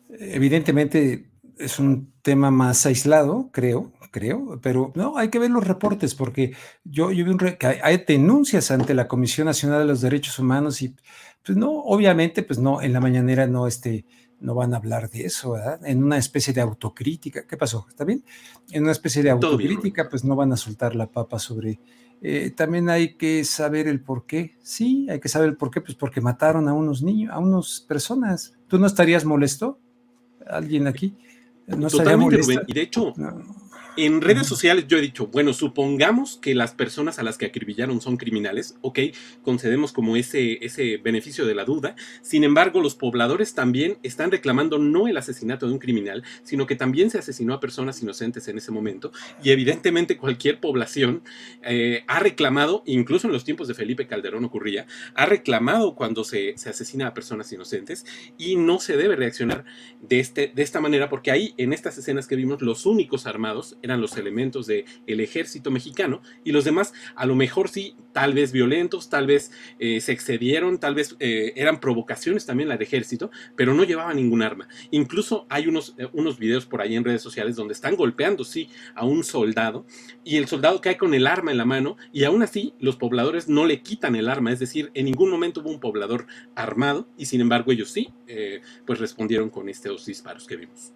Evidentemente 0.09 1.25
es 1.57 1.79
un 1.79 2.13
tema 2.21 2.51
más 2.51 2.85
aislado, 2.85 3.49
creo, 3.51 3.91
creo, 4.11 4.59
pero 4.61 4.91
no, 4.95 5.17
hay 5.17 5.29
que 5.29 5.39
ver 5.39 5.51
los 5.51 5.65
reportes 5.65 6.15
porque 6.15 6.53
yo, 6.83 7.11
yo 7.11 7.25
vi 7.25 7.31
un 7.31 7.37
que 7.37 7.79
hay, 7.81 8.03
denuncias 8.07 8.71
ante 8.71 8.93
la 8.93 9.07
Comisión 9.07 9.45
Nacional 9.45 9.79
de 9.79 9.85
los 9.85 10.01
Derechos 10.01 10.39
Humanos 10.39 10.81
y 10.81 10.95
pues 11.45 11.57
no, 11.57 11.71
obviamente, 11.71 12.43
pues 12.43 12.59
no, 12.59 12.81
en 12.81 12.93
la 12.93 12.99
mañanera 12.99 13.47
no, 13.47 13.67
este, 13.67 14.05
no 14.39 14.53
van 14.53 14.73
a 14.73 14.77
hablar 14.77 15.09
de 15.09 15.25
eso, 15.25 15.51
¿verdad? 15.51 15.79
En 15.85 16.03
una 16.03 16.17
especie 16.17 16.53
de 16.53 16.61
autocrítica, 16.61 17.45
¿qué 17.47 17.57
pasó? 17.57 17.85
¿Está 17.89 18.03
bien? 18.03 18.23
En 18.71 18.83
una 18.83 18.91
especie 18.91 19.23
de 19.23 19.29
autocrítica, 19.29 20.09
pues 20.09 20.23
no 20.23 20.35
van 20.35 20.51
a 20.51 20.57
soltar 20.57 20.95
la 20.95 21.09
papa 21.11 21.39
sobre... 21.39 21.79
Eh, 22.19 22.51
también 22.55 22.89
hay 22.89 23.15
que 23.15 23.43
saber 23.43 23.87
el 23.87 24.01
por 24.01 24.25
qué. 24.25 24.57
Sí, 24.63 25.07
hay 25.09 25.19
que 25.19 25.29
saber 25.29 25.49
el 25.49 25.55
por 25.55 25.69
qué, 25.69 25.81
pues 25.81 25.95
porque 25.95 26.19
mataron 26.19 26.67
a 26.67 26.73
unos 26.73 27.03
niños, 27.03 27.31
a 27.31 27.37
unas 27.37 27.79
personas. 27.81 28.55
¿Tú 28.67 28.79
no 28.79 28.87
estarías 28.87 29.23
molesto? 29.23 29.79
¿Alguien 30.47 30.87
aquí? 30.87 31.15
No 31.67 31.89
Totalmente, 31.89 32.37
Rubén. 32.37 32.61
Y 32.65 32.73
de 32.73 32.81
hecho, 32.81 33.13
en 33.97 34.21
redes 34.21 34.45
sociales 34.45 34.85
yo 34.87 34.97
he 34.97 35.01
dicho, 35.01 35.27
bueno, 35.27 35.53
supongamos 35.53 36.37
que 36.37 36.53
las 36.53 36.73
personas 36.73 37.17
a 37.17 37.23
las 37.23 37.37
que 37.37 37.47
acribillaron 37.47 37.99
son 37.99 38.17
criminales, 38.17 38.75
ok, 38.81 38.99
concedemos 39.41 39.91
como 39.91 40.15
ese, 40.15 40.63
ese 40.63 40.97
beneficio 40.97 41.45
de 41.45 41.55
la 41.55 41.65
duda. 41.65 41.95
Sin 42.21 42.43
embargo, 42.43 42.79
los 42.79 42.95
pobladores 42.95 43.55
también 43.55 43.97
están 44.03 44.29
reclamando 44.29 44.77
no 44.77 45.07
el 45.07 45.17
asesinato 45.17 45.67
de 45.67 45.73
un 45.73 45.79
criminal, 45.79 46.23
sino 46.43 46.67
que 46.67 46.75
también 46.75 47.09
se 47.09 47.17
asesinó 47.17 47.55
a 47.55 47.59
personas 47.59 48.01
inocentes 48.01 48.47
en 48.47 48.59
ese 48.59 48.71
momento. 48.71 49.11
Y 49.43 49.49
evidentemente 49.49 50.17
cualquier 50.17 50.59
población 50.59 51.23
eh, 51.63 52.03
ha 52.07 52.19
reclamado, 52.19 52.83
incluso 52.85 53.27
en 53.27 53.33
los 53.33 53.43
tiempos 53.43 53.67
de 53.67 53.73
Felipe 53.73 54.05
Calderón 54.05 54.45
ocurría, 54.45 54.85
ha 55.15 55.25
reclamado 55.25 55.95
cuando 55.95 56.23
se, 56.23 56.55
se 56.57 56.69
asesina 56.69 57.07
a 57.07 57.13
personas 57.15 57.51
inocentes 57.51 58.05
y 58.37 58.57
no 58.57 58.79
se 58.79 58.95
debe 58.95 59.15
reaccionar 59.15 59.65
de, 60.01 60.19
este, 60.19 60.51
de 60.53 60.61
esta 60.61 60.81
manera 60.81 61.09
porque 61.09 61.31
ahí, 61.31 61.55
en 61.57 61.73
estas 61.73 61.97
escenas 61.97 62.27
que 62.27 62.35
vimos, 62.35 62.61
los 62.61 62.85
únicos 62.85 63.25
armados 63.25 63.77
eran 63.87 64.01
los 64.01 64.17
elementos 64.17 64.67
del 64.67 64.85
el 65.07 65.19
ejército 65.19 65.71
mexicano 65.71 66.21
y 66.43 66.51
los 66.51 66.65
demás 66.65 66.93
a 67.15 67.25
lo 67.25 67.35
mejor 67.35 67.69
sí, 67.69 67.95
tal 68.13 68.33
vez 68.33 68.51
violentos, 68.51 69.09
tal 69.09 69.27
vez 69.27 69.51
eh, 69.79 70.01
se 70.01 70.11
excedieron, 70.11 70.79
tal 70.79 70.95
vez 70.95 71.15
eh, 71.19 71.53
eran 71.55 71.79
provocaciones 71.79 72.45
también 72.45 72.69
la 72.69 72.75
del 72.75 72.87
ejército, 72.87 73.31
pero 73.55 73.73
no 73.73 73.83
llevaban 73.83 74.17
ningún 74.17 74.41
arma. 74.41 74.67
Incluso 74.91 75.45
hay 75.49 75.67
unos, 75.67 75.95
eh, 75.97 76.07
unos 76.13 76.39
videos 76.39 76.65
por 76.65 76.81
ahí 76.81 76.95
en 76.95 77.03
redes 77.03 77.21
sociales 77.21 77.55
donde 77.55 77.73
están 77.73 77.95
golpeando, 77.95 78.43
sí, 78.43 78.69
a 78.95 79.05
un 79.05 79.23
soldado 79.23 79.85
y 80.23 80.37
el 80.37 80.47
soldado 80.47 80.81
cae 80.81 80.97
con 80.97 81.13
el 81.13 81.27
arma 81.27 81.51
en 81.51 81.57
la 81.57 81.65
mano 81.65 81.97
y 82.11 82.23
aún 82.23 82.43
así 82.43 82.73
los 82.79 82.95
pobladores 82.95 83.47
no 83.47 83.65
le 83.65 83.81
quitan 83.81 84.15
el 84.15 84.29
arma, 84.29 84.51
es 84.51 84.59
decir, 84.59 84.91
en 84.93 85.05
ningún 85.05 85.29
momento 85.29 85.61
hubo 85.61 85.69
un 85.69 85.79
poblador 85.79 86.27
armado 86.55 87.07
y 87.17 87.25
sin 87.25 87.41
embargo 87.41 87.71
ellos 87.71 87.91
sí, 87.91 88.09
pues 88.85 88.99
respondieron 88.99 89.49
con 89.49 89.69
estos 89.69 90.05
disparos 90.05 90.45
que 90.47 90.57
vimos. 90.57 90.93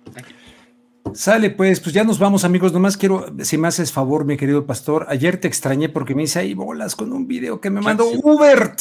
Sale, 1.13 1.49
pues, 1.49 1.79
pues 1.79 1.93
ya 1.93 2.03
nos 2.03 2.19
vamos, 2.19 2.43
amigos. 2.45 2.71
Nomás 2.73 2.95
quiero, 2.95 3.25
si 3.39 3.57
me 3.57 3.67
haces 3.67 3.91
favor, 3.91 4.25
mi 4.25 4.37
querido 4.37 4.65
pastor. 4.65 5.05
Ayer 5.09 5.37
te 5.37 5.47
extrañé 5.47 5.89
porque 5.89 6.15
me 6.15 6.23
hice 6.23 6.39
ahí 6.39 6.53
bolas 6.53 6.95
con 6.95 7.11
un 7.11 7.27
video 7.27 7.59
que 7.59 7.69
me 7.69 7.81
mandó 7.81 8.07
Hubert, 8.07 8.79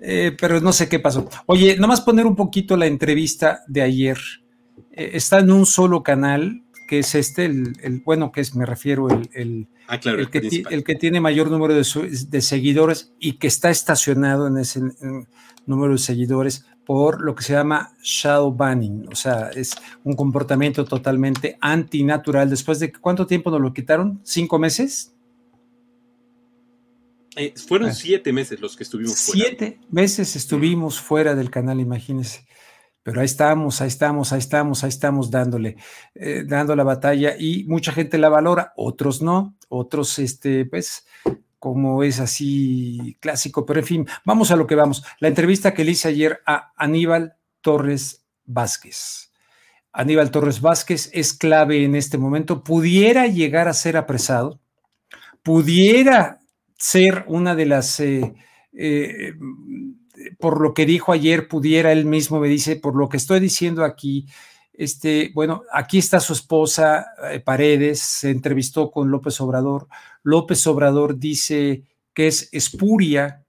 eh, 0.00 0.36
pero 0.38 0.60
no 0.60 0.72
sé 0.72 0.88
qué 0.88 0.98
pasó. 0.98 1.28
Oye, 1.46 1.76
nomás 1.76 2.00
poner 2.00 2.26
un 2.26 2.34
poquito 2.34 2.76
la 2.76 2.86
entrevista 2.86 3.62
de 3.68 3.82
ayer. 3.82 4.18
Eh, 4.92 5.10
está 5.14 5.38
en 5.38 5.52
un 5.52 5.64
solo 5.64 6.02
canal, 6.02 6.64
que 6.88 7.00
es 7.00 7.14
este, 7.14 7.44
el, 7.44 8.02
bueno, 8.04 8.32
que 8.32 8.40
es, 8.40 8.56
me 8.56 8.66
refiero, 8.66 9.06
el, 9.08 9.68
ah, 9.86 10.00
claro, 10.00 10.18
el, 10.18 10.30
que, 10.30 10.64
el, 10.70 10.82
que, 10.82 10.94
tiene 10.96 11.20
mayor 11.20 11.50
número 11.50 11.74
de, 11.74 11.86
de, 12.28 12.40
seguidores 12.40 13.12
y 13.20 13.34
que 13.34 13.46
está 13.46 13.70
estacionado 13.70 14.48
en 14.48 14.58
ese 14.58 14.80
número 15.66 15.92
de 15.92 15.98
seguidores 15.98 16.66
por 16.90 17.22
lo 17.22 17.36
que 17.36 17.44
se 17.44 17.52
llama 17.52 17.94
shadow 18.02 18.52
banning, 18.52 19.06
o 19.12 19.14
sea, 19.14 19.50
es 19.54 19.76
un 20.02 20.16
comportamiento 20.16 20.84
totalmente 20.84 21.56
antinatural. 21.60 22.50
Después 22.50 22.80
de 22.80 22.92
cuánto 22.92 23.28
tiempo 23.28 23.48
nos 23.52 23.60
lo 23.60 23.72
quitaron, 23.72 24.20
cinco 24.24 24.58
meses. 24.58 25.14
Eh, 27.36 27.54
fueron 27.64 27.90
ah. 27.90 27.94
siete 27.94 28.32
meses 28.32 28.60
los 28.60 28.76
que 28.76 28.82
estuvimos 28.82 29.20
fuera. 29.20 29.40
Siete 29.40 29.80
meses 29.88 30.34
estuvimos 30.34 31.00
fuera 31.00 31.36
del 31.36 31.48
canal, 31.48 31.78
imagínense. 31.78 32.44
Pero 33.04 33.20
ahí 33.20 33.26
estamos, 33.26 33.80
ahí 33.80 33.86
estamos, 33.86 34.32
ahí 34.32 34.40
estamos, 34.40 34.82
ahí 34.82 34.88
estamos 34.88 35.30
dándole, 35.30 35.76
eh, 36.16 36.42
dando 36.44 36.74
la 36.74 36.82
batalla 36.82 37.36
y 37.38 37.66
mucha 37.68 37.92
gente 37.92 38.18
la 38.18 38.30
valora, 38.30 38.72
otros 38.74 39.22
no, 39.22 39.56
otros, 39.68 40.18
este, 40.18 40.66
pues, 40.66 41.06
como 41.60 42.02
es 42.02 42.18
así 42.18 43.16
clásico, 43.20 43.64
pero 43.64 43.80
en 43.80 43.86
fin, 43.86 44.08
vamos 44.24 44.50
a 44.50 44.56
lo 44.56 44.66
que 44.66 44.74
vamos. 44.74 45.04
La 45.20 45.28
entrevista 45.28 45.74
que 45.74 45.84
le 45.84 45.92
hice 45.92 46.08
ayer 46.08 46.40
a 46.46 46.72
Aníbal 46.76 47.36
Torres 47.60 48.24
Vázquez. 48.46 49.30
Aníbal 49.92 50.30
Torres 50.30 50.60
Vázquez 50.60 51.10
es 51.12 51.34
clave 51.34 51.84
en 51.84 51.94
este 51.94 52.16
momento, 52.16 52.64
pudiera 52.64 53.26
llegar 53.26 53.68
a 53.68 53.74
ser 53.74 53.96
apresado, 53.96 54.60
pudiera 55.42 56.40
ser 56.78 57.24
una 57.28 57.54
de 57.54 57.66
las, 57.66 58.00
eh, 58.00 58.34
eh, 58.72 59.34
por 60.38 60.62
lo 60.62 60.72
que 60.72 60.86
dijo 60.86 61.12
ayer, 61.12 61.46
pudiera 61.46 61.92
él 61.92 62.06
mismo, 62.06 62.40
me 62.40 62.48
dice, 62.48 62.76
por 62.76 62.96
lo 62.96 63.08
que 63.10 63.18
estoy 63.18 63.38
diciendo 63.38 63.84
aquí, 63.84 64.26
este, 64.80 65.30
bueno, 65.34 65.64
aquí 65.70 65.98
está 65.98 66.20
su 66.20 66.32
esposa, 66.32 67.08
eh, 67.30 67.40
Paredes, 67.40 68.00
se 68.00 68.30
entrevistó 68.30 68.90
con 68.90 69.10
López 69.10 69.38
Obrador. 69.42 69.88
López 70.22 70.66
Obrador 70.66 71.18
dice 71.18 71.82
que 72.14 72.28
es 72.28 72.48
espuria. 72.50 73.44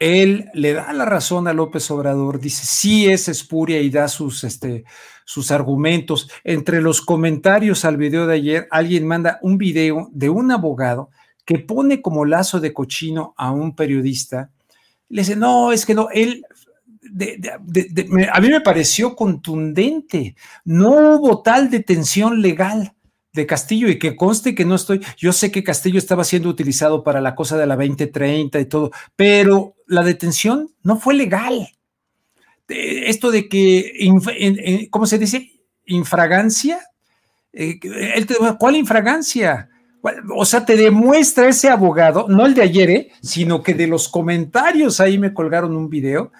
Él 0.00 0.50
le 0.54 0.72
da 0.72 0.92
la 0.92 1.04
razón 1.04 1.46
a 1.46 1.52
López 1.52 1.88
Obrador, 1.92 2.40
dice 2.40 2.66
sí 2.66 3.06
es 3.06 3.28
espuria 3.28 3.80
y 3.80 3.88
da 3.88 4.08
sus, 4.08 4.42
este, 4.42 4.82
sus 5.24 5.52
argumentos. 5.52 6.28
Entre 6.42 6.82
los 6.82 7.02
comentarios 7.02 7.84
al 7.84 7.96
video 7.96 8.26
de 8.26 8.34
ayer, 8.34 8.68
alguien 8.72 9.06
manda 9.06 9.38
un 9.42 9.58
video 9.58 10.08
de 10.10 10.28
un 10.28 10.50
abogado 10.50 11.10
que 11.44 11.60
pone 11.60 12.02
como 12.02 12.24
lazo 12.24 12.58
de 12.58 12.72
cochino 12.72 13.32
a 13.36 13.52
un 13.52 13.76
periodista. 13.76 14.50
Le 15.08 15.22
dice, 15.22 15.36
no, 15.36 15.70
es 15.70 15.86
que 15.86 15.94
no, 15.94 16.08
él 16.10 16.44
a 18.32 18.40
mí 18.40 18.48
me 18.48 18.60
pareció 18.60 19.16
contundente. 19.16 20.36
No 20.64 21.16
hubo 21.16 21.42
tal 21.42 21.70
detención 21.70 22.42
legal 22.42 22.94
de 23.32 23.46
Castillo 23.46 23.88
y 23.88 23.98
que 23.98 24.16
conste 24.16 24.54
que 24.54 24.64
no 24.64 24.74
estoy, 24.74 25.00
yo 25.16 25.32
sé 25.32 25.50
que 25.50 25.64
Castillo 25.64 25.98
estaba 25.98 26.24
siendo 26.24 26.48
utilizado 26.48 27.04
para 27.04 27.20
la 27.20 27.34
cosa 27.34 27.56
de 27.56 27.66
la 27.66 27.76
2030 27.76 28.58
y 28.60 28.64
todo, 28.66 28.90
pero 29.16 29.76
la 29.86 30.02
detención 30.02 30.70
no 30.82 30.98
fue 30.98 31.14
legal. 31.14 31.68
Esto 32.68 33.30
de 33.30 33.48
que, 33.48 34.10
¿cómo 34.90 35.06
se 35.06 35.18
dice? 35.18 35.52
Infragancia. 35.86 36.80
Eh, 37.52 37.80
¿Cuál 38.58 38.76
infragancia? 38.76 39.70
O 40.36 40.44
sea, 40.44 40.64
te 40.64 40.76
demuestra 40.76 41.48
ese 41.48 41.68
abogado, 41.68 42.26
no 42.28 42.46
el 42.46 42.54
de 42.54 42.62
ayer, 42.62 42.90
¿eh? 42.90 43.10
sino 43.22 43.62
que 43.62 43.74
de 43.74 43.86
los 43.86 44.08
comentarios 44.08 45.00
ahí 45.00 45.18
me 45.18 45.32
colgaron 45.32 45.74
un 45.74 45.88
video 45.88 46.30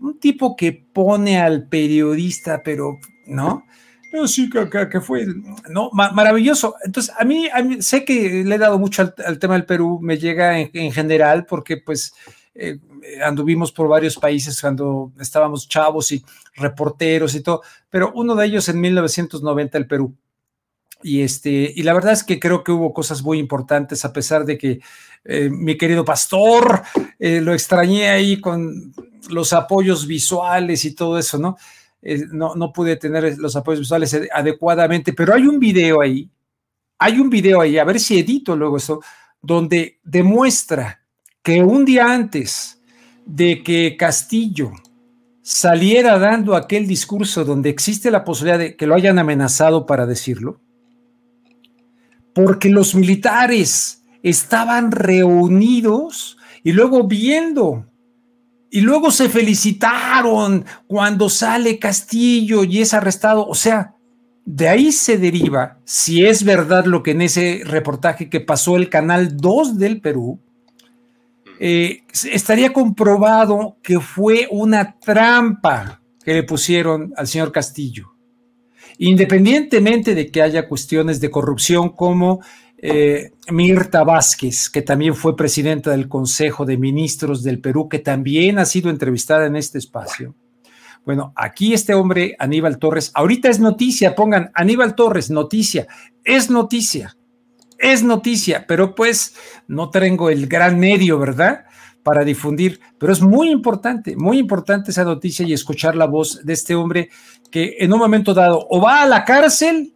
un 0.00 0.18
tipo 0.18 0.56
que 0.56 0.72
pone 0.72 1.40
al 1.40 1.68
periodista, 1.68 2.62
pero, 2.62 2.98
¿no? 3.26 3.64
Pero 4.10 4.28
sí, 4.28 4.48
que, 4.48 5.00
fue, 5.00 5.26
¿no? 5.68 5.90
maravilloso. 5.92 6.74
Entonces, 6.84 7.12
a 7.18 7.24
mí, 7.24 7.48
sé 7.80 8.04
que 8.04 8.44
le 8.44 8.54
he 8.54 8.58
dado 8.58 8.78
mucho 8.78 9.12
al, 9.24 9.38
tema 9.38 9.54
del 9.54 9.66
Perú, 9.66 9.98
me 10.00 10.16
llega 10.16 10.58
en, 10.58 10.92
general, 10.92 11.44
porque 11.44 11.76
pues 11.76 12.14
eh, 12.54 12.78
anduvimos 13.22 13.72
por 13.72 13.88
varios 13.88 14.16
países 14.16 14.60
cuando 14.60 15.12
estábamos 15.20 15.68
chavos 15.68 16.12
y 16.12 16.24
reporteros 16.54 17.34
y 17.34 17.42
todo, 17.42 17.62
pero 17.90 18.12
uno 18.14 18.34
de 18.34 18.46
ellos 18.46 18.68
en 18.68 18.80
1990, 18.80 19.76
el 19.76 19.86
Perú. 19.86 20.16
Y, 21.06 21.22
este, 21.22 21.72
y 21.72 21.84
la 21.84 21.94
verdad 21.94 22.14
es 22.14 22.24
que 22.24 22.40
creo 22.40 22.64
que 22.64 22.72
hubo 22.72 22.92
cosas 22.92 23.22
muy 23.22 23.38
importantes, 23.38 24.04
a 24.04 24.12
pesar 24.12 24.44
de 24.44 24.58
que 24.58 24.80
eh, 25.24 25.48
mi 25.48 25.78
querido 25.78 26.04
pastor 26.04 26.82
eh, 27.20 27.40
lo 27.40 27.54
extrañé 27.54 28.08
ahí 28.08 28.40
con 28.40 28.92
los 29.30 29.52
apoyos 29.52 30.04
visuales 30.04 30.84
y 30.84 30.96
todo 30.96 31.16
eso, 31.16 31.38
¿no? 31.38 31.58
Eh, 32.02 32.24
no, 32.32 32.56
no 32.56 32.72
pude 32.72 32.96
tener 32.96 33.38
los 33.38 33.54
apoyos 33.54 33.78
visuales 33.78 34.18
adecuadamente, 34.32 35.12
pero 35.12 35.32
hay 35.32 35.46
un 35.46 35.60
video 35.60 36.00
ahí, 36.00 36.28
hay 36.98 37.20
un 37.20 37.30
video 37.30 37.60
ahí, 37.60 37.78
a 37.78 37.84
ver 37.84 38.00
si 38.00 38.18
edito 38.18 38.56
luego 38.56 38.76
eso, 38.76 39.00
donde 39.40 40.00
demuestra 40.02 41.02
que 41.40 41.62
un 41.62 41.84
día 41.84 42.12
antes 42.12 42.82
de 43.24 43.62
que 43.62 43.96
Castillo 43.96 44.72
saliera 45.40 46.18
dando 46.18 46.56
aquel 46.56 46.88
discurso 46.88 47.44
donde 47.44 47.70
existe 47.70 48.10
la 48.10 48.24
posibilidad 48.24 48.58
de 48.58 48.76
que 48.76 48.88
lo 48.88 48.96
hayan 48.96 49.20
amenazado 49.20 49.86
para 49.86 50.04
decirlo, 50.04 50.65
porque 52.36 52.68
los 52.68 52.94
militares 52.94 54.02
estaban 54.22 54.92
reunidos 54.92 56.36
y 56.62 56.72
luego 56.72 57.04
viendo 57.04 57.86
y 58.70 58.82
luego 58.82 59.10
se 59.10 59.30
felicitaron 59.30 60.66
cuando 60.86 61.30
sale 61.30 61.78
Castillo 61.78 62.62
y 62.62 62.82
es 62.82 62.92
arrestado. 62.92 63.46
O 63.46 63.54
sea, 63.54 63.94
de 64.44 64.68
ahí 64.68 64.92
se 64.92 65.16
deriva, 65.16 65.78
si 65.84 66.26
es 66.26 66.44
verdad 66.44 66.84
lo 66.84 67.02
que 67.02 67.12
en 67.12 67.22
ese 67.22 67.62
reportaje 67.64 68.28
que 68.28 68.40
pasó 68.40 68.76
el 68.76 68.90
Canal 68.90 69.38
2 69.38 69.78
del 69.78 70.02
Perú, 70.02 70.38
eh, 71.58 72.02
estaría 72.30 72.70
comprobado 72.74 73.78
que 73.82 73.98
fue 73.98 74.46
una 74.50 74.98
trampa 74.98 76.02
que 76.22 76.34
le 76.34 76.42
pusieron 76.42 77.14
al 77.16 77.28
señor 77.28 77.50
Castillo. 77.50 78.15
Independientemente 78.98 80.14
de 80.14 80.30
que 80.30 80.42
haya 80.42 80.68
cuestiones 80.68 81.20
de 81.20 81.30
corrupción 81.30 81.90
como 81.90 82.40
eh, 82.78 83.32
Mirta 83.50 84.04
Vázquez, 84.04 84.70
que 84.70 84.82
también 84.82 85.14
fue 85.14 85.36
presidenta 85.36 85.90
del 85.90 86.08
Consejo 86.08 86.64
de 86.64 86.76
Ministros 86.76 87.42
del 87.42 87.60
Perú, 87.60 87.88
que 87.88 87.98
también 87.98 88.58
ha 88.58 88.64
sido 88.64 88.90
entrevistada 88.90 89.46
en 89.46 89.56
este 89.56 89.78
espacio. 89.78 90.34
Bueno, 91.04 91.32
aquí 91.36 91.72
este 91.72 91.94
hombre, 91.94 92.34
Aníbal 92.38 92.78
Torres, 92.78 93.12
ahorita 93.14 93.48
es 93.48 93.60
noticia, 93.60 94.14
pongan 94.14 94.50
Aníbal 94.54 94.94
Torres, 94.94 95.30
noticia, 95.30 95.86
es 96.24 96.50
noticia, 96.50 97.16
es 97.78 98.02
noticia, 98.02 98.66
pero 98.66 98.94
pues 98.94 99.36
no 99.68 99.90
tengo 99.90 100.30
el 100.30 100.46
gran 100.48 100.78
medio, 100.78 101.18
¿verdad? 101.18 101.66
Para 102.06 102.22
difundir, 102.22 102.78
pero 102.98 103.12
es 103.12 103.20
muy 103.20 103.50
importante, 103.50 104.14
muy 104.14 104.38
importante 104.38 104.92
esa 104.92 105.02
noticia 105.02 105.44
y 105.44 105.52
escuchar 105.52 105.96
la 105.96 106.06
voz 106.06 106.44
de 106.44 106.52
este 106.52 106.76
hombre 106.76 107.10
que 107.50 107.78
en 107.80 107.92
un 107.92 107.98
momento 107.98 108.32
dado 108.32 108.64
o 108.70 108.80
va 108.80 109.02
a 109.02 109.06
la 109.06 109.24
cárcel 109.24 109.92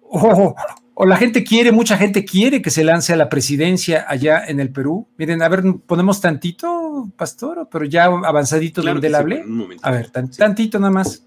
o, 0.00 0.54
o 0.94 1.06
la 1.06 1.16
gente 1.16 1.42
quiere, 1.42 1.72
mucha 1.72 1.96
gente 1.96 2.24
quiere 2.24 2.62
que 2.62 2.70
se 2.70 2.84
lance 2.84 3.12
a 3.12 3.16
la 3.16 3.28
presidencia 3.28 4.06
allá 4.08 4.44
en 4.46 4.60
el 4.60 4.70
Perú. 4.70 5.08
Miren, 5.18 5.42
a 5.42 5.48
ver, 5.48 5.64
ponemos 5.86 6.20
tantito, 6.20 7.12
pastor, 7.16 7.68
pero 7.70 7.84
ya 7.84 8.04
avanzadito 8.04 8.80
donde 8.80 9.08
él 9.08 9.14
hable. 9.16 9.44
a 9.82 9.90
ver, 9.90 10.10
tantito 10.10 10.78
nada 10.78 10.92
más. 10.92 11.26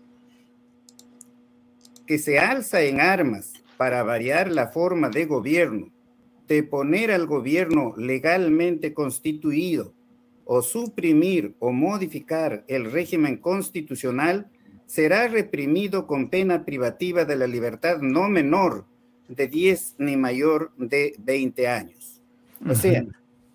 Que 2.06 2.18
se 2.18 2.39
alza 2.39 2.81
en 2.81 3.02
armas 3.02 3.53
para 3.76 4.03
variar 4.03 4.49
la 4.49 4.68
forma 4.68 5.10
de 5.10 5.26
gobierno, 5.26 5.89
de 6.48 6.64
poner 6.64 7.11
al 7.11 7.27
gobierno 7.27 7.94
legalmente 7.98 8.94
constituido 8.94 9.94
o 10.49 10.61
suprimir 10.61 11.55
o 11.59 11.73
modificar 11.73 12.63
el 12.69 12.89
régimen 12.89 13.35
constitucional, 13.37 14.49
será 14.85 15.27
reprimido 15.27 16.07
con 16.07 16.29
pena 16.29 16.63
privativa 16.63 17.25
de 17.25 17.35
la 17.35 17.47
libertad 17.47 17.99
no 17.99 18.29
menor 18.29 18.85
de 19.27 19.49
10 19.49 19.95
ni 19.97 20.15
mayor 20.15 20.71
de 20.77 21.15
20 21.19 21.67
años. 21.67 22.21
O 22.65 22.73
sea, 22.73 23.05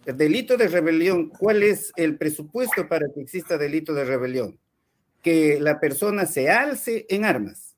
el 0.05 0.17
delito 0.19 0.59
de 0.59 0.69
rebelión, 0.69 1.31
¿cuál 1.31 1.63
es 1.63 1.93
el 1.97 2.19
presupuesto 2.19 2.87
para 2.87 3.09
que 3.09 3.23
exista 3.23 3.57
delito 3.57 3.95
de 3.95 4.05
rebelión? 4.05 4.59
Que 5.23 5.59
la 5.61 5.81
persona 5.81 6.27
se 6.27 6.51
alce 6.51 7.07
en 7.09 7.25
armas. 7.25 7.75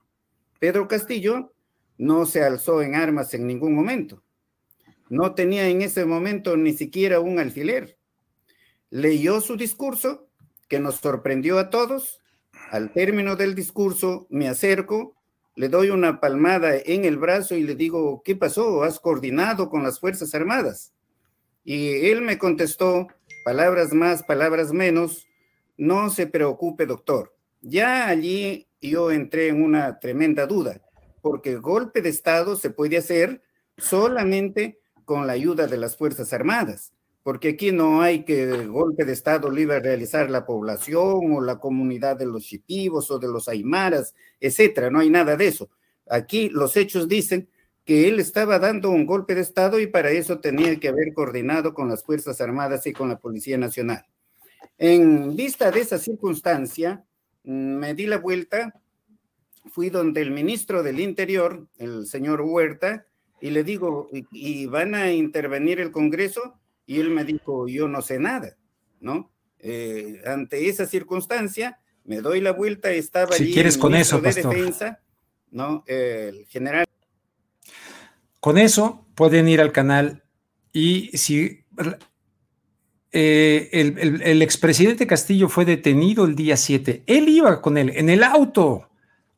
Pedro 0.59 0.89
Castillo 0.89 1.53
no 1.99 2.27
se 2.27 2.43
alzó 2.43 2.83
en 2.83 2.97
armas 2.97 3.33
en 3.33 3.47
ningún 3.47 3.75
momento. 3.75 4.25
No 5.09 5.37
tenía 5.37 5.69
en 5.69 5.83
ese 5.83 6.05
momento 6.05 6.57
ni 6.57 6.73
siquiera 6.73 7.21
un 7.21 7.39
alfiler. 7.39 7.97
Leyó 8.95 9.41
su 9.41 9.57
discurso, 9.57 10.29
que 10.69 10.79
nos 10.79 11.01
sorprendió 11.01 11.59
a 11.59 11.69
todos. 11.69 12.21
Al 12.71 12.93
término 12.93 13.35
del 13.35 13.57
discurso 13.57 14.29
me 14.31 14.47
acerco, 14.47 15.17
le 15.57 15.69
doy 15.69 15.91
una 15.91 16.21
palmada 16.21 16.77
en 16.77 17.05
el 17.05 17.19
brazo 17.19 17.57
y 17.57 17.65
le 17.65 17.75
digo, 17.75 18.23
¿qué 18.25 18.37
pasó? 18.37 18.85
¿Has 18.85 19.01
coordinado 19.01 19.69
con 19.69 19.83
las 19.83 19.99
Fuerzas 19.99 20.33
Armadas? 20.37 20.93
Y 21.65 22.07
él 22.07 22.23
me 22.23 22.39
contestó, 22.39 23.09
palabras 23.45 23.93
más, 23.93 24.23
palabras 24.23 24.73
menos, 24.73 25.27
no 25.77 26.09
se 26.09 26.29
preocupe, 26.29 26.87
doctor. 26.87 27.35
Ya 27.63 28.07
allí 28.07 28.69
yo 28.81 29.11
entré 29.11 29.49
en 29.49 29.61
una 29.65 29.99
tremenda 29.99 30.47
duda, 30.47 30.81
porque 31.21 31.57
golpe 31.57 32.01
de 32.01 32.11
Estado 32.11 32.55
se 32.55 32.71
puede 32.71 32.99
hacer 32.99 33.43
solamente 33.77 34.79
con 35.05 35.27
la 35.27 35.33
ayuda 35.33 35.67
de 35.67 35.79
las 35.79 35.97
Fuerzas 35.97 36.33
Armadas, 36.33 36.94
porque 37.25 37.49
aquí 37.49 37.73
no 37.73 38.03
hay 38.03 38.25
que 38.25 38.67
golpe 38.67 39.07
de 39.07 39.15
Estado 39.15 39.49
lo 39.49 39.59
iba 39.59 39.77
a 39.77 39.81
realizar 39.81 40.31
la 40.31 40.45
población 40.45 41.33
o 41.33 41.41
la 41.41 41.59
comunidad 41.59 42.17
de 42.17 42.27
los 42.27 42.45
chipivos 42.45 43.11
o 43.11 43.19
de 43.19 43.29
los 43.29 43.49
aymaras, 43.49 44.15
etcétera, 44.39 44.91
no 44.91 45.01
hay 45.01 45.09
nada 45.09 45.35
de 45.35 45.49
eso. 45.49 45.71
Aquí 46.09 46.51
los 46.51 46.77
hechos 46.77 47.09
dicen 47.09 47.49
que 47.87 48.09
él 48.09 48.21
estaba 48.21 48.59
dando 48.59 48.91
un 48.91 49.07
golpe 49.07 49.35
de 49.35 49.41
Estado 49.41 49.81
y 49.81 49.87
para 49.87 50.11
eso 50.11 50.39
tenía 50.39 50.79
que 50.79 50.89
haber 50.89 51.15
coordinado 51.15 51.73
con 51.73 51.89
las 51.89 52.05
Fuerzas 52.05 52.43
Armadas 52.43 52.87
y 52.87 52.93
con 52.93 53.09
la 53.09 53.19
Policía 53.19 53.57
Nacional. 53.57 54.05
En 54.77 55.35
vista 55.35 55.71
de 55.71 55.81
esa 55.81 55.97
circunstancia, 55.97 57.05
mm, 57.45 57.77
me 57.77 57.95
di 57.95 58.07
la 58.07 58.19
vuelta, 58.19 58.83
fui 59.71 59.89
donde 59.89 60.21
el 60.21 60.31
ministro 60.31 60.83
del 60.83 61.01
Interior, 61.01 61.67
el 61.79 62.07
señor 62.07 62.43
Huerta, 62.43 63.07
y 63.41 63.49
le 63.49 63.65
digo, 63.65 64.09
¿y, 64.13 64.67
van 64.67 64.95
a 64.95 65.11
intervenir 65.11 65.81
el 65.81 65.91
Congreso? 65.91 66.59
Y 66.87 67.01
él 67.01 67.11
me 67.11 67.25
dijo, 67.25 67.67
yo 67.69 67.89
no 67.89 68.03
sé 68.03 68.19
nada, 68.19 68.57
¿no? 69.01 69.31
Eh, 69.59 70.21
ante 70.27 70.69
esa 70.69 70.87
circunstancia, 70.87 71.81
me 72.05 72.21
doy 72.21 72.41
la 72.41 72.53
vuelta, 72.53 72.91
estaba 72.91 73.33
si 73.33 73.53
quieres 73.53 73.79
con 73.79 73.95
eso, 73.95 74.21
de 74.21 74.33
defensa, 74.33 75.01
¿no? 75.51 75.85
el 75.87 76.47
general. 76.47 76.87
Con 78.41 78.59
eso 78.59 79.07
pueden 79.15 79.49
ir 79.49 79.63
al 79.63 79.73
canal 79.73 80.23
y 80.71 81.17
si 81.17 81.65
eh, 83.13 83.71
el, 83.73 83.99
el, 83.99 84.23
el, 84.23 84.43
expresidente 84.43 85.07
Castillo 85.07 85.49
fue 85.49 85.65
detenido 85.65 86.27
el 86.27 86.35
día 86.35 86.59
7, 86.59 87.05
él 87.07 87.29
iba 87.31 87.63
con 87.63 87.79
él 87.79 87.91
en 87.95 88.11
el 88.11 88.23
auto 88.23 88.91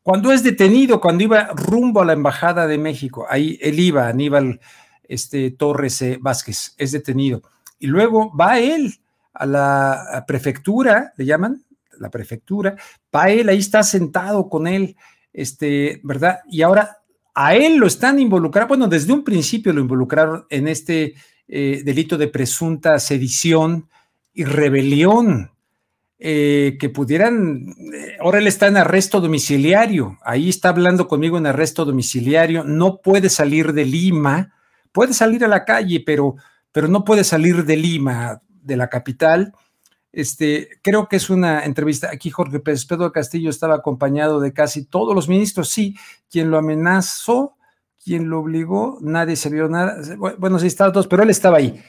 cuando 0.06 0.30
es 0.30 0.44
detenido, 0.44 1.00
cuando 1.00 1.24
iba 1.24 1.48
rumbo 1.48 2.00
a 2.00 2.04
la 2.04 2.12
Embajada 2.12 2.68
de 2.68 2.78
México, 2.78 3.26
ahí 3.28 3.58
él 3.60 3.80
iba, 3.80 4.06
Aníbal 4.06 4.60
este, 5.08 5.50
Torres 5.50 6.02
Vázquez, 6.20 6.74
es 6.78 6.92
detenido. 6.92 7.42
Y 7.78 7.86
luego 7.86 8.34
va 8.34 8.58
él 8.58 8.94
a 9.32 9.46
la 9.46 10.24
prefectura, 10.26 11.12
le 11.16 11.26
llaman, 11.26 11.62
la 11.98 12.10
prefectura, 12.10 12.76
va 13.14 13.30
él, 13.30 13.48
ahí 13.48 13.58
está 13.58 13.82
sentado 13.82 14.48
con 14.48 14.66
él, 14.66 14.96
este, 15.32 16.00
¿verdad? 16.02 16.40
Y 16.48 16.62
ahora 16.62 16.98
a 17.34 17.54
él 17.54 17.76
lo 17.76 17.86
están 17.86 18.18
involucrando, 18.18 18.68
bueno, 18.68 18.88
desde 18.88 19.12
un 19.12 19.22
principio 19.22 19.72
lo 19.72 19.82
involucraron 19.82 20.46
en 20.48 20.68
este 20.68 21.14
eh, 21.48 21.82
delito 21.84 22.16
de 22.16 22.28
presunta 22.28 22.98
sedición 22.98 23.88
y 24.32 24.44
rebelión 24.44 25.50
eh, 26.18 26.78
que 26.80 26.88
pudieran, 26.88 27.74
eh, 27.94 28.16
ahora 28.20 28.38
él 28.38 28.46
está 28.46 28.68
en 28.68 28.78
arresto 28.78 29.20
domiciliario, 29.20 30.18
ahí 30.24 30.48
está 30.48 30.70
hablando 30.70 31.08
conmigo 31.08 31.36
en 31.36 31.46
arresto 31.46 31.84
domiciliario, 31.84 32.64
no 32.64 33.02
puede 33.02 33.28
salir 33.28 33.74
de 33.74 33.84
Lima, 33.84 34.54
puede 34.96 35.12
salir 35.12 35.44
a 35.44 35.48
la 35.48 35.66
calle, 35.66 36.02
pero, 36.06 36.36
pero 36.72 36.88
no 36.88 37.04
puede 37.04 37.22
salir 37.22 37.66
de 37.66 37.76
Lima, 37.76 38.40
de 38.48 38.78
la 38.78 38.88
capital. 38.88 39.52
Este, 40.10 40.80
creo 40.82 41.06
que 41.06 41.16
es 41.16 41.28
una 41.28 41.66
entrevista. 41.66 42.08
Aquí 42.10 42.30
Jorge 42.30 42.60
Pérez 42.60 42.86
Pedro 42.86 43.12
Castillo 43.12 43.50
estaba 43.50 43.74
acompañado 43.74 44.40
de 44.40 44.54
casi 44.54 44.86
todos 44.86 45.14
los 45.14 45.28
ministros. 45.28 45.68
Sí, 45.68 45.94
quien 46.30 46.50
lo 46.50 46.56
amenazó 46.56 47.56
¿Quién 48.02 48.30
lo 48.30 48.38
obligó, 48.38 48.98
nadie 49.00 49.34
se 49.34 49.50
vio 49.50 49.68
nada. 49.68 49.96
Bueno, 50.38 50.60
sí, 50.60 50.68
estaban 50.68 50.92
todos, 50.92 51.08
pero 51.08 51.24
él 51.24 51.30
estaba 51.30 51.56
ahí. 51.56 51.82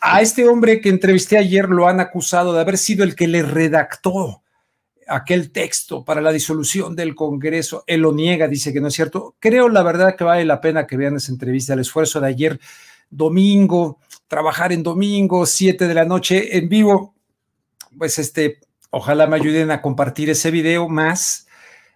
A 0.00 0.22
este 0.22 0.48
hombre 0.48 0.80
que 0.80 0.88
entrevisté 0.88 1.36
ayer 1.36 1.68
lo 1.68 1.86
han 1.86 2.00
acusado 2.00 2.54
de 2.54 2.60
haber 2.62 2.78
sido 2.78 3.04
el 3.04 3.14
que 3.14 3.28
le 3.28 3.42
redactó 3.42 4.42
aquel 5.08 5.50
texto 5.50 6.04
para 6.04 6.20
la 6.20 6.32
disolución 6.32 6.94
del 6.94 7.14
Congreso. 7.14 7.84
Él 7.86 8.00
lo 8.00 8.12
niega, 8.12 8.48
dice 8.48 8.72
que 8.72 8.80
no 8.80 8.88
es 8.88 8.94
cierto. 8.94 9.36
Creo, 9.38 9.68
la 9.68 9.82
verdad, 9.82 10.16
que 10.16 10.24
vale 10.24 10.44
la 10.44 10.60
pena 10.60 10.86
que 10.86 10.96
vean 10.96 11.16
esa 11.16 11.32
entrevista, 11.32 11.74
el 11.74 11.80
esfuerzo 11.80 12.20
de 12.20 12.28
ayer, 12.28 12.60
domingo, 13.10 13.98
trabajar 14.26 14.72
en 14.72 14.82
domingo, 14.82 15.46
siete 15.46 15.88
de 15.88 15.94
la 15.94 16.04
noche 16.04 16.56
en 16.56 16.68
vivo. 16.68 17.14
Pues 17.96 18.18
este, 18.18 18.60
ojalá 18.90 19.26
me 19.26 19.36
ayuden 19.36 19.70
a 19.70 19.82
compartir 19.82 20.30
ese 20.30 20.50
video 20.50 20.88
más 20.88 21.46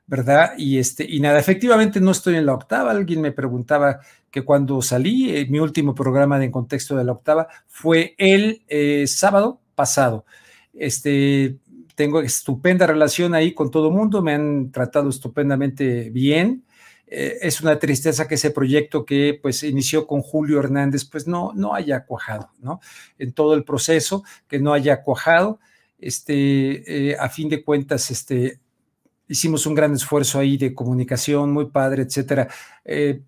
¿verdad? 0.07 0.53
Y, 0.59 0.79
este, 0.79 1.07
y 1.09 1.21
nada, 1.21 1.39
efectivamente 1.39 2.01
no 2.01 2.11
estoy 2.11 2.37
en 2.37 2.45
la 2.45 2.53
octava. 2.53 2.91
Alguien 2.91 3.21
me 3.21 3.33
preguntaba 3.33 4.01
que 4.31 4.45
cuando 4.45 4.83
salí, 4.83 5.35
eh, 5.35 5.47
mi 5.49 5.59
último 5.59 5.95
programa 5.95 6.39
de 6.39 6.47
En 6.47 6.51
Contexto 6.51 6.97
de 6.97 7.05
la 7.05 7.13
Octava 7.13 7.49
fue 7.67 8.15
el 8.19 8.63
eh, 8.69 9.07
sábado 9.07 9.61
pasado. 9.75 10.25
Este, 10.75 11.57
tengo 12.03 12.21
estupenda 12.21 12.85
relación 12.85 13.33
ahí 13.33 13.55
con 13.55 13.71
todo 13.71 13.87
el 13.87 13.95
mundo, 13.95 14.23
me 14.23 14.35
han 14.35 14.73
tratado 14.73 15.09
estupendamente 15.09 16.11
bien. 16.11 16.65
Eh, 17.07 17.39
es 17.43 17.61
una 17.61 17.79
tristeza 17.79 18.27
que 18.27 18.35
ese 18.35 18.51
proyecto 18.51 19.05
que 19.05 19.39
pues 19.41 19.63
inició 19.63 20.09
con 20.09 20.21
Julio 20.21 20.59
Hernández 20.59 21.05
pues 21.05 21.29
no, 21.29 21.53
no 21.55 21.75
haya 21.75 22.05
cuajado, 22.05 22.51
¿no? 22.59 22.81
En 23.21 23.33
todo 23.33 23.55
el 23.55 23.63
proceso, 23.63 24.25
que 24.49 24.59
no 24.59 24.73
haya 24.73 25.01
cuajado. 25.03 25.61
Este, 25.97 27.17
a 27.21 27.29
fin 27.29 27.49
de 27.49 27.63
cuentas, 27.63 28.11
este, 28.11 28.59
hicimos 29.29 29.65
un 29.67 29.77
gran 29.77 29.95
esfuerzo 29.95 30.41
ahí 30.41 30.57
de 30.57 30.75
comunicación, 30.75 31.53
muy 31.53 31.67
padre, 31.67 32.03
etcétera. 32.03 32.49
Eh, 32.85 33.23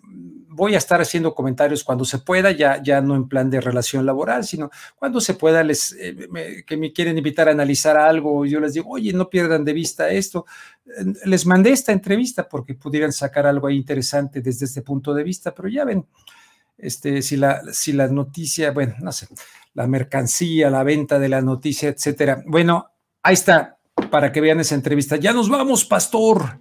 voy 0.54 0.74
a 0.74 0.78
estar 0.78 1.00
haciendo 1.00 1.34
comentarios 1.34 1.84
cuando 1.84 2.04
se 2.04 2.18
pueda, 2.18 2.52
ya, 2.52 2.82
ya 2.82 3.00
no 3.00 3.16
en 3.16 3.28
plan 3.28 3.50
de 3.50 3.60
relación 3.60 4.06
laboral, 4.06 4.44
sino 4.44 4.70
cuando 4.96 5.20
se 5.20 5.34
pueda, 5.34 5.62
les, 5.62 5.96
eh, 5.98 6.64
que 6.66 6.76
me 6.76 6.92
quieren 6.92 7.18
invitar 7.18 7.48
a 7.48 7.52
analizar 7.52 7.96
algo, 7.96 8.46
yo 8.46 8.60
les 8.60 8.74
digo, 8.74 8.90
oye, 8.90 9.12
no 9.12 9.28
pierdan 9.28 9.64
de 9.64 9.72
vista 9.72 10.10
esto. 10.10 10.46
Les 11.24 11.46
mandé 11.46 11.70
esta 11.70 11.92
entrevista 11.92 12.48
porque 12.48 12.74
pudieran 12.74 13.12
sacar 13.12 13.46
algo 13.46 13.66
ahí 13.66 13.76
interesante 13.76 14.40
desde 14.40 14.66
este 14.66 14.82
punto 14.82 15.12
de 15.12 15.24
vista, 15.24 15.54
pero 15.54 15.68
ya 15.68 15.84
ven, 15.84 16.06
este, 16.78 17.22
si, 17.22 17.36
la, 17.36 17.62
si 17.72 17.92
la 17.92 18.08
noticia, 18.08 18.70
bueno, 18.70 18.94
no 19.00 19.12
sé, 19.12 19.28
la 19.74 19.86
mercancía, 19.86 20.70
la 20.70 20.82
venta 20.82 21.18
de 21.18 21.28
la 21.28 21.40
noticia, 21.40 21.88
etcétera. 21.88 22.42
Bueno, 22.46 22.90
ahí 23.22 23.34
está, 23.34 23.78
para 24.10 24.30
que 24.32 24.40
vean 24.40 24.60
esa 24.60 24.74
entrevista. 24.74 25.16
Ya 25.16 25.32
nos 25.32 25.48
vamos, 25.48 25.84
pastor. 25.84 26.58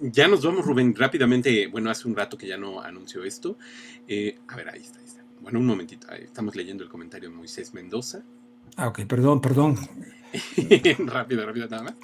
Ya 0.00 0.28
nos 0.28 0.44
vamos, 0.44 0.64
Rubén, 0.64 0.94
rápidamente. 0.94 1.66
Bueno, 1.68 1.90
hace 1.90 2.06
un 2.06 2.14
rato 2.14 2.36
que 2.36 2.46
ya 2.46 2.56
no 2.56 2.80
anunció 2.80 3.24
esto. 3.24 3.58
Eh, 4.06 4.38
a 4.48 4.56
ver, 4.56 4.68
ahí 4.68 4.80
está, 4.80 4.98
ahí 4.98 5.06
está. 5.06 5.24
Bueno, 5.40 5.58
un 5.58 5.66
momentito. 5.66 6.08
Estamos 6.12 6.54
leyendo 6.54 6.84
el 6.84 6.90
comentario 6.90 7.30
de 7.30 7.34
Moisés 7.34 7.72
Mendoza. 7.72 8.22
Ah, 8.76 8.88
ok, 8.88 9.06
perdón, 9.06 9.40
perdón. 9.40 9.76
rápido, 10.98 11.46
rápido, 11.46 11.68
nada 11.68 11.82
más. 11.82 11.94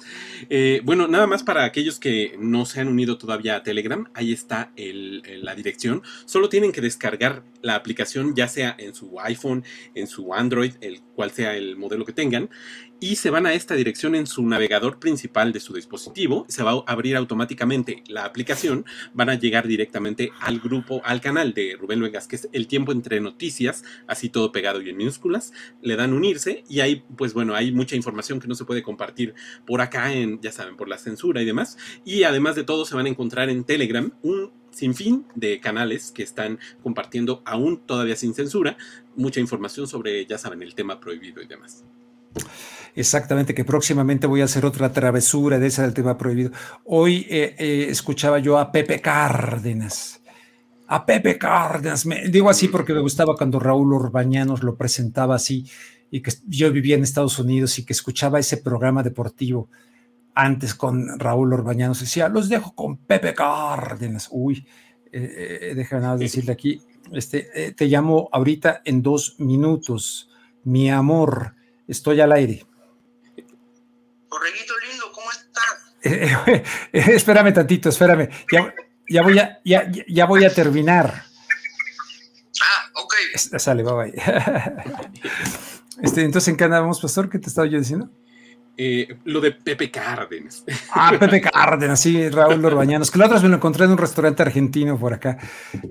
Eh, 0.49 0.81
bueno, 0.83 1.07
nada 1.07 1.27
más 1.27 1.43
para 1.43 1.65
aquellos 1.65 1.99
que 1.99 2.35
no 2.39 2.65
se 2.65 2.81
han 2.81 2.87
unido 2.87 3.17
todavía 3.17 3.55
a 3.55 3.63
Telegram, 3.63 4.09
ahí 4.15 4.33
está 4.33 4.71
la 4.75 5.53
dirección. 5.53 6.01
Solo 6.25 6.49
tienen 6.49 6.71
que 6.71 6.81
descargar 6.81 7.43
la 7.61 7.75
aplicación, 7.75 8.33
ya 8.35 8.47
sea 8.47 8.75
en 8.79 8.95
su 8.95 9.19
iPhone, 9.19 9.63
en 9.93 10.07
su 10.07 10.33
Android, 10.33 10.73
el 10.81 11.01
cual 11.15 11.31
sea 11.31 11.55
el 11.55 11.75
modelo 11.75 12.05
que 12.05 12.13
tengan, 12.13 12.49
y 13.03 13.17
se 13.17 13.29
van 13.29 13.45
a 13.45 13.53
esta 13.53 13.75
dirección 13.75 14.15
en 14.15 14.25
su 14.27 14.47
navegador 14.47 14.97
principal 14.97 15.51
de 15.51 15.59
su 15.59 15.73
dispositivo, 15.73 16.45
se 16.47 16.63
va 16.63 16.71
a 16.71 16.83
abrir 16.87 17.17
automáticamente 17.17 18.01
la 18.07 18.23
aplicación, 18.23 18.85
van 19.13 19.29
a 19.29 19.33
llegar 19.33 19.67
directamente 19.67 20.31
al 20.39 20.61
grupo, 20.61 21.01
al 21.03 21.19
canal 21.19 21.53
de 21.53 21.75
Rubén 21.77 21.99
Luengas, 21.99 22.29
que 22.29 22.37
es 22.37 22.47
El 22.53 22.65
Tiempo 22.65 22.93
entre 22.93 23.19
Noticias, 23.19 23.83
así 24.07 24.29
todo 24.29 24.53
pegado 24.53 24.81
y 24.81 24.89
en 24.89 24.95
minúsculas, 24.95 25.51
le 25.81 25.97
dan 25.97 26.13
unirse 26.13 26.63
y 26.69 26.79
ahí, 26.79 27.03
pues 27.17 27.33
bueno, 27.33 27.55
hay 27.55 27.73
mucha 27.73 27.97
información 27.97 28.39
que 28.39 28.47
no 28.47 28.55
se 28.55 28.63
puede 28.63 28.83
compartir 28.83 29.33
por 29.67 29.81
acá, 29.81 30.13
en, 30.13 30.39
ya 30.39 30.53
saben, 30.53 30.77
por 30.77 30.87
la 30.87 30.97
censura 30.97 31.41
y 31.41 31.45
demás, 31.45 31.77
y 32.05 32.23
además 32.23 32.55
de 32.55 32.63
todo 32.63 32.85
se 32.85 32.95
van 32.95 33.07
a 33.07 33.09
encontrar 33.09 33.49
en 33.49 33.65
Telegram 33.65 34.13
un 34.21 34.53
sinfín 34.71 35.25
de 35.35 35.59
canales 35.59 36.13
que 36.13 36.23
están 36.23 36.57
compartiendo 36.81 37.41
aún 37.43 37.85
todavía 37.85 38.15
sin 38.15 38.33
censura 38.33 38.77
mucha 39.17 39.41
información 39.41 39.87
sobre, 39.87 40.25
ya 40.25 40.37
saben, 40.37 40.63
el 40.63 40.73
tema 40.73 41.01
prohibido 41.01 41.41
y 41.41 41.47
demás. 41.47 41.83
Exactamente, 42.95 43.55
que 43.55 43.65
próximamente 43.65 44.27
voy 44.27 44.41
a 44.41 44.45
hacer 44.45 44.65
otra 44.65 44.91
travesura 44.91 45.57
de 45.57 45.67
esa 45.67 45.81
del 45.81 45.93
tema 45.93 46.17
prohibido. 46.17 46.51
Hoy 46.85 47.25
eh, 47.29 47.55
eh, 47.57 47.87
escuchaba 47.89 48.39
yo 48.39 48.59
a 48.59 48.71
Pepe 48.71 49.01
Cárdenas 49.01 50.23
a 50.93 51.05
Pepe 51.05 51.39
Cárdenas. 51.39 52.05
Me, 52.05 52.27
digo 52.27 52.49
así 52.49 52.67
porque 52.67 52.93
me 52.93 52.99
gustaba 52.99 53.35
cuando 53.35 53.59
Raúl 53.59 53.93
Urbañanos 53.93 54.61
lo 54.61 54.75
presentaba 54.75 55.35
así 55.35 55.65
y 56.11 56.21
que 56.21 56.31
yo 56.47 56.71
vivía 56.71 56.95
en 56.95 57.01
Estados 57.01 57.39
Unidos 57.39 57.79
y 57.79 57.85
que 57.85 57.93
escuchaba 57.93 58.39
ese 58.39 58.57
programa 58.57 59.01
deportivo 59.01 59.69
antes 60.35 60.75
con 60.75 61.19
Raúl 61.19 61.53
Urbañanos. 61.53 61.99
Decía, 61.99 62.29
los 62.29 62.47
dejo 62.47 62.75
con 62.75 62.97
Pepe 62.97 63.33
Cárdenas. 63.33 64.29
Uy, 64.31 64.67
eh, 65.11 65.69
eh, 65.71 65.73
déjame 65.75 66.03
nada 66.03 66.17
decirle 66.17 66.51
aquí. 66.51 66.79
Este, 67.11 67.73
te 67.75 67.85
llamo 67.87 68.29
ahorita 68.31 68.81
en 68.85 69.01
dos 69.01 69.35
minutos. 69.39 70.29
Mi 70.63 70.91
amor, 70.91 71.55
estoy 71.87 72.21
al 72.21 72.31
aire. 72.33 72.65
Borreguito 74.33 74.73
lindo, 74.89 75.11
¿cómo 75.11 75.29
estás? 75.29 75.93
Eh, 76.01 76.63
eh, 76.91 77.13
espérame 77.13 77.53
tantito, 77.53 77.89
espérame. 77.89 78.29
Ya, 78.51 78.73
ya 79.07 79.21
voy 79.21 79.37
a, 79.37 79.59
ya, 79.63 79.91
ya 80.07 80.25
voy 80.25 80.43
a 80.43 80.49
terminar. 80.51 81.23
Ah, 82.63 82.91
ok. 82.95 83.13
Sale, 83.35 83.83
bye 83.83 83.93
bye. 83.93 84.13
Este, 86.01 86.23
entonces, 86.23 86.47
¿en 86.49 86.57
qué 86.57 86.63
andábamos, 86.63 86.99
pastor? 86.99 87.29
¿Qué 87.29 87.37
te 87.37 87.47
estaba 87.47 87.67
yo 87.67 87.77
diciendo? 87.77 88.09
Eh, 88.75 89.19
lo 89.25 89.39
de 89.39 89.51
Pepe 89.51 89.91
Cárdenas. 89.91 90.63
Ah, 90.91 91.13
Pepe 91.17 91.39
Cárdenas, 91.39 91.99
sí, 91.99 92.27
Raúl 92.29 92.65
Orbañanos, 92.65 93.11
que 93.11 93.19
la 93.19 93.25
otra 93.25 93.35
vez 93.35 93.43
me 93.43 93.49
lo 93.49 93.57
encontré 93.57 93.85
en 93.85 93.91
un 93.91 93.97
restaurante 93.99 94.41
argentino 94.41 94.97
por 94.97 95.13
acá. 95.13 95.37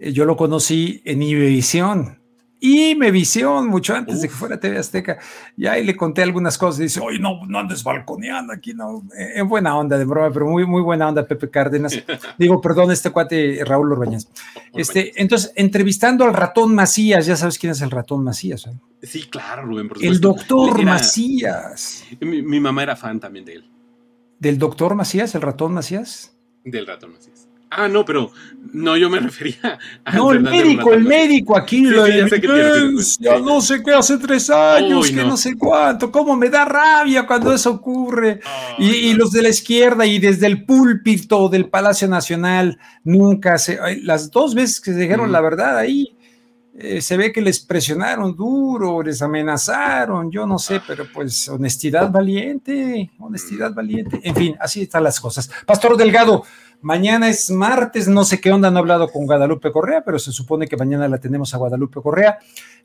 Eh, 0.01 0.13
Yo 0.13 0.25
lo 0.25 0.37
conocí 0.37 1.01
en 1.05 1.23
Ibevisión. 1.23 2.22
Imevisión, 2.65 3.67
mucho 3.69 3.95
antes 3.95 4.21
de 4.23 4.29
que 4.29 4.35
fuera 4.35 4.59
TV 4.61 4.79
Azteca. 4.79 5.19
Y 5.57 5.67
ahí 5.67 5.85
le 5.85 5.97
conté 5.97 6.23
algunas 6.23 6.57
cosas. 6.57 6.81
Y 6.81 6.83
dice, 6.85 7.01
oye, 7.01 7.19
no, 7.19 7.45
no 7.47 7.59
andes 7.59 7.83
balconeando 7.83 8.53
aquí, 8.53 8.73
no. 8.73 9.03
Eh, 9.19 9.33
En 9.37 9.49
buena 9.49 9.77
onda, 9.77 9.99
de 9.99 10.05
broma, 10.05 10.31
pero 10.33 10.47
muy, 10.47 10.65
muy 10.65 10.81
buena 10.81 11.09
onda, 11.09 11.27
Pepe 11.27 11.51
Cárdenas. 11.51 11.93
Digo, 12.39 12.61
perdón, 12.61 12.91
este 12.93 13.11
cuate 13.11 13.65
Raúl 13.65 13.91
Orbañez. 13.93 14.29
Este, 14.75 15.13
entonces, 15.21 15.53
entrevistando 15.57 16.25
al 16.25 16.35
ratón 16.35 16.75
Macías, 16.75 17.27
ya 17.27 17.35
sabes 17.37 17.59
quién 17.59 17.73
es 17.73 17.81
el 17.83 17.91
ratón 17.91 18.23
Macías. 18.23 18.67
¿eh? 18.67 18.73
Sí, 19.03 19.25
claro, 19.25 19.63
Rubén, 19.63 19.89
por 19.89 20.03
El 20.05 20.21
doctor 20.21 20.79
Era- 20.81 20.93
Macías. 20.93 22.05
Mi, 22.21 22.43
mi 22.43 22.61
mamá 22.61 22.85
era 22.85 22.95
fan 22.97 23.19
también 23.19 23.45
de 23.45 23.55
él, 23.55 23.69
¿Del 24.39 24.59
doctor 24.59 24.95
Macías, 24.95 25.35
el 25.35 25.43
ratón 25.43 25.73
Macías? 25.75 26.29
del 26.65 26.87
ratón 26.87 27.13
Macías. 27.13 27.42
Ah, 27.75 27.89
no, 27.89 28.05
pero 28.05 28.31
no, 28.73 28.97
yo 28.97 29.09
me 29.09 29.19
refería 29.21 29.79
a. 30.05 30.15
No, 30.15 30.33
el 30.33 30.41
médico, 30.41 30.93
el 30.93 31.05
médico 31.05 31.57
aquí, 31.57 31.87
Sí, 31.87 31.95
sí, 31.95 32.35
evidencia, 32.35 33.39
no 33.39 33.61
sé 33.61 33.83
qué, 33.83 33.95
hace 33.95 34.19
tres 34.19 34.51
años, 34.51 35.07
Uy, 35.07 35.15
que 35.15 35.23
no. 35.23 35.29
no. 35.29 35.37
sé 35.37 35.57
cuánto, 35.57 36.13
cómo 36.13 36.37
me 36.37 36.51
da 36.51 36.65
rabia 36.65 37.27
cuando 37.27 37.53
eso 37.53 37.71
ocurre. 37.71 38.41
y, 38.79 38.91
y 38.91 39.15
los 39.15 39.33
de 39.33 39.43
la 39.43 39.49
izquierda 39.49 40.05
y 40.05 40.19
desde 40.19 40.47
el 40.47 40.65
púlpito 40.65 41.49
del 41.49 41.71
Palacio 41.71 42.09
Nacional, 42.09 42.79
nunca 43.05 43.57
se, 43.59 43.79
las 44.03 44.31
dos 44.31 44.55
veces 44.55 44.81
que 44.81 44.93
se 44.93 44.99
dijeron 44.99 45.33
la 45.33 45.41
verdad 45.41 45.79
ahí, 45.79 46.15
eh, 46.75 47.03
se 47.03 47.19
ve 47.19 47.33
que 47.33 47.43
les 47.43 47.61
presionaron 47.61 48.35
duro, 48.35 49.03
les 49.03 49.21
amenazaron, 49.21 50.31
yo 50.31 50.47
no 50.47 50.59
sé, 50.59 50.81
pero 50.87 51.07
pues 51.13 51.47
honestidad 51.49 52.11
valiente, 52.11 53.11
honestidad 53.19 53.75
valiente. 53.75 54.21
En 54.25 54.35
fin, 54.35 54.57
así 54.59 54.83
están 54.83 55.05
las 55.05 55.21
cosas. 55.21 55.51
Pastor 55.67 55.99
Delgado, 55.99 56.45
mañana 56.83 57.29
es 57.29 57.51
martes, 57.51 58.09
no 58.09 58.25
sé 58.25 58.41
qué 58.41 58.53
onda, 58.53 58.71
no 58.71 58.79
he 58.79 58.81
hablado 58.81 59.09
con 59.09 59.27
Guadalupe 59.27 59.73
Correa, 59.73 60.03
pero 60.05 60.19
se 60.19 60.33
supone 60.33 60.67
que 60.67 60.77
mañana 60.77 61.09
la 61.09 61.19
tenemos 61.19 61.55
a 61.55 61.59
Guadalupe 61.59 62.01
Correa, 62.03 62.39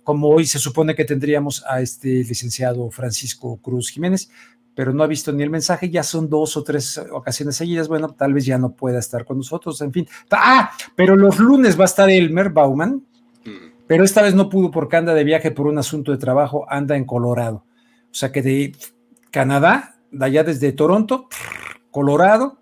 como 0.03 0.29
hoy 0.29 0.45
se 0.45 0.59
supone 0.59 0.95
que 0.95 1.03
tendríamos 1.03 1.65
a 1.67 1.81
este 1.81 2.07
licenciado 2.07 2.89
Francisco 2.91 3.57
Cruz 3.57 3.89
Jiménez, 3.89 4.29
pero 4.73 4.93
no 4.93 5.03
ha 5.03 5.07
visto 5.07 5.33
ni 5.33 5.41
el 5.43 5.49
mensaje, 5.49 5.89
ya 5.89 6.03
son 6.03 6.29
dos 6.29 6.55
o 6.55 6.63
tres 6.63 6.99
ocasiones 7.11 7.55
seguidas, 7.55 7.87
bueno, 7.87 8.09
tal 8.09 8.33
vez 8.33 8.45
ya 8.45 8.59
no 8.59 8.73
pueda 8.73 8.99
estar 8.99 9.25
con 9.25 9.37
nosotros, 9.37 9.81
en 9.81 9.91
fin. 9.91 10.07
Ah, 10.31 10.71
pero 10.95 11.15
los 11.15 11.39
lunes 11.39 11.77
va 11.77 11.83
a 11.83 11.85
estar 11.85 12.09
Elmer 12.09 12.51
Bauman, 12.51 13.03
pero 13.87 14.03
esta 14.03 14.21
vez 14.21 14.35
no 14.35 14.49
pudo 14.49 14.69
porque 14.69 14.97
anda 14.97 15.15
de 15.15 15.23
viaje 15.23 15.49
por 15.49 15.65
un 15.65 15.79
asunto 15.79 16.11
de 16.11 16.19
trabajo, 16.19 16.65
anda 16.69 16.95
en 16.95 17.05
Colorado. 17.05 17.65
O 18.11 18.13
sea 18.13 18.31
que 18.31 18.41
de 18.41 18.75
Canadá, 19.31 19.95
de 20.11 20.25
allá 20.25 20.43
desde 20.43 20.71
Toronto, 20.73 21.27
Colorado, 21.89 22.59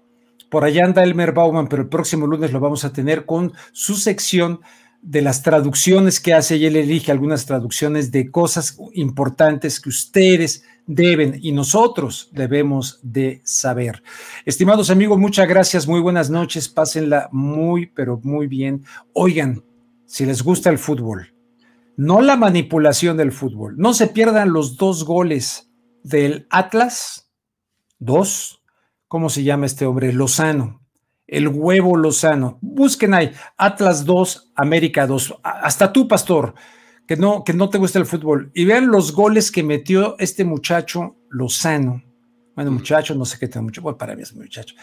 por 0.56 0.64
allá 0.64 0.86
anda 0.86 1.03
Elmer 1.03 1.34
Bauman, 1.34 1.68
pero 1.68 1.82
el 1.82 1.90
próximo 1.90 2.27
lunes 2.27 2.53
lo 2.53 2.61
vamos 2.61 2.86
a 2.86 2.94
tener 2.94 3.26
con 3.26 3.52
su 3.73 3.95
sección 3.95 4.61
de 5.02 5.22
las 5.22 5.44
traducciones 5.44 6.22
que 6.22 6.34
hace 6.34 6.56
y 6.56 6.65
él 6.65 6.77
elige 6.77 7.11
algunas 7.11 7.45
traducciones 7.45 8.10
de 8.10 8.32
cosas 8.32 8.77
importantes 8.94 9.82
que 9.82 9.90
ustedes 9.90 10.64
deben 10.88 11.38
y 11.41 11.52
nosotros 11.52 12.30
debemos 12.32 13.02
de 13.03 13.41
saber. 13.44 14.02
Estimados 14.45 14.90
amigos, 14.90 15.19
muchas 15.19 15.45
gracias, 15.45 15.90
muy 15.90 15.99
buenas 15.99 16.30
noches, 16.30 16.69
pásenla 16.69 17.27
muy, 17.34 17.88
pero 17.88 18.22
muy 18.23 18.48
bien. 18.48 18.86
Oigan, 19.11 19.61
si 20.06 20.26
les 20.26 20.41
gusta 20.41 20.69
el 20.69 20.77
fútbol, 20.77 21.34
no 21.98 22.22
la 22.22 22.38
manipulación 22.38 23.18
del 23.18 23.34
fútbol, 23.34 23.76
no 23.77 23.94
se 23.94 24.07
pierdan 24.07 24.53
los 24.53 24.77
dos 24.77 25.03
goles 25.03 25.69
del 26.02 26.48
Atlas, 26.49 27.30
dos, 27.99 28.61
¿cómo 29.15 29.29
se 29.29 29.43
llama 29.45 29.65
este 29.65 29.85
hombre? 29.85 30.11
Lozano, 30.11 30.81
el 31.25 31.47
huevo 31.47 31.95
Lozano. 31.95 32.59
Busquen 32.61 33.13
ahí, 33.13 33.31
Atlas 33.55 34.03
2, 34.03 34.51
América 34.57 35.07
2. 35.07 35.35
A- 35.41 35.61
Hasta 35.61 35.93
tú, 35.93 36.05
pastor, 36.05 36.53
que 37.07 37.15
no, 37.15 37.41
que 37.45 37.53
no 37.53 37.69
te 37.69 37.77
gusta 37.77 37.97
el 37.97 38.05
fútbol. 38.05 38.51
Y 38.53 38.65
vean 38.65 38.87
los 38.87 39.13
goles 39.13 39.51
que 39.53 39.63
metió 39.63 40.17
este 40.19 40.43
muchacho 40.43 41.15
Lozano. 41.29 42.03
Bueno, 42.57 42.71
muchacho, 42.71 43.15
no 43.15 43.23
sé 43.23 43.39
qué 43.39 43.47
tiene 43.47 43.63
mucho, 43.63 43.81
bueno, 43.81 43.97
para 43.97 44.17
mí 44.17 44.21
es 44.23 44.35
muchacho. 44.35 44.75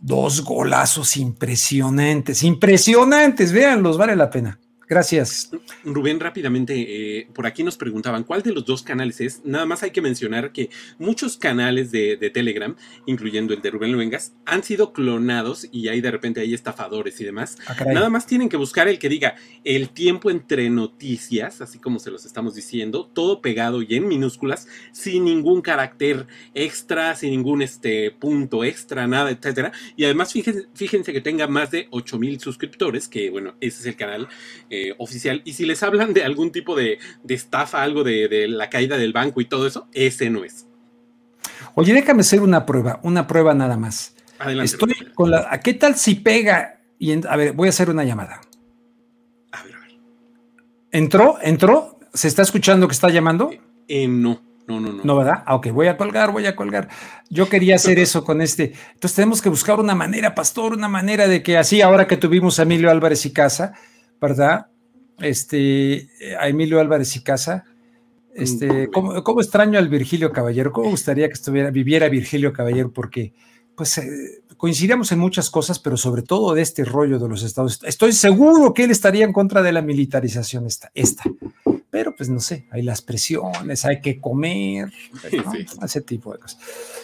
Dos 0.00 0.42
golazos 0.42 1.18
impresionantes, 1.18 2.42
impresionantes, 2.42 3.52
véanlos, 3.52 3.98
vale 3.98 4.16
la 4.16 4.30
pena. 4.30 4.58
Gracias. 4.88 5.50
Rubén, 5.84 6.20
rápidamente, 6.20 7.18
eh, 7.18 7.28
por 7.34 7.46
aquí 7.46 7.62
nos 7.62 7.76
preguntaban 7.76 8.24
cuál 8.24 8.42
de 8.42 8.52
los 8.52 8.64
dos 8.64 8.82
canales 8.82 9.20
es. 9.20 9.44
Nada 9.44 9.64
más 9.64 9.82
hay 9.82 9.90
que 9.90 10.02
mencionar 10.02 10.52
que 10.52 10.70
muchos 10.98 11.36
canales 11.36 11.90
de, 11.90 12.16
de 12.16 12.30
Telegram, 12.30 12.76
incluyendo 13.06 13.54
el 13.54 13.62
de 13.62 13.70
Rubén 13.70 13.92
Luengas, 13.92 14.34
han 14.44 14.62
sido 14.62 14.92
clonados 14.92 15.66
y 15.72 15.88
hay 15.88 16.00
de 16.00 16.10
repente 16.10 16.40
hay 16.40 16.52
estafadores 16.52 17.20
y 17.20 17.24
demás. 17.24 17.56
Ah. 17.66 17.76
Nada 17.86 18.10
más 18.10 18.26
tienen 18.26 18.48
que 18.48 18.56
buscar 18.56 18.88
el 18.88 18.98
que 18.98 19.08
diga 19.08 19.36
el 19.64 19.88
tiempo 19.90 20.30
entre 20.30 20.68
noticias, 20.68 21.60
así 21.60 21.78
como 21.78 21.98
se 21.98 22.10
los 22.10 22.24
estamos 22.24 22.54
diciendo, 22.54 23.10
todo 23.12 23.40
pegado 23.40 23.82
y 23.82 23.94
en 23.94 24.06
minúsculas, 24.06 24.68
sin 24.92 25.24
ningún 25.24 25.62
carácter 25.62 26.26
extra, 26.54 27.14
sin 27.16 27.30
ningún 27.30 27.62
este 27.62 28.10
punto 28.10 28.64
extra, 28.64 29.06
nada, 29.06 29.30
etcétera. 29.30 29.72
Y 29.96 30.04
además 30.04 30.32
fíjense, 30.32 30.66
fíjense 30.74 31.12
que 31.12 31.20
tenga 31.20 31.46
más 31.46 31.70
de 31.70 31.88
8000 31.90 32.40
suscriptores, 32.40 33.08
que 33.08 33.30
bueno, 33.30 33.54
ese 33.60 33.80
es 33.80 33.86
el 33.86 33.96
canal 33.96 34.28
eh, 34.70 34.73
oficial. 34.98 35.42
Y 35.44 35.52
si 35.54 35.64
les 35.66 35.82
hablan 35.82 36.12
de 36.14 36.24
algún 36.24 36.50
tipo 36.52 36.74
de, 36.76 36.98
de 37.22 37.34
estafa, 37.34 37.82
algo 37.82 38.04
de, 38.04 38.28
de 38.28 38.48
la 38.48 38.70
caída 38.70 38.96
del 38.96 39.12
banco 39.12 39.40
y 39.40 39.46
todo 39.46 39.66
eso, 39.66 39.86
ese 39.92 40.30
no 40.30 40.44
es. 40.44 40.66
Oye, 41.74 41.92
déjame 41.92 42.20
hacer 42.20 42.40
una 42.40 42.64
prueba, 42.66 43.00
una 43.02 43.26
prueba 43.26 43.54
nada 43.54 43.76
más. 43.76 44.14
Adelante. 44.38 44.72
Estoy 44.72 44.94
con 45.14 45.30
la. 45.30 45.46
¿a 45.50 45.60
¿Qué 45.60 45.74
tal 45.74 45.96
si 45.96 46.16
pega? 46.16 46.80
Y 46.98 47.12
en- 47.12 47.26
a 47.26 47.36
ver, 47.36 47.52
voy 47.52 47.66
a 47.68 47.70
hacer 47.70 47.90
una 47.90 48.04
llamada. 48.04 48.40
¿Entró? 50.90 51.38
¿Entró? 51.42 51.98
¿Se 52.12 52.28
está 52.28 52.42
escuchando 52.42 52.86
que 52.86 52.92
está 52.92 53.08
llamando? 53.10 53.50
Eh, 53.88 54.06
no, 54.06 54.40
no, 54.68 54.78
no, 54.80 54.92
no. 54.92 55.02
No, 55.02 55.16
¿verdad? 55.16 55.42
Ah, 55.44 55.56
ok, 55.56 55.68
voy 55.72 55.88
a 55.88 55.96
colgar, 55.96 56.30
voy 56.30 56.46
a 56.46 56.54
colgar. 56.54 56.88
Yo 57.28 57.48
quería 57.48 57.74
hacer 57.74 57.98
eso 57.98 58.22
con 58.24 58.40
este. 58.40 58.74
Entonces 58.92 59.16
tenemos 59.16 59.42
que 59.42 59.48
buscar 59.48 59.80
una 59.80 59.96
manera, 59.96 60.34
pastor, 60.36 60.72
una 60.72 60.88
manera 60.88 61.26
de 61.26 61.42
que 61.42 61.58
así, 61.58 61.82
ahora 61.82 62.06
que 62.06 62.16
tuvimos 62.16 62.60
a 62.60 62.62
Emilio 62.62 62.90
Álvarez 62.90 63.26
y 63.26 63.32
Casa, 63.32 63.74
¿verdad? 64.20 64.66
Este, 65.20 66.08
a 66.38 66.48
Emilio 66.48 66.80
Álvarez 66.80 67.14
y 67.16 67.22
Casa. 67.22 67.64
Este, 68.34 68.88
¿cómo, 68.92 69.22
cómo 69.22 69.40
extraño 69.40 69.78
al 69.78 69.88
Virgilio 69.88 70.32
Caballero? 70.32 70.72
¿Cómo 70.72 70.90
gustaría 70.90 71.28
que 71.28 71.34
estuviera, 71.34 71.70
viviera 71.70 72.08
Virgilio 72.08 72.52
Caballero? 72.52 72.92
Porque, 72.92 73.32
pues, 73.76 73.96
eh, 73.98 74.42
coincidíamos 74.56 75.12
en 75.12 75.20
muchas 75.20 75.50
cosas, 75.50 75.78
pero 75.78 75.96
sobre 75.96 76.22
todo 76.22 76.52
de 76.54 76.62
este 76.62 76.84
rollo 76.84 77.20
de 77.20 77.28
los 77.28 77.44
Estados 77.44 77.78
Estoy 77.84 78.12
seguro 78.12 78.74
que 78.74 78.84
él 78.84 78.90
estaría 78.90 79.24
en 79.24 79.32
contra 79.32 79.62
de 79.62 79.70
la 79.72 79.82
militarización 79.82 80.66
esta, 80.66 80.90
esta. 80.94 81.22
Pero, 81.90 82.16
pues, 82.16 82.28
no 82.28 82.40
sé, 82.40 82.66
hay 82.72 82.82
las 82.82 83.02
presiones, 83.02 83.84
hay 83.84 84.00
que 84.00 84.20
comer, 84.20 84.92
¿no? 85.32 85.84
ese 85.84 86.00
tipo 86.00 86.32
de 86.32 86.40
cosas. 86.40 86.58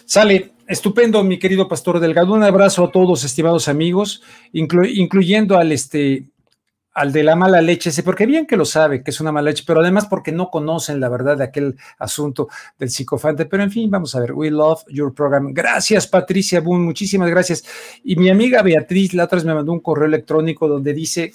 Sale, 0.04 0.54
estupendo, 0.66 1.22
mi 1.22 1.38
querido 1.38 1.68
Pastor 1.68 2.00
Delgado. 2.00 2.32
Un 2.32 2.42
abrazo 2.42 2.84
a 2.86 2.90
todos, 2.90 3.22
estimados 3.22 3.68
amigos, 3.68 4.20
inclu- 4.52 4.90
incluyendo 4.92 5.56
al 5.56 5.70
este 5.70 6.24
al 6.92 7.12
de 7.12 7.22
la 7.22 7.36
mala 7.36 7.60
leche, 7.62 7.90
sí, 7.90 8.02
porque 8.02 8.26
bien 8.26 8.46
que 8.46 8.56
lo 8.56 8.64
sabe 8.64 9.02
que 9.02 9.10
es 9.10 9.20
una 9.20 9.30
mala 9.30 9.50
leche, 9.50 9.64
pero 9.66 9.80
además 9.80 10.06
porque 10.06 10.32
no 10.32 10.50
conocen 10.50 10.98
la 10.98 11.08
verdad 11.08 11.38
de 11.38 11.44
aquel 11.44 11.76
asunto 11.98 12.48
del 12.78 12.90
psicofante. 12.90 13.46
Pero 13.46 13.62
en 13.62 13.70
fin, 13.70 13.90
vamos 13.90 14.14
a 14.16 14.20
ver. 14.20 14.32
We 14.32 14.50
love 14.50 14.82
your 14.88 15.14
program. 15.14 15.52
Gracias, 15.52 16.06
Patricia 16.06 16.60
Boone, 16.60 16.84
muchísimas 16.84 17.30
gracias. 17.30 17.64
Y 18.02 18.16
mi 18.16 18.28
amiga 18.28 18.62
Beatriz, 18.62 19.14
la 19.14 19.24
otra 19.24 19.36
vez 19.36 19.44
me 19.44 19.54
mandó 19.54 19.72
un 19.72 19.80
correo 19.80 20.06
electrónico 20.06 20.66
donde 20.66 20.92
dice 20.92 21.32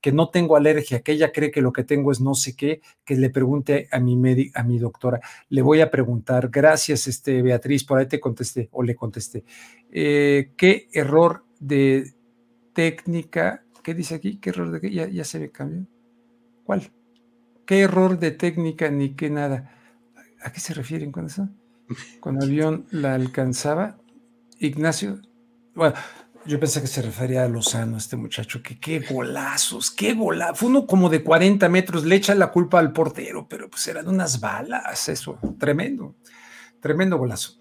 que 0.00 0.12
no 0.12 0.28
tengo 0.28 0.54
alergia, 0.54 1.00
que 1.00 1.12
ella 1.12 1.32
cree 1.32 1.50
que 1.50 1.62
lo 1.62 1.72
que 1.72 1.82
tengo 1.82 2.12
es 2.12 2.20
no 2.20 2.34
sé 2.34 2.54
qué, 2.54 2.82
que 3.06 3.16
le 3.16 3.30
pregunte 3.30 3.88
a 3.90 3.98
mi 3.98 4.16
medi- 4.16 4.50
a 4.54 4.62
mi 4.62 4.78
doctora. 4.78 5.18
Le 5.48 5.62
voy 5.62 5.80
a 5.80 5.90
preguntar, 5.90 6.50
gracias, 6.50 7.06
este, 7.06 7.40
Beatriz, 7.40 7.84
por 7.84 7.98
ahí 7.98 8.06
te 8.06 8.20
contesté 8.20 8.68
o 8.72 8.82
le 8.82 8.94
contesté. 8.94 9.44
Eh, 9.90 10.52
¿Qué 10.58 10.88
error 10.92 11.44
de 11.58 12.12
técnica 12.74 13.63
¿Qué 13.84 13.94
dice 13.94 14.14
aquí? 14.14 14.38
¿Qué 14.38 14.50
error 14.50 14.70
de 14.72 14.80
qué? 14.80 14.90
Ya, 14.90 15.06
ya 15.06 15.24
se 15.24 15.38
me 15.38 15.50
cambió. 15.50 15.86
¿Cuál? 16.64 16.90
¿Qué 17.66 17.80
error 17.80 18.18
de 18.18 18.30
técnica 18.30 18.90
ni 18.90 19.14
qué 19.14 19.28
nada? 19.28 19.70
¿A 20.42 20.50
qué 20.50 20.58
se 20.58 20.72
refieren 20.72 21.12
con 21.12 21.26
eso? 21.26 21.50
Con 22.18 22.42
avión 22.42 22.86
la 22.90 23.14
alcanzaba. 23.14 23.98
Ignacio. 24.58 25.20
Bueno, 25.74 25.94
yo 26.46 26.58
pensé 26.58 26.80
que 26.80 26.86
se 26.86 27.02
refería 27.02 27.44
a 27.44 27.48
Lozano, 27.48 27.98
este 27.98 28.16
muchacho, 28.16 28.62
que 28.62 28.80
qué 28.80 29.00
golazos, 29.00 29.90
qué 29.90 30.14
golazos. 30.14 30.58
Fue 30.58 30.70
uno 30.70 30.86
como 30.86 31.10
de 31.10 31.22
40 31.22 31.68
metros, 31.68 32.06
le 32.06 32.16
echa 32.16 32.34
la 32.34 32.50
culpa 32.50 32.78
al 32.78 32.92
portero, 32.92 33.46
pero 33.46 33.68
pues 33.68 33.86
eran 33.86 34.08
unas 34.08 34.40
balas, 34.40 35.10
eso, 35.10 35.38
tremendo, 35.58 36.16
tremendo 36.80 37.18
golazo. 37.18 37.60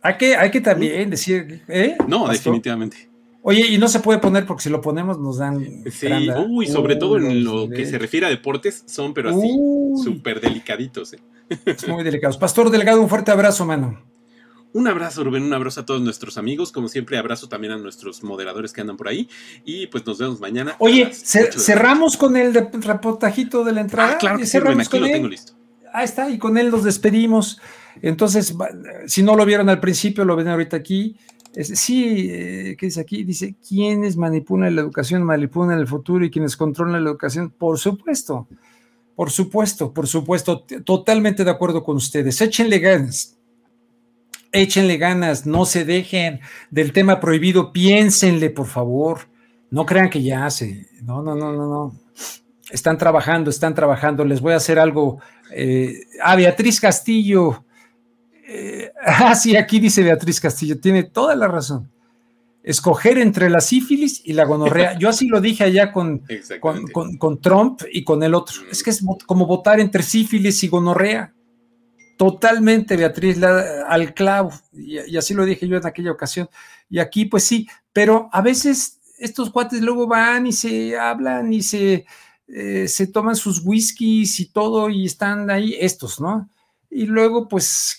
Hay 0.00 0.16
que, 0.16 0.36
hay 0.36 0.50
que 0.52 0.60
también 0.60 1.10
decir, 1.10 1.64
¿eh? 1.66 1.96
No, 2.06 2.20
Pastor? 2.20 2.36
definitivamente. 2.36 3.09
Oye, 3.42 3.66
y 3.68 3.78
no 3.78 3.88
se 3.88 4.00
puede 4.00 4.18
poner 4.18 4.44
porque 4.44 4.64
si 4.64 4.70
lo 4.70 4.80
ponemos 4.80 5.18
nos 5.18 5.38
dan. 5.38 5.84
Sí, 5.90 6.08
uy, 6.48 6.66
sobre 6.66 6.96
todo 6.96 7.16
en 7.16 7.42
lo 7.42 7.68
que 7.68 7.86
se 7.86 7.98
refiere 7.98 8.26
a 8.26 8.28
deportes, 8.28 8.84
son 8.86 9.14
pero 9.14 9.30
así, 9.30 9.58
súper 10.02 10.40
delicaditos. 10.40 11.14
¿eh? 11.14 11.18
Muy 11.88 12.04
delicados. 12.04 12.36
Pastor 12.36 12.70
Delgado, 12.70 13.00
un 13.00 13.08
fuerte 13.08 13.30
abrazo, 13.30 13.64
mano. 13.64 14.02
Un 14.72 14.86
abrazo, 14.86 15.24
Rubén, 15.24 15.42
un 15.42 15.52
abrazo 15.52 15.80
a 15.80 15.86
todos 15.86 16.00
nuestros 16.00 16.38
amigos. 16.38 16.70
Como 16.70 16.88
siempre, 16.88 17.18
abrazo 17.18 17.48
también 17.48 17.72
a 17.72 17.76
nuestros 17.76 18.22
moderadores 18.22 18.72
que 18.72 18.80
andan 18.80 18.96
por 18.96 19.08
ahí. 19.08 19.28
Y 19.64 19.88
pues 19.88 20.06
nos 20.06 20.18
vemos 20.18 20.38
mañana. 20.38 20.76
Oye, 20.78 21.10
cerramos 21.12 22.16
con 22.16 22.36
el 22.36 22.54
reportajito 22.54 23.64
de 23.64 23.72
la 23.72 23.80
entrada. 23.80 24.12
Ah, 24.12 24.18
claro 24.18 24.36
Y 24.38 24.42
que 24.42 24.46
sí, 24.46 24.58
Rubén, 24.58 24.84
cerramos 24.84 24.86
aquí 24.88 24.98
lo 25.00 25.06
él. 25.06 25.12
tengo 25.12 25.28
listo. 25.28 25.52
Ahí 25.92 26.04
está, 26.04 26.30
y 26.30 26.38
con 26.38 26.56
él 26.56 26.70
nos 26.70 26.84
despedimos. 26.84 27.60
Entonces, 28.00 28.54
si 29.06 29.24
no 29.24 29.34
lo 29.34 29.44
vieron 29.44 29.68
al 29.68 29.80
principio, 29.80 30.24
lo 30.24 30.36
ven 30.36 30.46
ahorita 30.46 30.76
aquí. 30.76 31.16
Sí, 31.52 32.28
eh, 32.30 32.76
¿qué 32.78 32.86
dice 32.86 33.00
aquí? 33.00 33.24
Dice, 33.24 33.56
¿quiénes 33.68 34.16
manipulan 34.16 34.74
la 34.76 34.82
educación, 34.82 35.24
manipulan 35.24 35.78
el 35.78 35.88
futuro 35.88 36.24
y 36.24 36.30
quienes 36.30 36.56
controlan 36.56 37.02
la 37.02 37.10
educación? 37.10 37.50
Por 37.50 37.78
supuesto, 37.78 38.46
por 39.16 39.30
supuesto, 39.30 39.92
por 39.92 40.06
supuesto, 40.06 40.64
totalmente 40.84 41.44
de 41.44 41.50
acuerdo 41.50 41.82
con 41.82 41.96
ustedes. 41.96 42.40
Échenle 42.40 42.78
ganas, 42.78 43.36
échenle 44.52 44.96
ganas, 44.96 45.44
no 45.44 45.64
se 45.64 45.84
dejen 45.84 46.40
del 46.70 46.92
tema 46.92 47.18
prohibido, 47.18 47.72
piénsenle, 47.72 48.50
por 48.50 48.66
favor. 48.66 49.28
No 49.70 49.84
crean 49.86 50.08
que 50.08 50.22
ya 50.22 50.48
se, 50.50 50.88
no, 51.02 51.20
no, 51.22 51.34
no, 51.34 51.52
no, 51.52 51.68
no. 51.68 52.00
Están 52.70 52.96
trabajando, 52.96 53.50
están 53.50 53.74
trabajando. 53.74 54.24
Les 54.24 54.40
voy 54.40 54.52
a 54.52 54.56
hacer 54.56 54.78
algo. 54.78 55.18
eh, 55.52 56.04
ah, 56.22 56.36
Beatriz 56.36 56.80
Castillo. 56.80 57.64
Eh, 58.46 58.79
ah, 59.06 59.34
sí, 59.34 59.56
aquí 59.56 59.78
dice 59.80 60.02
Beatriz 60.02 60.40
Castillo. 60.40 60.78
Tiene 60.80 61.04
toda 61.04 61.34
la 61.36 61.48
razón. 61.48 61.90
Escoger 62.62 63.16
entre 63.18 63.48
la 63.48 63.60
sífilis 63.60 64.20
y 64.24 64.32
la 64.34 64.44
gonorrea. 64.44 64.92
Yo 64.98 65.08
así 65.08 65.26
lo 65.28 65.40
dije 65.40 65.64
allá 65.64 65.92
con, 65.92 66.18
con, 66.18 66.30
Exactamente. 66.30 66.92
con- 66.92 67.16
con 67.16 67.40
Trump 67.40 67.80
y 67.92 68.04
con 68.04 68.22
el 68.22 68.34
otro. 68.34 68.56
Es 68.70 68.82
que 68.82 68.90
es 68.90 69.02
como 69.26 69.46
votar 69.46 69.80
entre 69.80 70.02
sífilis 70.02 70.62
y 70.62 70.68
gonorrea. 70.68 71.32
Totalmente, 72.18 72.96
Beatriz, 72.96 73.38
la- 73.38 73.86
al 73.88 74.12
clavo. 74.12 74.50
Y, 74.72 74.98
y 75.00 75.16
así 75.16 75.32
lo 75.34 75.44
dije 75.44 75.66
yo 75.66 75.76
en 75.78 75.86
aquella 75.86 76.12
ocasión. 76.12 76.48
Y 76.90 76.98
aquí, 76.98 77.24
pues 77.24 77.44
sí, 77.44 77.66
pero 77.92 78.28
a 78.32 78.42
veces 78.42 79.00
estos 79.18 79.50
cuates 79.50 79.80
luego 79.80 80.06
van 80.06 80.46
y 80.46 80.52
se 80.52 80.98
hablan 80.98 81.52
y 81.52 81.62
se, 81.62 82.04
eh, 82.48 82.88
se 82.88 83.06
toman 83.06 83.36
sus 83.36 83.62
whiskies 83.64 84.38
y 84.40 84.46
todo 84.52 84.90
y 84.90 85.06
están 85.06 85.50
ahí, 85.50 85.76
estos, 85.80 86.20
¿no? 86.20 86.50
Y 86.90 87.06
luego, 87.06 87.48
pues, 87.48 87.96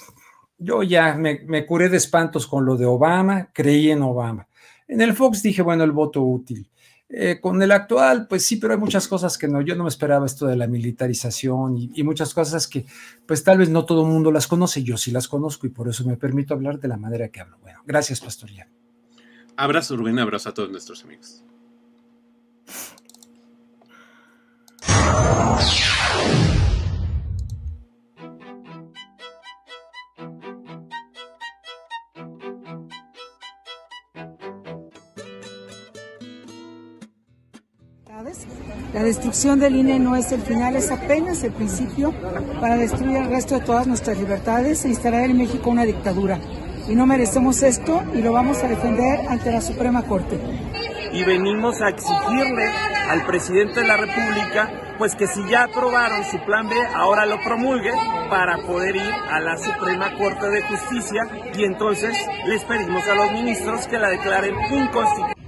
yo 0.62 0.84
ya 0.84 1.16
me, 1.16 1.66
curé 1.66 1.90
de 1.90 1.98
espantos 1.98 2.46
con 2.46 2.66
lo 2.66 2.78
de 2.78 2.86
Obama, 2.86 3.50
creí 3.52 3.90
en 3.90 4.04
Obama. 4.04 4.48
En 4.88 5.02
el 5.02 5.14
Fox 5.14 5.42
dije, 5.42 5.62
bueno, 5.62 5.84
el 5.84 5.92
voto 5.92 6.22
útil. 6.22 6.70
Eh, 7.10 7.40
con 7.42 7.62
el 7.62 7.72
actual, 7.72 8.28
pues 8.28 8.46
sí, 8.46 8.56
pero 8.56 8.74
hay 8.74 8.80
muchas 8.80 9.08
cosas 9.08 9.38
que 9.38 9.48
no, 9.48 9.62
yo 9.62 9.76
no 9.76 9.84
me 9.84 9.90
esperaba 9.90 10.26
esto 10.26 10.46
de 10.46 10.56
la 10.56 10.68
militarización 10.68 11.78
y, 11.78 11.92
y 11.94 12.04
muchas 12.04 12.34
cosas 12.34 12.68
que 12.70 12.86
pues 13.26 13.44
tal 13.44 13.58
vez 13.58 13.70
no 13.70 13.84
todo 13.84 14.04
el 14.04 14.08
mundo 14.08 14.32
las 14.32 14.48
conoce, 14.48 14.82
yo 14.82 14.96
sí 14.96 15.12
las 15.12 15.28
conozco 15.28 15.68
y 15.68 15.72
por 15.72 15.90
eso 15.90 16.06
me 16.06 16.16
permito 16.16 16.54
hablar 16.54 16.80
de 16.80 16.88
la 16.88 16.96
manera 16.96 17.28
que 17.28 17.42
hablo. 17.42 17.58
Bueno, 17.62 17.82
gracias, 17.86 18.22
Pastoría. 18.22 18.70
Abrazo, 19.58 19.98
Rubén, 19.98 20.20
abrazo 20.20 20.50
a 20.50 20.54
todos 20.54 20.72
nuestros 20.72 21.04
amigos. 21.04 21.44
La 38.94 39.04
destrucción 39.04 39.60
del 39.60 39.76
INE 39.76 40.00
no 40.00 40.18
es 40.18 40.32
el 40.34 40.42
final, 40.42 40.76
es 40.76 40.92
apenas 40.92 41.44
el 41.44 41.54
principio 41.54 42.14
para 42.60 42.76
destruir 42.76 43.18
el 43.18 43.30
resto 43.30 43.58
de 43.58 43.66
todas 43.66 43.88
nuestras 43.88 44.18
libertades 44.18 44.84
e 44.84 44.90
instalar 44.90 45.30
en 45.30 45.38
México 45.38 45.70
una 45.70 45.86
dictadura. 45.86 46.40
Y 46.90 46.96
no 46.96 47.06
merecemos 47.06 47.64
esto 47.64 48.04
y 48.14 48.22
lo 48.22 48.34
vamos 48.34 48.62
a 48.64 48.68
defender 48.68 49.28
ante 49.30 49.52
la 49.52 49.62
Suprema 49.62 50.04
Corte. 50.04 50.38
y 51.14 51.24
venimos 51.26 51.82
a 51.82 51.90
exigirle 51.90 52.70
al 53.10 53.26
presidente 53.26 53.82
de 53.82 53.88
la 53.88 53.98
República 53.98 54.70
pues 54.98 55.16
que 55.16 55.28
si 55.28 55.42
ya 55.50 55.64
aprobaron 55.64 56.24
su 56.24 56.40
plan 56.46 56.70
B, 56.70 56.76
ahora 56.96 57.26
lo 57.26 57.42
promulgue 57.42 57.92
para 58.30 58.58
poder 58.60 58.96
ir 58.96 59.14
a 59.30 59.40
la 59.40 59.58
Suprema 59.58 60.16
Corte 60.18 60.48
de 60.50 60.62
Justicia 60.62 61.28
y 61.56 61.64
entonces 61.64 62.16
les 62.46 62.64
pedimos 62.64 63.06
a 63.08 63.16
los 63.16 63.32
ministros 63.32 63.88
que 63.88 63.98
la 63.98 64.10
declaren 64.10 64.54
inconstitucional. 64.72 65.41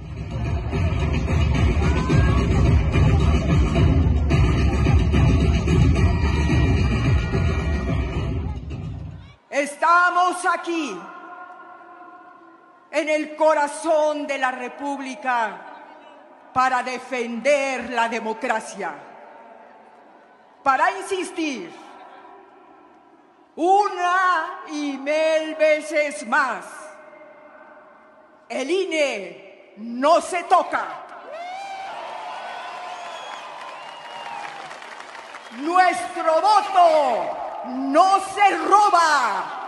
Estamos 9.84 10.46
aquí, 10.46 10.98
en 12.90 13.08
el 13.10 13.36
corazón 13.36 14.26
de 14.26 14.38
la 14.38 14.50
República, 14.50 15.60
para 16.54 16.82
defender 16.82 17.90
la 17.90 18.08
democracia, 18.08 18.94
para 20.62 20.90
insistir 20.92 21.70
una 23.56 24.60
y 24.68 24.96
mil 24.96 25.54
veces 25.54 26.26
más. 26.28 26.64
El 28.48 28.70
INE 28.70 29.74
no 29.76 30.18
se 30.22 30.44
toca. 30.44 30.86
Nuestro 35.58 36.40
voto 36.40 37.36
no 37.66 38.20
se 38.20 38.56
roba. 38.56 39.63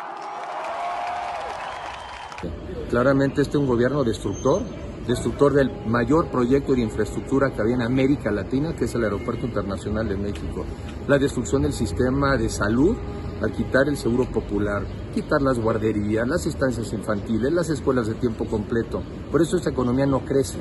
Claramente 2.90 3.42
este 3.42 3.56
es 3.56 3.62
un 3.62 3.66
gobierno 3.66 4.04
destructor, 4.04 4.62
destructor 5.08 5.52
del 5.52 5.70
mayor 5.88 6.30
proyecto 6.30 6.72
de 6.72 6.82
infraestructura 6.82 7.50
que 7.52 7.60
había 7.60 7.74
en 7.74 7.82
América 7.82 8.30
Latina, 8.30 8.76
que 8.76 8.84
es 8.84 8.94
el 8.94 9.02
Aeropuerto 9.02 9.44
Internacional 9.44 10.08
de 10.08 10.16
México. 10.16 10.64
La 11.08 11.18
destrucción 11.18 11.62
del 11.62 11.72
sistema 11.72 12.36
de 12.36 12.48
salud 12.48 12.96
al 13.42 13.50
quitar 13.50 13.88
el 13.88 13.96
seguro 13.96 14.24
popular, 14.30 14.86
quitar 15.12 15.42
las 15.42 15.58
guarderías, 15.58 16.28
las 16.28 16.46
estancias 16.46 16.92
infantiles, 16.92 17.52
las 17.52 17.70
escuelas 17.70 18.06
de 18.06 18.14
tiempo 18.14 18.46
completo. 18.46 19.02
Por 19.32 19.42
eso 19.42 19.56
esta 19.56 19.70
economía 19.70 20.06
no 20.06 20.24
crece. 20.24 20.58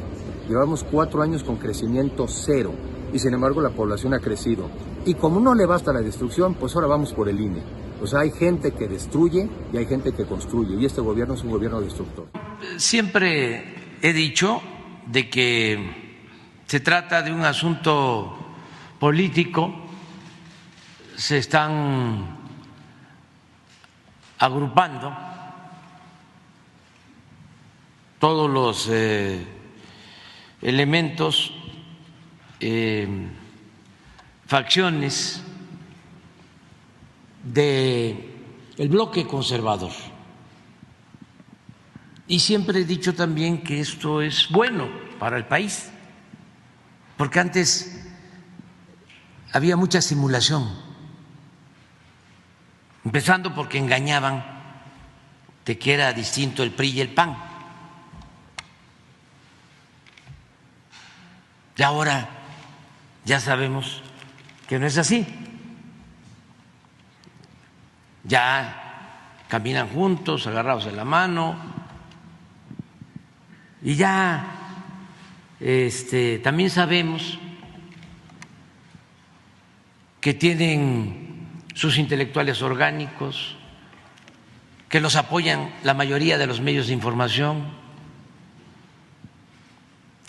Llevamos 0.50 0.84
cuatro 0.84 1.22
años 1.22 1.44
con 1.44 1.58
crecimiento 1.58 2.26
cero 2.28 2.72
y 3.14 3.20
sin 3.20 3.36
embargo 3.36 3.62
la 3.62 3.70
población 3.70 4.16
ha 4.16 4.20
crecido. 4.20 4.66
Y 5.06 5.14
como 5.14 5.40
no 5.40 5.54
le 5.54 5.68
basta 5.68 5.94
la 5.94 6.02
destrucción, 6.02 6.56
pues 6.56 6.76
ahora 6.76 6.88
vamos 6.88 7.14
por 7.14 7.30
el 7.30 7.40
INE. 7.40 7.85
O 8.02 8.08
sea, 8.08 8.22
hay 8.22 8.32
gente 8.32 8.74
que 8.74 8.88
destruye 8.88 9.50
y 9.72 9.78
hay 9.78 9.86
gente 9.86 10.14
que 10.14 10.26
construye. 10.26 10.76
Y 10.76 10.86
este 10.86 11.02
gobierno 11.02 11.34
es 11.34 11.44
un 11.44 11.52
gobierno 11.52 11.82
destructor. 11.82 12.28
Siempre 12.78 13.98
he 14.02 14.14
dicho 14.14 14.62
de 15.06 15.30
que 15.30 16.06
se 16.66 16.80
trata 16.80 17.22
de 17.22 17.32
un 17.32 17.42
asunto 17.46 18.38
político, 19.00 19.74
se 21.16 21.38
están 21.38 22.38
agrupando 24.40 25.16
todos 28.20 28.50
los 28.50 28.90
eh, 28.92 29.46
elementos, 30.62 31.54
eh, 32.60 33.08
facciones 34.48 35.44
de 37.46 38.36
el 38.78 38.90
bloque 38.90 39.26
conservador. 39.26 39.92
Y 42.28 42.40
siempre 42.40 42.80
he 42.80 42.86
dicho 42.86 43.14
también 43.14 43.64
que 43.64 43.80
esto 43.80 44.22
es 44.22 44.50
bueno 44.50 44.90
para 45.20 45.38
el 45.38 45.46
país, 45.46 45.92
porque 47.18 47.40
antes 47.40 48.04
había 49.54 49.78
mucha 49.78 50.02
simulación, 50.02 50.68
empezando 53.06 53.54
porque 53.54 53.78
engañaban 53.78 54.44
de 55.66 55.78
que 55.78 55.94
era 55.94 56.12
distinto 56.14 56.64
el 56.64 56.72
PRI 56.72 56.90
y 56.90 57.02
el 57.02 57.14
PAN. 57.14 57.38
Y 61.78 61.84
ahora 61.84 62.30
ya 63.24 63.40
sabemos 63.40 64.02
que 64.68 64.80
no 64.80 64.88
es 64.88 64.98
así. 64.98 65.45
Ya 68.28 69.44
caminan 69.48 69.88
juntos, 69.90 70.48
agarrados 70.48 70.86
de 70.86 70.92
la 70.92 71.06
mano, 71.06 71.56
y 73.82 73.96
ya 73.96 74.46
este, 75.60 76.40
también 76.40 76.72
sabemos 76.72 77.38
que 80.20 80.34
tienen 80.34 81.60
sus 81.76 82.00
intelectuales 82.00 82.64
orgánicos, 82.64 83.58
que 84.90 85.00
los 85.00 85.16
apoyan 85.16 85.72
la 85.84 85.94
mayoría 85.94 86.40
de 86.40 86.48
los 86.48 86.62
medios 86.62 86.88
de 86.88 86.94
información, 86.94 87.64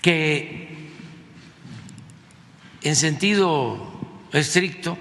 que 0.03 0.91
en 2.83 2.95
sentido 2.95 3.91
estricto 4.33 4.99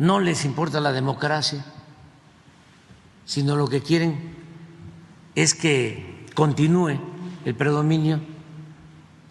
no 0.00 0.18
les 0.18 0.46
importa 0.46 0.80
la 0.80 0.92
democracia, 0.92 1.62
sino 3.26 3.54
lo 3.54 3.68
que 3.68 3.82
quieren 3.82 4.34
es 5.34 5.54
que 5.54 6.24
continúe 6.34 6.98
el 7.44 7.54
predominio 7.54 8.18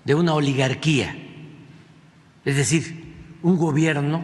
de 0.06 0.14
una 0.14 0.36
oligarquía, 0.36 1.18
es 2.46 2.56
decir, 2.56 3.16
un 3.42 3.58
gobierno 3.58 4.24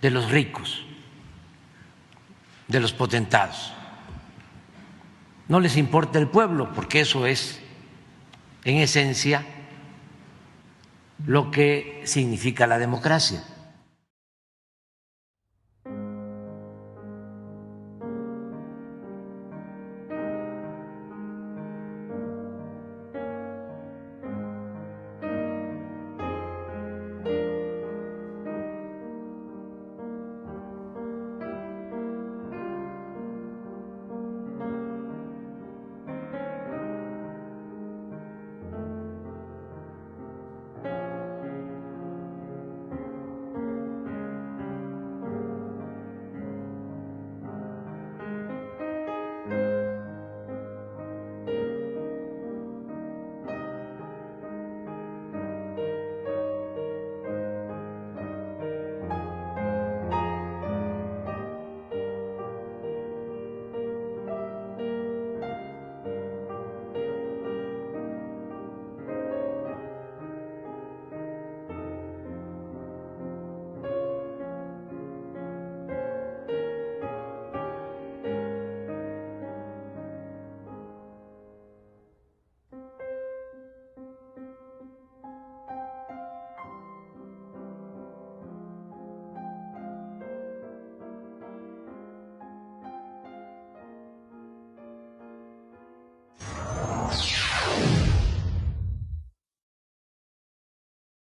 de 0.00 0.10
los 0.10 0.30
ricos, 0.30 0.86
de 2.68 2.80
los 2.80 2.94
potentados. 2.94 3.74
No 5.48 5.60
les 5.60 5.76
importa 5.76 6.18
el 6.18 6.28
pueblo, 6.28 6.72
porque 6.72 7.00
eso 7.00 7.26
es, 7.26 7.60
en 8.64 8.76
esencia, 8.76 9.44
lo 11.26 11.50
que 11.50 12.00
significa 12.06 12.66
la 12.66 12.78
democracia. 12.78 13.44